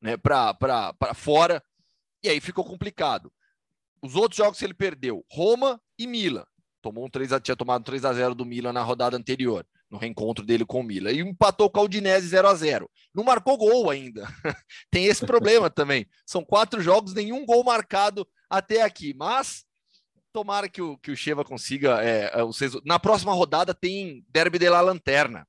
né, 0.00 0.16
para 0.16 1.14
fora. 1.14 1.62
E 2.22 2.28
aí 2.28 2.40
ficou 2.40 2.64
complicado. 2.64 3.32
Os 4.04 4.16
outros 4.16 4.36
jogos 4.36 4.58
que 4.58 4.64
ele 4.66 4.74
perdeu, 4.74 5.24
Roma 5.30 5.80
e 5.98 6.06
Milan. 6.06 6.44
Tomou 6.82 7.06
um 7.06 7.08
3 7.08 7.32
a, 7.32 7.40
tinha 7.40 7.56
tomado 7.56 7.82
3 7.84 8.04
a 8.04 8.12
0 8.12 8.34
do 8.34 8.44
Milan 8.44 8.70
na 8.70 8.82
rodada 8.82 9.16
anterior, 9.16 9.66
no 9.90 9.96
reencontro 9.96 10.44
dele 10.44 10.66
com 10.66 10.80
o 10.80 10.82
Milan. 10.84 11.10
E 11.10 11.20
empatou 11.20 11.70
com 11.70 11.80
o 11.80 11.84
Udinese 11.84 12.28
0 12.28 12.46
a 12.46 12.54
0 12.54 12.90
Não 13.14 13.24
marcou 13.24 13.56
gol 13.56 13.88
ainda. 13.88 14.26
Tem 14.90 15.06
esse 15.06 15.24
problema 15.24 15.70
também. 15.72 16.06
São 16.26 16.44
quatro 16.44 16.82
jogos, 16.82 17.14
nenhum 17.14 17.46
gol 17.46 17.64
marcado 17.64 18.28
até 18.50 18.82
aqui. 18.82 19.14
Mas 19.16 19.64
tomara 20.34 20.68
que 20.68 20.82
o, 20.82 20.98
que 20.98 21.10
o 21.10 21.16
Cheva 21.16 21.42
consiga. 21.42 22.04
É, 22.04 22.26
é 22.26 22.42
na 22.84 22.98
próxima 22.98 23.32
rodada 23.32 23.72
tem 23.72 24.22
Derby 24.28 24.58
de 24.58 24.68
la 24.68 24.82
Lanterna. 24.82 25.48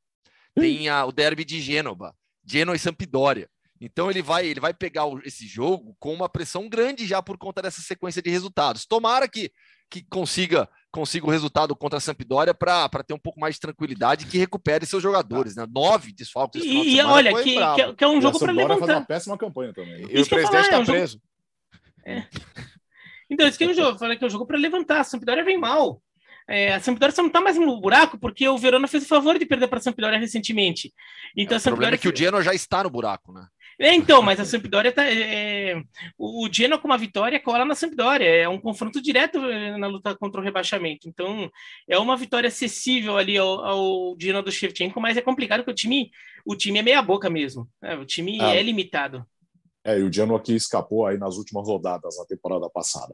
Tem 0.56 0.88
a, 0.88 1.04
o 1.04 1.12
Derby 1.12 1.44
de 1.44 1.60
Gênova. 1.60 2.16
Genoa 2.46 2.78
e 2.78 2.80
Sampdoria. 2.80 3.50
Então 3.80 4.10
ele 4.10 4.22
vai, 4.22 4.46
ele 4.46 4.60
vai 4.60 4.74
pegar 4.74 5.04
esse 5.24 5.46
jogo 5.48 5.96
com 6.00 6.14
uma 6.14 6.30
pressão 6.30 6.70
grande 6.70 7.06
já 7.06 7.22
por 7.22 7.38
conta 7.38 7.62
dessa 7.62 7.82
sequência 7.82 8.22
de 8.22 8.30
resultados. 8.30 8.86
Tomara 8.86 9.28
que, 9.28 9.52
que 9.90 10.04
consiga 10.10 10.70
consiga 10.92 11.28
o 11.28 11.30
resultado 11.30 11.76
contra 11.76 11.98
a 11.98 12.00
Sampdoria 12.00 12.54
para 12.54 13.04
ter 13.06 13.14
um 13.14 13.20
pouco 13.20 13.38
mais 13.38 13.56
de 13.56 13.62
tranquilidade 13.62 14.24
e 14.24 14.30
que 14.30 14.38
recupere 14.38 14.86
seus 14.86 15.04
jogadores, 15.04 15.54
né? 15.54 15.68
Nove 15.70 16.14
desfalques. 16.14 16.64
E, 16.64 16.96
e 16.96 17.02
olha, 17.02 17.34
que, 17.44 17.54
que, 17.54 17.94
que, 17.96 18.04
é 18.04 18.08
um 18.08 18.22
jogo 18.22 18.40
para 18.40 18.54
levantar. 18.54 18.80
faz 18.80 18.92
uma 18.92 19.06
péssima 19.06 19.38
campanha 19.38 19.74
também. 19.74 20.04
Né? 20.04 20.08
E 20.10 20.22
o 20.22 20.26
presidente 20.26 20.62
está 20.62 20.78
é 20.78 20.80
um 20.80 20.86
preso. 20.86 21.14
Jogo... 21.14 21.24
É. 22.06 22.28
Então, 23.30 23.48
isso 23.48 23.58
que 23.58 23.64
é 23.66 23.68
um 23.68 23.74
jogo. 23.74 24.00
Falei 24.00 24.18
que 24.18 24.24
é 24.24 24.28
um 24.28 24.30
jogo 24.30 24.46
para 24.46 24.58
levantar. 24.58 25.02
A 25.02 25.04
Sampdoria 25.04 25.44
vem 25.44 25.60
mal. 25.60 26.02
É, 26.48 26.76
a 26.76 26.80
Sampdoria 26.80 27.14
só 27.14 27.24
não 27.24 27.28
está 27.28 27.42
mais 27.42 27.58
no 27.58 27.82
buraco 27.82 28.20
porque 28.20 28.48
o 28.48 28.58
Verona 28.58 28.88
fez 28.88 29.04
o 29.04 29.08
favor 29.08 29.38
de 29.38 29.46
perder 29.46 29.68
para 29.68 29.80
a 29.80 29.82
Sampdoria 29.82 30.20
recentemente. 30.20 30.94
Então, 31.36 31.58
é, 31.58 31.60
o 31.60 31.64
problema 31.64 31.96
é 31.96 31.98
que 31.98 32.08
o 32.08 32.16
Genoa 32.16 32.44
já 32.44 32.54
está 32.54 32.84
no 32.84 32.90
buraco, 32.90 33.34
né? 33.34 33.48
É, 33.80 33.94
então, 33.94 34.22
mas 34.22 34.40
a 34.40 34.46
Sampdoria 34.46 34.92
tá. 34.92 35.06
É, 35.06 35.72
é 35.72 35.84
o 36.18 36.48
Genoa 36.52 36.80
com 36.80 36.88
uma 36.88 36.98
vitória 36.98 37.40
cola 37.40 37.66
na 37.66 37.76
Sampdoria. 37.76 38.28
É 38.28 38.48
um 38.48 38.60
confronto 38.60 39.02
direto 39.02 39.38
é, 39.40 39.78
na 39.78 39.88
luta 39.88 40.16
contra 40.16 40.40
o 40.40 40.44
rebaixamento. 40.44 41.08
Então, 41.08 41.52
é 41.88 41.98
uma 41.98 42.16
vitória 42.16 42.48
acessível 42.48 43.18
ali 43.18 43.38
ao, 43.38 43.66
ao 43.66 44.16
Genoa 44.20 44.42
do 44.42 44.52
Shevchenko, 44.52 45.02
mas 45.02 45.18
é 45.18 45.22
complicado 45.22 45.60
porque 45.60 45.72
o 45.72 45.76
time, 45.76 46.10
o 46.46 46.56
time 46.56 46.80
é 46.80 46.82
meia 46.82 47.02
boca 47.02 47.30
mesmo. 47.30 47.68
Né? 47.82 47.96
O 47.96 48.06
time 48.06 48.40
ah, 48.42 48.56
é 48.56 48.64
limitado. 48.64 49.26
É, 49.84 50.00
e 50.00 50.04
o 50.04 50.12
Genoa 50.12 50.40
aqui 50.40 50.56
escapou 50.56 51.06
aí 51.06 51.18
nas 51.18 51.36
últimas 51.36 51.68
rodadas 51.68 52.18
na 52.18 52.26
temporada 52.26 52.70
passada. 52.70 53.14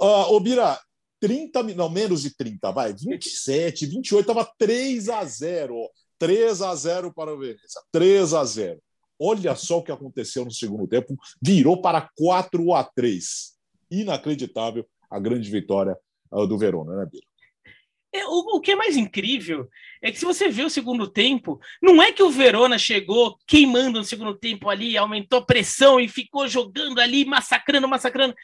Uh, 0.00 0.34
ô, 0.34 0.40
Bira, 0.40 0.78
30, 1.20 1.62
não, 1.74 1.88
menos 1.88 2.22
de 2.22 2.36
30, 2.36 2.70
vai, 2.70 2.92
27, 2.92 3.86
28, 3.86 4.20
estava 4.20 4.52
3 4.58 5.08
a 5.08 5.24
0 5.24 5.88
3 6.18 6.62
a 6.62 6.74
0 6.74 7.12
para 7.12 7.34
o 7.34 7.38
Veneza, 7.38 7.82
3 7.90 8.34
a 8.34 8.44
0 8.44 8.80
Olha 9.24 9.54
só 9.54 9.78
o 9.78 9.82
que 9.84 9.92
aconteceu 9.92 10.44
no 10.44 10.50
segundo 10.50 10.88
tempo, 10.88 11.16
virou 11.40 11.80
para 11.80 12.10
4 12.16 12.74
a 12.74 12.82
3. 12.82 13.52
Inacreditável 13.88 14.84
a 15.08 15.20
grande 15.20 15.48
vitória 15.48 15.96
uh, 16.32 16.44
do 16.44 16.58
Verona, 16.58 16.96
né, 16.96 17.06
Bira? 17.08 17.24
É, 18.12 18.26
o, 18.26 18.56
o, 18.56 18.60
que 18.60 18.72
é 18.72 18.74
mais 18.74 18.96
incrível 18.96 19.68
é 20.02 20.10
que 20.10 20.18
se 20.18 20.24
você 20.24 20.48
vê 20.48 20.64
o 20.64 20.68
segundo 20.68 21.06
tempo, 21.06 21.60
não 21.80 22.02
é 22.02 22.10
que 22.10 22.22
o 22.22 22.30
Verona 22.30 22.78
chegou 22.78 23.38
queimando 23.46 24.00
no 24.00 24.04
segundo 24.04 24.34
tempo 24.34 24.68
ali, 24.68 24.98
aumentou 24.98 25.38
a 25.38 25.46
pressão 25.46 26.00
e 26.00 26.08
ficou 26.08 26.48
jogando 26.48 26.98
ali, 26.98 27.24
massacrando, 27.24 27.86
massacrando. 27.86 28.34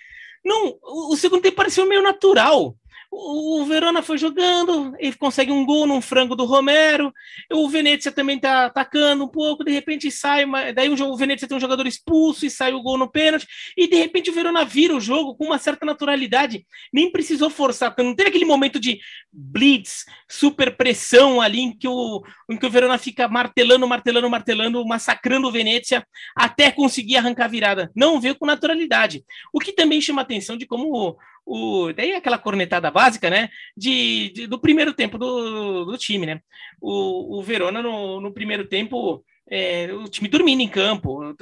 Não, 0.45 0.79
o, 0.81 1.12
o 1.12 1.16
segundo 1.16 1.43
tempo 1.43 1.57
pareceu 1.57 1.87
meio 1.87 2.03
natural. 2.03 2.76
O, 3.11 3.65
Verona 3.65 4.03
foi 4.03 4.19
jogando, 4.19 4.95
ele 4.99 5.15
consegue 5.15 5.51
um 5.51 5.65
gol 5.65 5.87
num 5.87 6.01
frango 6.01 6.37
do 6.37 6.45
Romero. 6.45 7.13
O 7.51 7.69
Venezia 7.69 8.13
também 8.13 8.37
está 8.37 8.67
atacando 8.67 9.25
um 9.25 9.29
pouco, 9.29 9.65
de 9.65 9.73
repente 9.73 10.11
sai, 10.11 10.45
daí 10.75 10.91
o 10.91 11.17
Venezia 11.17 11.49
tem 11.49 11.57
um 11.57 11.61
jogador 11.61 11.87
expulso 11.87 12.45
e 12.45 12.51
sai 12.51 12.73
o 12.75 12.83
gol 12.83 12.99
no 12.99 13.11
pênalti. 13.11 13.47
E 13.77 13.89
de 13.89 13.97
repente 13.97 14.31
o 14.31 14.35
Verona 14.35 14.65
vira 14.65 14.95
o 14.95 15.01
jogo 15.01 15.35
com 15.35 15.47
uma 15.47 15.59
certa 15.59 15.87
naturalidade, 15.87 16.67
nem 16.93 17.11
precisou 17.11 17.49
forçar, 17.49 17.95
não 17.99 18.15
teve 18.15 18.29
aquele 18.29 18.45
momento 18.45 18.79
de 18.79 19.01
blitz, 19.33 20.05
super 20.29 20.77
pressão 20.77 21.41
ali 21.41 21.61
em 21.61 21.77
que 21.77 21.89
o, 21.89 22.23
em 22.51 22.59
que 22.59 22.67
o 22.67 22.71
Verona 22.71 22.99
fica 22.99 23.27
martelando, 23.27 23.89
martelando, 23.89 24.29
martelando, 24.29 24.87
massacrando 24.87 25.49
o 25.49 25.53
Venezia 25.53 26.07
até 26.37 26.71
conseguir 26.71 27.17
arrancar 27.17 27.47
a 27.47 27.49
virada. 27.49 27.91
Não 27.97 28.21
veio 28.21 28.37
com 28.37 28.45
naturalidade. 28.45 29.25
O 29.53 29.59
que 29.59 29.73
também 29.73 30.01
chama 30.01 30.23
atenção 30.23 30.57
de 30.57 30.67
como 30.67 31.17
o, 31.49 31.93
daí 31.95 32.13
aquela 32.13 32.39
cornetada 32.39 32.91
básica, 32.91 33.31
né? 33.31 33.49
De, 33.75 34.31
de 34.31 34.47
do 34.47 34.59
primeiro 34.61 34.93
tempo 34.93 35.17
do, 35.17 35.87
do 35.87 35.97
time, 35.97 36.27
né? 36.27 36.41
O, 36.81 37.39
o 37.39 37.43
Verona 37.43 37.81
no, 37.83 38.21
no 38.21 38.33
primeiro 38.33 38.67
tempo. 38.69 39.25
É, 39.51 39.91
o 39.95 40.05
time 40.05 40.29
dormindo 40.29 40.61
em 40.61 40.69
campo. 40.69 41.35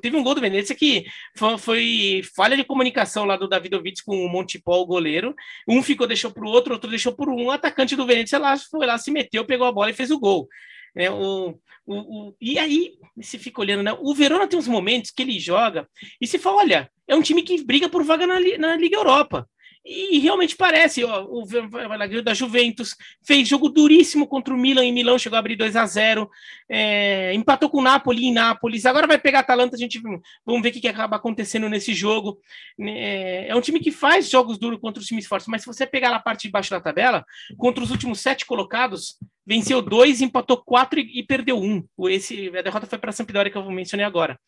Teve 0.00 0.16
um 0.16 0.22
gol 0.22 0.34
do 0.34 0.40
Venezia 0.40 0.74
que 0.74 1.04
foi, 1.36 1.58
foi, 1.58 2.22
falha 2.34 2.56
de 2.56 2.64
comunicação 2.64 3.26
lá 3.26 3.36
do 3.36 3.46
Davidovich 3.46 4.02
com 4.02 4.16
o 4.24 4.30
Montipol, 4.30 4.80
o 4.80 4.86
goleiro. 4.86 5.34
Um 5.68 5.82
ficou, 5.82 6.06
deixou 6.06 6.30
para 6.30 6.46
o 6.46 6.48
outro, 6.48 6.72
outro 6.72 6.88
deixou 6.88 7.12
por 7.12 7.28
um. 7.28 7.44
O 7.44 7.50
atacante 7.50 7.94
do 7.94 8.06
Venezia 8.06 8.38
lá 8.38 8.56
foi 8.56 8.86
lá, 8.86 8.96
se 8.96 9.10
meteu, 9.10 9.44
pegou 9.44 9.66
a 9.66 9.72
bola 9.72 9.90
e 9.90 9.94
fez 9.94 10.10
o 10.10 10.18
gol. 10.18 10.48
É, 10.94 11.10
o, 11.10 11.58
o, 11.86 11.94
o, 11.94 12.36
e 12.40 12.58
aí, 12.58 12.94
se 13.20 13.38
fica 13.38 13.60
olhando, 13.60 13.82
né? 13.82 13.96
O 14.00 14.14
Verona 14.14 14.46
tem 14.46 14.58
uns 14.58 14.68
momentos 14.68 15.10
que 15.10 15.22
ele 15.22 15.38
joga 15.38 15.88
e 16.20 16.26
se 16.26 16.38
fala: 16.38 16.58
olha, 16.58 16.90
é 17.06 17.14
um 17.14 17.22
time 17.22 17.42
que 17.42 17.62
briga 17.64 17.88
por 17.88 18.02
vaga 18.04 18.26
na, 18.26 18.40
na 18.58 18.76
Liga 18.76 18.96
Europa. 18.96 19.48
E 19.82 20.18
realmente 20.18 20.56
parece, 20.56 21.02
ó, 21.04 21.24
o 21.24 21.42
zagueiro 21.46 22.22
da 22.22 22.34
Juventus 22.34 22.94
fez 23.22 23.48
jogo 23.48 23.70
duríssimo 23.70 24.26
contra 24.26 24.52
o 24.52 24.56
Milan 24.56 24.84
em 24.84 24.92
Milão, 24.92 25.18
chegou 25.18 25.36
a 25.36 25.38
abrir 25.38 25.56
2 25.56 25.74
a 25.74 25.86
0 25.86 26.30
é, 26.68 27.32
empatou 27.32 27.70
com 27.70 27.78
o 27.78 27.82
Napoli 27.82 28.26
em 28.26 28.32
Nápoles, 28.32 28.84
agora 28.84 29.06
vai 29.06 29.18
pegar 29.18 29.38
a 29.38 29.40
Atalanta, 29.40 29.76
a 29.76 29.78
gente 29.78 29.98
vamos 30.44 30.62
ver 30.62 30.68
o 30.68 30.72
que, 30.72 30.82
que 30.82 30.88
acaba 30.88 31.16
acontecendo 31.16 31.66
nesse 31.66 31.94
jogo. 31.94 32.38
É, 32.78 33.48
é 33.48 33.56
um 33.56 33.60
time 33.62 33.80
que 33.80 33.90
faz 33.90 34.28
jogos 34.28 34.58
duros 34.58 34.78
contra 34.78 35.00
os 35.00 35.06
times 35.06 35.26
fortes, 35.26 35.48
mas 35.48 35.62
se 35.62 35.66
você 35.66 35.86
pegar 35.86 36.10
na 36.10 36.20
parte 36.20 36.42
de 36.42 36.50
baixo 36.50 36.70
da 36.70 36.80
tabela, 36.80 37.24
contra 37.56 37.82
os 37.82 37.90
últimos 37.90 38.20
sete 38.20 38.44
colocados, 38.44 39.16
venceu 39.50 39.82
dois, 39.82 40.20
empatou 40.20 40.58
quatro 40.58 41.00
e, 41.00 41.18
e 41.18 41.22
perdeu 41.24 41.58
um. 41.60 41.84
Esse, 42.08 42.56
a 42.56 42.62
derrota 42.62 42.86
foi 42.86 42.98
para 43.00 43.10
a 43.10 43.12
Sampdoria, 43.12 43.50
que 43.50 43.58
eu 43.58 43.68
mencionei 43.68 44.06
agora. 44.06 44.38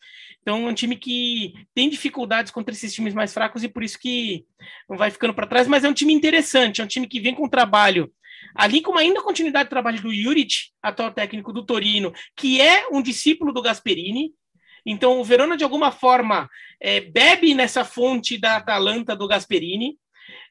Então, 0.41 0.65
é 0.65 0.69
um 0.69 0.73
time 0.73 0.95
que 0.95 1.53
tem 1.75 1.89
dificuldades 1.89 2.53
contra 2.53 2.73
esses 2.73 2.93
times 2.93 3.13
mais 3.13 3.33
fracos 3.33 3.65
e 3.65 3.67
por 3.67 3.83
isso 3.83 3.99
que 3.99 4.45
vai 4.87 5.11
ficando 5.11 5.33
para 5.33 5.45
trás, 5.45 5.67
mas 5.67 5.83
é 5.83 5.89
um 5.89 5.93
time 5.93 6.13
interessante, 6.13 6.79
é 6.79 6.85
um 6.85 6.87
time 6.87 7.05
que 7.05 7.19
vem 7.19 7.35
com 7.35 7.49
trabalho 7.49 8.09
ali 8.55 8.81
com 8.81 8.97
ainda 8.97 9.21
continuidade 9.21 9.67
do 9.67 9.71
trabalho 9.71 10.01
do 10.01 10.13
Juric, 10.13 10.69
atual 10.81 11.11
técnico 11.11 11.51
do 11.51 11.65
Torino, 11.65 12.13
que 12.33 12.61
é 12.61 12.87
um 12.89 13.01
discípulo 13.01 13.51
do 13.51 13.61
Gasperini. 13.61 14.31
Então, 14.85 15.19
o 15.19 15.23
Verona, 15.23 15.57
de 15.57 15.65
alguma 15.65 15.91
forma, 15.91 16.49
é, 16.79 17.01
bebe 17.01 17.53
nessa 17.53 17.83
fonte 17.83 18.37
da 18.37 18.55
Atalanta 18.55 19.15
do 19.17 19.27
Gasperini. 19.27 19.97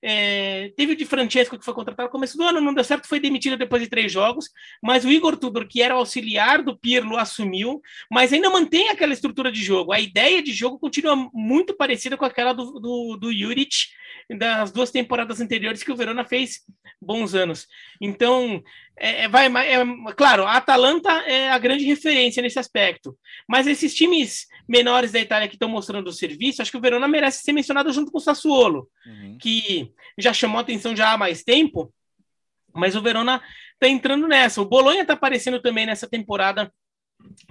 É, 0.05 0.72
teve 0.76 0.92
o 0.92 0.96
de 0.96 1.07
Francesco 1.07 1.57
que 1.57 1.64
foi 1.64 1.72
contratado 1.72 2.09
no 2.09 2.12
começo 2.12 2.36
do 2.36 2.42
ano, 2.42 2.61
não 2.61 2.74
deu 2.74 2.82
certo, 2.82 3.07
foi 3.07 3.20
demitido 3.20 3.57
depois 3.57 3.80
de 3.80 3.88
três 3.88 4.11
jogos, 4.11 4.50
mas 4.82 5.05
o 5.05 5.11
Igor 5.11 5.36
Tudor, 5.36 5.68
que 5.68 5.80
era 5.80 5.94
auxiliar 5.94 6.62
do 6.62 6.76
Pirlo, 6.76 7.16
assumiu, 7.16 7.80
mas 8.11 8.32
ainda 8.32 8.50
mantém 8.50 8.88
aquela 8.88 9.12
estrutura 9.12 9.53
de 9.53 9.62
jogo. 9.62 9.92
A 9.92 10.00
ideia 10.00 10.42
de 10.42 10.53
jogo 10.53 10.78
continua 10.78 11.14
muito 11.32 11.74
parecida 11.74 12.16
com 12.16 12.24
aquela 12.24 12.53
do, 12.53 12.80
do, 12.80 13.16
do 13.16 13.32
Juric 13.32 13.76
das 14.30 14.72
duas 14.72 14.90
temporadas 14.90 15.40
anteriores 15.40 15.82
que 15.82 15.92
o 15.92 15.96
Verona 15.96 16.24
fez 16.24 16.61
bons 17.00 17.34
anos. 17.34 17.66
Então, 18.00 18.62
é, 18.98 19.24
é 19.24 19.28
vai, 19.28 19.46
é, 19.46 19.84
claro, 20.16 20.44
a 20.44 20.57
Atalanta 20.57 21.11
é 21.26 21.50
a 21.50 21.59
grande 21.59 21.84
referência 21.84 22.42
nesse 22.42 22.59
aspecto, 22.59 23.16
mas 23.48 23.66
esses 23.66 23.94
times 23.94 24.46
menores 24.68 25.12
da 25.12 25.20
Itália 25.20 25.48
que 25.48 25.57
estão 25.57 25.68
mostrando 25.68 26.09
o 26.09 26.12
serviço, 26.12 26.62
acho 26.62 26.70
que 26.70 26.76
o 26.76 26.80
Verona 26.80 27.09
merece 27.09 27.42
ser 27.42 27.53
mencionado 27.53 27.92
junto 27.92 28.11
com 28.11 28.18
o 28.18 28.20
Sassuolo, 28.20 28.88
uhum. 29.07 29.38
que 29.40 29.91
já 30.18 30.32
chamou 30.32 30.61
atenção 30.61 30.95
já 30.95 31.12
há 31.12 31.18
mais 31.18 31.43
tempo, 31.43 31.93
mas 32.74 32.97
o 32.97 33.03
Verona 33.03 33.43
está 33.74 33.88
entrando 33.88 34.26
nessa. 34.26 34.62
O 34.62 34.66
Bolonha 34.66 35.03
está 35.03 35.14
aparecendo 35.14 35.61
também 35.61 35.86
nessa 35.86 36.09
temporada 36.09 36.72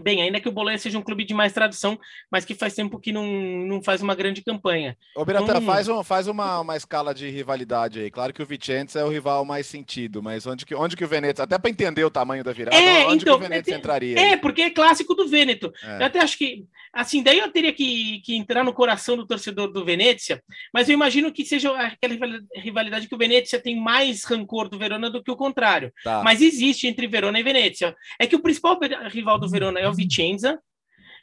bem, 0.02 0.22
ainda 0.22 0.40
que 0.40 0.50
o 0.50 0.52
Bolonha 0.52 0.78
seja 0.78 0.98
um 0.98 1.02
clube 1.02 1.24
de 1.24 1.34
mais 1.34 1.54
tradição, 1.54 2.00
mas 2.30 2.46
que 2.46 2.56
faz 2.56 2.74
tempo 2.74 3.00
que 3.00 3.12
não, 3.12 3.26
não 3.26 3.82
faz 3.82 4.02
uma 4.02 4.16
grande 4.16 4.42
campanha. 4.42 4.98
Ô, 5.16 5.24
Biratan, 5.24 5.46
então, 5.46 5.62
faz, 5.62 5.88
um, 5.88 6.04
faz 6.04 6.28
uma, 6.28 6.60
uma 6.60 6.76
escala 6.76 7.14
de 7.14 7.30
rivalidade 7.30 8.00
aí. 8.00 8.12
Claro 8.12 8.34
que 8.34 8.42
o 8.42 8.46
Vicenza 8.46 9.00
é 9.00 9.04
o 9.04 9.10
rival 9.10 9.46
mais 9.46 9.66
sentido, 9.66 10.22
mas 10.22 10.46
onde 10.46 10.66
que, 10.66 10.76
onde 10.76 10.96
que 10.96 11.06
o 11.06 11.08
Veneto, 11.08 11.42
até 11.42 11.58
para 11.58 11.70
entender 11.70 12.04
o 12.04 12.10
tamanho 12.10 12.44
da 12.44 12.52
virada, 12.52 12.76
é, 12.76 13.06
onde 13.06 13.24
então, 13.24 13.38
que 13.38 13.46
o 13.46 13.50
Veneto 13.50 13.70
é, 13.70 13.74
entraria? 13.76 14.20
É, 14.20 14.38
porque 14.38 14.62
é 14.64 14.70
clássico 14.70 15.14
do 15.16 15.28
Veneto. 15.28 15.72
É. 15.84 16.02
Eu 16.02 16.06
até 16.06 16.20
acho 16.20 16.38
que, 16.38 16.66
assim, 16.94 17.24
daí 17.24 17.40
eu 17.40 17.52
teria 17.52 17.74
que, 17.74 18.22
que 18.22 18.36
entrar 18.36 18.64
no 18.64 18.74
coração 18.74 19.16
do 19.16 19.26
torcedor 19.26 19.72
do 19.72 19.86
Venezia, 19.86 20.42
mas 20.74 20.90
eu 20.90 20.94
imagino 20.94 21.32
que 21.32 21.46
seja 21.46 21.72
aquela 21.78 22.16
rivalidade 22.56 23.08
que 23.08 23.16
o 23.16 23.18
Venezia 23.18 23.60
tem 23.60 23.80
mais 23.80 24.24
rancor 24.24 24.70
do 24.70 24.78
Verona 24.78 25.10
do 25.10 25.24
que 25.24 25.32
o 25.32 25.36
contrário. 25.36 25.94
Tá. 26.04 26.22
Mas 26.24 26.42
existe 26.42 26.88
entre 26.88 27.08
Verona 27.08 27.40
e 27.40 27.44
Venezia. 27.44 27.96
É 28.20 28.28
que 28.28 28.36
o 28.36 28.42
principal 28.42 28.80
rival 29.10 29.40
do 29.40 29.50
Verona 29.50 29.61
é 29.70 29.88
o 29.88 29.94
Vicenza, 29.94 30.62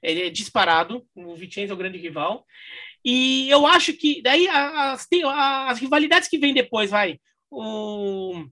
ele 0.02 0.22
é 0.26 0.30
disparado, 0.30 1.04
o 1.14 1.34
Vicenza 1.34 1.72
é 1.72 1.74
o 1.74 1.78
grande 1.78 1.98
rival. 1.98 2.44
E 3.04 3.48
eu 3.50 3.66
acho 3.66 3.92
que 3.92 4.20
daí 4.22 4.48
as, 4.48 5.06
as 5.24 5.78
rivalidades 5.78 6.28
que 6.28 6.38
vêm 6.38 6.52
depois, 6.52 6.90
vai. 6.90 7.18
O, 7.50 8.44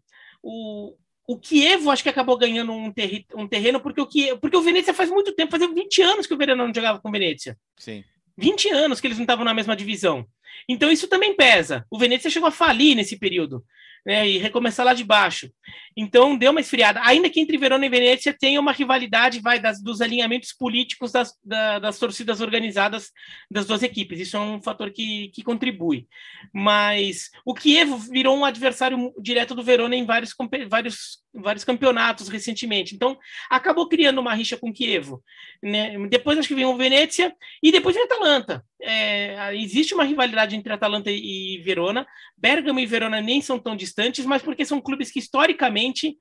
o, 0.43 0.97
o 1.27 1.39
Kievo 1.39 1.91
acho 1.91 2.03
que 2.03 2.09
acabou 2.09 2.37
ganhando 2.39 2.73
um, 2.73 2.93
terri, 2.93 3.27
um 3.35 3.47
terreno 3.47 3.81
porque 3.81 4.01
o, 4.01 4.07
Kiev, 4.07 4.39
porque 4.39 4.57
o 4.57 4.63
Venezia 4.63 4.95
faz 4.95 5.11
muito 5.11 5.35
tempo, 5.35 5.51
fazia 5.51 5.69
20 5.69 6.03
anos 6.03 6.27
que 6.27 6.35
o 6.35 6.39
Verona 6.39 6.65
não 6.65 6.75
jogava 6.75 7.01
com 7.01 7.09
o 7.09 7.13
Venezia. 7.13 7.57
Sim. 7.77 8.05
20 8.39 8.71
anos 8.71 9.01
que 9.01 9.07
eles 9.07 9.19
não 9.19 9.25
estavam 9.25 9.45
na 9.45 9.55
mesma 9.55 9.77
divisão. 9.77 10.27
Então 10.69 10.91
isso 10.91 11.09
também 11.09 11.35
pesa. 11.35 11.85
O 11.91 11.99
Venezia 11.99 12.31
chegou 12.31 12.49
a 12.49 12.53
falir 12.53 12.95
nesse 12.95 13.19
período 13.19 13.65
né, 14.07 14.29
e 14.29 14.39
recomeçar 14.39 14.87
lá 14.87 14.95
de 14.95 15.03
baixo. 15.03 15.51
Então 15.97 16.39
deu 16.39 16.53
uma 16.53 16.61
esfriada. 16.61 17.01
Ainda 17.03 17.29
que 17.29 17.41
entre 17.41 17.59
Verona 17.59 17.85
e 17.85 17.89
Venezia 17.89 18.33
tenha 18.33 18.61
uma 18.61 18.71
rivalidade, 18.71 19.41
vai 19.41 19.59
das, 19.59 19.83
dos 19.83 20.01
alinhamentos 20.01 20.53
políticos 20.53 21.11
das, 21.11 21.33
da, 21.43 21.81
das 21.81 21.99
torcidas 21.99 22.41
organizadas 22.41 23.11
das 23.51 23.67
duas 23.67 23.83
equipes. 23.83 24.21
Isso 24.21 24.37
é 24.37 24.41
um 24.41 24.63
fator 24.63 24.93
que, 24.93 25.29
que 25.31 25.43
contribui. 25.43 26.07
Mas 26.55 27.31
o 27.45 27.53
Kiev 27.53 27.91
virou 28.11 28.37
um 28.37 28.45
adversário 28.45 29.13
direto 29.21 29.55
do 29.55 29.63
Verona 29.63 29.97
em 29.97 30.05
vários, 30.05 30.35
vários, 30.69 31.19
vários 31.35 31.65
campeonatos 31.65 32.29
recentemente. 32.29 32.95
Então 32.95 33.19
acabou 33.51 33.89
criando 33.89 34.21
uma 34.21 34.35
rixa 34.35 34.57
com 34.57 34.71
o 34.71 34.73
Kiev. 34.73 35.15
Né? 35.61 35.97
Depois 36.09 36.39
acho 36.39 36.47
que 36.47 36.55
vem 36.55 36.65
o 36.65 36.77
Venezia 36.77 37.35
e 37.61 37.73
depois 37.73 37.97
vem 37.97 38.05
a 38.05 38.07
Atalanta. 38.07 38.65
É, 38.81 39.57
existe 39.57 39.95
uma 39.95 40.05
rivalidade 40.05 40.55
entre 40.55 40.73
Atalanta 40.73 41.11
e 41.11 41.61
Verona. 41.65 42.07
Bergamo 42.37 42.79
e 42.79 42.87
Verona 42.87 43.21
nem 43.21 43.41
são 43.41 43.59
tão 43.59 43.75
distantes, 43.75 43.96
mas 44.27 44.43
porque 44.43 44.65
são 44.65 44.81
clubes 44.81 45.11
que 45.11 45.19
historicamente 45.19 46.17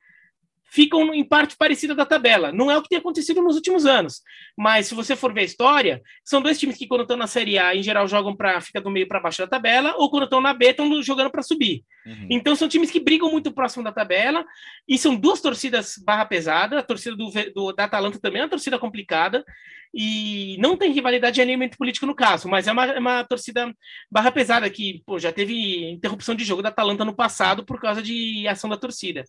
ficam 0.76 1.14
em 1.14 1.24
parte 1.24 1.56
parecida 1.56 1.96
da 1.96 2.06
tabela. 2.06 2.52
Não 2.52 2.70
é 2.70 2.78
o 2.78 2.82
que 2.82 2.90
tem 2.90 2.98
acontecido 2.98 3.42
nos 3.42 3.56
últimos 3.56 3.86
anos, 3.86 4.22
mas 4.58 4.88
se 4.88 4.94
você 4.94 5.16
for 5.16 5.34
ver 5.34 5.42
a 5.42 5.46
história, 5.46 6.02
são 6.22 6.42
dois 6.42 6.60
times 6.60 6.78
que 6.78 6.86
quando 6.86 7.02
estão 7.02 7.16
na 7.16 7.28
Série 7.28 7.58
A, 7.58 7.74
em 7.74 7.82
geral 7.82 8.06
jogam 8.10 8.36
para 8.36 8.60
fica 8.60 8.82
do 8.82 8.92
meio 8.92 9.08
para 9.08 9.22
baixo 9.22 9.42
da 9.42 9.48
tabela, 9.48 9.96
ou 9.98 10.10
quando 10.10 10.26
estão 10.26 10.42
na 10.42 10.54
B, 10.54 10.72
estão 10.72 11.02
jogando 11.02 11.32
para 11.32 11.42
subir. 11.42 11.86
Uhum. 12.06 12.28
Então 12.30 12.58
são 12.58 12.68
times 12.68 12.92
que 12.92 13.00
brigam 13.00 13.32
muito 13.32 13.54
próximo 13.54 13.86
da 13.86 13.92
tabela 13.92 14.46
e 14.86 14.98
são 14.98 15.16
duas 15.16 15.40
torcidas 15.40 15.96
barra 15.98 16.26
pesada. 16.26 16.78
A 16.80 16.84
torcida 16.84 17.16
do, 17.16 17.32
do 17.54 17.72
da 17.72 17.86
Atalanta 17.86 18.20
também 18.20 18.42
é 18.42 18.44
uma 18.44 18.50
torcida 18.50 18.78
complicada 18.78 19.46
e 19.94 20.58
não 20.60 20.76
tem 20.76 20.92
rivalidade 20.92 21.36
de 21.36 21.42
alinhamento 21.42 21.78
político 21.78 22.06
no 22.06 22.14
caso, 22.14 22.50
mas 22.50 22.68
é 22.68 22.72
uma, 22.74 22.86
é 22.86 23.00
uma 23.00 23.24
torcida 23.24 23.74
barra 24.12 24.30
pesada 24.30 24.70
que 24.70 25.02
pô, 25.06 25.18
já 25.18 25.32
teve 25.32 25.90
interrupção 25.90 26.36
de 26.36 26.44
jogo 26.44 26.62
da 26.62 26.68
Atalanta 26.68 27.06
no 27.06 27.16
passado 27.16 27.66
por 27.66 27.80
causa 27.80 28.04
de 28.04 28.46
ação 28.46 28.70
da 28.70 28.76
torcida. 28.76 29.24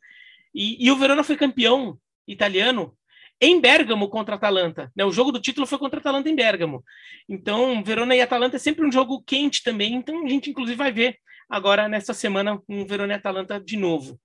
E, 0.55 0.85
e 0.85 0.91
o 0.91 0.97
Verona 0.97 1.23
foi 1.23 1.37
campeão 1.37 1.99
italiano 2.27 2.97
em 3.41 3.61
Bergamo 3.61 4.09
contra 4.09 4.35
a 4.35 4.39
Atalanta. 4.39 4.91
Né? 4.97 5.05
O 5.05 5.13
jogo 5.13 5.31
do 5.31 5.41
título 5.41 5.67
foi 5.67 5.79
contra 5.79 5.99
a 5.99 6.01
Atalanta 6.01 6.29
em 6.29 6.35
Bergamo. 6.35 6.83
Então, 7.29 7.83
Verona 7.85 8.15
e 8.15 8.21
Atalanta 8.21 8.57
é 8.57 8.59
sempre 8.59 8.87
um 8.87 8.93
jogo 8.93 9.23
quente 9.23 9.63
também. 9.63 9.95
Então, 9.95 10.25
a 10.25 10.29
gente, 10.29 10.51
inclusive, 10.51 10.77
vai 10.77 10.93
ver 10.93 11.19
agora, 11.49 11.89
nesta 11.89 12.15
semana, 12.15 12.61
um 12.69 12.87
Verona 12.87 13.13
e 13.13 13.17
Atalanta 13.17 13.61
de 13.61 13.77
novo. 13.77 14.19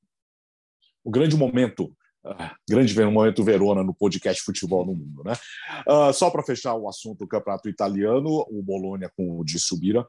O 1.04 1.12
grande 1.12 1.36
momento 1.36 1.96
ah, 2.24 2.56
grande 2.70 2.94
momento 3.00 3.44
Verona 3.44 3.84
no 3.84 3.94
podcast 3.94 4.44
Futebol 4.44 4.86
no 4.86 4.94
Mundo, 4.94 5.24
né? 5.24 5.34
Uh, 5.88 6.14
só 6.14 6.30
para 6.30 6.44
fechar 6.44 6.76
o 6.76 6.88
assunto 6.88 7.20
do 7.20 7.28
campeonato 7.28 7.68
italiano, 7.68 8.46
o 8.50 8.62
Bolonha 8.62 9.10
com 9.16 9.40
o 9.40 9.44
de 9.44 9.60
Subira 9.60 10.06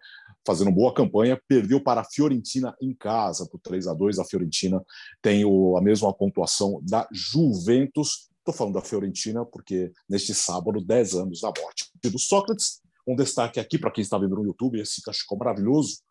fazendo 0.46 0.70
boa 0.70 0.92
campanha, 0.92 1.40
perdeu 1.48 1.80
para 1.80 2.00
a 2.00 2.04
Fiorentina 2.04 2.74
em 2.80 2.92
casa 2.94 3.46
por 3.46 3.60
3 3.60 3.86
a 3.86 3.94
2 3.94 4.18
A 4.18 4.24
Fiorentina 4.24 4.84
tem 5.22 5.44
o, 5.44 5.76
a 5.76 5.80
mesma 5.80 6.12
pontuação 6.12 6.82
da 6.82 7.08
Juventus. 7.12 8.28
Estou 8.38 8.52
falando 8.52 8.74
da 8.74 8.82
Fiorentina 8.82 9.44
porque 9.44 9.92
neste 10.08 10.34
sábado, 10.34 10.84
10 10.84 11.14
anos 11.14 11.40
da 11.40 11.48
morte 11.48 11.90
do 12.02 12.18
Sócrates. 12.18 12.82
Um 13.06 13.16
destaque 13.16 13.58
aqui 13.58 13.78
para 13.78 13.90
quem 13.90 14.02
está 14.02 14.18
vendo 14.18 14.36
no 14.36 14.44
YouTube, 14.44 14.80
esse 14.80 15.02
cachecol 15.02 15.38
maravilhoso 15.38 16.02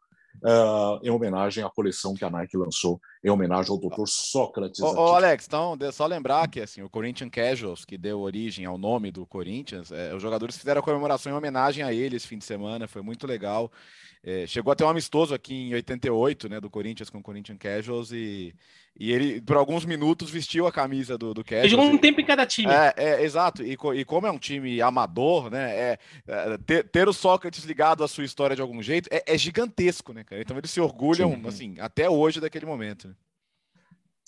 uh, 0.43 0.99
em 1.03 1.09
homenagem 1.09 1.63
à 1.63 1.69
coleção 1.69 2.13
que 2.13 2.23
a 2.23 2.29
Nike 2.29 2.57
lançou, 2.57 2.99
em 3.23 3.29
homenagem 3.29 3.71
ao 3.71 3.77
Dr. 3.77 4.05
Sócrates. 4.07 4.79
Ô, 4.79 4.93
ô 4.93 5.15
Alex, 5.15 5.45
então, 5.45 5.77
só 5.91 6.07
lembrar 6.07 6.47
que 6.47 6.59
assim, 6.59 6.81
o 6.81 6.89
Corinthians 6.89 7.29
Casuals, 7.31 7.85
que 7.85 7.97
deu 7.97 8.19
origem 8.19 8.65
ao 8.65 8.77
nome 8.77 9.11
do 9.11 9.25
Corinthians, 9.25 9.91
é, 9.91 10.13
os 10.13 10.21
jogadores 10.21 10.57
fizeram 10.57 10.79
a 10.79 10.83
comemoração 10.83 11.31
em 11.31 11.35
homenagem 11.35 11.83
a 11.83 11.93
ele 11.93 12.15
esse 12.15 12.27
fim 12.27 12.37
de 12.37 12.45
semana, 12.45 12.87
foi 12.87 13.01
muito 13.01 13.27
legal. 13.27 13.71
É, 14.23 14.45
chegou 14.45 14.71
até 14.71 14.85
um 14.85 14.89
amistoso 14.89 15.33
aqui 15.33 15.53
em 15.53 15.73
88, 15.73 16.47
né, 16.47 16.59
do 16.59 16.69
Corinthians 16.69 17.09
com 17.09 17.17
o 17.17 17.23
Corinthians 17.23 17.57
Casuals 17.57 18.11
e, 18.11 18.53
e 18.99 19.11
ele, 19.11 19.41
por 19.41 19.57
alguns 19.57 19.83
minutos, 19.83 20.29
vestiu 20.29 20.67
a 20.67 20.71
camisa 20.71 21.17
do, 21.17 21.33
do 21.33 21.43
Casuals. 21.43 21.63
Ele 21.63 21.69
jogou 21.71 21.87
um 21.87 21.97
tempo 21.97 22.21
em 22.21 22.25
cada 22.25 22.45
time. 22.45 22.71
É, 22.71 22.93
é 22.95 23.23
exato. 23.23 23.63
E, 23.63 23.75
e, 23.95 24.05
como 24.05 24.27
é 24.27 24.31
um 24.31 24.37
time 24.37 24.79
amador, 24.79 25.49
né, 25.49 25.75
é, 25.75 25.99
é, 26.27 26.57
ter, 26.59 26.87
ter, 26.89 27.07
o 27.07 27.13
Sócrates 27.13 27.63
ligado 27.63 28.03
à 28.03 28.07
sua 28.07 28.23
história 28.23 28.55
de 28.55 28.61
algum 28.61 28.81
jeito 28.83 29.09
é, 29.11 29.23
é 29.25 29.35
gigantesco, 29.35 30.13
né, 30.13 30.23
cara? 30.23 30.39
Então 30.39 30.55
eles 30.55 30.69
se 30.69 30.79
orgulham, 30.79 31.33
Sim. 31.33 31.47
assim, 31.47 31.75
até 31.79 32.07
hoje 32.07 32.39
daquele 32.39 32.67
momento. 32.67 33.10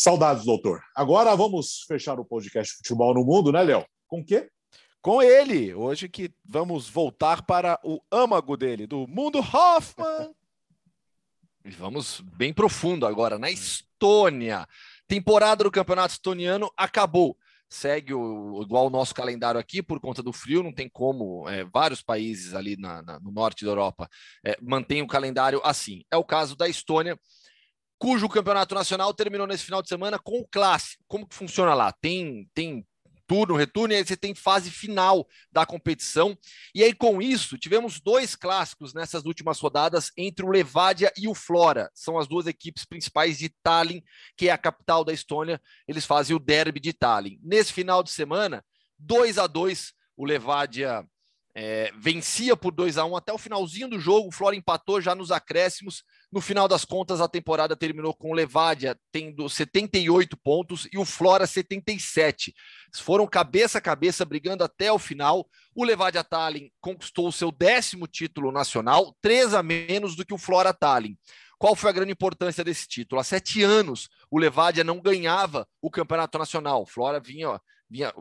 Saudades, 0.03 0.43
doutor. 0.43 0.81
Agora 0.93 1.33
vamos 1.33 1.85
fechar 1.87 2.19
o 2.19 2.25
podcast 2.25 2.75
Futebol 2.75 3.13
no 3.13 3.23
Mundo, 3.23 3.53
né, 3.53 3.63
Léo? 3.63 3.85
Com 4.05 4.19
o 4.19 4.25
quê? 4.25 4.49
com 5.01 5.21
ele, 5.21 5.73
hoje 5.73 6.07
que 6.07 6.33
vamos 6.45 6.89
voltar 6.89 7.41
para 7.45 7.77
o 7.83 8.01
âmago 8.09 8.55
dele, 8.55 8.87
do 8.87 9.05
mundo 9.05 9.39
Hoffman. 9.39 10.33
Vamos 11.77 12.21
bem 12.21 12.53
profundo 12.53 13.05
agora, 13.05 13.37
na 13.37 13.49
Estônia. 13.49 14.67
Temporada 15.07 15.63
do 15.63 15.71
campeonato 15.71 16.13
estoniano 16.13 16.69
acabou. 16.75 17.37
Segue 17.69 18.13
o, 18.13 18.61
igual 18.61 18.87
o 18.87 18.89
nosso 18.89 19.15
calendário 19.15 19.59
aqui, 19.59 19.81
por 19.81 19.99
conta 19.99 20.21
do 20.21 20.33
frio, 20.33 20.61
não 20.61 20.73
tem 20.73 20.89
como. 20.89 21.47
É, 21.49 21.63
vários 21.65 22.01
países 22.01 22.53
ali 22.53 22.77
na, 22.77 23.01
na, 23.01 23.19
no 23.19 23.31
norte 23.31 23.63
da 23.63 23.71
Europa 23.71 24.09
é, 24.45 24.57
mantêm 24.61 25.01
o 25.01 25.07
calendário 25.07 25.61
assim. 25.63 26.03
É 26.11 26.17
o 26.17 26.23
caso 26.23 26.55
da 26.55 26.67
Estônia, 26.67 27.17
cujo 28.03 28.27
campeonato 28.27 28.75
nacional 28.75 29.13
terminou 29.13 29.47
nesse 29.47 29.63
final 29.63 29.81
de 29.81 29.87
semana 29.87 30.19
com 30.19 30.37
o 30.37 30.45
clássico. 30.45 31.01
Como 31.07 31.25
que 31.25 31.33
funciona 31.33 31.73
lá? 31.73 31.89
Tem, 31.89 32.49
tem 32.53 32.85
turno, 33.25 33.55
retorno, 33.55 33.93
e 33.93 33.95
aí 33.95 34.05
você 34.05 34.17
tem 34.17 34.35
fase 34.35 34.69
final 34.69 35.25
da 35.49 35.65
competição. 35.65 36.37
E 36.75 36.83
aí, 36.83 36.93
com 36.93 37.21
isso, 37.21 37.57
tivemos 37.57 38.01
dois 38.01 38.35
clássicos 38.35 38.93
nessas 38.93 39.23
últimas 39.23 39.57
rodadas 39.57 40.11
entre 40.17 40.45
o 40.45 40.49
Levadia 40.49 41.13
e 41.17 41.29
o 41.29 41.33
Flora. 41.33 41.89
São 41.93 42.19
as 42.19 42.27
duas 42.27 42.45
equipes 42.45 42.83
principais 42.83 43.37
de 43.37 43.47
Tallinn, 43.63 44.01
que 44.35 44.49
é 44.49 44.51
a 44.51 44.57
capital 44.57 45.05
da 45.05 45.13
Estônia. 45.13 45.61
Eles 45.87 46.05
fazem 46.05 46.35
o 46.35 46.39
derby 46.39 46.81
de 46.81 46.91
Tallinn. 46.91 47.39
Nesse 47.41 47.71
final 47.71 48.03
de 48.03 48.11
semana, 48.11 48.65
2 48.99 49.37
a 49.37 49.47
2 49.47 49.93
o 50.17 50.25
Levadia 50.25 51.07
é, 51.55 51.91
vencia 51.95 52.57
por 52.57 52.73
2 52.73 52.97
a 52.97 53.05
1 53.05 53.15
até 53.15 53.31
o 53.31 53.37
finalzinho 53.37 53.87
do 53.87 53.99
jogo. 53.99 54.27
O 54.27 54.31
Flora 54.31 54.57
empatou 54.57 54.99
já 54.99 55.15
nos 55.15 55.31
acréscimos. 55.31 56.03
No 56.33 56.41
final 56.41 56.67
das 56.67 56.83
contas, 56.83 57.21
a 57.21 57.27
temporada 57.27 57.75
terminou 57.75 58.11
com 58.11 58.31
o 58.31 58.33
Levadia 58.33 58.99
tendo 59.11 59.47
78 59.47 60.35
pontos 60.35 60.87
e 60.91 60.97
o 60.97 61.05
Flora 61.05 61.45
77. 61.45 62.55
Foram 62.95 63.27
cabeça 63.27 63.77
a 63.77 63.81
cabeça 63.81 64.25
brigando 64.25 64.63
até 64.63 64.91
o 64.91 64.97
final. 64.97 65.47
O 65.75 65.83
Levadia 65.83 66.23
Tallinn 66.23 66.71
conquistou 66.81 67.27
o 67.27 67.31
seu 67.31 67.51
décimo 67.51 68.07
título 68.07 68.51
nacional, 68.51 69.15
três 69.21 69.53
a 69.53 69.61
menos 69.61 70.15
do 70.15 70.25
que 70.25 70.33
o 70.33 70.39
Flora 70.39 70.73
Tallinn. 70.73 71.15
Qual 71.59 71.75
foi 71.75 71.91
a 71.91 71.93
grande 71.93 72.13
importância 72.13 72.63
desse 72.63 72.87
título? 72.87 73.21
Há 73.21 73.23
sete 73.23 73.61
anos, 73.61 74.09
o 74.31 74.39
Levadia 74.39 74.83
não 74.83 74.99
ganhava 74.99 75.67
o 75.79 75.91
campeonato 75.91 76.39
nacional. 76.39 76.81
O 76.81 76.87
Flora 76.87 77.19
vinha, 77.19 77.61
vinha 77.87 78.11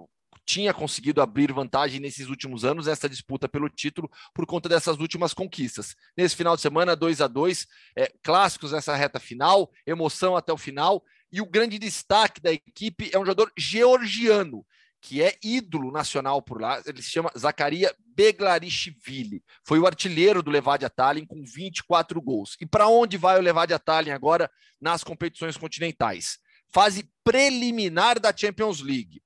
tinha 0.44 0.74
conseguido 0.74 1.22
abrir 1.22 1.52
vantagem 1.52 2.00
nesses 2.00 2.28
últimos 2.28 2.64
anos, 2.64 2.88
essa 2.88 3.08
disputa 3.08 3.48
pelo 3.48 3.68
título, 3.68 4.10
por 4.34 4.46
conta 4.46 4.68
dessas 4.68 4.98
últimas 4.98 5.32
conquistas. 5.32 5.94
Nesse 6.16 6.36
final 6.36 6.56
de 6.56 6.62
semana, 6.62 6.96
2 6.96 7.20
a 7.20 7.26
2 7.26 7.66
é, 7.96 8.12
clássicos 8.22 8.72
nessa 8.72 8.94
reta 8.94 9.20
final, 9.20 9.70
emoção 9.86 10.36
até 10.36 10.52
o 10.52 10.58
final, 10.58 11.02
e 11.32 11.40
o 11.40 11.46
grande 11.46 11.78
destaque 11.78 12.40
da 12.40 12.52
equipe 12.52 13.10
é 13.12 13.18
um 13.18 13.24
jogador 13.24 13.50
georgiano, 13.56 14.66
que 15.00 15.22
é 15.22 15.36
ídolo 15.42 15.90
nacional 15.90 16.40
por 16.40 16.60
lá, 16.60 16.80
ele 16.86 17.02
se 17.02 17.10
chama 17.10 17.32
Zacaria 17.36 17.92
Beglarishvili. 18.14 19.42
Foi 19.64 19.78
o 19.78 19.86
artilheiro 19.86 20.42
do 20.42 20.50
Levadia 20.50 20.90
Tallinn 20.90 21.26
com 21.26 21.42
24 21.44 22.20
gols. 22.20 22.56
E 22.60 22.66
para 22.66 22.86
onde 22.86 23.16
vai 23.16 23.38
o 23.38 23.42
Levadia 23.42 23.78
Tallinn 23.78 24.12
agora 24.12 24.50
nas 24.80 25.02
competições 25.02 25.56
continentais? 25.56 26.38
Fase 26.68 27.10
preliminar 27.24 28.20
da 28.20 28.34
Champions 28.34 28.80
League 28.80 29.20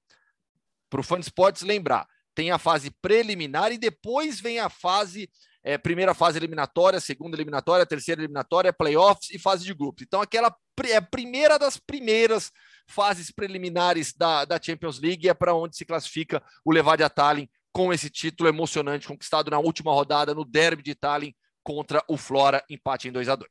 para 0.89 1.01
o 1.01 1.05
Fã 1.05 1.18
Sports 1.18 1.62
lembrar. 1.62 2.07
tem 2.34 2.51
a 2.51 2.59
fase 2.59 2.91
preliminar 3.01 3.72
e 3.72 3.78
depois 3.78 4.41
vem 4.41 4.59
a 4.59 4.68
fase 4.68 5.28
é, 5.66 5.76
primeira 5.76 6.14
fase 6.14 6.39
eliminatória, 6.39 7.01
segunda 7.01 7.37
eliminatória, 7.37 7.84
terceira 7.84 8.20
eliminatória, 8.20 8.72
playoffs 8.72 9.30
e 9.30 9.39
fase 9.39 9.64
de 9.64 9.74
grupos. 9.74 10.05
Então, 10.07 10.20
aquela 10.20 10.55
é 10.84 10.97
a 10.97 11.03
primeira 11.03 11.59
das 11.59 11.76
primeiras 11.76 12.53
fases 12.87 13.32
preliminares 13.32 14.12
da, 14.12 14.45
da 14.45 14.61
Champions 14.62 15.01
League 15.01 15.28
é 15.28 15.34
para 15.34 15.55
onde 15.55 15.76
se 15.76 15.84
classifica 15.84 16.41
o 16.64 16.70
Levadia 16.70 17.11
Tallinn 17.11 17.49
com 17.72 17.93
esse 17.93 18.09
título 18.09 18.49
emocionante 18.49 19.09
conquistado 19.09 19.51
na 19.51 19.59
última 19.59 19.93
rodada 19.93 20.32
no 20.32 20.45
Derby 20.45 20.84
de 20.84 20.95
Tallinn 20.95 21.34
contra 21.64 22.01
o 22.09 22.16
Flora, 22.16 22.64
empate 22.70 23.09
em 23.09 23.12
2 23.12 23.28
a 23.28 23.34
2 23.34 23.51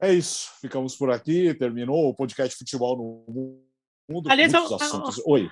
É 0.00 0.12
isso, 0.12 0.52
ficamos 0.60 0.94
por 0.94 1.10
aqui, 1.10 1.52
terminou 1.54 2.08
o 2.08 2.14
podcast 2.14 2.56
Futebol 2.56 3.26
no 3.26 3.66
Mundo. 4.08 4.30
Aliás, 4.30 4.52
eu, 4.52 4.74
assuntos. 4.74 5.22
Oi. 5.26 5.50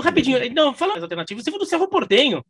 rapidinho, 0.00 0.38
não, 0.52 0.74
falando 0.74 0.96
das 0.96 1.04
alternativas, 1.04 1.44
você 1.44 1.50
falou 1.50 1.64
do 1.64 1.68
Cerro 1.68 1.88
Portenho, 1.88 2.44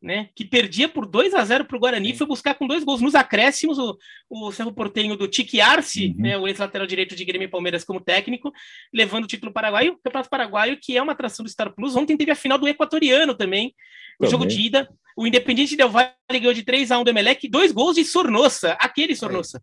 né, 0.00 0.28
que 0.36 0.44
perdia 0.44 0.88
por 0.88 1.06
2 1.06 1.34
a 1.34 1.44
0 1.44 1.64
para 1.64 1.76
o 1.76 1.80
Guarani, 1.80 2.10
Sim. 2.12 2.18
foi 2.18 2.26
buscar 2.26 2.54
com 2.54 2.66
dois 2.66 2.84
gols 2.84 3.00
nos 3.00 3.14
acréscimos 3.14 3.78
o, 3.78 3.96
o 4.30 4.52
Cerro 4.52 4.72
Portenho 4.72 5.16
do 5.16 5.26
Tique 5.26 5.60
Arce, 5.60 6.08
uhum. 6.08 6.22
né, 6.22 6.38
o 6.38 6.46
ex-lateral 6.46 6.86
direito 6.86 7.16
de 7.16 7.24
Grêmio 7.24 7.46
e 7.46 7.50
Palmeiras 7.50 7.82
como 7.82 8.00
técnico, 8.00 8.52
levando 8.92 9.24
o 9.24 9.26
título 9.26 9.52
paraguaio, 9.52 9.94
o 9.94 9.96
Campeonato 9.96 10.30
Paraguaio, 10.30 10.78
que 10.80 10.96
é 10.96 11.02
uma 11.02 11.12
atração 11.12 11.42
do 11.44 11.50
Star 11.50 11.74
Plus. 11.74 11.96
Ontem 11.96 12.16
teve 12.16 12.30
a 12.30 12.36
final 12.36 12.58
do 12.58 12.68
Equatoriano 12.68 13.34
também, 13.34 13.74
o 14.20 14.26
jogo 14.26 14.46
de 14.46 14.60
ida. 14.60 14.88
O 15.16 15.26
Independiente 15.26 15.76
Del 15.76 15.88
Valle 15.88 16.12
ganhou 16.30 16.52
de 16.52 16.62
3 16.62 16.90
a 16.90 16.98
1 16.98 17.04
do 17.04 17.10
Emelec, 17.10 17.48
dois 17.48 17.72
gols 17.72 17.96
de 17.96 18.04
Sornossa, 18.04 18.72
aquele 18.78 19.16
Sornossa. 19.16 19.62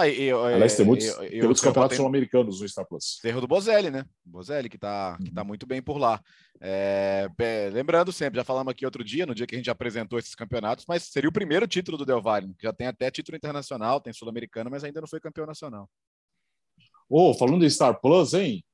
Ah, 0.00 0.08
e, 0.08 0.28
e, 0.28 0.30
Aliás, 0.30 0.76
tem 0.76 0.86
muitos, 0.86 1.06
e, 1.06 1.28
tem 1.28 1.42
muitos 1.42 1.62
campeonatos 1.62 1.96
sul-americanos 1.96 2.60
no 2.60 2.68
Star 2.68 2.86
Plus. 2.86 3.20
Erro 3.22 3.40
do 3.40 3.46
Bozelli, 3.46 3.90
né? 3.90 4.04
Bozelli, 4.24 4.68
que 4.68 4.78
tá, 4.78 5.18
que 5.22 5.30
tá 5.30 5.42
uhum. 5.42 5.48
muito 5.48 5.66
bem 5.66 5.82
por 5.82 5.98
lá. 5.98 6.20
É, 6.58 7.28
lembrando 7.72 8.10
sempre, 8.12 8.38
já 8.38 8.44
falamos 8.44 8.70
aqui 8.70 8.84
outro 8.84 9.04
dia, 9.04 9.26
no 9.26 9.34
dia 9.34 9.46
que 9.46 9.54
a 9.54 9.58
gente 9.58 9.70
apresentou 9.70 10.18
esses 10.18 10.34
campeonatos, 10.34 10.84
mas 10.88 11.04
seria 11.04 11.28
o 11.28 11.32
primeiro 11.32 11.66
título 11.66 11.98
do 11.98 12.06
Del 12.06 12.22
Valle, 12.22 12.54
que 12.58 12.64
já 12.64 12.72
tem 12.72 12.86
até 12.86 13.10
título 13.10 13.36
internacional, 13.36 14.00
tem 14.00 14.12
sul-americano, 14.12 14.70
mas 14.70 14.84
ainda 14.84 15.00
não 15.00 15.08
foi 15.08 15.20
campeão 15.20 15.46
nacional. 15.46 15.88
Ô, 17.08 17.30
oh, 17.30 17.34
falando 17.34 17.60
de 17.60 17.70
Star 17.70 18.00
Plus, 18.00 18.34
hein? 18.34 18.64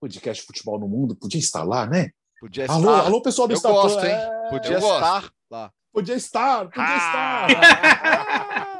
Podcast 0.00 0.44
Futebol 0.44 0.78
no 0.78 0.88
Mundo, 0.88 1.16
podia 1.16 1.40
estar 1.40 1.64
lá, 1.64 1.86
né? 1.86 2.10
Podia 2.40 2.64
estar. 2.64 2.74
Alô, 2.74 2.90
alô 2.90 3.22
pessoal 3.22 3.48
do 3.48 3.54
Eu 3.54 3.58
Star 3.58 3.72
gosto, 3.72 3.98
Plus. 3.98 4.08
Hein? 4.08 4.14
É... 4.14 4.50
Podia 4.50 4.72
Eu 4.72 4.78
estar 4.78 5.20
gosto. 5.20 5.32
lá. 5.50 5.72
Podia 5.92 6.14
estar, 6.14 6.64
podia 6.66 6.84
ah! 6.84 7.46
estar. 7.48 8.68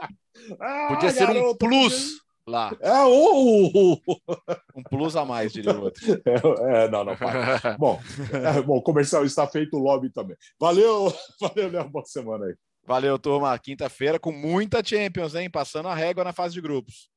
Ah, 0.61 0.89
podia 0.89 1.11
ser 1.11 1.27
garoto, 1.27 1.51
um 1.51 1.69
plus 1.69 2.23
lá. 2.47 2.77
É 2.81 3.03
o 3.05 3.99
um 4.77 4.83
plus 4.83 5.17
a 5.17 5.25
mais, 5.25 5.53
diria 5.53 5.73
o 5.73 5.83
outro. 5.83 6.05
É, 6.25 6.85
é, 6.85 6.89
não, 6.89 7.05
não 7.05 7.17
para. 7.17 7.77
bom, 7.79 8.01
é, 8.33 8.63
bom, 8.63 8.77
o 8.77 8.83
comercial 8.83 9.25
está 9.25 9.47
feito, 9.47 9.77
o 9.77 9.81
lobby 9.81 10.11
também. 10.11 10.37
Valeu, 10.59 11.13
valeu, 11.41 11.71
Léo, 11.71 11.89
boa 11.89 12.05
semana 12.05 12.47
aí. 12.47 12.55
Valeu, 12.85 13.19
turma. 13.19 13.57
Quinta-feira 13.59 14.19
com 14.19 14.33
muita 14.33 14.85
Champions, 14.85 15.35
hein? 15.35 15.49
Passando 15.49 15.89
a 15.89 15.95
régua 15.95 16.25
na 16.25 16.33
fase 16.33 16.55
de 16.55 16.61
grupos. 16.61 17.09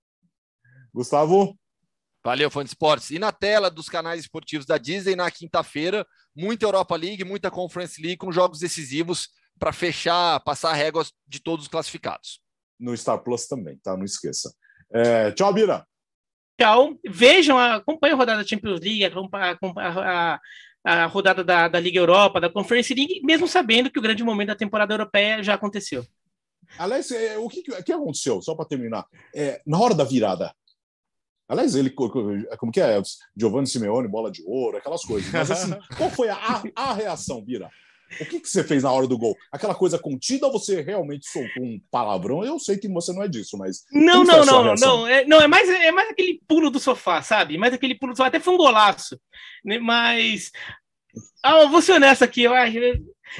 Gustavo? 0.93 1.57
Valeu, 2.23 2.49
fã 2.49 2.63
de 2.63 2.69
esportes. 2.69 3.11
E 3.11 3.19
na 3.19 3.31
tela 3.31 3.69
dos 3.69 3.89
canais 3.89 4.21
esportivos 4.21 4.65
da 4.65 4.77
Disney, 4.77 5.15
na 5.15 5.29
quinta-feira, 5.29 6.05
muita 6.35 6.65
Europa 6.65 6.95
League, 6.95 7.23
muita 7.23 7.51
Conference 7.51 8.01
League 8.01 8.17
com 8.17 8.31
jogos 8.31 8.59
decisivos 8.59 9.29
para 9.59 9.71
fechar, 9.71 10.39
passar 10.41 10.73
réguas 10.73 11.11
de 11.27 11.39
todos 11.39 11.65
os 11.65 11.71
classificados 11.71 12.44
no 12.79 12.95
Star 12.95 13.19
Plus 13.19 13.47
também, 13.47 13.77
tá? 13.77 13.95
Não 13.95 14.05
esqueça. 14.05 14.53
É, 14.91 15.31
tchau, 15.31 15.53
Bira. 15.53 15.85
Tchau. 16.59 16.97
Vejam, 17.07 17.57
acompanhem 17.57 18.13
a 18.13 18.17
rodada 18.17 18.41
da 18.41 18.47
Champions 18.47 18.79
League, 18.79 19.03
a, 19.05 19.11
a, 20.33 20.39
a 20.83 21.05
rodada 21.07 21.43
da, 21.43 21.67
da 21.67 21.79
Liga 21.79 21.99
Europa, 21.99 22.39
da 22.39 22.49
Conference 22.49 22.93
League, 22.93 23.21
mesmo 23.23 23.47
sabendo 23.47 23.89
que 23.89 23.99
o 23.99 24.01
grande 24.01 24.23
momento 24.23 24.49
da 24.49 24.55
temporada 24.55 24.93
europeia 24.93 25.43
já 25.43 25.53
aconteceu. 25.53 26.05
Aliás, 26.77 27.11
é, 27.11 27.37
o 27.37 27.47
que, 27.47 27.61
que 27.61 27.93
aconteceu? 27.93 28.41
Só 28.41 28.55
para 28.55 28.65
terminar, 28.65 29.05
é, 29.33 29.61
na 29.65 29.79
hora 29.79 29.93
da 29.93 30.03
virada, 30.03 30.53
Aliás, 31.47 31.75
ele, 31.75 31.91
como 31.91 32.71
que 32.71 32.81
é? 32.81 32.99
Giovanni 33.37 33.67
Simeone, 33.67 34.07
bola 34.07 34.31
de 34.31 34.43
ouro, 34.45 34.77
aquelas 34.77 35.03
coisas. 35.03 35.31
Mas 35.31 35.51
assim, 35.51 35.73
qual 35.95 36.09
foi 36.09 36.27
a, 36.27 36.63
a 36.75 36.93
reação, 36.93 37.39
Bira? 37.39 37.69
O 38.19 38.25
que, 38.25 38.39
que 38.39 38.49
você 38.49 38.63
fez 38.63 38.83
na 38.83 38.91
hora 38.91 39.07
do 39.07 39.17
gol? 39.17 39.35
Aquela 39.51 39.75
coisa 39.75 39.99
contida 39.99 40.45
ou 40.45 40.51
você 40.51 40.81
realmente 40.81 41.27
soltou 41.27 41.63
um 41.63 41.79
palavrão? 41.91 42.43
Eu 42.43 42.59
sei 42.59 42.77
que 42.77 42.87
você 42.87 43.13
não 43.13 43.23
é 43.23 43.27
disso, 43.27 43.57
mas. 43.57 43.83
Não, 43.91 44.23
não, 44.23 44.45
não, 44.45 44.75
não. 44.75 45.07
É, 45.07 45.25
não, 45.25 45.41
é 45.41 45.47
mais, 45.47 45.69
é 45.69 45.91
mais 45.91 46.09
aquele 46.09 46.41
pulo 46.47 46.69
do 46.69 46.79
sofá, 46.79 47.21
sabe? 47.21 47.57
Mais 47.57 47.73
aquele 47.73 47.95
pulo 47.95 48.13
do 48.13 48.17
sofá. 48.17 48.27
Até 48.27 48.39
foi 48.39 48.53
um 48.53 48.57
golaço. 48.57 49.19
Né? 49.63 49.79
Mas. 49.79 50.51
Ah, 51.43 51.65
vou 51.65 51.81
ser 51.81 51.93
honesto 51.93 52.23
aqui, 52.23 52.43
eu 52.43 52.53
acho. 52.53 52.73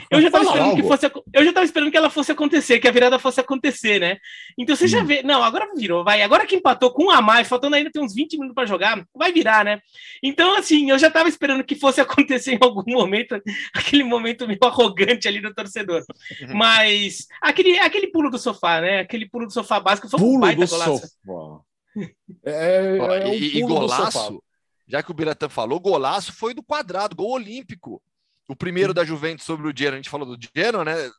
Eu 0.10 0.22
já 0.22 0.28
estava 0.28 0.44
esperando 0.44 0.70
algo. 0.70 0.82
que 0.82 0.88
fosse, 0.88 1.06
eu 1.06 1.44
já 1.44 1.50
estava 1.50 1.66
esperando 1.66 1.92
que 1.92 1.98
ela 1.98 2.10
fosse 2.10 2.32
acontecer, 2.32 2.80
que 2.80 2.88
a 2.88 2.92
virada 2.92 3.20
fosse 3.20 3.40
acontecer, 3.40 4.00
né? 4.00 4.18
Então 4.58 4.76
você 4.76 4.86
hum. 4.86 4.90
já 4.90 5.04
vê, 5.04 5.24
não, 5.24 5.44
agora 5.44 5.70
virou, 5.76 6.04
vai. 6.04 6.22
Agora 6.22 6.46
que 6.46 6.56
empatou 6.56 6.92
com 6.92 7.06
um 7.06 7.10
a 7.12 7.22
mais, 7.22 7.48
faltando 7.48 7.76
ainda 7.76 7.92
tem 7.92 8.02
uns 8.02 8.14
20 8.14 8.34
minutos 8.34 8.56
para 8.56 8.66
jogar, 8.66 9.06
vai 9.14 9.32
virar, 9.32 9.64
né? 9.64 9.82
Então 10.22 10.56
assim, 10.56 10.90
eu 10.90 11.00
já 11.00 11.08
estava 11.08 11.30
esperando 11.30 11.64
que 11.64 11.76
fosse 11.76 12.02
acontecer 12.02 12.54
em 12.54 12.60
algum 12.62 12.84
momento, 12.92 13.42
aquele 13.74 14.04
momento 14.04 14.48
meio 14.48 14.60
arrogante 14.64 15.28
ali 15.28 15.42
do 15.42 15.54
torcedor. 15.54 16.04
Uhum. 16.42 16.56
Mas 16.56 17.28
aquele 17.42 17.78
aquele 17.80 18.08
pulo 18.08 18.30
do 18.30 18.38
sofá, 18.38 18.82
né? 18.82 19.00
Aquele 19.00 19.28
pulo 19.28 19.46
do 19.46 19.54
sofá 19.54 19.80
básico 19.80 20.10
foi 20.10 20.20
pulo 20.20 20.38
um 20.38 20.40
baita 20.40 20.66
do 20.66 20.70
golaço. 20.70 21.08
Sofá. 21.26 21.62
É, 22.44 22.98
é, 22.98 23.30
é 23.30 23.38
e, 23.38 23.58
e 23.58 23.62
golaço, 23.62 24.44
já 24.86 25.02
que 25.02 25.12
o 25.12 25.14
Biratan 25.14 25.48
falou, 25.48 25.80
golaço 25.80 26.34
foi 26.34 26.54
do 26.54 26.62
quadrado, 26.62 27.16
gol 27.16 27.32
olímpico. 27.32 28.02
O 28.48 28.56
primeiro 28.56 28.94
da 28.94 29.04
Juventus 29.04 29.46
sobre 29.46 29.68
o 29.68 29.74
Genoa, 29.76 29.94
a 29.94 29.98
gente 29.98 30.10
falou 30.10 30.28
do 30.28 30.48
Genoa, 30.56 30.86
né? 30.86 31.10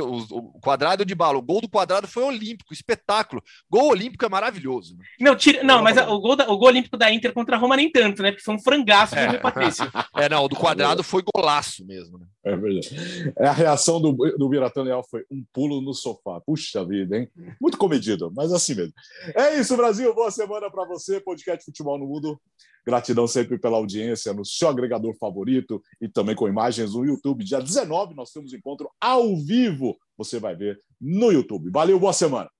O 0.00 0.60
quadrado 0.60 1.04
de 1.04 1.14
bala. 1.14 1.36
O 1.36 1.42
gol 1.42 1.60
do 1.60 1.68
quadrado 1.68 2.06
foi 2.06 2.22
olímpico, 2.22 2.72
espetáculo. 2.72 3.42
Gol 3.68 3.90
olímpico 3.90 4.24
é 4.24 4.28
maravilhoso. 4.28 4.96
Né? 4.96 5.04
Não, 5.20 5.36
tira, 5.36 5.62
não 5.64 5.82
mas 5.82 5.96
o 5.98 6.20
gol, 6.20 6.36
da, 6.36 6.48
o 6.50 6.56
gol 6.56 6.68
olímpico 6.68 6.96
da 6.96 7.12
Inter 7.12 7.32
contra 7.32 7.56
a 7.56 7.58
Roma 7.58 7.76
nem 7.76 7.90
tanto, 7.90 8.22
né? 8.22 8.30
Porque 8.30 8.44
foi 8.44 8.54
um 8.54 8.62
frangaço 8.62 9.16
é. 9.16 9.32
do 9.32 9.40
Patrício. 9.40 9.90
É, 10.16 10.28
não, 10.28 10.44
o 10.44 10.48
do 10.48 10.56
quadrado 10.56 11.02
foi 11.02 11.22
golaço 11.34 11.86
mesmo. 11.86 12.18
Né? 12.18 12.26
É 12.44 12.56
verdade. 12.56 13.32
É, 13.38 13.46
a 13.46 13.52
reação 13.52 14.00
do, 14.00 14.12
do 14.12 14.48
Biratã 14.48 14.82
Leal 14.82 15.02
foi 15.08 15.24
um 15.30 15.42
pulo 15.52 15.80
no 15.80 15.94
sofá. 15.94 16.40
Puxa 16.40 16.84
vida, 16.84 17.16
hein? 17.16 17.28
Muito 17.60 17.78
comedido, 17.78 18.30
mas 18.34 18.52
assim 18.52 18.74
mesmo. 18.74 18.92
É 19.34 19.58
isso, 19.58 19.76
Brasil. 19.76 20.14
Boa 20.14 20.30
semana 20.30 20.70
para 20.70 20.84
você. 20.84 21.20
Podcast 21.20 21.64
Futebol 21.64 21.98
no 21.98 22.06
Mundo. 22.06 22.40
Gratidão 22.86 23.26
sempre 23.26 23.58
pela 23.58 23.76
audiência 23.76 24.32
no 24.32 24.44
seu 24.44 24.68
agregador 24.68 25.14
favorito 25.14 25.82
e 26.00 26.08
também 26.08 26.34
com 26.34 26.48
imagens 26.48 26.94
no 26.94 27.04
YouTube. 27.04 27.44
Dia 27.44 27.60
19 27.60 28.14
nós 28.14 28.30
temos 28.30 28.52
encontro 28.52 28.90
ao 29.00 29.36
vivo. 29.36 29.98
Você 30.16 30.38
vai 30.38 30.54
ver 30.54 30.80
no 31.00 31.30
YouTube. 31.30 31.70
Valeu, 31.70 31.98
boa 31.98 32.12
semana. 32.12 32.50